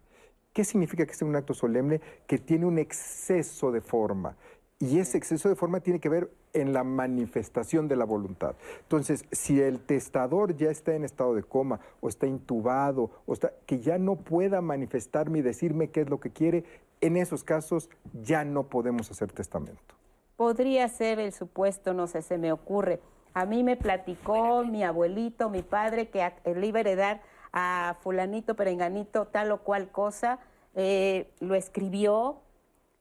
¿Qué 0.52 0.64
significa 0.64 1.04
que 1.04 1.14
sea 1.14 1.26
un 1.26 1.36
acto 1.36 1.52
solemne? 1.52 2.00
Que 2.26 2.38
tiene 2.38 2.64
un 2.64 2.78
exceso 2.78 3.72
de 3.72 3.80
forma. 3.80 4.36
Y 4.78 4.98
ese 4.98 5.18
exceso 5.18 5.48
de 5.48 5.56
forma 5.56 5.80
tiene 5.80 5.98
que 5.98 6.08
ver 6.08 6.30
en 6.52 6.72
la 6.72 6.84
manifestación 6.84 7.88
de 7.88 7.96
la 7.96 8.04
voluntad. 8.04 8.54
Entonces, 8.82 9.24
si 9.32 9.60
el 9.60 9.80
testador 9.80 10.56
ya 10.56 10.70
está 10.70 10.94
en 10.94 11.04
estado 11.04 11.34
de 11.34 11.42
coma 11.42 11.80
o 12.00 12.08
está 12.08 12.26
intubado, 12.26 13.10
o 13.26 13.32
está, 13.32 13.52
que 13.66 13.80
ya 13.80 13.98
no 13.98 14.16
pueda 14.16 14.60
manifestarme 14.60 15.40
y 15.40 15.42
decirme 15.42 15.88
qué 15.88 16.02
es 16.02 16.10
lo 16.10 16.20
que 16.20 16.30
quiere, 16.30 16.64
en 17.00 17.16
esos 17.16 17.44
casos 17.44 17.90
ya 18.22 18.44
no 18.44 18.68
podemos 18.68 19.10
hacer 19.10 19.32
testamento. 19.32 19.94
Podría 20.36 20.88
ser 20.88 21.18
el 21.18 21.32
supuesto, 21.32 21.94
no 21.94 22.06
sé, 22.06 22.22
se 22.22 22.38
me 22.38 22.52
ocurre. 22.52 23.00
A 23.34 23.46
mí 23.46 23.64
me 23.64 23.76
platicó 23.76 24.64
mi 24.64 24.84
abuelito, 24.84 25.50
mi 25.50 25.62
padre, 25.62 26.08
que 26.08 26.32
le 26.54 26.66
iba 26.66 26.78
a 26.78 26.80
heredar 26.80 27.20
a 27.52 27.96
fulanito, 28.00 28.54
perenganito, 28.54 29.26
tal 29.26 29.50
o 29.52 29.58
cual 29.58 29.90
cosa. 29.90 30.38
Eh, 30.74 31.30
lo 31.40 31.54
escribió 31.54 32.40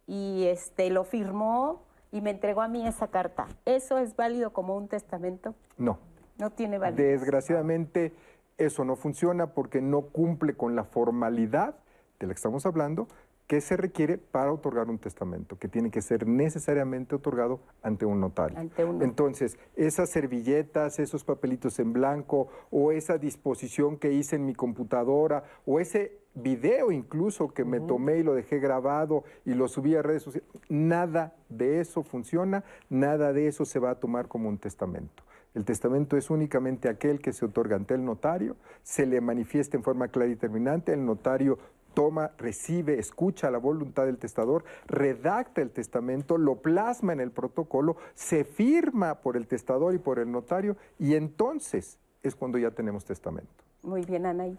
y 0.07 0.45
este, 0.45 0.89
lo 0.89 1.03
firmó 1.03 1.83
y 2.11 2.21
me 2.21 2.31
entregó 2.31 2.61
a 2.61 2.67
mí 2.67 2.85
esa 2.85 3.07
carta. 3.07 3.47
¿Eso 3.65 3.97
es 3.97 4.15
válido 4.15 4.51
como 4.51 4.75
un 4.75 4.87
testamento? 4.87 5.55
No. 5.77 5.99
No 6.39 6.49
tiene 6.49 6.77
validez. 6.77 7.19
Desgraciadamente, 7.19 8.13
eso 8.57 8.85
no 8.85 8.95
funciona 8.95 9.47
porque 9.47 9.81
no 9.81 10.01
cumple 10.01 10.55
con 10.55 10.75
la 10.75 10.83
formalidad 10.83 11.75
de 12.19 12.27
la 12.27 12.33
que 12.33 12.37
estamos 12.37 12.65
hablando, 12.65 13.07
¿Qué 13.53 13.61
se 13.61 13.77
requiere 13.77 14.17
para 14.17 14.51
otorgar 14.51 14.89
un 14.89 14.97
testamento? 14.97 15.59
Que 15.59 15.67
tiene 15.67 15.91
que 15.91 16.01
ser 16.01 16.25
necesariamente 16.25 17.13
otorgado 17.13 17.59
ante 17.83 18.03
un 18.03 18.19
notario. 18.19 18.57
Entonces, 18.99 19.59
esas 19.75 20.09
servilletas, 20.09 20.97
esos 20.97 21.23
papelitos 21.23 21.77
en 21.77 21.93
blanco 21.93 22.47
o 22.71 22.91
esa 22.91 23.19
disposición 23.19 23.97
que 23.97 24.11
hice 24.11 24.37
en 24.37 24.47
mi 24.47 24.55
computadora 24.55 25.43
o 25.67 25.79
ese 25.79 26.23
video 26.33 26.91
incluso 26.91 27.53
que 27.53 27.63
me 27.63 27.79
tomé 27.79 28.17
y 28.17 28.23
lo 28.23 28.33
dejé 28.33 28.57
grabado 28.57 29.23
y 29.45 29.53
lo 29.53 29.67
subí 29.67 29.95
a 29.95 30.01
redes 30.01 30.23
sociales, 30.23 30.49
nada 30.67 31.35
de 31.47 31.79
eso 31.79 32.01
funciona, 32.01 32.63
nada 32.89 33.33
de 33.33 33.47
eso 33.47 33.65
se 33.65 33.77
va 33.77 33.91
a 33.91 33.99
tomar 33.99 34.29
como 34.29 34.49
un 34.49 34.57
testamento. 34.57 35.21
El 35.53 35.65
testamento 35.65 36.17
es 36.17 36.31
únicamente 36.31 36.89
aquel 36.89 37.19
que 37.19 37.31
se 37.31 37.45
otorga 37.45 37.75
ante 37.75 37.93
el 37.93 38.03
notario, 38.03 38.55
se 38.81 39.05
le 39.05 39.21
manifiesta 39.21 39.77
en 39.77 39.83
forma 39.83 40.07
clara 40.07 40.31
y 40.31 40.35
terminante, 40.35 40.91
el 40.93 41.05
notario 41.05 41.59
toma, 41.93 42.31
recibe, 42.37 42.99
escucha 42.99 43.51
la 43.51 43.57
voluntad 43.57 44.05
del 44.05 44.17
testador, 44.17 44.63
redacta 44.87 45.61
el 45.61 45.71
testamento, 45.71 46.37
lo 46.37 46.55
plasma 46.55 47.13
en 47.13 47.19
el 47.19 47.31
protocolo, 47.31 47.97
se 48.13 48.43
firma 48.43 49.15
por 49.15 49.37
el 49.37 49.47
testador 49.47 49.95
y 49.95 49.99
por 49.99 50.19
el 50.19 50.31
notario 50.31 50.77
y 50.99 51.15
entonces 51.15 51.97
es 52.21 52.35
cuando 52.35 52.57
ya 52.57 52.71
tenemos 52.71 53.05
testamento. 53.05 53.51
Muy 53.81 54.03
bien, 54.05 54.25
Anaí. 54.25 54.57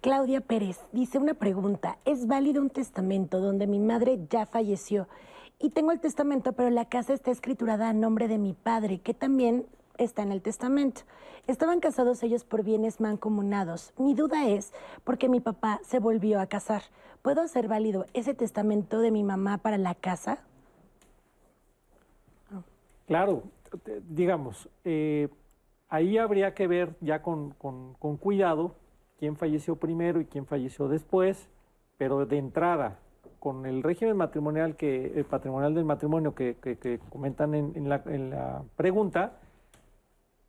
Claudia 0.00 0.40
Pérez 0.40 0.78
dice 0.92 1.18
una 1.18 1.34
pregunta, 1.34 1.98
¿es 2.04 2.28
válido 2.28 2.62
un 2.62 2.70
testamento 2.70 3.40
donde 3.40 3.66
mi 3.66 3.80
madre 3.80 4.20
ya 4.30 4.46
falleció 4.46 5.08
y 5.58 5.70
tengo 5.70 5.90
el 5.90 5.98
testamento, 5.98 6.52
pero 6.52 6.70
la 6.70 6.84
casa 6.84 7.12
está 7.12 7.32
escriturada 7.32 7.88
a 7.88 7.92
nombre 7.92 8.28
de 8.28 8.38
mi 8.38 8.52
padre, 8.52 9.00
que 9.00 9.12
también 9.12 9.66
está 9.98 10.22
en 10.22 10.32
el 10.32 10.40
testamento. 10.40 11.02
Estaban 11.46 11.80
casados 11.80 12.22
ellos 12.22 12.44
por 12.44 12.62
bienes 12.62 13.00
mancomunados. 13.00 13.92
Mi 13.98 14.14
duda 14.14 14.46
es, 14.48 14.72
porque 15.04 15.28
mi 15.28 15.40
papá 15.40 15.80
se 15.82 15.98
volvió 15.98 16.40
a 16.40 16.46
casar, 16.46 16.82
¿puedo 17.22 17.42
hacer 17.42 17.68
válido 17.68 18.06
ese 18.14 18.34
testamento 18.34 19.00
de 19.00 19.10
mi 19.10 19.24
mamá 19.24 19.58
para 19.58 19.78
la 19.78 19.94
casa? 19.94 20.44
Claro, 23.06 23.44
digamos, 24.08 24.68
eh, 24.84 25.28
ahí 25.88 26.18
habría 26.18 26.54
que 26.54 26.66
ver 26.66 26.94
ya 27.00 27.22
con, 27.22 27.54
cuidado 28.20 28.74
quién 29.18 29.36
falleció 29.36 29.76
primero 29.76 30.20
y 30.20 30.26
quién 30.26 30.44
falleció 30.44 30.88
después, 30.88 31.48
pero 31.96 32.26
de 32.26 32.36
entrada, 32.36 32.98
con 33.40 33.64
el 33.64 33.82
régimen 33.82 34.16
matrimonial 34.16 34.76
que, 34.76 35.24
patrimonial 35.30 35.74
del 35.74 35.86
matrimonio 35.86 36.34
que, 36.34 37.00
comentan 37.08 37.54
en 37.54 37.88
la 37.88 38.62
pregunta, 38.76 39.38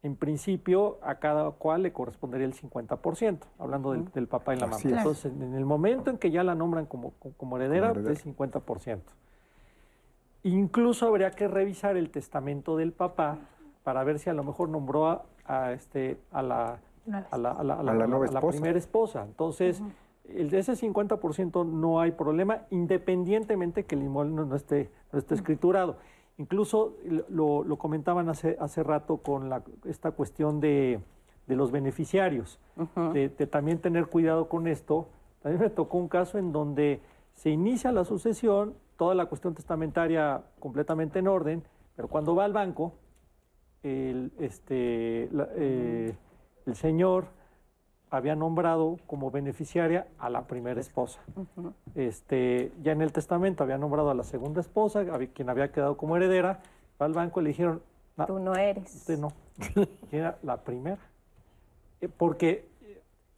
en 0.01 0.15
principio 0.15 0.97
a 1.01 1.15
cada 1.15 1.51
cual 1.51 1.83
le 1.83 1.91
correspondería 1.91 2.47
el 2.47 2.53
50%, 2.53 3.39
hablando 3.57 3.91
del, 3.91 4.27
papá 4.27 4.55
y 4.55 4.59
la 4.59 4.67
mamá. 4.67 4.81
Entonces, 4.83 5.33
en 5.33 5.53
el 5.53 5.65
momento 5.65 6.09
en 6.09 6.17
que 6.17 6.31
ya 6.31 6.43
la 6.43 6.55
nombran 6.55 6.85
como, 6.85 7.11
como 7.37 7.57
heredera, 7.57 7.91
es 7.91 8.25
50%. 8.25 8.99
Incluso 10.43 11.07
habría 11.07 11.31
que 11.31 11.49
revisar 11.49 11.97
el 11.97 12.11
testamento 12.11 12.77
del 12.77 12.93
papá 12.93 13.39
para 13.83 14.03
ver 14.05 14.19
si 14.19 14.29
a 14.29 14.33
lo 14.33 14.43
mejor 14.43 14.69
nombró 14.69 15.23
a, 15.45 15.71
este, 15.73 16.17
a 16.31 16.41
la, 16.41 16.79
a 17.31 17.37
la, 17.37 17.51
a 17.51 17.63
la, 17.63 18.41
primera 18.41 18.77
esposa. 18.77 19.23
Entonces, 19.23 19.81
el 20.29 20.49
de 20.49 20.59
ese 20.59 20.73
50% 20.73 21.65
no 21.65 21.99
hay 21.99 22.11
problema, 22.11 22.61
independientemente 22.69 23.83
que 23.83 23.95
el 23.95 24.03
inmueble 24.03 24.45
no, 24.45 24.55
esté, 24.55 24.89
no 25.11 25.19
esté 25.19 25.35
escriturado. 25.35 25.97
Incluso 26.39 26.95
lo, 27.27 27.65
comentaban 27.77 28.29
hace, 28.29 28.55
hace 28.61 28.81
rato 28.81 29.17
con 29.17 29.49
la, 29.49 29.61
esta 29.83 30.11
cuestión 30.11 30.61
de, 30.61 31.01
los 31.47 31.69
beneficiarios, 31.69 32.59
de, 33.13 33.27
también 33.29 33.79
tener 33.79 34.07
cuidado 34.07 34.47
con 34.47 34.65
esto. 34.65 35.09
También 35.43 35.61
me 35.61 35.69
tocó 35.69 35.97
un 35.97 36.07
caso 36.07 36.37
en 36.37 36.53
donde 36.53 37.01
se 37.33 37.49
inicia 37.49 37.91
la 37.91 38.05
sucesión, 38.05 38.73
toda 38.95 39.15
la 39.15 39.25
cuestión 39.25 39.53
testamentaria 39.53 40.41
completamente 40.59 41.19
en 41.19 41.27
orden, 41.27 41.61
pero 41.97 42.07
cuando 42.07 42.33
va 42.35 42.45
al 42.45 42.53
banco, 42.53 42.93
el, 43.83 44.31
este, 44.39 45.29
eh, 45.57 46.15
el 46.65 46.75
señor 46.75 47.25
había 48.11 48.35
nombrado 48.35 48.97
como 49.07 49.31
beneficiaria 49.31 50.07
a 50.17 50.29
la 50.29 50.47
primera 50.47 50.79
esposa. 50.79 51.19
este, 51.95 52.71
ya 52.81 52.91
en 52.91 53.01
el 53.01 53.11
testamento 53.11 53.63
había 53.63 53.77
nombrado 53.77 54.09
a 54.09 54.13
la 54.15 54.23
segunda 54.23 54.61
esposa, 54.61 55.05
quien 55.33 55.49
había 55.49 55.71
quedado 55.71 55.97
como 55.97 56.17
heredera. 56.17 56.61
Va 57.01 57.05
al 57.05 57.13
banco 57.13 57.39
y 57.39 57.43
le 57.43 57.49
dijeron, 57.49 57.81
tú 58.27 58.39
no 58.39 58.55
eres. 58.55 58.93
Usted 58.93 59.17
no. 59.17 59.31
Era 60.11 60.37
la 60.43 60.57
primera. 60.57 60.99
Eh, 62.01 62.09
porque 62.09 62.67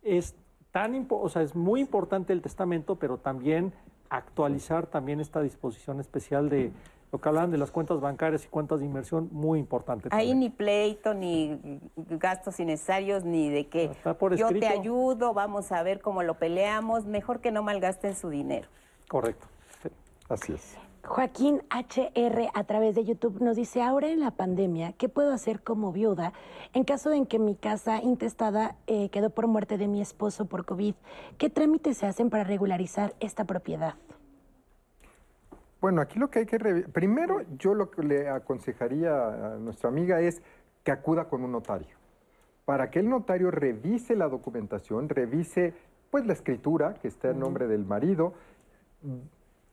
es 0.01 0.35
tan 0.71 1.05
o 1.09 1.29
sea, 1.29 1.41
es 1.41 1.55
muy 1.55 1.81
importante 1.81 2.33
el 2.33 2.41
testamento, 2.41 2.95
pero 2.95 3.17
también 3.17 3.73
actualizar 4.09 4.87
también 4.87 5.19
esta 5.19 5.41
disposición 5.41 5.99
especial 5.99 6.49
de 6.49 6.71
lo 7.11 7.19
que 7.19 7.27
hablaban 7.27 7.51
de 7.51 7.57
las 7.57 7.71
cuentas 7.71 7.99
bancarias 7.99 8.45
y 8.45 8.47
cuentas 8.47 8.79
de 8.79 8.85
inversión, 8.85 9.29
muy 9.31 9.59
importante. 9.59 10.09
Ahí 10.11 10.33
ni 10.33 10.49
pleito, 10.49 11.13
ni 11.13 11.79
gastos 11.95 12.59
innecesarios, 12.59 13.25
ni 13.25 13.49
de 13.49 13.67
que 13.67 13.91
yo 14.37 14.47
te 14.47 14.67
ayudo, 14.67 15.33
vamos 15.33 15.71
a 15.71 15.83
ver 15.83 15.99
cómo 15.99 16.23
lo 16.23 16.35
peleamos, 16.35 17.05
mejor 17.05 17.41
que 17.41 17.51
no 17.51 17.63
malgasten 17.63 18.15
su 18.15 18.29
dinero. 18.29 18.67
Correcto. 19.09 19.47
Así 20.29 20.53
es. 20.53 20.77
Joaquín 21.03 21.61
HR 21.69 22.49
a 22.53 22.63
través 22.63 22.95
de 22.95 23.03
YouTube 23.03 23.41
nos 23.41 23.57
dice, 23.57 23.81
ahora 23.81 24.09
en 24.09 24.19
la 24.19 24.31
pandemia, 24.31 24.93
¿qué 24.93 25.09
puedo 25.09 25.33
hacer 25.33 25.61
como 25.61 25.91
viuda 25.91 26.31
en 26.73 26.83
caso 26.83 27.09
de 27.09 27.25
que 27.25 27.39
mi 27.39 27.55
casa 27.55 28.01
intestada 28.01 28.75
eh, 28.87 29.09
quedó 29.09 29.31
por 29.31 29.47
muerte 29.47 29.77
de 29.77 29.87
mi 29.87 29.99
esposo 29.99 30.45
por 30.45 30.63
COVID? 30.63 30.93
¿Qué 31.37 31.49
trámites 31.49 31.97
se 31.97 32.05
hacen 32.05 32.29
para 32.29 32.43
regularizar 32.43 33.15
esta 33.19 33.43
propiedad? 33.45 33.95
Bueno, 35.81 36.01
aquí 36.01 36.19
lo 36.19 36.29
que 36.29 36.39
hay 36.39 36.45
que... 36.45 36.59
Primero, 36.93 37.41
yo 37.57 37.73
lo 37.73 37.89
que 37.89 38.03
le 38.03 38.29
aconsejaría 38.29 39.55
a 39.55 39.57
nuestra 39.57 39.89
amiga 39.89 40.21
es 40.21 40.41
que 40.83 40.91
acuda 40.91 41.27
con 41.27 41.43
un 41.43 41.51
notario, 41.51 41.95
para 42.65 42.91
que 42.91 42.99
el 42.99 43.09
notario 43.09 43.49
revise 43.49 44.15
la 44.15 44.29
documentación, 44.29 45.09
revise 45.09 45.73
pues 46.11 46.25
la 46.25 46.33
escritura 46.33 46.93
que 46.95 47.07
está 47.07 47.31
en 47.31 47.39
nombre 47.39 47.67
del 47.67 47.85
marido, 47.85 48.33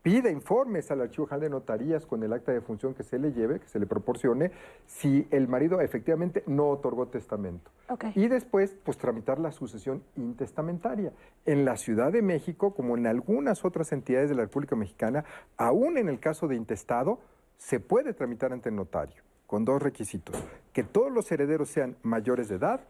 pida 0.02 0.30
informes 0.30 0.90
al 0.90 1.00
Archivo 1.00 1.26
General 1.26 1.40
de 1.40 1.50
Notarías 1.50 2.06
con 2.06 2.22
el 2.22 2.32
acta 2.32 2.52
de 2.52 2.60
función 2.60 2.94
que 2.94 3.02
se 3.02 3.18
le 3.18 3.32
lleve, 3.32 3.60
que 3.60 3.68
se 3.68 3.78
le 3.78 3.86
proporcione, 3.86 4.52
si 4.86 5.26
el 5.30 5.48
marido 5.48 5.80
efectivamente 5.80 6.42
no 6.46 6.68
otorgó 6.68 7.08
testamento. 7.08 7.70
Y 8.14 8.28
después, 8.28 8.76
pues 8.84 8.98
tramitar 8.98 9.38
la 9.38 9.50
sucesión 9.50 10.02
intestamentaria. 10.16 11.12
En 11.46 11.64
la 11.64 11.76
Ciudad 11.76 12.12
de 12.12 12.22
México, 12.22 12.74
como 12.74 12.96
en 12.96 13.06
algunas 13.06 13.64
otras 13.64 13.92
entidades 13.92 14.28
de 14.28 14.36
la 14.36 14.42
República 14.42 14.76
Mexicana, 14.76 15.24
aún 15.56 15.98
en 15.98 16.08
el 16.08 16.20
caso 16.20 16.48
de 16.48 16.56
intestado, 16.56 17.18
se 17.56 17.80
puede 17.80 18.12
tramitar 18.14 18.52
ante 18.52 18.68
el 18.68 18.76
notario, 18.76 19.22
con 19.46 19.64
dos 19.64 19.82
requisitos. 19.82 20.36
Que 20.72 20.84
todos 20.84 21.10
los 21.10 21.30
herederos 21.32 21.70
sean 21.70 21.96
mayores 22.02 22.48
de 22.48 22.56
edad 22.56 22.80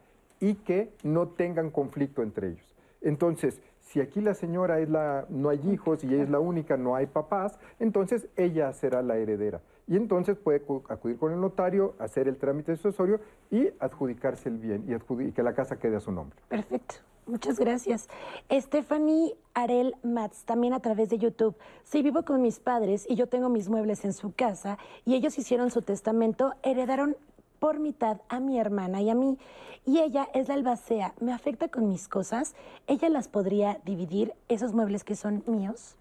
y 0.40 0.54
que 0.54 0.92
no 1.02 1.28
tengan 1.28 1.70
conflicto 1.70 2.22
entre 2.22 2.48
ellos. 2.48 2.74
Entonces, 3.00 3.60
si 3.88 4.00
aquí 4.00 4.20
la 4.20 4.34
señora 4.34 4.80
es 4.80 4.90
la, 4.90 5.24
no 5.30 5.48
hay 5.48 5.60
hijos 5.70 6.04
y 6.04 6.12
ella 6.12 6.22
es 6.22 6.28
la 6.28 6.40
única, 6.40 6.76
no 6.76 6.94
hay 6.94 7.06
papás, 7.06 7.58
entonces 7.80 8.28
ella 8.36 8.72
será 8.74 9.00
la 9.00 9.16
heredera. 9.16 9.62
Y 9.86 9.96
entonces 9.96 10.36
puede 10.36 10.62
acudir 10.90 11.16
con 11.16 11.32
el 11.32 11.40
notario, 11.40 11.94
hacer 11.98 12.28
el 12.28 12.36
trámite 12.36 12.76
sucesorio 12.76 13.20
y 13.50 13.70
adjudicarse 13.80 14.50
el 14.50 14.58
bien 14.58 14.84
y, 14.86 15.32
que 15.32 15.42
la 15.42 15.54
casa 15.54 15.78
quede 15.78 15.96
a 15.96 16.00
su 16.00 16.12
nombre. 16.12 16.38
Perfecto. 16.48 16.96
Muchas 17.26 17.58
gracias. 17.58 18.08
Stephanie 18.50 19.34
Arel 19.54 19.96
Mats, 20.02 20.44
también 20.44 20.74
a 20.74 20.80
través 20.80 21.08
de 21.08 21.18
YouTube. 21.18 21.56
Si 21.84 22.02
vivo 22.02 22.24
con 22.24 22.42
mis 22.42 22.60
padres 22.60 23.06
y 23.08 23.16
yo 23.16 23.26
tengo 23.26 23.48
mis 23.48 23.68
muebles 23.70 24.04
en 24.04 24.12
su 24.12 24.32
casa 24.34 24.78
y 25.06 25.14
ellos 25.14 25.38
hicieron 25.38 25.70
su 25.70 25.80
testamento, 25.82 26.54
heredaron 26.62 27.16
por 27.58 27.78
mitad 27.78 28.20
a 28.28 28.40
mi 28.40 28.58
hermana 28.58 29.00
y 29.02 29.10
a 29.10 29.14
mí. 29.14 29.38
Y 29.84 30.00
ella 30.00 30.28
es 30.34 30.48
la 30.48 30.54
albacea. 30.54 31.14
¿Me 31.20 31.32
afecta 31.32 31.68
con 31.68 31.88
mis 31.88 32.08
cosas? 32.08 32.54
¿Ella 32.86 33.08
las 33.08 33.28
podría 33.28 33.80
dividir, 33.84 34.34
esos 34.48 34.74
muebles 34.74 35.04
que 35.04 35.16
son 35.16 35.42
míos? 35.46 35.96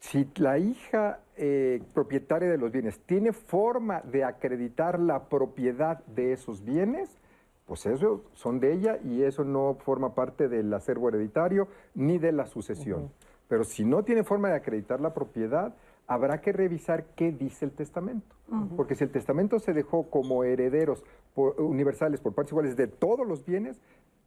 Si 0.00 0.28
la 0.36 0.58
hija 0.58 1.20
eh, 1.36 1.82
propietaria 1.94 2.48
de 2.48 2.58
los 2.58 2.70
bienes 2.70 3.00
tiene 3.00 3.32
forma 3.32 4.02
de 4.02 4.22
acreditar 4.22 5.00
la 5.00 5.28
propiedad 5.28 6.04
de 6.04 6.32
esos 6.34 6.62
bienes, 6.62 7.18
pues 7.66 7.86
eso 7.86 8.22
son 8.34 8.60
de 8.60 8.74
ella 8.74 8.98
y 9.02 9.22
eso 9.22 9.44
no 9.44 9.78
forma 9.80 10.14
parte 10.14 10.48
del 10.48 10.72
acervo 10.74 11.08
hereditario 11.08 11.68
ni 11.94 12.18
de 12.18 12.32
la 12.32 12.46
sucesión. 12.46 13.10
Pero 13.48 13.64
si 13.64 13.84
no 13.84 14.04
tiene 14.04 14.24
forma 14.24 14.48
de 14.48 14.56
acreditar 14.56 15.00
la 15.00 15.14
propiedad, 15.14 15.74
habrá 16.06 16.40
que 16.40 16.52
revisar 16.52 17.06
qué 17.14 17.32
dice 17.32 17.64
el 17.64 17.72
testamento. 17.72 18.34
Porque 18.76 18.94
si 18.94 19.04
el 19.04 19.10
testamento 19.10 19.58
se 19.58 19.72
dejó 19.72 20.10
como 20.10 20.44
herederos 20.44 21.02
universales 21.34 22.20
por 22.20 22.34
partes 22.34 22.52
iguales 22.52 22.76
de 22.76 22.86
todos 22.86 23.26
los 23.26 23.44
bienes, 23.44 23.80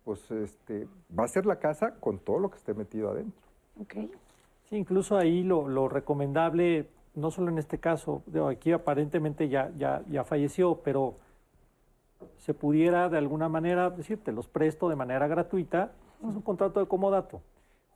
pues 0.03 0.29
este, 0.31 0.87
va 1.17 1.25
a 1.25 1.27
ser 1.27 1.45
la 1.45 1.59
casa 1.59 1.95
con 1.99 2.19
todo 2.19 2.39
lo 2.39 2.49
que 2.49 2.57
esté 2.57 2.73
metido 2.73 3.11
adentro. 3.11 3.47
Okay. 3.81 4.11
Sí, 4.69 4.75
incluso 4.75 5.17
ahí 5.17 5.43
lo, 5.43 5.87
recomendable, 5.87 6.89
no 7.15 7.31
solo 7.31 7.49
en 7.49 7.57
este 7.57 7.77
caso, 7.77 8.23
aquí 8.49 8.71
aparentemente 8.71 9.47
ya, 9.47 9.71
ya, 9.77 10.03
ya 10.09 10.23
falleció, 10.23 10.81
pero 10.83 11.15
se 12.37 12.53
pudiera 12.53 13.07
de 13.07 13.17
alguna 13.17 13.49
manera 13.49 13.89
decir, 13.91 14.21
te 14.23 14.31
los 14.31 14.47
presto 14.47 14.89
de 14.89 14.95
manera 14.95 15.27
gratuita, 15.27 15.91
es 16.27 16.35
un 16.35 16.41
contrato 16.41 16.79
de 16.79 16.87
comodato 16.87 17.41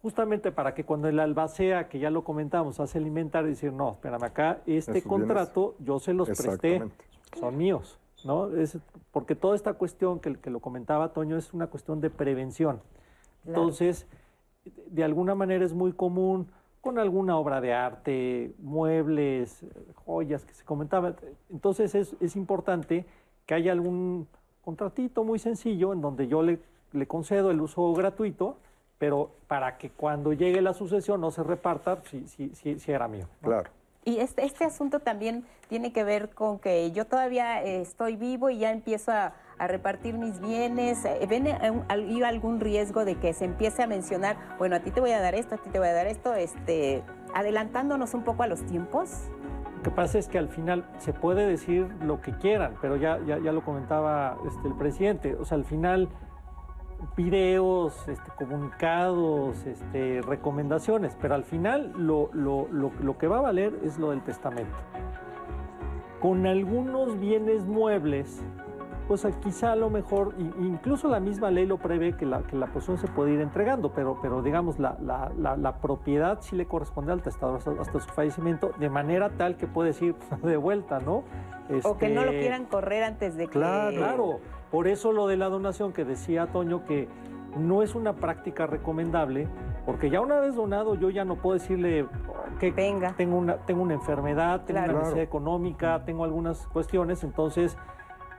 justamente 0.01 0.51
para 0.51 0.73
que 0.73 0.83
cuando 0.83 1.07
el 1.07 1.19
albacea, 1.19 1.87
que 1.87 1.99
ya 1.99 2.09
lo 2.09 2.23
comentamos, 2.23 2.79
hace 2.79 2.97
el 2.97 3.07
inventario 3.07 3.47
y 3.47 3.51
decir, 3.51 3.71
no, 3.71 3.91
espérame 3.91 4.23
acá, 4.23 4.61
este 4.65 5.03
contrato 5.03 5.75
yo 5.79 5.99
se 5.99 6.13
los 6.13 6.27
presté, 6.29 6.81
son 7.39 7.57
míos, 7.57 7.99
¿no? 8.23 8.55
Es 8.55 8.77
porque 9.11 9.35
toda 9.35 9.55
esta 9.55 9.73
cuestión 9.73 10.19
que, 10.19 10.35
que, 10.35 10.49
lo 10.49 10.59
comentaba 10.59 11.13
Toño 11.13 11.37
es 11.37 11.53
una 11.53 11.67
cuestión 11.67 12.01
de 12.01 12.09
prevención. 12.09 12.81
Entonces, 13.45 14.07
de 14.87 15.03
alguna 15.03 15.35
manera 15.35 15.65
es 15.65 15.73
muy 15.73 15.93
común 15.93 16.47
con 16.81 16.97
alguna 16.97 17.37
obra 17.37 17.61
de 17.61 17.73
arte, 17.73 18.55
muebles, 18.57 19.63
joyas 20.05 20.45
que 20.45 20.53
se 20.53 20.65
comentaba. 20.65 21.15
Entonces 21.51 21.93
es, 21.93 22.15
es 22.19 22.35
importante 22.35 23.05
que 23.45 23.53
haya 23.53 23.71
algún 23.71 24.27
contratito 24.63 25.23
muy 25.23 25.37
sencillo 25.37 25.93
en 25.93 26.01
donde 26.01 26.27
yo 26.27 26.41
le, 26.41 26.59
le 26.91 27.07
concedo 27.07 27.51
el 27.51 27.61
uso 27.61 27.93
gratuito, 27.93 28.57
pero 29.01 29.31
para 29.47 29.79
que 29.79 29.89
cuando 29.89 30.31
llegue 30.31 30.61
la 30.61 30.75
sucesión 30.75 31.21
no 31.21 31.31
se 31.31 31.41
reparta 31.41 32.03
si, 32.03 32.27
si, 32.27 32.51
si, 32.53 32.91
era 32.91 33.07
mío. 33.07 33.25
Claro. 33.41 33.71
Y 34.05 34.19
este, 34.19 34.45
este 34.45 34.63
asunto 34.63 34.99
también 34.99 35.43
tiene 35.69 35.91
que 35.91 36.03
ver 36.03 36.29
con 36.29 36.59
que 36.59 36.91
yo 36.91 37.07
todavía 37.07 37.63
eh, 37.63 37.81
estoy 37.81 38.15
vivo 38.15 38.51
y 38.51 38.59
ya 38.59 38.71
empiezo 38.71 39.11
a, 39.11 39.33
repartir 39.57 40.19
mis 40.19 40.39
bienes. 40.39 41.03
Eh, 41.05 41.25
¿Ven 41.27 41.47
eh, 41.47 41.83
algún 41.89 42.59
riesgo 42.59 43.03
de 43.03 43.15
que 43.15 43.33
se 43.33 43.45
empiece 43.45 43.81
a 43.81 43.87
mencionar, 43.87 44.37
bueno, 44.59 44.75
a 44.75 44.81
ti 44.81 44.91
te 44.91 45.01
voy 45.01 45.13
a 45.13 45.19
dar 45.19 45.33
esto, 45.33 45.55
a 45.55 45.57
ti 45.57 45.71
te 45.71 45.79
voy 45.79 45.87
a 45.87 45.93
dar 45.93 46.05
esto, 46.05 46.35
este, 46.35 47.01
adelantándonos 47.33 48.13
un 48.13 48.23
poco 48.23 48.43
a 48.43 48.47
los 48.47 48.63
tiempos? 48.67 49.31
Lo 49.77 49.81
que 49.81 49.89
pasa 49.89 50.19
es 50.19 50.27
que 50.27 50.37
al 50.37 50.49
final 50.49 50.85
se 50.99 51.11
puede 51.11 51.47
decir 51.47 51.87
lo 52.03 52.21
que 52.21 52.33
quieran, 52.33 52.75
pero 52.81 52.97
ya, 52.97 53.19
ya, 53.25 53.39
ya 53.39 53.51
lo 53.51 53.65
comentaba 53.65 54.37
este, 54.47 54.67
el 54.67 54.75
presidente. 54.75 55.35
O 55.35 55.45
sea, 55.45 55.57
al 55.57 55.65
final 55.65 56.07
videos, 57.15 58.07
este, 58.07 58.31
comunicados, 58.37 59.65
este, 59.65 60.21
recomendaciones, 60.21 61.17
pero 61.21 61.35
al 61.35 61.43
final 61.43 61.93
lo, 61.97 62.29
lo, 62.33 63.17
que 63.17 63.27
va 63.27 63.39
a 63.39 63.41
valer 63.41 63.77
es 63.83 63.97
lo 63.97 64.11
del 64.11 64.21
testamento. 64.21 64.77
Con 66.19 66.45
algunos 66.45 67.19
bienes 67.19 67.65
muebles, 67.65 68.41
pues 69.11 69.27
quizá 69.43 69.73
a 69.73 69.75
lo 69.75 69.89
mejor, 69.89 70.35
incluso 70.37 71.09
la 71.09 71.19
misma 71.19 71.51
ley 71.51 71.65
lo 71.65 71.77
prevé 71.77 72.15
que 72.15 72.25
la, 72.25 72.43
que 72.43 72.55
la 72.55 72.67
persona 72.67 72.97
se 72.97 73.09
puede 73.09 73.33
ir 73.33 73.41
entregando, 73.41 73.91
pero, 73.91 74.17
pero 74.21 74.41
digamos, 74.41 74.79
la, 74.79 74.95
la, 75.01 75.75
propiedad 75.81 76.37
sí 76.39 76.55
le 76.55 76.65
corresponde 76.65 77.11
al 77.11 77.21
testador 77.21 77.57
hasta, 77.57 77.99
su 77.99 78.07
fallecimiento, 78.07 78.71
de 78.79 78.89
manera 78.89 79.31
tal 79.31 79.57
que 79.57 79.67
puede 79.67 79.93
ir 79.99 80.15
de 80.43 80.55
vuelta, 80.55 81.01
¿no? 81.01 81.25
o 81.83 81.97
que 81.97 82.07
no 82.07 82.23
lo 82.23 82.31
este, 82.31 82.39
quieran 82.39 82.63
correr 82.67 83.03
antes 83.03 83.35
de 83.35 83.47
que... 83.47 83.51
Claro, 83.51 83.97
claro. 83.97 84.39
Por 84.71 84.87
eso 84.87 85.11
lo 85.11 85.27
de 85.27 85.35
la 85.35 85.49
donación 85.49 85.91
que 85.91 86.05
decía 86.05 86.47
Toño 86.47 86.85
que 86.85 87.09
no 87.57 87.83
es 87.83 87.95
una 87.95 88.13
práctica 88.13 88.65
recomendable, 88.65 89.49
porque 89.85 90.09
ya 90.09 90.21
una 90.21 90.39
vez 90.39 90.55
donado 90.55 90.95
yo 90.95 91.09
ya 91.09 91.25
no 91.25 91.35
puedo 91.35 91.59
decirle 91.59 92.07
que 92.61 92.71
tengo 92.71 93.37
una 93.37 93.57
tengo 93.57 93.81
una 93.81 93.93
enfermedad, 93.93 94.63
tengo 94.63 94.79
una 94.79 94.93
necesidad 94.93 95.23
económica, 95.23 96.01
tengo 96.05 96.23
algunas 96.23 96.65
cuestiones, 96.67 97.25
entonces 97.25 97.77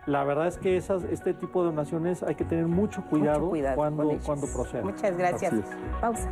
la 0.06 0.24
verdad 0.24 0.48
es 0.48 0.58
que 0.58 0.76
esas, 0.76 1.04
este 1.04 1.32
tipo 1.32 1.62
de 1.62 1.70
donaciones 1.70 2.22
hay 2.22 2.34
que 2.34 2.44
tener 2.44 2.66
mucho 2.66 3.02
cuidado, 3.04 3.52
cuando, 3.74 4.18
cuando 4.24 4.46
proceden. 4.52 4.86
Muchas 4.86 5.16
gracias. 5.16 5.54
Pausa. 6.00 6.30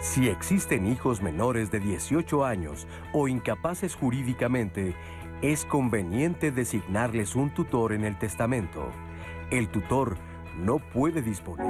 Si 0.00 0.28
existen 0.28 0.86
hijos 0.86 1.20
menores 1.20 1.72
de 1.72 1.80
18 1.80 2.44
años 2.44 2.86
o 3.12 3.26
incapaces 3.26 3.96
jurídicamente, 3.96 4.94
es 5.42 5.64
conveniente 5.64 6.52
designarles 6.52 7.34
un 7.34 7.52
tutor 7.52 7.92
en 7.92 8.04
el 8.04 8.16
testamento. 8.16 8.92
El 9.50 9.68
tutor 9.68 10.16
no 10.56 10.78
puede 10.78 11.20
disponer. 11.20 11.66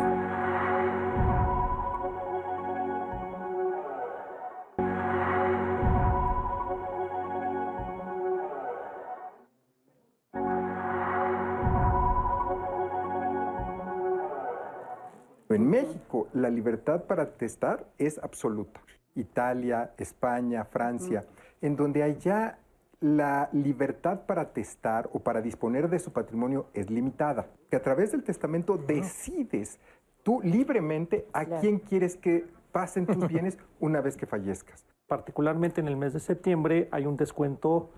En 15.48 15.68
México, 15.68 16.28
la 16.32 16.48
libertad 16.48 17.04
para 17.04 17.32
testar 17.32 17.86
es 17.98 18.18
absoluta. 18.18 18.80
Italia, 19.14 19.92
España, 19.98 20.64
Francia, 20.64 21.24
en 21.60 21.76
donde 21.76 22.02
allá 22.02 22.58
la 23.00 23.50
libertad 23.52 24.22
para 24.26 24.52
testar 24.52 25.10
o 25.12 25.18
para 25.18 25.42
disponer 25.42 25.90
de 25.90 25.98
su 25.98 26.12
patrimonio 26.12 26.66
es 26.72 26.90
limitada. 26.90 27.46
Que 27.70 27.76
a 27.76 27.82
través 27.82 28.12
del 28.12 28.24
testamento 28.24 28.78
decides 28.78 29.78
tú 30.22 30.40
libremente 30.42 31.26
a 31.32 31.44
quién 31.44 31.78
quieres 31.78 32.16
que 32.16 32.46
pasen 32.72 33.06
tus 33.06 33.28
bienes 33.28 33.58
una 33.78 34.00
vez 34.00 34.16
que 34.16 34.26
fallezcas. 34.26 34.84
Particularmente 35.06 35.80
en 35.80 35.88
el 35.88 35.96
mes 35.96 36.14
de 36.14 36.20
septiembre 36.20 36.88
hay 36.90 37.04
un 37.04 37.16
descuento 37.16 37.90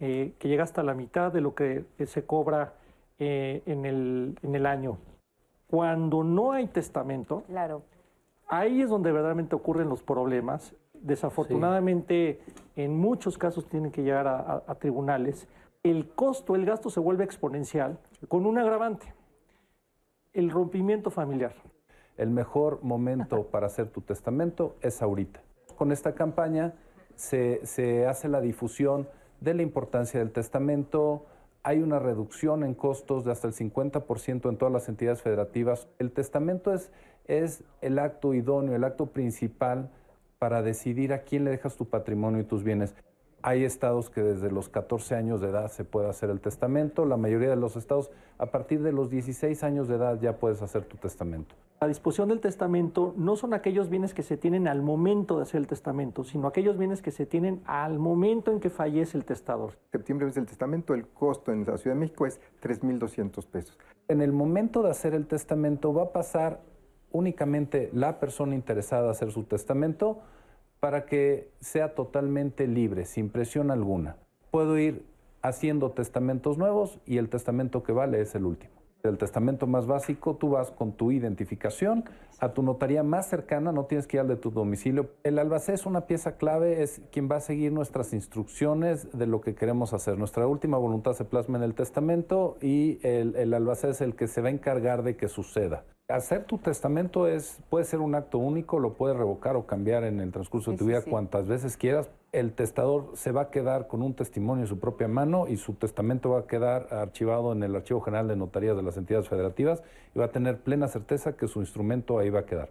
eh, 0.00 0.34
que 0.38 0.48
llega 0.48 0.64
hasta 0.64 0.82
la 0.82 0.94
mitad 0.94 1.32
de 1.32 1.40
lo 1.40 1.54
que 1.54 1.84
se 2.04 2.24
cobra 2.24 2.74
eh, 3.18 3.62
en, 3.66 3.84
el, 3.84 4.38
en 4.42 4.54
el 4.54 4.66
año. 4.66 4.98
Cuando 5.68 6.24
no 6.24 6.52
hay 6.52 6.66
testamento, 6.66 7.42
claro. 7.46 7.82
ahí 8.48 8.80
es 8.80 8.88
donde 8.88 9.12
verdaderamente 9.12 9.54
ocurren 9.54 9.88
los 9.88 10.02
problemas. 10.02 10.74
Desafortunadamente, 10.94 12.40
en 12.74 12.98
muchos 12.98 13.36
casos 13.36 13.66
tienen 13.66 13.92
que 13.92 14.02
llegar 14.02 14.26
a, 14.26 14.74
tribunales. 14.76 15.46
El 15.82 16.08
costo, 16.08 16.56
el 16.56 16.64
gasto 16.64 16.90
se 16.90 17.00
vuelve 17.00 17.24
exponencial 17.24 17.98
con 18.28 18.46
un 18.46 18.58
agravante, 18.58 19.14
el 20.32 20.50
rompimiento 20.50 21.10
familiar. 21.10 21.54
El 22.16 22.30
mejor 22.30 22.82
momento 22.82 23.44
para 23.50 23.66
hacer 23.66 23.90
tu 23.90 24.00
testamento 24.00 24.74
es 24.80 25.02
ahorita. 25.02 25.40
Con 25.76 25.92
esta 25.92 26.14
campaña 26.14 26.74
se, 27.14 27.64
se 27.64 28.06
hace 28.06 28.28
la 28.28 28.40
difusión 28.40 29.06
de 29.40 29.54
la 29.54 29.62
importancia 29.62 30.18
del 30.18 30.32
testamento, 30.32 31.26
hay 31.62 31.80
una 31.82 31.98
reducción 31.98 32.64
en 32.64 32.74
costos 32.74 33.24
de 33.24 33.32
hasta 33.32 33.48
el 33.48 33.54
50% 33.54 34.48
en 34.48 34.56
todas 34.56 34.72
las 34.72 34.88
entidades 34.88 35.22
federativas. 35.22 35.88
El 35.98 36.12
testamento 36.12 36.72
es, 36.72 36.90
es 37.26 37.64
el 37.80 37.98
acto 37.98 38.34
idóneo, 38.34 38.74
el 38.74 38.84
acto 38.84 39.06
principal 39.06 39.90
para 40.38 40.62
decidir 40.62 41.12
a 41.12 41.22
quién 41.22 41.44
le 41.44 41.50
dejas 41.50 41.76
tu 41.76 41.86
patrimonio 41.88 42.40
y 42.40 42.44
tus 42.44 42.62
bienes. 42.62 42.94
Hay 43.42 43.64
estados 43.64 44.10
que 44.10 44.20
desde 44.20 44.50
los 44.50 44.68
14 44.68 45.14
años 45.14 45.40
de 45.40 45.48
edad 45.48 45.70
se 45.70 45.84
puede 45.84 46.08
hacer 46.08 46.28
el 46.28 46.40
testamento. 46.40 47.04
La 47.04 47.16
mayoría 47.16 47.48
de 47.48 47.56
los 47.56 47.76
estados, 47.76 48.10
a 48.36 48.46
partir 48.46 48.82
de 48.82 48.90
los 48.90 49.10
16 49.10 49.62
años 49.62 49.86
de 49.86 49.94
edad 49.94 50.18
ya 50.20 50.38
puedes 50.38 50.60
hacer 50.60 50.84
tu 50.84 50.96
testamento. 50.96 51.54
La 51.80 51.86
disposición 51.86 52.30
del 52.30 52.40
testamento 52.40 53.14
no 53.16 53.36
son 53.36 53.54
aquellos 53.54 53.88
bienes 53.88 54.12
que 54.12 54.24
se 54.24 54.36
tienen 54.36 54.66
al 54.66 54.82
momento 54.82 55.36
de 55.36 55.42
hacer 55.42 55.60
el 55.60 55.68
testamento, 55.68 56.24
sino 56.24 56.48
aquellos 56.48 56.76
bienes 56.76 57.00
que 57.00 57.12
se 57.12 57.24
tienen 57.24 57.62
al 57.66 58.00
momento 58.00 58.50
en 58.50 58.58
que 58.58 58.70
fallece 58.70 59.16
el 59.16 59.24
testador. 59.24 59.74
Septiembre 59.92 60.26
es 60.26 60.36
el 60.36 60.46
testamento, 60.46 60.92
el 60.92 61.06
costo 61.06 61.52
en 61.52 61.64
la 61.64 61.78
Ciudad 61.78 61.94
de 61.94 62.00
México 62.00 62.26
es 62.26 62.40
3.200 62.60 63.46
pesos. 63.46 63.78
En 64.08 64.20
el 64.20 64.32
momento 64.32 64.82
de 64.82 64.90
hacer 64.90 65.14
el 65.14 65.28
testamento 65.28 65.94
va 65.94 66.04
a 66.04 66.12
pasar 66.12 66.60
únicamente 67.12 67.90
la 67.92 68.18
persona 68.18 68.56
interesada 68.56 69.06
a 69.06 69.10
hacer 69.12 69.30
su 69.30 69.44
testamento 69.44 70.18
para 70.80 71.06
que 71.06 71.50
sea 71.60 71.94
totalmente 71.94 72.66
libre, 72.66 73.04
sin 73.04 73.30
presión 73.30 73.70
alguna. 73.70 74.16
Puedo 74.50 74.78
ir 74.78 75.04
haciendo 75.42 75.90
testamentos 75.90 76.58
nuevos 76.58 76.98
y 77.06 77.18
el 77.18 77.28
testamento 77.28 77.82
que 77.82 77.92
vale 77.92 78.20
es 78.20 78.34
el 78.34 78.44
último. 78.44 78.72
El 79.04 79.16
testamento 79.16 79.66
más 79.68 79.86
básico, 79.86 80.36
tú 80.36 80.50
vas 80.50 80.72
con 80.72 80.92
tu 80.92 81.12
identificación 81.12 82.04
a 82.40 82.52
tu 82.52 82.62
notaría 82.62 83.02
más 83.02 83.28
cercana, 83.28 83.72
no 83.72 83.84
tienes 83.84 84.06
que 84.06 84.16
ir 84.16 84.20
al 84.22 84.28
de 84.28 84.36
tu 84.36 84.50
domicilio. 84.50 85.10
El 85.22 85.38
albacé 85.38 85.72
es 85.74 85.86
una 85.86 86.02
pieza 86.02 86.36
clave, 86.36 86.82
es 86.82 87.00
quien 87.12 87.28
va 87.30 87.36
a 87.36 87.40
seguir 87.40 87.72
nuestras 87.72 88.12
instrucciones 88.12 89.16
de 89.16 89.26
lo 89.26 89.40
que 89.40 89.54
queremos 89.54 89.92
hacer. 89.92 90.18
Nuestra 90.18 90.46
última 90.46 90.78
voluntad 90.78 91.12
se 91.12 91.24
plasma 91.24 91.58
en 91.58 91.64
el 91.64 91.74
testamento 91.74 92.56
y 92.60 92.98
el, 93.06 93.36
el 93.36 93.54
albacé 93.54 93.90
es 93.90 94.00
el 94.00 94.14
que 94.14 94.26
se 94.26 94.40
va 94.40 94.48
a 94.48 94.52
encargar 94.52 95.02
de 95.04 95.16
que 95.16 95.28
suceda. 95.28 95.84
Hacer 96.10 96.44
tu 96.44 96.56
testamento 96.56 97.26
es, 97.26 97.58
puede 97.68 97.84
ser 97.84 98.00
un 98.00 98.14
acto 98.14 98.38
único, 98.38 98.78
lo 98.78 98.94
puedes 98.94 99.14
revocar 99.14 99.56
o 99.56 99.66
cambiar 99.66 100.04
en 100.04 100.20
el 100.20 100.32
transcurso 100.32 100.70
de 100.70 100.78
tu 100.78 100.86
vida 100.86 101.02
cuantas 101.02 101.46
veces 101.46 101.76
quieras. 101.76 102.08
El 102.32 102.54
testador 102.54 103.10
se 103.12 103.30
va 103.30 103.42
a 103.42 103.50
quedar 103.50 103.88
con 103.88 104.00
un 104.00 104.14
testimonio 104.14 104.64
en 104.64 104.68
su 104.68 104.78
propia 104.78 105.06
mano 105.06 105.48
y 105.48 105.58
su 105.58 105.74
testamento 105.74 106.30
va 106.30 106.40
a 106.40 106.46
quedar 106.46 106.94
archivado 106.94 107.52
en 107.52 107.62
el 107.62 107.76
Archivo 107.76 108.00
General 108.00 108.26
de 108.26 108.36
Notarías 108.36 108.74
de 108.74 108.82
las 108.82 108.96
entidades 108.96 109.28
federativas 109.28 109.82
y 110.14 110.18
va 110.18 110.24
a 110.24 110.32
tener 110.32 110.60
plena 110.60 110.88
certeza 110.88 111.36
que 111.36 111.46
su 111.46 111.60
instrumento 111.60 112.18
ahí 112.18 112.30
va 112.30 112.40
a 112.40 112.46
quedar. 112.46 112.70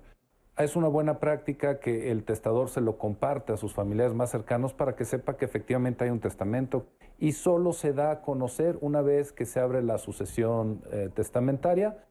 Es 0.58 0.76
una 0.76 0.88
buena 0.88 1.20
práctica 1.20 1.80
que 1.80 2.10
el 2.10 2.24
testador 2.24 2.70
se 2.70 2.82
lo 2.82 2.98
comparte 2.98 3.54
a 3.54 3.58
sus 3.58 3.72
familiares 3.72 4.16
más 4.16 4.32
cercanos 4.32 4.74
para 4.74 4.96
que 4.96 5.06
sepa 5.06 5.38
que 5.38 5.46
efectivamente 5.46 6.04
hay 6.04 6.10
un 6.10 6.22
testamento 6.22 6.88
y 7.20 7.34
solo 7.34 7.74
se 7.74 7.94
da 7.94 8.10
a 8.10 8.22
conocer 8.24 8.80
una 8.82 9.04
vez 9.04 9.32
que 9.32 9.46
se 9.46 9.60
abre 9.60 9.84
la 9.84 10.00
sucesión 10.00 10.82
eh, 10.92 11.12
testamentaria. 11.14 12.04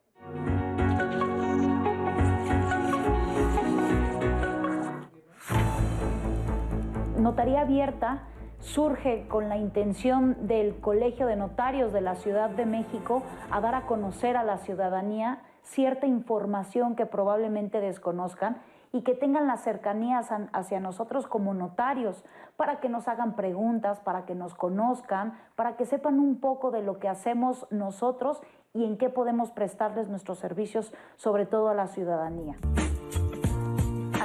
Notaría 7.27 7.63
Abierta 7.63 8.21
surge 8.61 9.27
con 9.27 9.49
la 9.49 9.57
intención 9.57 10.47
del 10.47 10.79
Colegio 10.79 11.27
de 11.27 11.35
Notarios 11.35 11.93
de 11.93 12.01
la 12.01 12.15
Ciudad 12.15 12.51
de 12.51 12.67
México 12.67 13.25
a 13.51 13.61
dar 13.61 13.75
a 13.75 13.87
conocer 13.87 14.37
a 14.37 14.45
la 14.45 14.59
ciudadanía 14.59 15.43
cierta 15.63 16.07
información 16.07 16.95
que 16.95 17.05
probablemente 17.05 17.81
desconozcan 17.81 18.59
y 18.93 19.03
que 19.03 19.15
tengan 19.17 19.49
las 19.49 19.65
cercanías 19.65 20.29
hacia 20.53 20.79
nosotros 20.79 21.27
como 21.27 21.53
notarios, 21.53 22.25
para 22.57 22.79
que 22.79 22.89
nos 22.89 23.09
hagan 23.09 23.35
preguntas, 23.35 23.99
para 23.99 24.25
que 24.25 24.37
nos 24.37 24.55
conozcan, 24.55 25.37
para 25.57 25.75
que 25.75 25.85
sepan 25.85 26.21
un 26.21 26.39
poco 26.39 26.71
de 26.71 26.83
lo 26.83 27.01
que 27.01 27.09
hacemos 27.09 27.67
nosotros 27.73 28.41
y 28.73 28.85
en 28.85 28.97
qué 28.99 29.09
podemos 29.09 29.51
prestarles 29.51 30.09
nuestros 30.09 30.39
servicios, 30.39 30.95
sobre 31.17 31.45
todo 31.45 31.71
a 31.71 31.75
la 31.75 31.89
ciudadanía. 31.89 32.57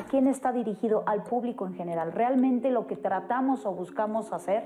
¿A 0.01 0.05
quién 0.05 0.25
está 0.25 0.51
dirigido? 0.51 1.03
Al 1.05 1.21
público 1.21 1.67
en 1.67 1.75
general. 1.75 2.11
Realmente 2.11 2.71
lo 2.71 2.87
que 2.87 2.95
tratamos 2.95 3.67
o 3.67 3.71
buscamos 3.71 4.33
hacer 4.33 4.63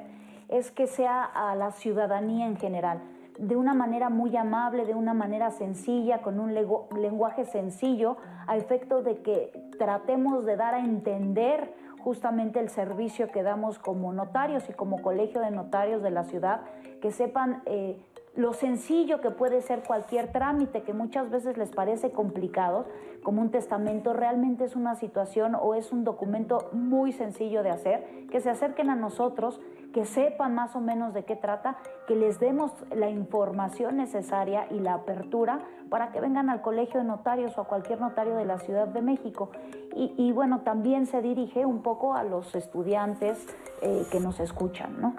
es 0.48 0.72
que 0.72 0.88
sea 0.88 1.26
a 1.26 1.56
la 1.56 1.72
ciudadanía 1.72 2.48
en 2.48 2.56
general, 2.56 3.02
de 3.38 3.58
una 3.58 3.74
manera 3.74 4.10
muy 4.10 4.38
amable, 4.38 4.86
de 4.86 4.94
una 4.94 5.14
manera 5.14 5.52
sencilla, 5.52 6.22
con 6.22 6.40
un 6.40 6.56
lenguaje 6.56 7.44
sencillo, 7.44 8.16
a 8.48 8.56
efecto 8.56 9.04
de 9.04 9.18
que 9.24 9.52
tratemos 9.78 10.46
de 10.46 10.56
dar 10.56 10.74
a 10.74 10.80
entender 10.80 11.74
justamente 12.00 12.62
el 12.62 12.70
servicio 12.70 13.30
que 13.30 13.44
damos 13.44 13.78
como 13.78 14.14
notarios 14.14 14.70
y 14.70 14.74
como 14.74 15.02
colegio 15.02 15.42
de 15.42 15.52
notarios 15.52 16.02
de 16.02 16.12
la 16.12 16.24
ciudad, 16.24 16.62
que 17.02 17.12
sepan 17.12 17.62
eh, 17.66 18.00
lo 18.36 18.54
sencillo 18.54 19.22
que 19.22 19.32
puede 19.32 19.62
ser 19.62 19.84
cualquier 19.84 20.32
trámite 20.32 20.84
que 20.84 20.94
muchas 20.94 21.30
veces 21.30 21.58
les 21.58 21.72
parece 21.72 22.12
complicado, 22.12 22.86
como 23.24 23.42
un 23.42 23.50
testamento, 23.50 24.14
realmente 24.14 24.66
es 24.66 24.76
una 24.76 24.96
situación 24.96 25.56
o 25.56 25.74
es 25.74 25.92
un 25.92 26.04
documento 26.04 26.70
muy 26.74 27.12
sencillo 27.12 27.64
de 27.64 27.70
hacer, 27.70 28.28
que 28.30 28.42
se 28.42 28.50
acerquen 28.50 28.90
a 28.90 28.96
nosotros, 28.96 29.62
que 29.94 30.06
sepan 30.06 30.54
más 30.54 30.76
o 30.76 30.82
menos 30.82 31.14
de 31.14 31.24
qué 31.24 31.38
trata, 31.38 31.78
que 32.08 32.16
les 32.16 32.40
demos 32.40 32.72
la 32.94 33.10
información 33.10 33.96
necesaria 33.96 34.68
y 34.70 34.80
la 34.80 34.96
apertura 34.96 35.62
para 35.90 36.12
que 36.12 36.20
vengan 36.20 36.50
al 36.50 36.62
colegio 36.62 37.00
de 37.00 37.06
notarios 37.08 37.58
o 37.58 37.62
a 37.62 37.68
cualquier 37.68 38.02
notario 38.02 38.36
de 38.36 38.44
la 38.44 38.60
Ciudad 38.60 38.88
de 38.88 39.02
México. 39.02 39.50
Y, 39.96 40.34
bueno, 40.34 40.60
también 40.60 41.06
se 41.06 41.22
dirige 41.22 41.66
un 41.66 41.82
poco 41.82 42.16
a 42.16 42.24
los 42.26 42.54
estudiantes 42.54 43.48
eh, 43.82 44.06
que 44.12 44.20
nos 44.20 44.42
escuchan, 44.42 45.00
¿no? 45.00 45.16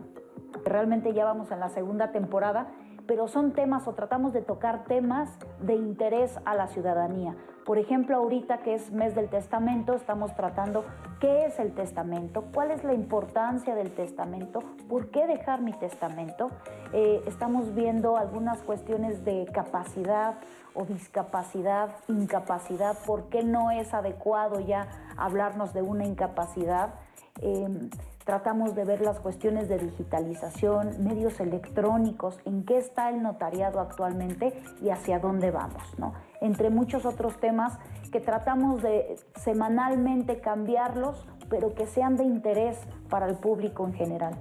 Realmente 0.66 1.14
ya 1.14 1.24
vamos 1.24 1.50
en 1.50 1.60
la 1.60 1.70
segunda 1.70 2.12
temporada 2.12 2.66
pero 3.06 3.28
son 3.28 3.52
temas 3.52 3.86
o 3.86 3.92
tratamos 3.94 4.32
de 4.32 4.42
tocar 4.42 4.84
temas 4.84 5.30
de 5.60 5.74
interés 5.74 6.38
a 6.44 6.54
la 6.54 6.66
ciudadanía. 6.68 7.36
Por 7.64 7.78
ejemplo, 7.78 8.16
ahorita 8.16 8.58
que 8.58 8.74
es 8.74 8.92
mes 8.92 9.14
del 9.16 9.28
testamento, 9.28 9.94
estamos 9.94 10.34
tratando 10.36 10.84
qué 11.20 11.46
es 11.46 11.58
el 11.58 11.74
testamento, 11.74 12.44
cuál 12.54 12.70
es 12.70 12.84
la 12.84 12.94
importancia 12.94 13.74
del 13.74 13.90
testamento, 13.90 14.60
por 14.88 15.10
qué 15.10 15.26
dejar 15.26 15.62
mi 15.62 15.72
testamento. 15.72 16.50
Eh, 16.92 17.22
estamos 17.26 17.74
viendo 17.74 18.16
algunas 18.16 18.62
cuestiones 18.62 19.24
de 19.24 19.46
capacidad 19.52 20.34
o 20.74 20.84
discapacidad, 20.84 21.90
incapacidad, 22.06 22.96
por 23.04 23.28
qué 23.30 23.42
no 23.42 23.72
es 23.72 23.94
adecuado 23.94 24.60
ya 24.60 24.86
hablarnos 25.16 25.72
de 25.72 25.82
una 25.82 26.04
incapacidad. 26.04 26.94
Em, 27.40 27.90
Tratamos 28.26 28.74
de 28.74 28.84
ver 28.84 29.02
las 29.02 29.20
cuestiones 29.20 29.68
de 29.68 29.78
digitalización, 29.78 31.04
medios 31.04 31.38
electrónicos, 31.38 32.40
en 32.44 32.64
qué 32.64 32.76
está 32.76 33.08
el 33.08 33.22
notariado 33.22 33.78
actualmente 33.78 34.52
y 34.82 34.90
hacia 34.90 35.20
dónde 35.20 35.52
vamos, 35.52 35.96
¿no? 35.96 36.12
Entre 36.40 36.68
muchos 36.68 37.06
otros 37.06 37.38
temas 37.38 37.78
que 38.10 38.18
tratamos 38.18 38.82
de 38.82 39.14
semanalmente 39.36 40.40
cambiarlos, 40.40 41.24
pero 41.48 41.74
que 41.74 41.86
sean 41.86 42.16
de 42.16 42.24
interés 42.24 42.76
para 43.08 43.28
el 43.28 43.36
público 43.36 43.86
en 43.86 43.94
general. 43.94 44.34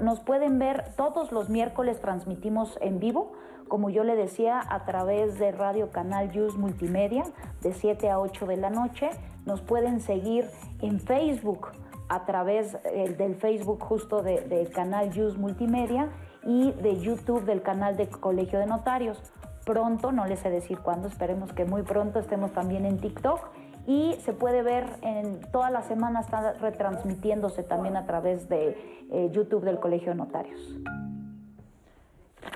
Nos 0.00 0.18
pueden 0.18 0.58
ver 0.58 0.92
todos 0.96 1.30
los 1.30 1.50
miércoles 1.50 2.00
transmitimos 2.00 2.76
en 2.80 2.98
vivo, 2.98 3.30
como 3.68 3.90
yo 3.90 4.02
le 4.02 4.16
decía, 4.16 4.60
a 4.68 4.84
través 4.84 5.38
de 5.38 5.52
Radio 5.52 5.92
Canal 5.92 6.32
News 6.32 6.58
Multimedia 6.58 7.22
de 7.60 7.74
7 7.74 8.10
a 8.10 8.18
8 8.18 8.44
de 8.46 8.56
la 8.56 8.70
noche. 8.70 9.10
Nos 9.46 9.60
pueden 9.60 10.00
seguir 10.00 10.50
en 10.80 10.98
Facebook 10.98 11.68
a 12.12 12.26
través 12.26 12.76
eh, 12.84 13.14
del 13.16 13.36
Facebook 13.36 13.82
justo 13.82 14.22
del 14.22 14.68
canal 14.68 15.08
News 15.16 15.38
Multimedia 15.38 16.10
y 16.44 16.72
de 16.72 17.00
YouTube 17.00 17.46
del 17.46 17.62
canal 17.62 17.96
de 17.96 18.06
Colegio 18.08 18.58
de 18.58 18.66
Notarios. 18.66 19.18
Pronto, 19.64 20.12
no 20.12 20.26
les 20.26 20.40
sé 20.40 20.50
decir 20.50 20.78
cuándo, 20.80 21.08
esperemos 21.08 21.54
que 21.54 21.64
muy 21.64 21.82
pronto 21.82 22.18
estemos 22.18 22.52
también 22.52 22.84
en 22.84 22.98
TikTok 22.98 23.40
y 23.86 24.14
se 24.20 24.34
puede 24.34 24.62
ver 24.62 24.84
en 25.00 25.40
toda 25.52 25.70
la 25.70 25.82
semana, 25.82 26.20
está 26.20 26.52
retransmitiéndose 26.52 27.62
también 27.62 27.96
a 27.96 28.04
través 28.04 28.46
de 28.50 28.76
eh, 29.10 29.30
YouTube 29.32 29.64
del 29.64 29.80
Colegio 29.80 30.10
de 30.10 30.16
Notarios. 30.16 30.60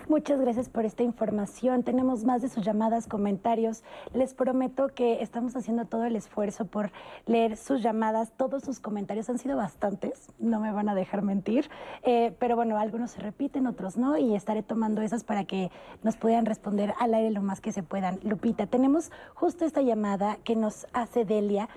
Muchas 0.09 0.41
gracias 0.41 0.69
por 0.69 0.85
esta 0.85 1.03
información. 1.03 1.83
Tenemos 1.83 2.25
más 2.25 2.41
de 2.41 2.49
sus 2.49 2.65
llamadas, 2.65 3.09
comentarios. 3.09 3.83
Les 4.15 4.35
prometo 4.35 4.89
que 4.89 5.21
estamos 5.21 5.57
haciendo 5.57 5.85
todo 5.85 6.05
el 6.05 6.15
esfuerzo 6.15 6.65
por 6.65 6.93
leer 7.27 7.57
sus 7.57 7.83
llamadas. 7.83 8.33
Todos 8.37 8.63
sus 8.63 8.79
comentarios 8.79 9.29
han 9.29 9.39
sido 9.39 9.57
bastantes, 9.57 10.29
no 10.39 10.61
me 10.61 10.71
van 10.71 10.89
a 10.89 10.95
dejar 10.95 11.23
mentir. 11.23 11.69
Eh, 12.05 12.35
pero 12.39 12.55
bueno, 12.55 12.79
algunos 12.79 13.11
se 13.11 13.21
repiten, 13.21 13.67
otros 13.67 13.97
no, 13.97 14.17
y 14.17 14.37
estaré 14.37 14.63
tomando 14.63 15.03
esas 15.03 15.25
para 15.25 15.45
que 15.45 15.71
nos 16.05 16.17
puedan 16.17 16.47
responder 16.47 16.95
al 17.01 17.13
aire 17.13 17.33
lo 17.33 17.43
más 17.43 17.61
que 17.61 17.73
se 17.73 17.83
puedan. 17.83 18.21
Lupita, 18.23 18.67
tenemos 18.67 19.11
justo 19.35 19.65
esta 19.65 19.83
llamada 19.83 20.37
que 20.45 20.55
nos 20.55 20.87
hace 20.93 21.25
Delia. 21.25 21.69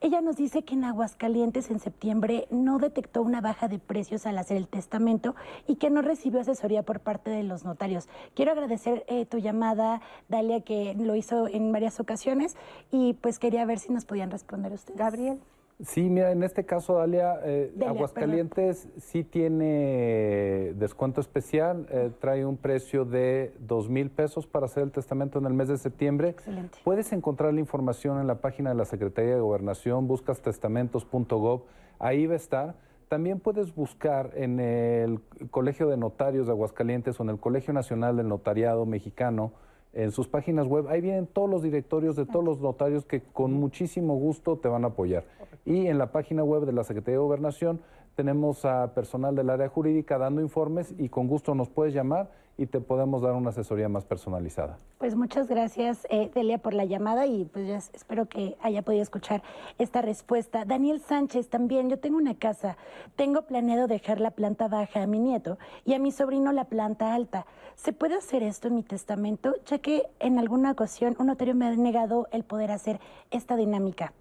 Ella 0.00 0.20
nos 0.20 0.36
dice 0.36 0.62
que 0.62 0.74
en 0.74 0.84
Aguascalientes 0.84 1.70
en 1.70 1.80
septiembre 1.80 2.46
no 2.50 2.78
detectó 2.78 3.20
una 3.20 3.40
baja 3.40 3.66
de 3.66 3.80
precios 3.80 4.26
al 4.26 4.38
hacer 4.38 4.56
el 4.56 4.68
testamento 4.68 5.34
y 5.66 5.74
que 5.74 5.90
no 5.90 6.02
recibió 6.02 6.40
asesoría 6.40 6.84
por 6.84 7.00
parte 7.00 7.30
de 7.30 7.42
los 7.42 7.64
notarios. 7.64 8.08
Quiero 8.34 8.52
agradecer 8.52 9.04
eh, 9.08 9.26
tu 9.26 9.38
llamada, 9.38 10.00
Dalia, 10.28 10.60
que 10.60 10.94
lo 10.96 11.16
hizo 11.16 11.48
en 11.48 11.72
varias 11.72 11.98
ocasiones 11.98 12.56
y 12.92 13.14
pues 13.14 13.40
quería 13.40 13.64
ver 13.64 13.80
si 13.80 13.92
nos 13.92 14.04
podían 14.04 14.30
responder 14.30 14.72
ustedes. 14.72 14.96
Gabriel. 14.96 15.40
Sí, 15.84 16.10
mira, 16.10 16.32
en 16.32 16.42
este 16.42 16.64
caso, 16.64 16.94
Dalia, 16.94 17.38
eh, 17.44 17.72
Aguascalientes 17.86 18.88
sí 18.96 19.22
tiene 19.22 20.74
descuento 20.74 21.20
especial, 21.20 21.86
eh, 21.90 22.10
trae 22.18 22.44
un 22.44 22.56
precio 22.56 23.04
de 23.04 23.54
dos 23.60 23.88
mil 23.88 24.10
pesos 24.10 24.48
para 24.48 24.66
hacer 24.66 24.82
el 24.82 24.90
testamento 24.90 25.38
en 25.38 25.46
el 25.46 25.54
mes 25.54 25.68
de 25.68 25.78
septiembre. 25.78 26.30
Excelente. 26.30 26.78
Puedes 26.82 27.12
encontrar 27.12 27.54
la 27.54 27.60
información 27.60 28.20
en 28.20 28.26
la 28.26 28.40
página 28.40 28.70
de 28.70 28.76
la 28.76 28.86
Secretaría 28.86 29.34
de 29.34 29.40
Gobernación, 29.40 30.08
buscas 30.08 30.40
testamentos.gov, 30.42 31.62
ahí 32.00 32.26
va 32.26 32.34
a 32.34 32.36
estar. 32.36 32.74
También 33.08 33.38
puedes 33.38 33.72
buscar 33.72 34.32
en 34.34 34.58
el 34.58 35.20
Colegio 35.52 35.88
de 35.88 35.96
Notarios 35.96 36.46
de 36.46 36.52
Aguascalientes 36.52 37.20
o 37.20 37.22
en 37.22 37.30
el 37.30 37.38
Colegio 37.38 37.72
Nacional 37.72 38.16
del 38.16 38.28
Notariado 38.28 38.84
Mexicano, 38.84 39.52
en 39.92 40.12
sus 40.12 40.28
páginas 40.28 40.66
web, 40.66 40.88
ahí 40.88 41.00
vienen 41.00 41.26
todos 41.26 41.48
los 41.48 41.62
directorios 41.62 42.16
de 42.16 42.26
todos 42.26 42.44
los 42.44 42.60
notarios 42.60 43.04
que 43.04 43.22
con 43.22 43.52
muchísimo 43.52 44.16
gusto 44.16 44.56
te 44.58 44.68
van 44.68 44.84
a 44.84 44.88
apoyar. 44.88 45.24
Y 45.64 45.86
en 45.86 45.98
la 45.98 46.12
página 46.12 46.44
web 46.44 46.64
de 46.64 46.72
la 46.72 46.84
Secretaría 46.84 47.18
de 47.18 47.24
Gobernación 47.24 47.80
tenemos 48.14 48.64
a 48.64 48.94
personal 48.94 49.34
del 49.34 49.50
área 49.50 49.68
jurídica 49.68 50.18
dando 50.18 50.40
informes 50.40 50.94
y 50.98 51.08
con 51.08 51.28
gusto 51.28 51.54
nos 51.54 51.68
puedes 51.68 51.94
llamar 51.94 52.30
y 52.58 52.66
te 52.66 52.80
podemos 52.80 53.22
dar 53.22 53.34
una 53.34 53.50
asesoría 53.50 53.88
más 53.88 54.04
personalizada. 54.04 54.78
Pues 54.98 55.14
muchas 55.14 55.46
gracias, 55.48 56.06
eh, 56.10 56.28
Delia, 56.34 56.58
por 56.58 56.74
la 56.74 56.84
llamada 56.84 57.24
y 57.24 57.44
pues 57.44 57.68
ya 57.68 57.76
espero 57.76 58.26
que 58.26 58.56
haya 58.60 58.82
podido 58.82 59.02
escuchar 59.02 59.42
esta 59.78 60.02
respuesta. 60.02 60.64
Daniel 60.64 61.00
Sánchez, 61.00 61.48
también, 61.48 61.88
yo 61.88 62.00
tengo 62.00 62.18
una 62.18 62.34
casa, 62.34 62.76
tengo 63.14 63.42
planeado 63.42 63.86
dejar 63.86 64.20
la 64.20 64.32
planta 64.32 64.66
baja 64.66 65.04
a 65.04 65.06
mi 65.06 65.20
nieto 65.20 65.56
y 65.84 65.94
a 65.94 66.00
mi 66.00 66.10
sobrino 66.10 66.50
la 66.50 66.64
planta 66.64 67.14
alta. 67.14 67.46
¿Se 67.76 67.92
puede 67.92 68.16
hacer 68.16 68.42
esto 68.42 68.66
en 68.66 68.74
mi 68.74 68.82
testamento? 68.82 69.54
Ya 69.66 69.78
que 69.78 70.08
en 70.18 70.40
alguna 70.40 70.72
ocasión 70.72 71.14
un 71.20 71.28
notario 71.28 71.54
me 71.54 71.66
ha 71.66 71.76
negado 71.76 72.26
el 72.32 72.42
poder 72.42 72.72
hacer 72.72 72.98
esta 73.30 73.54
dinámica. 73.54 74.12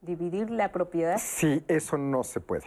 ¿Dividir 0.00 0.50
la 0.50 0.72
propiedad? 0.72 1.18
Sí, 1.20 1.62
eso 1.68 1.98
no 1.98 2.24
se 2.24 2.40
puede 2.40 2.64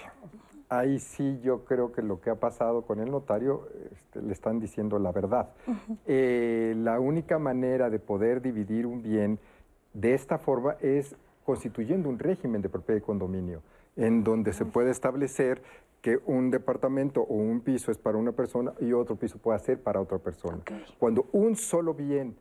ahí 0.79 0.99
sí 0.99 1.39
yo 1.43 1.65
creo 1.65 1.91
que 1.91 2.01
lo 2.01 2.21
que 2.21 2.29
ha 2.29 2.35
pasado 2.35 2.83
con 2.83 2.99
el 2.99 3.11
notario 3.11 3.67
este, 3.91 4.21
le 4.21 4.33
están 4.33 4.59
diciendo 4.59 4.99
la 4.99 5.11
verdad. 5.11 5.49
Eh, 6.05 6.73
la 6.77 6.99
única 6.99 7.39
manera 7.39 7.89
de 7.89 7.99
poder 7.99 8.41
dividir 8.41 8.85
un 8.85 9.01
bien 9.01 9.39
de 9.93 10.13
esta 10.13 10.37
forma 10.37 10.75
es 10.81 11.15
constituyendo 11.45 12.09
un 12.09 12.19
régimen 12.19 12.61
de 12.61 12.69
propiedad 12.69 12.99
y 12.99 13.03
condominio, 13.03 13.61
en 13.95 14.23
donde 14.23 14.53
se 14.53 14.65
puede 14.65 14.91
establecer 14.91 15.61
que 16.01 16.19
un 16.25 16.51
departamento 16.51 17.21
o 17.21 17.33
un 17.33 17.61
piso 17.61 17.91
es 17.91 17.97
para 17.97 18.17
una 18.17 18.31
persona 18.31 18.73
y 18.79 18.93
otro 18.93 19.15
piso 19.15 19.37
puede 19.37 19.57
ser 19.59 19.79
para 19.79 19.99
otra 20.01 20.19
persona. 20.19 20.59
Cuando 20.99 21.27
un 21.31 21.55
solo 21.55 21.93
bien 21.93 22.35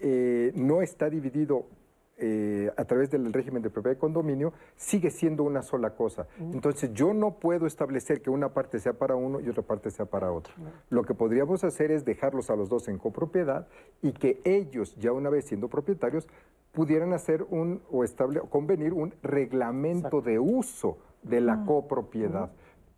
eh, 0.00 0.52
no 0.56 0.82
está 0.82 1.10
dividido 1.10 1.66
eh, 2.16 2.70
a 2.76 2.84
través 2.84 3.10
del 3.10 3.32
régimen 3.32 3.62
de 3.62 3.70
propiedad 3.70 3.96
de 3.96 4.00
condominio, 4.00 4.52
sigue 4.76 5.10
siendo 5.10 5.42
una 5.42 5.62
sola 5.62 5.90
cosa. 5.96 6.26
Entonces 6.38 6.92
yo 6.92 7.12
no 7.12 7.38
puedo 7.38 7.66
establecer 7.66 8.22
que 8.22 8.30
una 8.30 8.54
parte 8.54 8.78
sea 8.78 8.92
para 8.92 9.16
uno 9.16 9.40
y 9.40 9.48
otra 9.48 9.62
parte 9.62 9.90
sea 9.90 10.06
para 10.06 10.30
otro. 10.30 10.54
Lo 10.90 11.02
que 11.02 11.14
podríamos 11.14 11.64
hacer 11.64 11.90
es 11.90 12.04
dejarlos 12.04 12.50
a 12.50 12.56
los 12.56 12.68
dos 12.68 12.86
en 12.88 12.98
copropiedad 12.98 13.66
y 14.00 14.12
que 14.12 14.40
ellos, 14.44 14.94
ya 14.96 15.12
una 15.12 15.28
vez 15.28 15.46
siendo 15.46 15.68
propietarios, 15.68 16.28
pudieran 16.72 17.12
hacer 17.12 17.46
un 17.50 17.82
o 17.90 18.04
estable, 18.04 18.40
convenir 18.50 18.92
un 18.92 19.14
reglamento 19.22 20.20
de 20.20 20.38
uso 20.38 20.98
de 21.22 21.40
la 21.40 21.64
copropiedad. 21.64 22.52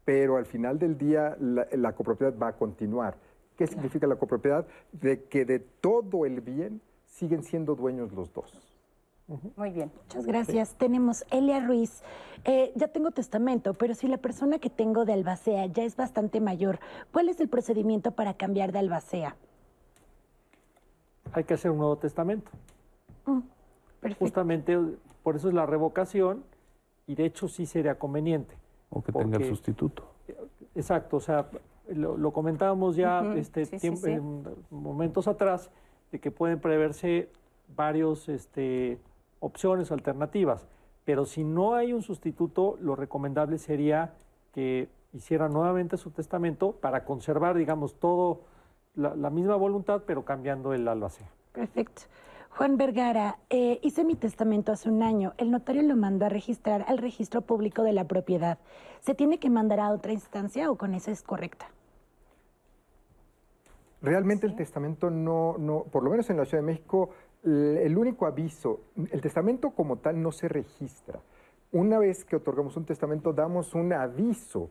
Pero 0.04 0.36
al 0.36 0.46
final 0.46 0.78
del 0.78 0.98
día 0.98 1.36
la, 1.40 1.94
copropiedad 1.94 2.34
va 2.38 2.48
a 2.48 2.56
continuar. 2.56 3.16
¿Qué 3.56 3.66
significa 3.66 4.06
la 4.06 4.16
copropiedad? 4.16 4.66
De 4.92 5.24
que 5.24 5.44
de 5.44 5.58
todo 5.58 6.26
el 6.26 6.40
bien 6.40 6.80
siguen 7.06 7.42
siendo 7.42 7.74
dueños 7.74 8.12
los 8.12 8.32
dos. 8.32 8.65
Muy 9.56 9.70
bien. 9.70 9.90
Muchas 10.04 10.24
gracias. 10.24 10.74
Tenemos 10.74 11.24
Elia 11.30 11.60
Ruiz. 11.60 12.02
Eh, 12.44 12.72
ya 12.76 12.88
tengo 12.88 13.10
testamento, 13.10 13.74
pero 13.74 13.94
si 13.94 14.06
la 14.06 14.18
persona 14.18 14.58
que 14.58 14.70
tengo 14.70 15.04
de 15.04 15.14
albacea 15.14 15.66
ya 15.66 15.82
es 15.82 15.96
bastante 15.96 16.40
mayor, 16.40 16.78
¿cuál 17.12 17.28
es 17.28 17.40
el 17.40 17.48
procedimiento 17.48 18.12
para 18.12 18.34
cambiar 18.34 18.70
de 18.70 18.78
albacea? 18.78 19.36
Hay 21.32 21.44
que 21.44 21.54
hacer 21.54 21.72
un 21.72 21.78
nuevo 21.78 21.96
testamento. 21.96 22.50
Mm, 23.26 23.40
Justamente 24.18 24.78
por 25.24 25.34
eso 25.34 25.48
es 25.48 25.54
la 25.54 25.66
revocación 25.66 26.44
y 27.08 27.16
de 27.16 27.24
hecho 27.24 27.48
sí 27.48 27.66
sería 27.66 27.98
conveniente. 27.98 28.54
O 28.90 29.02
que 29.02 29.10
tenga 29.10 29.38
el 29.38 29.48
sustituto. 29.48 30.04
Exacto, 30.76 31.16
o 31.16 31.20
sea, 31.20 31.48
lo, 31.88 32.32
comentábamos 32.32 32.94
ya 32.94 33.34
este 33.34 33.66
tiempo, 33.66 34.06
en 34.06 34.44
momentos 34.70 35.26
atrás 35.26 35.70
de 36.12 36.20
que 36.20 36.30
pueden 36.30 36.60
preverse 36.60 37.28
varios 37.74 38.28
este, 38.28 39.00
opciones 39.40 39.92
alternativas. 39.92 40.66
Pero 41.04 41.24
si 41.24 41.44
no 41.44 41.74
hay 41.74 41.92
un 41.92 42.02
sustituto, 42.02 42.76
lo 42.80 42.96
recomendable 42.96 43.58
sería 43.58 44.14
que 44.52 44.88
hiciera 45.12 45.48
nuevamente 45.48 45.96
su 45.96 46.10
testamento 46.10 46.72
para 46.72 47.04
conservar, 47.04 47.56
digamos, 47.56 47.98
todo 47.98 48.42
la, 48.94 49.30
misma 49.30 49.56
voluntad, 49.56 50.02
pero 50.06 50.24
cambiando 50.24 50.72
el 50.72 50.88
albacea. 50.88 51.28
Perfecto. 51.52 52.02
Juan 52.50 52.78
Vergara, 52.78 53.38
eh, 53.50 53.78
hice 53.82 54.02
mi 54.02 54.14
testamento 54.14 54.72
hace 54.72 54.88
un 54.88 55.02
año. 55.02 55.34
El 55.36 55.50
notario 55.50 55.82
lo 55.82 55.94
mandó 55.94 56.24
a 56.24 56.28
registrar 56.30 56.86
al 56.88 56.98
registro 56.98 57.42
público 57.42 57.82
de 57.82 57.92
la 57.92 58.04
propiedad. 58.04 58.58
¿Se 59.00 59.14
tiene 59.14 59.38
que 59.38 59.50
mandar 59.50 59.80
a 59.80 59.90
otra 59.90 60.12
instancia 60.12 60.70
o 60.70 60.76
con 60.76 60.94
eso 60.94 61.10
es 61.10 61.22
correcta? 61.22 61.68
Realmente 64.00 64.46
el 64.46 64.56
testamento 64.56 65.10
no, 65.10 65.56
no, 65.58 65.84
por 65.84 66.02
lo 66.02 66.10
menos 66.10 66.30
en 66.30 66.38
la 66.38 66.46
Ciudad 66.46 66.62
de 66.62 66.66
México, 66.66 67.10
el 67.46 67.96
único 67.96 68.26
aviso, 68.26 68.80
el 69.10 69.20
testamento 69.20 69.70
como 69.70 69.96
tal 69.98 70.20
no 70.20 70.32
se 70.32 70.48
registra. 70.48 71.20
Una 71.72 71.98
vez 71.98 72.24
que 72.24 72.36
otorgamos 72.36 72.76
un 72.76 72.84
testamento, 72.84 73.32
damos 73.32 73.74
un 73.74 73.92
aviso 73.92 74.70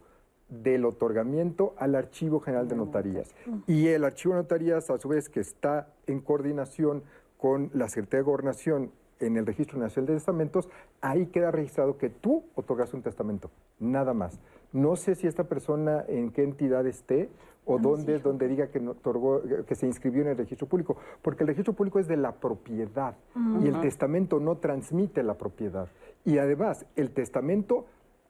del 0.50 0.86
otorgamiento 0.86 1.74
al 1.78 1.96
Archivo 1.96 2.40
General 2.40 2.68
de 2.68 2.76
Notarías. 2.76 3.34
Y 3.66 3.88
el 3.88 4.04
Archivo 4.04 4.36
de 4.36 4.42
Notarías, 4.42 4.90
a 4.90 4.98
su 4.98 5.08
vez, 5.08 5.30
que 5.30 5.40
está 5.40 5.88
en 6.06 6.20
coordinación 6.20 7.04
con 7.38 7.72
la 7.74 7.88
Secretaría 7.88 8.20
de 8.20 8.26
Gobernación 8.26 8.92
en 9.20 9.38
el 9.38 9.46
Registro 9.46 9.80
Nacional 9.80 10.08
de 10.08 10.14
Testamentos, 10.16 10.70
ahí 11.02 11.28
queda 11.28 11.52
registrado 11.52 11.98
que 11.98 12.10
tú 12.10 12.44
otorgas 12.56 12.94
un 12.94 13.02
testamento, 13.02 13.50
nada 13.80 14.14
más. 14.14 14.40
No 14.74 14.96
sé 14.96 15.16
si 15.16 15.28
esta 15.28 15.46
persona 15.46 16.04
en 16.08 16.32
qué 16.32 16.44
entidad 16.44 16.86
esté 16.86 17.30
o 17.66 17.80
dónde 17.80 18.16
es 18.16 18.24
donde 18.24 18.48
diga 18.48 18.68
que, 18.68 18.80
otorgó, 18.80 19.42
que 19.68 19.76
se 19.76 19.88
inscribió 19.88 20.22
en 20.22 20.30
el 20.30 20.38
registro 20.38 20.68
público, 20.68 20.98
porque 21.22 21.44
el 21.44 21.48
registro 21.48 21.74
público 21.74 22.00
es 22.00 22.08
de 22.08 22.18
la 22.18 22.34
propiedad 22.34 23.16
y 23.62 23.68
el 23.68 23.82
testamento 23.82 24.40
no 24.40 24.58
transmite 24.58 25.24
la 25.24 25.36
propiedad. 25.36 25.88
Y 26.24 26.38
además, 26.38 26.86
el 26.96 27.12
testamento 27.12 27.86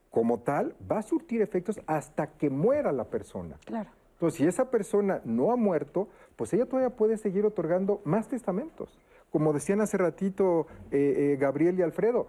como 0.09 0.39
tal 0.39 0.75
va 0.89 0.99
a 0.99 1.01
surtir 1.01 1.41
efectos 1.41 1.81
hasta 1.85 2.27
que 2.37 2.49
muera 2.49 2.93
la 2.93 3.05
persona. 3.05 3.57
Claro. 3.65 3.89
Entonces, 4.13 4.37
si 4.37 4.47
esa 4.47 4.71
persona 4.71 5.19
no 5.25 5.51
ha 5.51 5.57
muerto, 5.57 6.07
pues 6.37 6.53
ella 6.53 6.65
todavía 6.65 6.95
puede 6.95 7.17
seguir 7.17 7.45
otorgando 7.45 8.01
más 8.05 8.29
testamentos. 8.29 8.97
Como 9.29 9.51
decían 9.51 9.81
hace 9.81 9.97
ratito 9.97 10.67
eh, 10.91 11.33
eh, 11.33 11.37
Gabriel 11.37 11.77
y 11.77 11.81
Alfredo, 11.81 12.27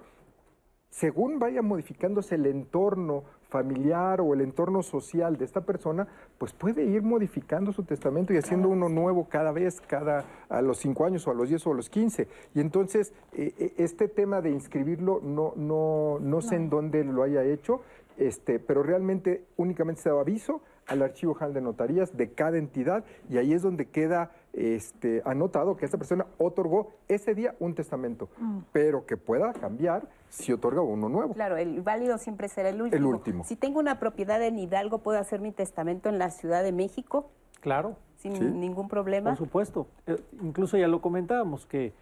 según 0.98 1.38
vaya 1.38 1.60
modificándose 1.60 2.36
el 2.36 2.46
entorno 2.46 3.24
familiar 3.50 4.22
o 4.22 4.32
el 4.32 4.40
entorno 4.40 4.82
social 4.82 5.36
de 5.36 5.44
esta 5.44 5.60
persona, 5.60 6.08
pues 6.38 6.54
puede 6.54 6.84
ir 6.84 7.02
modificando 7.02 7.70
su 7.72 7.82
testamento 7.82 8.32
y 8.32 8.38
haciendo 8.38 8.70
uno 8.70 8.88
nuevo 8.88 9.28
cada 9.28 9.52
vez, 9.52 9.82
cada 9.82 10.24
a 10.48 10.62
los 10.62 10.78
cinco 10.78 11.04
años 11.04 11.26
o 11.26 11.30
a 11.30 11.34
los 11.34 11.50
diez 11.50 11.66
o 11.66 11.72
a 11.72 11.74
los 11.74 11.90
quince. 11.90 12.28
Y 12.54 12.60
entonces, 12.60 13.12
eh, 13.34 13.74
este 13.76 14.08
tema 14.08 14.40
de 14.40 14.50
inscribirlo, 14.50 15.20
no, 15.22 15.52
no, 15.54 16.18
no 16.18 16.40
sé 16.40 16.56
en 16.56 16.70
dónde 16.70 17.04
lo 17.04 17.22
haya 17.22 17.44
hecho, 17.44 17.82
este, 18.16 18.58
pero 18.58 18.82
realmente 18.82 19.44
únicamente 19.58 20.00
se 20.00 20.08
da 20.08 20.18
aviso 20.18 20.62
al 20.86 21.02
Archivo 21.02 21.34
General 21.34 21.54
de 21.54 21.60
Notarías 21.60 22.16
de 22.16 22.30
cada 22.30 22.56
entidad 22.56 23.04
y 23.28 23.36
ahí 23.36 23.52
es 23.52 23.60
donde 23.60 23.86
queda 23.86 24.30
este, 24.56 25.22
anotado 25.26 25.76
que 25.76 25.84
esta 25.84 25.98
persona 25.98 26.26
otorgó 26.38 26.92
ese 27.08 27.34
día 27.34 27.54
un 27.60 27.74
testamento, 27.74 28.30
mm. 28.38 28.58
pero 28.72 29.04
que 29.04 29.18
pueda 29.18 29.52
cambiar 29.52 30.08
si 30.30 30.52
otorga 30.52 30.80
uno 30.80 31.08
nuevo. 31.10 31.34
Claro, 31.34 31.56
el 31.58 31.82
válido 31.82 32.16
siempre 32.16 32.48
será 32.48 32.70
el 32.70 32.80
último. 32.80 32.96
El 32.96 33.06
último. 33.06 33.44
Si 33.44 33.54
tengo 33.54 33.78
una 33.78 34.00
propiedad 34.00 34.42
en 34.42 34.58
Hidalgo, 34.58 34.98
¿puedo 34.98 35.18
hacer 35.18 35.40
mi 35.40 35.52
testamento 35.52 36.08
en 36.08 36.18
la 36.18 36.30
Ciudad 36.30 36.62
de 36.64 36.72
México? 36.72 37.30
Claro. 37.60 37.96
Sin 38.16 38.58
ningún 38.58 38.88
problema. 38.88 39.30
Por 39.30 39.38
supuesto. 39.38 39.86
Eh, 40.06 40.16
incluso 40.42 40.78
ya 40.78 40.88
lo 40.88 41.02
comentábamos 41.02 41.66
que, 41.66 41.92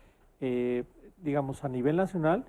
eh, 0.41 0.85
digamos, 1.19 1.65
a 1.65 1.69
nivel 1.69 1.97
nacional, 1.97 2.45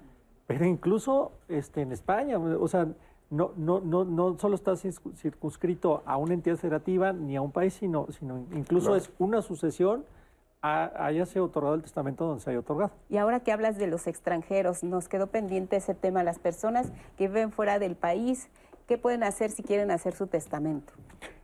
pero 0.45 0.65
incluso 0.65 1.31
este, 1.49 1.81
en 1.81 1.91
España, 1.91 2.37
o 2.37 2.67
sea, 2.67 2.87
no, 3.29 3.53
no, 3.57 3.79
no, 3.79 4.05
no 4.05 4.37
solo 4.39 4.55
está 4.55 4.75
circunscrito 4.75 6.03
a 6.05 6.17
una 6.17 6.33
entidad 6.33 6.57
federativa 6.57 7.13
ni 7.13 7.35
a 7.35 7.41
un 7.41 7.51
país, 7.51 7.73
sino, 7.73 8.07
sino 8.11 8.45
incluso 8.53 8.95
es 8.95 9.11
una 9.17 9.41
sucesión 9.41 10.05
hayase 10.65 11.39
otorgado 11.39 11.75
el 11.75 11.83
testamento 11.83 12.25
donde 12.25 12.43
se 12.43 12.49
haya 12.49 12.59
otorgado. 12.59 12.91
Y 13.09 13.17
ahora 13.17 13.41
que 13.41 13.51
hablas 13.51 13.77
de 13.77 13.87
los 13.87 14.07
extranjeros, 14.07 14.83
nos 14.83 15.07
quedó 15.07 15.27
pendiente 15.27 15.75
ese 15.75 15.93
tema, 15.93 16.23
las 16.23 16.39
personas 16.39 16.91
que 17.17 17.27
viven 17.27 17.51
fuera 17.51 17.77
del 17.77 17.95
país, 17.95 18.49
¿qué 18.87 18.97
pueden 18.97 19.23
hacer 19.23 19.51
si 19.51 19.63
quieren 19.63 19.91
hacer 19.91 20.15
su 20.15 20.27
testamento? 20.27 20.93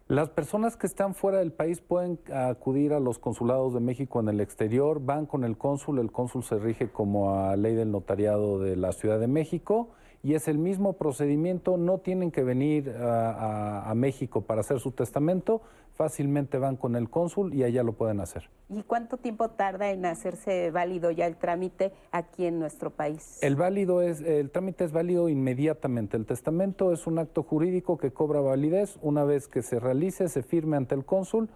Las 0.08 0.30
personas 0.30 0.76
que 0.76 0.88
están 0.88 1.16
fuera 1.16 1.38
del 1.38 1.54
país 1.54 1.80
pueden 1.80 2.20
acudir 2.34 2.94
a 2.94 3.00
los 3.00 3.18
consulados 3.18 3.74
de 3.74 3.80
México 3.80 4.20
en 4.20 4.28
el 4.28 4.42
exterior, 4.42 5.00
van 5.00 5.26
con 5.26 5.44
el 5.44 5.58
cónsul, 5.58 6.00
el 6.00 6.12
cónsul 6.12 6.44
se 6.44 6.58
rige 6.58 6.90
como 6.90 7.40
a 7.40 7.56
ley 7.56 7.76
del 7.76 7.92
notariado 7.92 8.60
de 8.60 8.76
la 8.76 8.92
Ciudad 8.92 9.20
de 9.20 9.28
México 9.28 9.90
y 10.24 10.36
es 10.36 10.48
el 10.48 10.58
mismo 10.58 10.94
procedimiento, 10.94 11.78
no 11.78 11.98
tienen 11.98 12.32
que 12.32 12.44
venir 12.44 12.94
a, 13.00 13.92
México 13.96 14.42
para 14.42 14.62
hacer 14.62 14.80
su 14.80 14.92
testamento, 14.92 15.62
fácilmente 15.96 16.58
van 16.58 16.78
con 16.78 16.96
el 16.96 17.10
cónsul 17.10 17.54
y 17.54 17.64
allá 17.64 17.84
lo 17.84 17.94
pueden 17.94 18.20
hacer. 18.20 18.50
¿Y 18.70 18.84
cuánto 18.84 19.18
tiempo 19.18 19.50
tarda 19.50 19.92
en 19.92 20.06
hacerse 20.06 20.72
válido 20.72 21.12
ya 21.12 21.28
el 21.28 21.36
trámite 21.36 21.92
aquí 22.12 22.46
en 22.46 22.58
nuestro 22.60 22.90
país? 22.90 23.38
El 23.42 23.56
válido 23.56 24.02
es, 24.02 24.22
el 24.22 24.50
trámite 24.50 24.86
es 24.86 24.92
válido 24.92 25.30
inmediatamente. 25.30 26.18
El 26.18 26.26
testamento 26.26 26.94
es 26.94 27.06
un 27.06 27.20
acto 27.20 27.44
jurídico 27.44 27.98
que 27.98 28.12
cobra 28.12 28.40
validez 28.40 28.98
una 29.02 29.24
vez 29.24 29.48
que 29.48 29.62
se 29.62 29.80
realice, 29.80 30.30
se 30.30 30.42
firme 30.42 30.78
ante 30.78 30.96
el 30.96 31.06
cónsul 31.06 31.50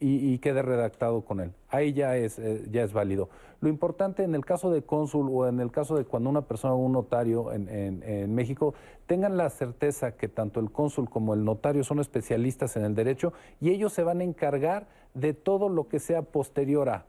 y, 0.00 0.38
quede 0.38 0.62
redactado 0.62 1.22
con 1.22 1.40
él. 1.40 1.52
Ahí 1.68 1.92
ya 1.92 2.16
es, 2.16 2.38
eh, 2.38 2.66
ya 2.70 2.82
es 2.82 2.92
válido. 2.92 3.28
Lo 3.60 3.68
importante 3.68 4.22
en 4.22 4.34
el 4.34 4.44
caso 4.44 4.70
de 4.70 4.82
cónsul 4.82 5.28
o 5.30 5.48
en 5.48 5.60
el 5.60 5.70
caso 5.72 5.96
de 5.96 6.04
cuando 6.04 6.30
una 6.30 6.42
persona 6.42 6.74
o 6.74 6.76
un 6.76 6.92
notario 6.92 7.52
en, 7.52 7.68
en, 7.68 8.34
México 8.34 8.74
tengan 9.06 9.36
la 9.36 9.50
certeza 9.50 10.16
que 10.16 10.28
tanto 10.28 10.60
el 10.60 10.70
cónsul 10.70 11.10
como 11.10 11.34
el 11.34 11.44
notario 11.44 11.82
son 11.82 11.98
especialistas 11.98 12.76
en 12.76 12.84
el 12.84 12.94
derecho 12.94 13.32
y 13.60 13.70
ellos 13.70 13.92
se 13.92 14.04
van 14.04 14.20
a 14.20 14.24
encargar 14.24 14.86
de 15.14 15.34
todo 15.34 15.68
lo 15.68 15.88
que 15.88 15.98
sea 15.98 16.22
posterior 16.22 16.88
a. 16.88 17.06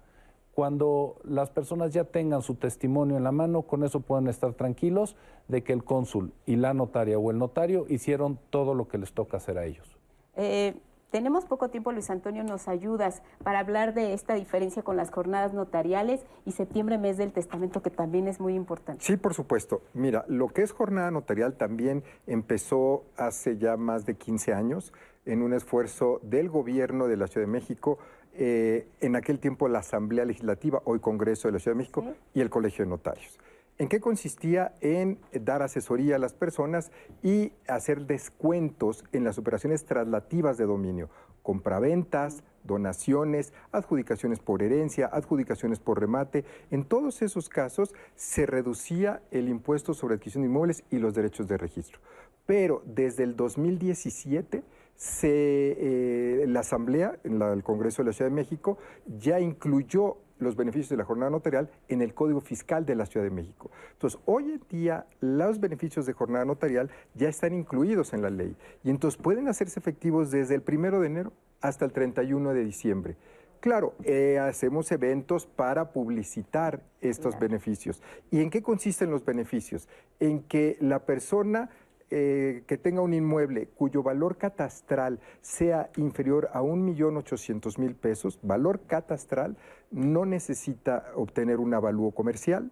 Cuando 0.56 1.22
las 1.24 1.52
personas 1.52 1.94
ya 1.94 2.03
tengan 2.03 2.41
su 2.41 2.56
testimonio 2.56 3.16
en 3.16 3.24
la 3.24 3.32
mano, 3.32 3.61
con 3.61 3.84
eso 3.84 4.02
pueden 4.02 4.28
estar 4.28 4.53
tranquilos 4.53 5.16
de 5.48 5.64
que 5.64 5.72
el 5.72 5.84
cónsul 5.84 6.34
y 6.45 6.56
la 6.56 6.74
notaria 6.74 7.18
o 7.18 7.32
el 7.32 7.38
notario 7.38 7.86
hicieron 7.88 8.40
todo 8.49 8.74
lo 8.74 8.88
que 8.88 8.98
les 8.98 9.14
toca 9.14 9.38
hacer 9.38 9.57
a 9.57 9.66
ellos. 9.66 9.98
Eh, 10.36 10.74
tenemos 11.11 11.45
poco 11.45 11.69
tiempo, 11.69 11.91
Luis 11.91 12.10
Antonio, 12.10 12.44
nos 12.44 12.68
ayudas 12.68 13.22
para 13.44 13.60
hablar 13.60 13.94
de 13.94 14.14
esta 14.14 14.36
diferencia 14.36 14.84
con 14.84 14.98
las 14.98 15.11
jornadas 15.11 15.53
notariales 15.53 16.22
y 16.45 16.52
septiembre, 16.52 16.98
mes 16.98 17.18
del 17.18 17.31
testamento, 17.31 17.81
que 17.81 17.90
también 17.90 18.27
es 18.27 18.40
muy 18.40 18.53
importante. 18.53 19.03
Sí, 19.03 19.18
por 19.18 19.34
supuesto. 19.34 19.81
Mira, 19.94 20.26
lo 20.27 20.49
que 20.49 20.61
es 20.61 20.72
jornada 20.72 21.11
notarial 21.11 21.56
también 21.56 22.03
empezó 22.27 23.06
hace 23.18 23.57
ya 23.57 23.77
más 23.77 24.06
de 24.06 24.15
15 24.15 24.53
años 24.53 24.94
en 25.26 25.41
un 25.41 25.53
esfuerzo 25.53 26.19
del 26.23 26.49
gobierno 26.49 27.07
de 27.07 27.18
la 27.18 27.27
Ciudad 27.27 27.45
de 27.45 27.52
México, 27.52 27.99
eh, 28.34 28.88
en 29.02 29.15
aquel 29.15 29.40
tiempo 29.40 29.68
la 29.68 29.80
Asamblea 29.80 30.26
Legislativa, 30.26 30.81
hoy 30.86 30.99
Congreso 30.99 31.48
de 31.48 31.53
la 31.53 31.60
Ciudad 31.60 31.76
de 31.76 31.80
México, 31.80 32.06
y 32.34 32.41
el 32.41 32.49
Colegio 32.49 32.86
de 32.86 32.90
Notarios. 32.90 33.40
¿En 33.80 33.88
qué 33.88 34.01
consistía? 34.01 34.76
En 34.81 35.19
dar 35.31 35.61
asesoría 35.61 36.18
a 36.18 36.19
las 36.19 36.34
personas 36.34 36.91
y 37.23 37.53
hacer 37.65 38.07
descuentos 38.07 39.06
en 39.14 39.23
las 39.23 39.38
operaciones 39.38 39.85
traslativas 39.85 40.57
de 40.57 40.65
dominio, 40.65 41.10
compraventas, 41.43 42.43
donaciones, 42.65 43.53
adjudicaciones 43.72 44.39
por 44.39 44.64
herencia, 44.64 45.07
adjudicaciones 45.07 45.80
por 45.80 45.97
remate. 45.97 46.43
En 46.72 46.84
todos 46.84 47.22
esos 47.22 47.47
casos 47.47 47.95
se 48.15 48.45
reducía 48.45 49.22
el 49.31 49.47
impuesto 49.47 49.93
sobre 49.93 50.15
adquisición 50.15 50.43
de 50.43 50.49
inmuebles 50.49 50.84
y 50.91 50.97
los 50.97 51.14
derechos 51.14 51.47
de 51.47 51.57
registro. 51.57 52.01
Pero 52.45 52.84
desde 52.85 53.23
el 53.23 53.38
2017 53.38 54.61
se, 54.97 55.30
eh, 55.31 56.45
la 56.49 56.60
Asamblea, 56.60 57.18
en 57.23 57.41
el 57.41 57.64
Congreso 57.64 58.01
de 58.01 58.07
la 58.07 58.14
Ciudad 58.14 58.30
de 58.30 58.35
México, 58.35 58.77
ya 59.06 59.39
incluyó 59.39 60.18
los 60.40 60.56
beneficios 60.56 60.90
de 60.90 60.98
la 60.98 61.06
jornada 61.06 61.30
notarial 61.30 61.70
en 61.88 62.02
el 62.02 62.14
Código 62.14 62.41
Fiscal 62.41 62.86
de 62.86 62.95
la 62.95 63.06
Ciudad 63.06 63.26
de 63.26 63.32
México. 63.32 63.70
Entonces, 63.91 64.20
hoy 64.26 64.52
en 64.52 64.61
día 64.70 65.06
los 65.22 65.60
beneficios 65.60 66.06
de 66.06 66.14
jornada 66.14 66.45
notarial 66.45 66.90
ya 67.14 67.30
están 67.30 67.53
incluidos 67.53 68.14
en 68.14 68.22
la 68.22 68.30
ley 68.30 68.56
y 68.84 68.90
entonces 68.90 69.22
pueden 69.22 69.48
hacerse 69.48 69.80
efectivos 69.80 70.32
desde 70.32 70.56
el 70.56 70.61
primero 70.61 70.99
de 70.99 71.07
enero 71.07 71.34
hasta 71.61 71.86
el 71.86 71.91
31 71.91 72.53
de 72.53 72.64
diciembre. 72.64 73.16
Claro, 73.60 73.94
eh, 74.03 74.40
hacemos 74.40 74.90
eventos 74.91 75.45
para 75.45 75.91
publicitar 75.91 76.82
estos 77.02 77.38
beneficios. 77.38 78.02
¿Y 78.32 78.40
en 78.40 78.49
qué 78.49 78.61
consisten 78.61 79.11
los 79.11 79.26
beneficios? 79.26 79.90
En 80.22 80.44
que 80.44 80.78
la 80.80 80.99
persona 80.99 81.70
eh, 82.11 82.64
que 82.65 82.77
tenga 82.77 83.02
un 83.02 83.14
inmueble 83.14 83.68
cuyo 83.68 84.02
valor 84.02 84.38
catastral 84.38 85.19
sea 85.41 85.91
inferior 85.95 86.49
a 86.53 86.61
1.800.000 86.61 87.95
pesos, 87.95 88.40
valor 88.41 88.81
catastral, 88.88 89.57
no 89.91 90.26
necesita 90.26 91.11
obtener 91.15 91.60
un 91.60 91.73
avalúo 91.73 92.11
comercial. 92.11 92.72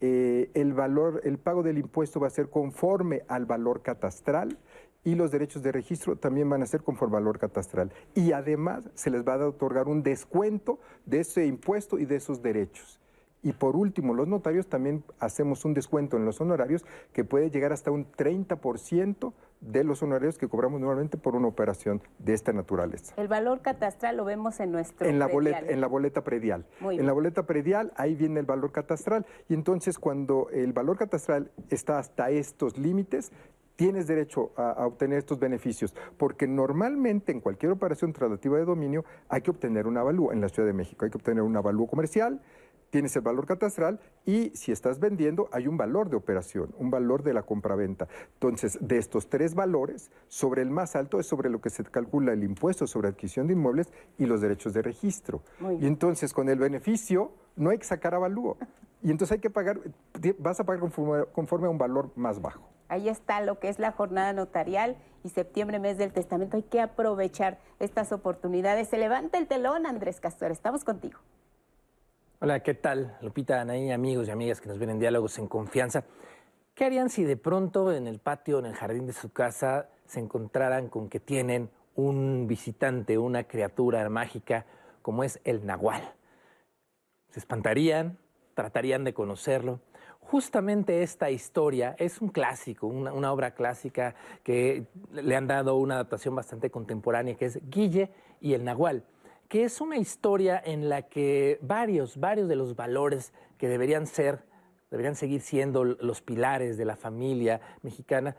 Eh, 0.00 0.50
el, 0.54 0.72
valor, 0.72 1.20
el 1.24 1.38
pago 1.38 1.62
del 1.62 1.78
impuesto 1.78 2.18
va 2.18 2.28
a 2.28 2.30
ser 2.30 2.48
conforme 2.48 3.22
al 3.28 3.44
valor 3.44 3.82
catastral 3.82 4.58
y 5.04 5.16
los 5.16 5.30
derechos 5.30 5.62
de 5.62 5.72
registro 5.72 6.16
también 6.16 6.48
van 6.48 6.62
a 6.62 6.66
ser 6.66 6.82
conforme 6.82 7.18
al 7.18 7.24
valor 7.24 7.38
catastral. 7.38 7.92
Y 8.14 8.32
además 8.32 8.88
se 8.94 9.10
les 9.10 9.22
va 9.22 9.34
a 9.34 9.46
otorgar 9.46 9.86
un 9.86 10.02
descuento 10.02 10.78
de 11.04 11.20
ese 11.20 11.44
impuesto 11.44 11.98
y 11.98 12.06
de 12.06 12.16
esos 12.16 12.40
derechos. 12.40 13.01
Y 13.42 13.52
por 13.52 13.76
último, 13.76 14.14
los 14.14 14.28
notarios 14.28 14.68
también 14.68 15.04
hacemos 15.18 15.64
un 15.64 15.74
descuento 15.74 16.16
en 16.16 16.24
los 16.24 16.40
honorarios 16.40 16.84
que 17.12 17.24
puede 17.24 17.50
llegar 17.50 17.72
hasta 17.72 17.90
un 17.90 18.06
30% 18.06 19.32
de 19.60 19.84
los 19.84 20.02
honorarios 20.02 20.38
que 20.38 20.48
cobramos 20.48 20.80
normalmente 20.80 21.18
por 21.18 21.34
una 21.34 21.48
operación 21.48 22.02
de 22.18 22.34
esta 22.34 22.52
naturaleza. 22.52 23.14
El 23.16 23.28
valor 23.28 23.60
catastral 23.60 24.16
lo 24.16 24.24
vemos 24.24 24.58
en 24.60 24.72
nuestro 24.72 25.06
en 25.06 25.18
la 25.18 25.26
boleta 25.26 25.60
en 25.60 25.80
la 25.80 25.86
boleta 25.86 26.24
predial. 26.24 26.66
en 26.80 27.06
la 27.06 27.12
boleta 27.12 27.46
predial 27.46 27.92
ahí 27.96 28.14
viene 28.14 28.40
el 28.40 28.46
valor 28.46 28.72
catastral. 28.72 29.26
Y 29.48 29.54
entonces 29.54 29.98
cuando 29.98 30.48
el 30.52 30.72
valor 30.72 30.96
catastral 30.96 31.50
está 31.70 31.98
hasta 31.98 32.30
estos 32.30 32.78
límites 32.78 33.32
tienes 33.76 34.06
derecho 34.06 34.52
a, 34.56 34.86
obtener 34.86 35.18
estos 35.18 35.38
beneficios, 35.38 35.94
porque 36.16 36.46
normalmente 36.46 37.32
en 37.32 37.40
cualquier 37.40 37.72
operación 37.72 38.12
traslativa 38.12 38.58
de 38.58 38.64
dominio 38.64 39.04
hay 39.28 39.40
que 39.40 39.50
obtener 39.50 39.86
un 39.86 39.96
avalúo. 39.96 40.32
En 40.32 40.40
la 40.40 40.48
Ciudad 40.48 40.68
de 40.68 40.72
México, 40.72 41.04
hay 41.04 41.10
que 41.10 41.16
obtener 41.16 41.42
un 41.42 41.56
avalúo 41.56 41.86
comercial, 41.86 42.40
tienes 42.92 43.16
el 43.16 43.22
valor 43.22 43.46
catastral 43.46 43.98
y 44.26 44.50
si 44.50 44.70
estás 44.70 45.00
vendiendo 45.00 45.48
hay 45.50 45.66
un 45.66 45.78
valor 45.78 46.10
de 46.10 46.16
operación, 46.16 46.74
un 46.76 46.90
valor 46.90 47.22
de 47.22 47.32
la 47.32 47.42
compraventa. 47.42 48.06
Entonces, 48.34 48.78
de 48.82 48.98
estos 48.98 49.30
tres 49.30 49.54
valores, 49.54 50.12
sobre 50.28 50.60
el 50.60 50.70
más 50.70 50.94
alto 50.94 51.18
es 51.18 51.26
sobre 51.26 51.48
lo 51.48 51.60
que 51.60 51.70
se 51.70 51.82
calcula 51.84 52.34
el 52.34 52.44
impuesto 52.44 52.86
sobre 52.86 53.08
adquisición 53.08 53.46
de 53.46 53.54
inmuebles 53.54 53.90
y 54.18 54.26
los 54.26 54.42
derechos 54.42 54.74
de 54.74 54.82
registro. 54.82 55.42
Y 55.80 55.86
entonces, 55.86 56.34
con 56.34 56.50
el 56.50 56.58
beneficio, 56.58 57.32
no 57.56 57.70
hay 57.70 57.78
que 57.78 57.86
sacar 57.86 58.14
avalúo. 58.14 58.58
Y 59.02 59.10
entonces 59.10 59.32
hay 59.32 59.40
que 59.40 59.50
pagar, 59.50 59.80
vas 60.38 60.60
a 60.60 60.64
pagar 60.64 60.80
conforme, 60.80 61.24
conforme 61.32 61.68
a 61.68 61.70
un 61.70 61.78
valor 61.78 62.10
más 62.14 62.42
bajo. 62.42 62.68
Ahí 62.88 63.08
está 63.08 63.40
lo 63.40 63.58
que 63.58 63.70
es 63.70 63.78
la 63.78 63.92
jornada 63.92 64.34
notarial 64.34 64.98
y 65.24 65.30
septiembre, 65.30 65.78
mes 65.78 65.96
del 65.96 66.12
testamento. 66.12 66.58
Hay 66.58 66.62
que 66.62 66.82
aprovechar 66.82 67.58
estas 67.80 68.12
oportunidades. 68.12 68.88
Se 68.88 68.98
levanta 68.98 69.38
el 69.38 69.46
telón, 69.48 69.86
Andrés 69.86 70.20
Castor. 70.20 70.50
Estamos 70.50 70.84
contigo. 70.84 71.18
Hola, 72.44 72.58
¿qué 72.58 72.74
tal? 72.74 73.16
Lupita, 73.20 73.60
Anaí, 73.60 73.92
amigos 73.92 74.26
y 74.26 74.32
amigas 74.32 74.60
que 74.60 74.68
nos 74.68 74.76
ven 74.76 74.90
en 74.90 74.98
Diálogos 74.98 75.38
en 75.38 75.46
Confianza. 75.46 76.02
¿Qué 76.74 76.84
harían 76.84 77.08
si 77.08 77.22
de 77.22 77.36
pronto 77.36 77.92
en 77.92 78.08
el 78.08 78.18
patio, 78.18 78.58
en 78.58 78.66
el 78.66 78.74
jardín 78.74 79.06
de 79.06 79.12
su 79.12 79.32
casa, 79.32 79.90
se 80.06 80.18
encontraran 80.18 80.88
con 80.88 81.08
que 81.08 81.20
tienen 81.20 81.70
un 81.94 82.48
visitante, 82.48 83.16
una 83.16 83.44
criatura 83.44 84.08
mágica 84.08 84.66
como 85.02 85.22
es 85.22 85.38
el 85.44 85.64
nahual? 85.64 86.14
¿Se 87.30 87.38
espantarían? 87.38 88.18
¿Tratarían 88.54 89.04
de 89.04 89.14
conocerlo? 89.14 89.78
Justamente 90.18 91.04
esta 91.04 91.30
historia 91.30 91.94
es 91.96 92.20
un 92.20 92.30
clásico, 92.30 92.88
una, 92.88 93.12
una 93.12 93.32
obra 93.32 93.54
clásica 93.54 94.16
que 94.42 94.88
le 95.12 95.36
han 95.36 95.46
dado 95.46 95.76
una 95.76 95.94
adaptación 95.94 96.34
bastante 96.34 96.72
contemporánea, 96.72 97.36
que 97.36 97.44
es 97.44 97.60
Guille 97.70 98.10
y 98.40 98.54
el 98.54 98.64
nahual 98.64 99.04
que 99.52 99.64
es 99.64 99.82
una 99.82 99.98
historia 99.98 100.62
en 100.64 100.88
la 100.88 101.02
que 101.02 101.58
varios, 101.60 102.16
varios 102.16 102.48
de 102.48 102.56
los 102.56 102.74
valores 102.74 103.34
que 103.58 103.68
deberían 103.68 104.06
ser, 104.06 104.46
deberían 104.90 105.14
seguir 105.14 105.42
siendo 105.42 105.84
los 105.84 106.22
pilares 106.22 106.78
de 106.78 106.86
la 106.86 106.96
familia 106.96 107.60
mexicana, 107.82 108.34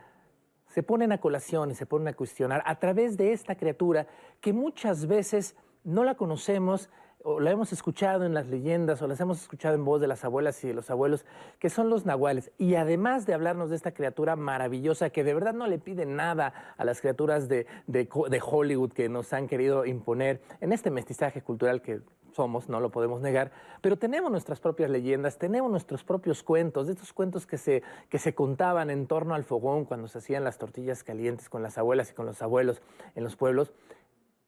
se 0.66 0.82
ponen 0.82 1.12
a 1.12 1.20
colación 1.20 1.70
y 1.70 1.76
se 1.76 1.86
ponen 1.86 2.08
a 2.08 2.14
cuestionar 2.14 2.64
a 2.66 2.80
través 2.80 3.16
de 3.16 3.32
esta 3.32 3.54
criatura 3.54 4.08
que 4.42 4.54
muchas 4.54 5.06
veces 5.06 5.56
no 5.84 6.04
la 6.04 6.16
conocemos 6.16 6.90
o 7.24 7.40
la 7.40 7.52
hemos 7.52 7.72
escuchado 7.72 8.26
en 8.26 8.34
las 8.34 8.48
leyendas 8.48 9.02
o 9.02 9.08
las 9.08 9.20
hemos 9.20 9.42
escuchado 9.42 9.76
en 9.76 9.86
voz 9.86 10.02
de 10.02 10.08
las 10.08 10.24
abuelas 10.26 10.62
y 10.64 10.68
de 10.68 10.74
los 10.74 10.90
abuelos, 10.90 11.26
que 11.58 11.70
son 11.70 11.90
los 11.90 12.06
nahuales. 12.06 12.52
Y 12.58 12.76
además 12.76 13.26
de 13.26 13.34
hablarnos 13.34 13.70
de 13.70 13.78
esta 13.78 13.94
criatura 13.94 14.36
maravillosa 14.36 15.10
que 15.10 15.24
de 15.24 15.34
verdad 15.34 15.54
no 15.54 15.68
le 15.68 15.80
pide 15.80 16.06
nada 16.06 16.54
a 16.78 16.86
las 16.86 17.00
criaturas 17.02 17.48
de, 17.48 17.66
de, 17.88 18.08
Hollywood 18.44 18.92
que 18.92 19.08
nos 19.10 19.32
han 19.34 19.48
querido 19.48 19.86
imponer 19.86 20.42
en 20.60 20.74
este 20.74 20.92
mestizaje 20.92 21.42
cultural 21.42 21.82
que 21.82 22.02
somos, 22.34 22.68
no 22.68 22.80
lo 22.80 22.90
podemos 22.90 23.22
negar, 23.22 23.52
pero 23.82 23.98
tenemos 23.98 24.32
nuestras 24.32 24.60
propias 24.60 24.90
leyendas, 24.90 25.38
tenemos 25.38 25.70
nuestros 25.70 26.04
propios 26.04 26.42
cuentos, 26.42 26.88
de 26.88 26.94
estos 26.94 27.14
cuentos 27.14 27.46
que 27.46 27.60
se, 27.60 27.84
que 28.10 28.18
se 28.18 28.34
contaban 28.34 28.90
en 28.90 29.06
torno 29.06 29.36
al 29.36 29.44
fogón 29.44 29.86
cuando 29.86 30.08
se 30.08 30.18
hacían 30.18 30.44
las 30.44 30.58
tortillas 30.58 31.04
calientes 31.04 31.48
con 31.48 31.62
las 31.62 31.78
abuelas 31.78 32.10
y 32.10 32.14
con 32.16 32.26
los 32.26 32.42
abuelos 32.42 32.82
en 33.16 33.24
los 33.24 33.36
pueblos. 33.36 33.72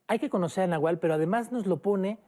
Hay 0.08 0.18
que 0.18 0.32
conocer 0.32 0.64
a 0.64 0.68
Nahual, 0.68 0.98
pero 1.00 1.14
además 1.14 1.52
nos 1.52 1.68
lo 1.68 1.78
pone 1.78 2.20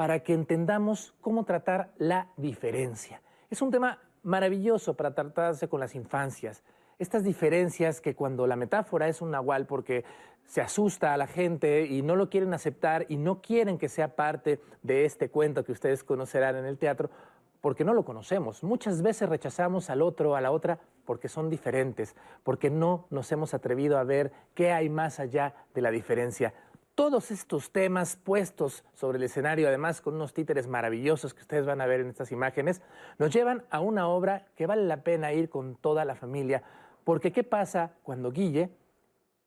para 0.00 0.20
que 0.20 0.32
entendamos 0.32 1.12
cómo 1.20 1.44
tratar 1.44 1.90
la 1.98 2.28
diferencia. 2.38 3.20
Es 3.50 3.60
un 3.60 3.70
tema 3.70 3.98
maravilloso 4.22 4.94
para 4.94 5.14
tratarse 5.14 5.68
con 5.68 5.78
las 5.78 5.94
infancias. 5.94 6.64
Estas 6.98 7.22
diferencias 7.22 8.00
que 8.00 8.14
cuando 8.14 8.46
la 8.46 8.56
metáfora 8.56 9.08
es 9.08 9.20
un 9.20 9.30
nahual 9.30 9.66
porque 9.66 10.06
se 10.46 10.62
asusta 10.62 11.12
a 11.12 11.18
la 11.18 11.26
gente 11.26 11.84
y 11.84 12.00
no 12.00 12.16
lo 12.16 12.30
quieren 12.30 12.54
aceptar 12.54 13.04
y 13.10 13.18
no 13.18 13.42
quieren 13.42 13.76
que 13.76 13.90
sea 13.90 14.16
parte 14.16 14.58
de 14.82 15.04
este 15.04 15.28
cuento 15.28 15.64
que 15.64 15.72
ustedes 15.72 16.02
conocerán 16.02 16.56
en 16.56 16.64
el 16.64 16.78
teatro, 16.78 17.10
porque 17.60 17.84
no 17.84 17.92
lo 17.92 18.02
conocemos. 18.02 18.64
Muchas 18.64 19.02
veces 19.02 19.28
rechazamos 19.28 19.90
al 19.90 20.00
otro, 20.00 20.34
a 20.34 20.40
la 20.40 20.50
otra, 20.50 20.78
porque 21.04 21.28
son 21.28 21.50
diferentes, 21.50 22.16
porque 22.42 22.70
no 22.70 23.06
nos 23.10 23.30
hemos 23.32 23.52
atrevido 23.52 23.98
a 23.98 24.04
ver 24.04 24.32
qué 24.54 24.72
hay 24.72 24.88
más 24.88 25.20
allá 25.20 25.54
de 25.74 25.82
la 25.82 25.90
diferencia. 25.90 26.54
Todos 27.00 27.30
estos 27.30 27.72
temas 27.72 28.16
puestos 28.16 28.84
sobre 28.92 29.16
el 29.16 29.24
escenario, 29.24 29.68
además 29.68 30.02
con 30.02 30.16
unos 30.16 30.34
títeres 30.34 30.66
maravillosos 30.66 31.32
que 31.32 31.40
ustedes 31.40 31.64
van 31.64 31.80
a 31.80 31.86
ver 31.86 32.00
en 32.00 32.10
estas 32.10 32.30
imágenes, 32.30 32.82
nos 33.18 33.32
llevan 33.32 33.64
a 33.70 33.80
una 33.80 34.06
obra 34.06 34.44
que 34.54 34.66
vale 34.66 34.84
la 34.84 35.02
pena 35.02 35.32
ir 35.32 35.48
con 35.48 35.76
toda 35.76 36.04
la 36.04 36.14
familia, 36.14 36.62
porque 37.04 37.32
¿qué 37.32 37.42
pasa 37.42 37.94
cuando 38.02 38.30
Guille 38.30 38.68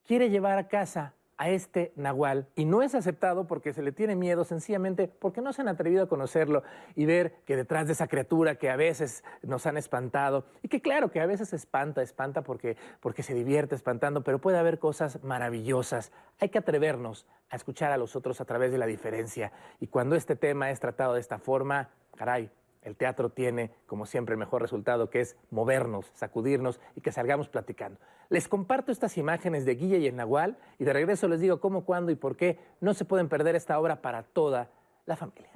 quiere 0.04 0.32
llevar 0.32 0.58
a 0.58 0.68
casa 0.68 1.14
a 1.38 1.50
este 1.50 1.94
nahual 1.96 2.48
y 2.56 2.66
no 2.66 2.82
es 2.82 2.96
aceptado 2.96 3.48
porque 3.48 3.74
se 3.74 3.82
le 3.82 3.92
tiene 3.92 4.16
miedo, 4.16 4.44
sencillamente 4.44 5.08
porque 5.08 5.42
no 5.42 5.54
se 5.54 5.62
han 5.62 5.68
atrevido 5.68 6.04
a 6.04 6.10
conocerlo 6.10 6.64
y 6.96 7.06
ver 7.06 7.36
que 7.46 7.56
detrás 7.56 7.88
de 7.88 7.94
esa 7.94 8.08
criatura 8.08 8.56
que 8.56 8.70
a 8.70 8.76
veces 8.76 9.24
nos 9.42 9.66
han 9.66 9.78
espantado 9.78 10.46
y 10.62 10.68
que 10.68 10.82
claro 10.82 11.12
que 11.12 11.22
a 11.22 11.26
veces 11.26 11.54
espanta, 11.54 12.02
espanta 12.02 12.44
porque, 12.44 12.78
porque 13.00 13.24
se 13.24 13.34
divierte 13.34 13.76
espantando, 13.76 14.24
pero 14.24 14.40
puede 14.40 14.58
haber 14.58 14.80
cosas 14.80 15.24
maravillosas. 15.24 16.12
Hay 16.40 16.50
que 16.50 16.60
atrevernos 16.60 17.28
a 17.50 17.56
escuchar 17.56 17.92
a 17.92 17.98
los 17.98 18.16
otros 18.16 18.42
a 18.42 18.46
través 18.46 18.72
de 18.72 18.78
la 18.78 18.86
diferencia 18.86 19.52
y 19.80 19.88
cuando 19.88 20.16
este 20.16 20.36
tema 20.36 20.72
es 20.72 20.80
tratado 20.80 21.14
de 21.16 21.20
esta 21.20 21.40
forma, 21.40 21.90
caray, 22.16 22.50
el 22.84 22.96
teatro 22.96 23.30
tiene, 23.30 23.72
como 23.86 24.06
siempre, 24.06 24.34
el 24.34 24.40
mejor 24.40 24.62
resultado, 24.62 25.10
que 25.10 25.22
es 25.22 25.38
movernos, 25.52 26.12
sacudirnos 26.14 26.80
y 26.96 27.02
que 27.02 27.12
salgamos 27.12 27.50
platicando. 27.50 28.00
Les 28.30 28.48
comparto 28.48 28.92
estas 28.92 29.18
imágenes 29.18 29.66
de 29.66 29.76
Guille 29.76 30.00
y 30.00 30.08
el 30.08 30.16
Nahual 30.16 30.58
y 30.80 30.84
de 30.84 30.94
regreso 30.94 31.28
les 31.28 31.40
digo 31.40 31.60
cómo, 31.60 31.86
cuándo 31.86 32.12
y 32.12 32.16
por 32.16 32.36
qué 32.36 32.60
no 32.82 32.94
se 32.94 33.06
pueden 33.06 33.30
perder 33.30 33.56
esta 33.56 33.80
obra 33.80 34.02
para 34.02 34.24
toda 34.24 34.70
la 35.06 35.16
familia. 35.16 35.50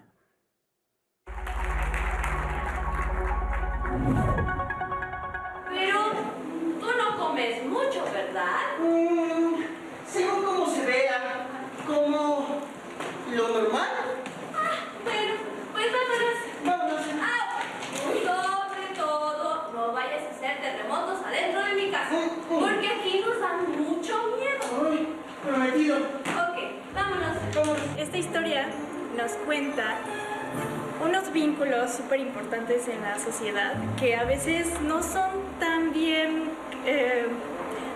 Importantes 32.47 32.87
en 32.87 33.01
la 33.01 33.19
sociedad 33.19 33.73
que 33.99 34.15
a 34.15 34.23
veces 34.23 34.67
no 34.87 35.03
son 35.03 35.31
tan 35.59 35.91
bien 35.91 36.49
eh, 36.85 37.25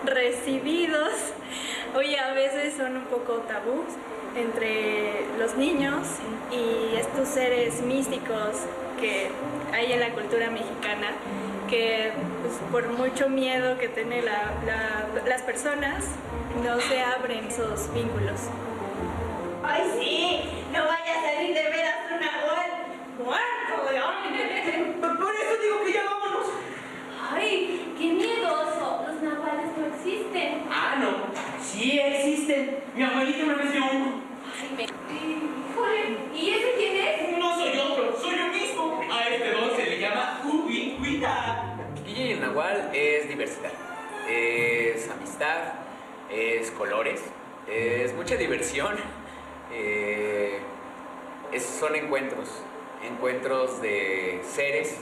recibidos 0.04 1.08
o 1.94 1.98
a 1.98 2.32
veces 2.34 2.74
son 2.76 2.96
un 2.98 3.04
poco 3.04 3.34
tabú 3.48 3.82
entre 4.36 5.24
los 5.38 5.56
niños 5.56 6.06
y 6.50 6.96
estos 6.96 7.28
seres 7.28 7.80
místicos 7.80 8.58
que 9.00 9.28
hay 9.72 9.92
en 9.92 10.00
la 10.00 10.10
cultura 10.10 10.50
mexicana 10.50 11.08
que 11.70 12.12
pues, 12.42 12.54
por 12.70 12.88
mucho 12.98 13.30
miedo 13.30 13.78
que 13.78 13.88
tienen 13.88 14.26
la- 14.26 14.52
la- 14.66 15.24
las 15.26 15.40
personas 15.42 16.04
no 16.62 16.78
se 16.80 17.00
abren 17.00 17.46
esos 17.46 17.92
vínculos. 17.94 18.40
Es 46.82 46.88
colores, 46.90 47.22
es 47.68 48.14
mucha 48.14 48.36
diversión, 48.36 48.96
eh, 49.72 50.58
son 51.58 51.94
encuentros, 51.94 52.48
encuentros 53.06 53.80
de 53.80 54.40
seres 54.44 54.96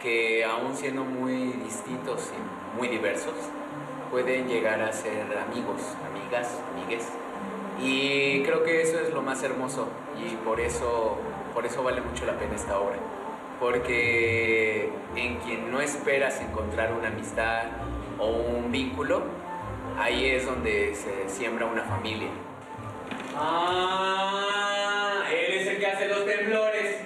que 0.00 0.44
aún 0.44 0.76
siendo 0.76 1.04
muy 1.04 1.52
distintos 1.64 2.30
y 2.30 2.78
muy 2.78 2.88
diversos, 2.88 3.34
pueden 4.10 4.48
llegar 4.48 4.80
a 4.82 4.92
ser 4.92 5.26
amigos, 5.38 5.80
amigas, 6.10 6.60
amigues. 6.72 7.08
Y 7.80 8.42
creo 8.44 8.62
que 8.62 8.82
eso 8.82 9.00
es 9.00 9.12
lo 9.12 9.22
más 9.22 9.42
hermoso 9.42 9.88
y 10.22 10.36
por 10.36 10.60
eso, 10.60 11.18
por 11.54 11.66
eso 11.66 11.82
vale 11.82 12.00
mucho 12.02 12.24
la 12.26 12.38
pena 12.38 12.54
esta 12.54 12.78
obra. 12.78 12.96
Porque 13.58 14.90
en 15.16 15.36
quien 15.38 15.72
no 15.72 15.80
esperas 15.80 16.40
encontrar 16.40 16.92
una 16.92 17.08
amistad 17.08 17.64
o 18.18 18.28
un 18.28 18.70
vínculo, 18.70 19.22
ahí 19.98 20.30
es 20.30 20.46
donde 20.46 20.94
se 20.94 21.28
siembra 21.28 21.66
una 21.66 21.82
familia. 21.82 22.28
Ah, 23.36 25.22
él 25.30 25.54
es 25.54 25.66
el 25.66 25.78
que 25.78 25.86
hace 25.86 26.08
los 26.08 26.24
temblores. 26.24 27.00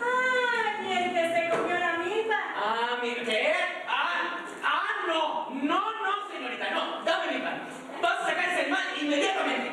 ¡Ay, 0.00 0.92
el 0.92 1.12
que 1.12 1.34
se 1.34 1.56
comió 1.56 1.78
la 1.78 1.98
milpa! 1.98 2.36
Ah, 2.56 2.98
mi... 3.02 3.14
¿Qué? 3.14 3.52
Ah, 3.88 4.36
ah, 4.64 4.82
no, 5.06 5.50
no, 5.50 5.80
no, 5.80 6.28
señorita, 6.32 6.70
no. 6.70 7.04
Dame 7.04 7.32
mi 7.32 7.40
pan. 7.40 7.68
Vas 8.02 8.20
a 8.20 8.26
sacar 8.26 8.48
ese 8.48 8.60
animal 8.62 8.82
inmediatamente. 9.00 9.72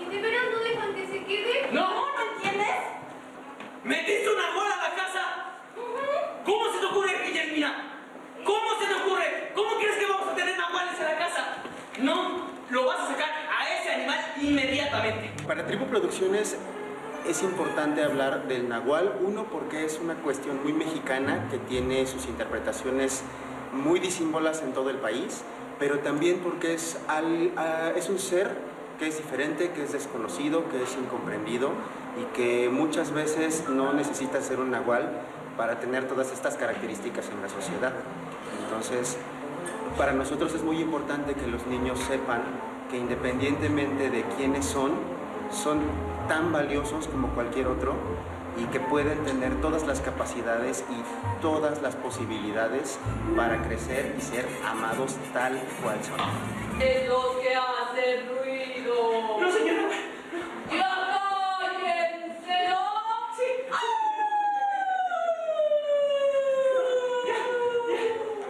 ¿Y 0.00 0.10
de 0.10 0.22
veras 0.22 0.44
no 0.52 0.58
dejan 0.60 0.94
que 0.94 1.06
se 1.06 1.24
quede? 1.24 1.68
No. 1.72 1.90
¿No 1.90 2.32
entiendes? 2.34 2.76
¿Metiste 3.84 4.28
una 4.28 4.54
bola 4.54 4.74
a 4.74 4.88
la 4.88 4.94
casa? 4.94 5.22
¿Cómo 6.44 6.72
se 6.72 6.78
te 6.78 6.86
ocurre, 6.86 7.26
Guillermina? 7.26 7.91
¿Cómo 8.44 8.80
se 8.80 8.86
te 8.86 8.94
ocurre? 8.94 9.52
¿Cómo 9.54 9.70
crees 9.78 9.96
que 9.96 10.06
vamos 10.06 10.28
a 10.28 10.34
tener 10.34 10.56
nahuales 10.58 10.98
en 10.98 11.04
la 11.04 11.18
casa? 11.18 11.44
No, 12.00 12.46
lo 12.70 12.86
vas 12.86 13.00
a 13.00 13.06
sacar 13.08 13.28
a 13.30 13.78
ese 13.80 13.92
animal 13.92 14.18
inmediatamente. 14.40 15.30
Para 15.46 15.66
Tribu 15.66 15.86
Producciones 15.86 16.56
es 17.28 17.42
importante 17.42 18.02
hablar 18.02 18.48
del 18.48 18.68
nahual, 18.68 19.16
uno 19.22 19.44
porque 19.44 19.84
es 19.84 19.98
una 19.98 20.14
cuestión 20.14 20.62
muy 20.62 20.72
mexicana 20.72 21.46
que 21.50 21.58
tiene 21.58 22.06
sus 22.06 22.26
interpretaciones 22.26 23.22
muy 23.72 24.00
disímbolas 24.00 24.62
en 24.62 24.72
todo 24.72 24.90
el 24.90 24.96
país, 24.96 25.42
pero 25.78 26.00
también 26.00 26.40
porque 26.40 26.74
es, 26.74 26.98
al- 27.08 27.52
a- 27.56 27.90
es 27.96 28.08
un 28.08 28.18
ser 28.18 28.50
que 28.98 29.08
es 29.08 29.16
diferente, 29.18 29.70
que 29.70 29.84
es 29.84 29.92
desconocido, 29.92 30.68
que 30.68 30.82
es 30.82 30.96
incomprendido 30.96 31.70
y 32.20 32.24
que 32.36 32.68
muchas 32.70 33.12
veces 33.12 33.64
no 33.68 33.92
necesita 33.92 34.40
ser 34.42 34.60
un 34.60 34.70
nahual 34.70 35.08
para 35.56 35.80
tener 35.80 36.08
todas 36.08 36.32
estas 36.32 36.56
características 36.56 37.28
en 37.30 37.40
la 37.42 37.48
sociedad. 37.48 37.92
Entonces, 38.76 39.18
para 39.98 40.12
nosotros 40.14 40.54
es 40.54 40.62
muy 40.62 40.80
importante 40.80 41.34
que 41.34 41.46
los 41.46 41.66
niños 41.66 41.98
sepan 42.08 42.40
que 42.90 42.96
independientemente 42.96 44.08
de 44.08 44.24
quiénes 44.38 44.64
son, 44.64 44.92
son 45.50 45.80
tan 46.26 46.52
valiosos 46.52 47.06
como 47.08 47.28
cualquier 47.34 47.66
otro 47.66 47.92
y 48.56 48.64
que 48.72 48.80
pueden 48.80 49.18
tener 49.26 49.60
todas 49.60 49.86
las 49.86 50.00
capacidades 50.00 50.86
y 50.90 51.42
todas 51.42 51.82
las 51.82 51.94
posibilidades 51.96 52.98
para 53.36 53.62
crecer 53.62 54.14
y 54.16 54.22
ser 54.22 54.48
amados 54.66 55.16
tal 55.34 55.60
cual 55.82 55.98
son. 56.02 56.80
Es 56.80 57.06
lo 57.10 57.38
que 57.42 57.54
hace 57.54 58.22
ruido. 58.22 58.94
No, 59.38 59.52
señora. 59.52 59.82
¡Ya 60.70 61.58
cállense! 61.60 62.68
¿no? 62.70 62.80
Sí. 63.36 63.44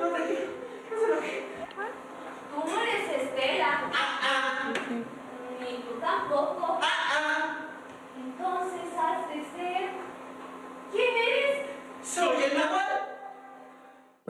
No, 0.01 0.09
tranquilo. 0.09 0.47
No 0.91 0.99
se 0.99 1.05
enoje. 1.07 1.45
Tú 2.55 2.71
no 2.71 2.81
eres 2.83 3.23
Estela. 3.23 3.73
Ah, 3.95 4.21
ah, 4.23 4.73
Ni 5.61 5.77
tú 5.83 5.93
tampoco. 6.01 6.79
ah, 6.83 6.99
ah. 7.13 7.57
Entonces 8.17 8.87
has 8.99 9.29
de 9.29 9.39
ser. 9.57 9.91
¿Quién 10.93 11.15
eres? 11.17 11.67
Soy 12.03 12.43
el 12.45 12.59
nahual. 12.59 13.09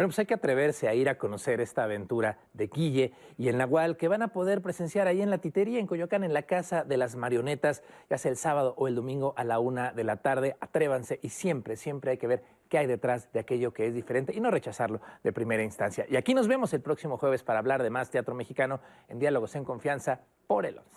Bueno, 0.03 0.09
pues 0.09 0.19
hay 0.19 0.27
que 0.27 0.35
atreverse 0.35 0.89
a 0.89 0.95
ir 0.95 1.09
a 1.09 1.17
conocer 1.17 1.61
esta 1.61 1.85
aventura 1.85 2.37
de 2.55 2.67
Guille 2.67 3.13
y 3.39 3.47
el 3.47 3.57
Nahual 3.57 3.97
que 3.97 4.09
van 4.09 4.23
a 4.23 4.33
poder 4.33 4.61
presenciar 4.61 5.07
ahí 5.07 5.23
en 5.23 5.31
la 5.31 5.39
titería 5.39 5.79
en 5.79 5.87
Coyoacán, 5.87 6.25
en 6.25 6.33
la 6.33 6.43
Casa 6.43 6.83
de 6.83 6.97
las 6.97 7.15
Marionetas, 7.15 7.85
ya 8.11 8.19
sea 8.19 8.33
el 8.33 8.37
sábado 8.37 8.75
o 8.77 8.89
el 8.89 8.97
domingo 8.97 9.33
a 9.37 9.45
la 9.45 9.61
una 9.61 9.93
de 9.93 10.03
la 10.03 10.17
tarde. 10.17 10.57
Atrévanse 10.59 11.21
y 11.23 11.29
siempre, 11.29 11.77
siempre 11.77 12.11
hay 12.11 12.19
que 12.19 12.27
ver 12.27 12.43
qué 12.69 12.79
hay 12.79 12.89
detrás 12.89 13.33
de 13.33 13.39
aquello 13.39 13.73
que 13.73 13.87
es 13.87 13.95
diferente 13.95 14.35
y 14.35 14.41
no 14.41 14.51
rechazarlo 14.51 15.01
de 15.23 15.33
primera 15.33 15.63
instancia. 15.63 16.05
Y 16.09 16.17
aquí 16.17 16.35
nos 16.35 16.49
vemos 16.49 16.75
el 16.75 16.81
próximo 16.81 17.17
jueves 17.17 17.45
para 17.45 17.61
hablar 17.61 17.81
de 17.81 17.91
más 17.91 18.11
teatro 18.11 18.35
mexicano 18.35 18.81
en 19.07 19.21
Diálogos 19.21 19.55
en 19.55 19.65
Confianza 19.65 20.23
por 20.49 20.67
el 20.67 20.79
11. 20.79 20.91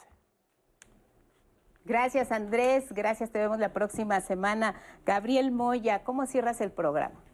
Gracias 1.85 2.31
Andrés, 2.31 2.91
gracias, 2.91 3.29
te 3.29 3.37
vemos 3.37 3.59
la 3.59 3.71
próxima 3.71 4.19
semana. 4.21 4.73
Gabriel 5.05 5.51
Moya, 5.51 6.03
¿cómo 6.03 6.25
cierras 6.25 6.59
el 6.59 6.71
programa? 6.71 7.24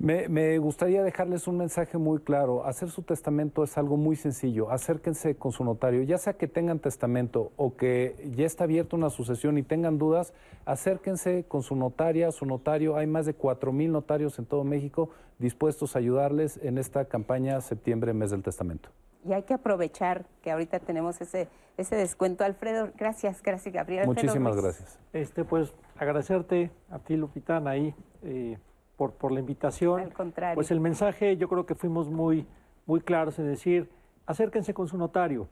Me, 0.00 0.56
gustaría 0.56 1.02
dejarles 1.02 1.46
un 1.46 1.58
mensaje 1.58 1.98
muy 1.98 2.20
claro. 2.20 2.64
Hacer 2.64 2.88
su 2.88 3.02
testamento 3.02 3.62
es 3.62 3.76
algo 3.76 3.98
muy 3.98 4.16
sencillo. 4.16 4.70
Acérquense 4.70 5.34
con 5.34 5.52
su 5.52 5.62
notario, 5.62 6.02
ya 6.04 6.16
sea 6.16 6.32
que 6.32 6.48
tengan 6.48 6.78
testamento 6.78 7.52
o 7.56 7.76
que 7.76 8.16
ya 8.34 8.46
está 8.46 8.64
abierta 8.64 8.96
una 8.96 9.10
sucesión 9.10 9.58
y 9.58 9.62
tengan 9.62 9.98
dudas, 9.98 10.32
acérquense 10.64 11.44
con 11.46 11.62
su 11.62 11.76
notaria, 11.76 12.32
su 12.32 12.46
notario. 12.46 12.96
Hay 12.96 13.06
más 13.06 13.26
de 13.26 13.34
cuatro 13.34 13.72
mil 13.72 13.92
notarios 13.92 14.38
en 14.38 14.46
todo 14.46 14.64
México 14.64 15.10
dispuestos 15.38 15.94
a 15.96 15.98
ayudarles 15.98 16.58
en 16.62 16.78
esta 16.78 17.04
campaña 17.04 17.60
septiembre, 17.60 18.14
mes 18.14 18.30
del 18.30 18.42
testamento. 18.42 18.88
Y 19.22 19.34
hay 19.34 19.42
que 19.42 19.52
aprovechar 19.52 20.24
que 20.40 20.50
ahorita 20.50 20.80
tenemos 20.80 21.20
ese, 21.20 21.48
ese 21.76 21.96
descuento. 21.96 22.42
Alfredo, 22.42 22.88
gracias, 22.96 23.42
gracias 23.42 23.74
Gabriel. 23.74 24.06
Muchísimas 24.06 24.56
gracias. 24.56 24.98
Este, 25.12 25.44
pues 25.44 25.74
agradecerte 25.98 26.70
a 26.88 27.00
ti, 27.00 27.16
Lupitán, 27.16 27.68
ahí. 27.68 27.94
Eh, 28.22 28.56
por, 29.08 29.32
la 29.32 29.40
invitación. 29.40 30.00
Al 30.00 30.12
contrario. 30.12 30.54
Pues 30.54 30.70
el 30.70 30.80
mensaje 30.80 31.36
yo 31.36 31.48
creo 31.48 31.64
que 31.64 31.74
fuimos 31.74 32.08
muy, 32.08 32.46
muy 32.86 33.00
claros 33.00 33.38
en 33.38 33.46
decir, 33.46 33.88
acérquense 34.26 34.74
con 34.74 34.88
su 34.88 34.98
notario. 34.98 35.48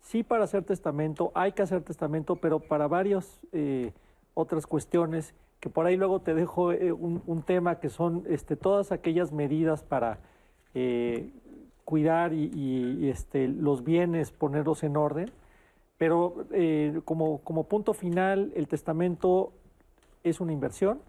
Sí 0.00 0.22
para 0.22 0.44
hacer 0.44 0.64
testamento, 0.64 1.32
hay 1.34 1.52
que 1.52 1.62
hacer 1.62 1.82
testamento, 1.82 2.36
pero 2.36 2.60
para 2.60 2.88
varias 2.88 3.40
eh, 3.52 3.92
otras 4.34 4.66
cuestiones, 4.66 5.34
que 5.60 5.70
por 5.70 5.86
ahí 5.86 5.96
luego 5.96 6.20
te 6.20 6.34
dejo 6.34 6.72
eh, 6.72 6.92
un, 6.92 7.42
tema 7.42 7.80
que 7.80 7.88
son 7.88 8.24
este, 8.28 8.56
todas 8.56 8.92
aquellas 8.92 9.32
medidas 9.32 9.82
para 9.82 10.18
eh, 10.74 11.30
cuidar 11.84 12.32
y, 12.32 13.08
este, 13.10 13.48
los 13.48 13.84
bienes, 13.84 14.30
ponerlos 14.30 14.82
en 14.82 14.96
orden. 14.96 15.30
Pero 15.98 16.46
como, 17.04 17.42
como 17.42 17.64
punto 17.64 17.92
final, 17.92 18.52
el 18.56 18.68
testamento 18.68 19.52
es 20.22 20.40
una 20.40 20.52
inversión 20.52 21.00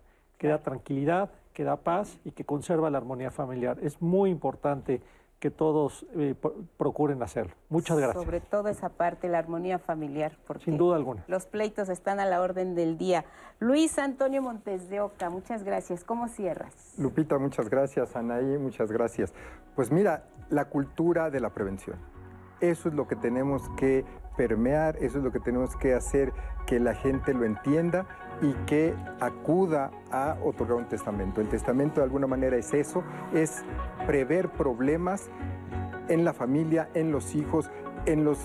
que 0.41 0.47
da 0.47 0.57
tranquilidad, 0.57 1.29
que 1.53 1.63
da 1.63 1.75
paz 1.75 2.19
y 2.25 2.31
que 2.31 2.45
conserva 2.45 2.89
la 2.89 2.97
armonía 2.97 3.29
familiar. 3.29 3.77
Es 3.83 4.01
muy 4.01 4.31
importante 4.31 4.99
que 5.37 5.51
todos 5.51 6.03
eh, 6.15 6.33
procuren 6.77 7.21
hacerlo. 7.21 7.53
Muchas 7.69 7.99
gracias. 7.99 8.23
Sobre 8.23 8.41
todo 8.41 8.67
esa 8.67 8.89
parte, 8.89 9.29
la 9.29 9.37
armonía 9.37 9.77
familiar, 9.77 10.39
porque 10.47 10.65
Sin 10.65 10.79
duda 10.79 10.95
alguna. 10.95 11.23
los 11.27 11.45
pleitos 11.45 11.89
están 11.89 12.19
a 12.19 12.25
la 12.25 12.41
orden 12.41 12.73
del 12.73 12.97
día. 12.97 13.23
Luis 13.59 13.99
Antonio 13.99 14.41
Montes 14.41 14.89
de 14.89 15.01
Oca, 15.01 15.29
muchas 15.29 15.63
gracias. 15.63 16.03
¿Cómo 16.03 16.27
cierras? 16.27 16.95
Lupita, 16.97 17.37
muchas 17.37 17.69
gracias. 17.69 18.15
Anaí, 18.15 18.57
muchas 18.57 18.91
gracias. 18.91 19.35
Pues 19.75 19.91
mira, 19.91 20.23
la 20.49 20.65
cultura 20.65 21.29
de 21.29 21.39
la 21.39 21.51
prevención. 21.51 21.97
Eso 22.61 22.89
es 22.89 22.95
lo 22.95 23.07
que 23.07 23.15
tenemos 23.15 23.69
que 23.77 24.05
permear, 24.35 24.97
eso 24.97 25.17
es 25.17 25.23
lo 25.23 25.31
que 25.31 25.39
tenemos 25.39 25.75
que 25.75 25.93
hacer 25.93 26.33
que 26.65 26.79
la 26.79 26.93
gente 26.93 27.33
lo 27.33 27.45
entienda 27.45 28.05
y 28.41 28.53
que 28.65 28.95
acuda 29.19 29.91
a 30.11 30.37
otorgar 30.43 30.77
un 30.77 30.87
testamento. 30.87 31.41
El 31.41 31.49
testamento 31.49 32.01
de 32.01 32.05
alguna 32.05 32.27
manera 32.27 32.57
es 32.57 32.73
eso, 32.73 33.03
es 33.33 33.63
prever 34.07 34.49
problemas 34.49 35.29
en 36.07 36.25
la 36.25 36.33
familia, 36.33 36.89
en 36.93 37.11
los 37.11 37.35
hijos, 37.35 37.69
en 38.05 38.23
los, 38.23 38.39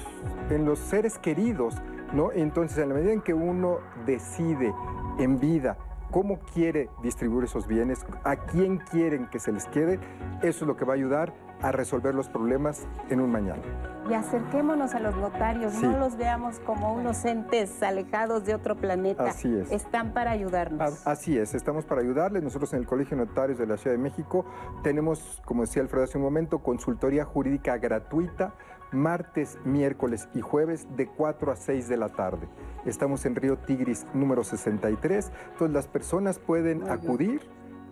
en 0.51 0.65
los 0.65 0.79
seres 0.79 1.19
queridos, 1.19 1.83
¿no? 2.13 2.31
Entonces, 2.33 2.79
en 2.79 2.91
la 2.91 2.95
medida 2.95 3.13
en 3.13 3.21
que 3.21 3.35
uno 3.35 3.79
decide 4.05 4.75
en 5.19 5.39
vida 5.39 5.79
cómo 6.11 6.39
quiere 6.53 6.89
distribuir 7.03 7.45
esos 7.45 7.67
bienes, 7.67 8.07
a 8.25 8.37
quién 8.37 8.79
quieren 8.79 9.27
que 9.27 9.39
se 9.39 9.53
les 9.53 9.67
quede, 9.67 9.99
eso 10.43 10.65
es 10.65 10.69
lo 10.69 10.77
que 10.77 10.85
va 10.85 10.93
a 10.93 10.97
ayudar 10.97 11.33
a 11.63 11.73
resolver 11.73 12.15
los 12.15 12.29
problemas 12.29 12.87
en 13.11 13.21
un 13.21 13.31
mañana. 13.31 13.63
Y 14.09 14.15
acerquémonos 14.15 14.95
a 14.95 15.01
los 15.01 15.17
notarios, 15.17 15.75
no 15.83 15.99
los 15.99 16.17
veamos 16.17 16.61
como 16.61 16.95
unos 16.95 17.25
entes 17.25 17.83
alejados 17.83 18.45
de 18.45 18.55
otro 18.55 18.77
planeta. 18.77 19.25
Así 19.25 19.53
es. 19.53 19.73
Están 19.73 20.13
para 20.13 20.31
ayudarnos. 20.31 21.07
Así 21.07 21.37
es, 21.37 21.55
estamos 21.55 21.85
para 21.85 22.03
ayudarles. 22.03 22.43
Nosotros 22.43 22.73
en 22.73 22.81
el 22.81 22.87
Colegio 22.87 23.17
de 23.17 23.27
Notarios 23.27 23.59
de 23.59 23.67
la 23.67 23.77
Ciudad 23.77 23.97
de 23.97 24.03
México 24.03 24.45
tenemos, 24.83 25.43
como 25.45 25.63
decía 25.63 25.83
Alfredo 25.83 26.05
hace 26.05 26.19
un 26.19 26.25
momento, 26.25 26.61
consultoría 26.61 27.25
jurídica 27.25 27.77
gratuita 27.79 28.55
martes, 28.93 29.59
miércoles 29.65 30.29
y 30.35 30.41
jueves 30.41 30.87
de 30.97 31.07
4 31.09 31.53
a 31.53 31.57
6 31.57 31.89
de 31.89 31.97
la 31.97 32.09
tarde. 32.09 32.49
Estamos 32.85 33.27
en 33.27 33.35
Río 33.35 33.59
Tigris 33.59 34.07
número 34.15 34.45
63, 34.45 35.33
entonces 35.53 35.75
las 35.75 35.89
personas 35.89 36.39
pueden 36.39 36.89
acudir 36.89 37.43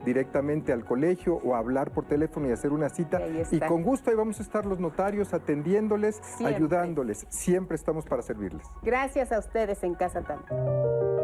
directamente 0.04 0.72
al 0.72 0.84
colegio 0.84 1.40
o 1.44 1.54
hablar 1.54 1.90
por 1.90 2.06
teléfono 2.06 2.48
y 2.48 2.52
hacer 2.52 2.72
una 2.72 2.88
cita. 2.88 3.20
Y, 3.50 3.60
con 3.60 3.82
gusto 3.82 4.10
ahí 4.10 4.16
vamos 4.16 4.40
a 4.40 4.42
estar 4.42 4.66
los 4.66 4.78
notarios 4.78 5.34
atendiéndoles, 5.34 6.20
ayudándoles. 6.44 7.26
Siempre 7.28 7.76
estamos 7.76 8.04
para 8.04 8.22
servirles. 8.22 8.66
Gracias 8.82 9.32
a 9.32 9.38
ustedes 9.38 9.82
en 9.82 9.94
casa 9.94 10.22
también. 10.22 11.14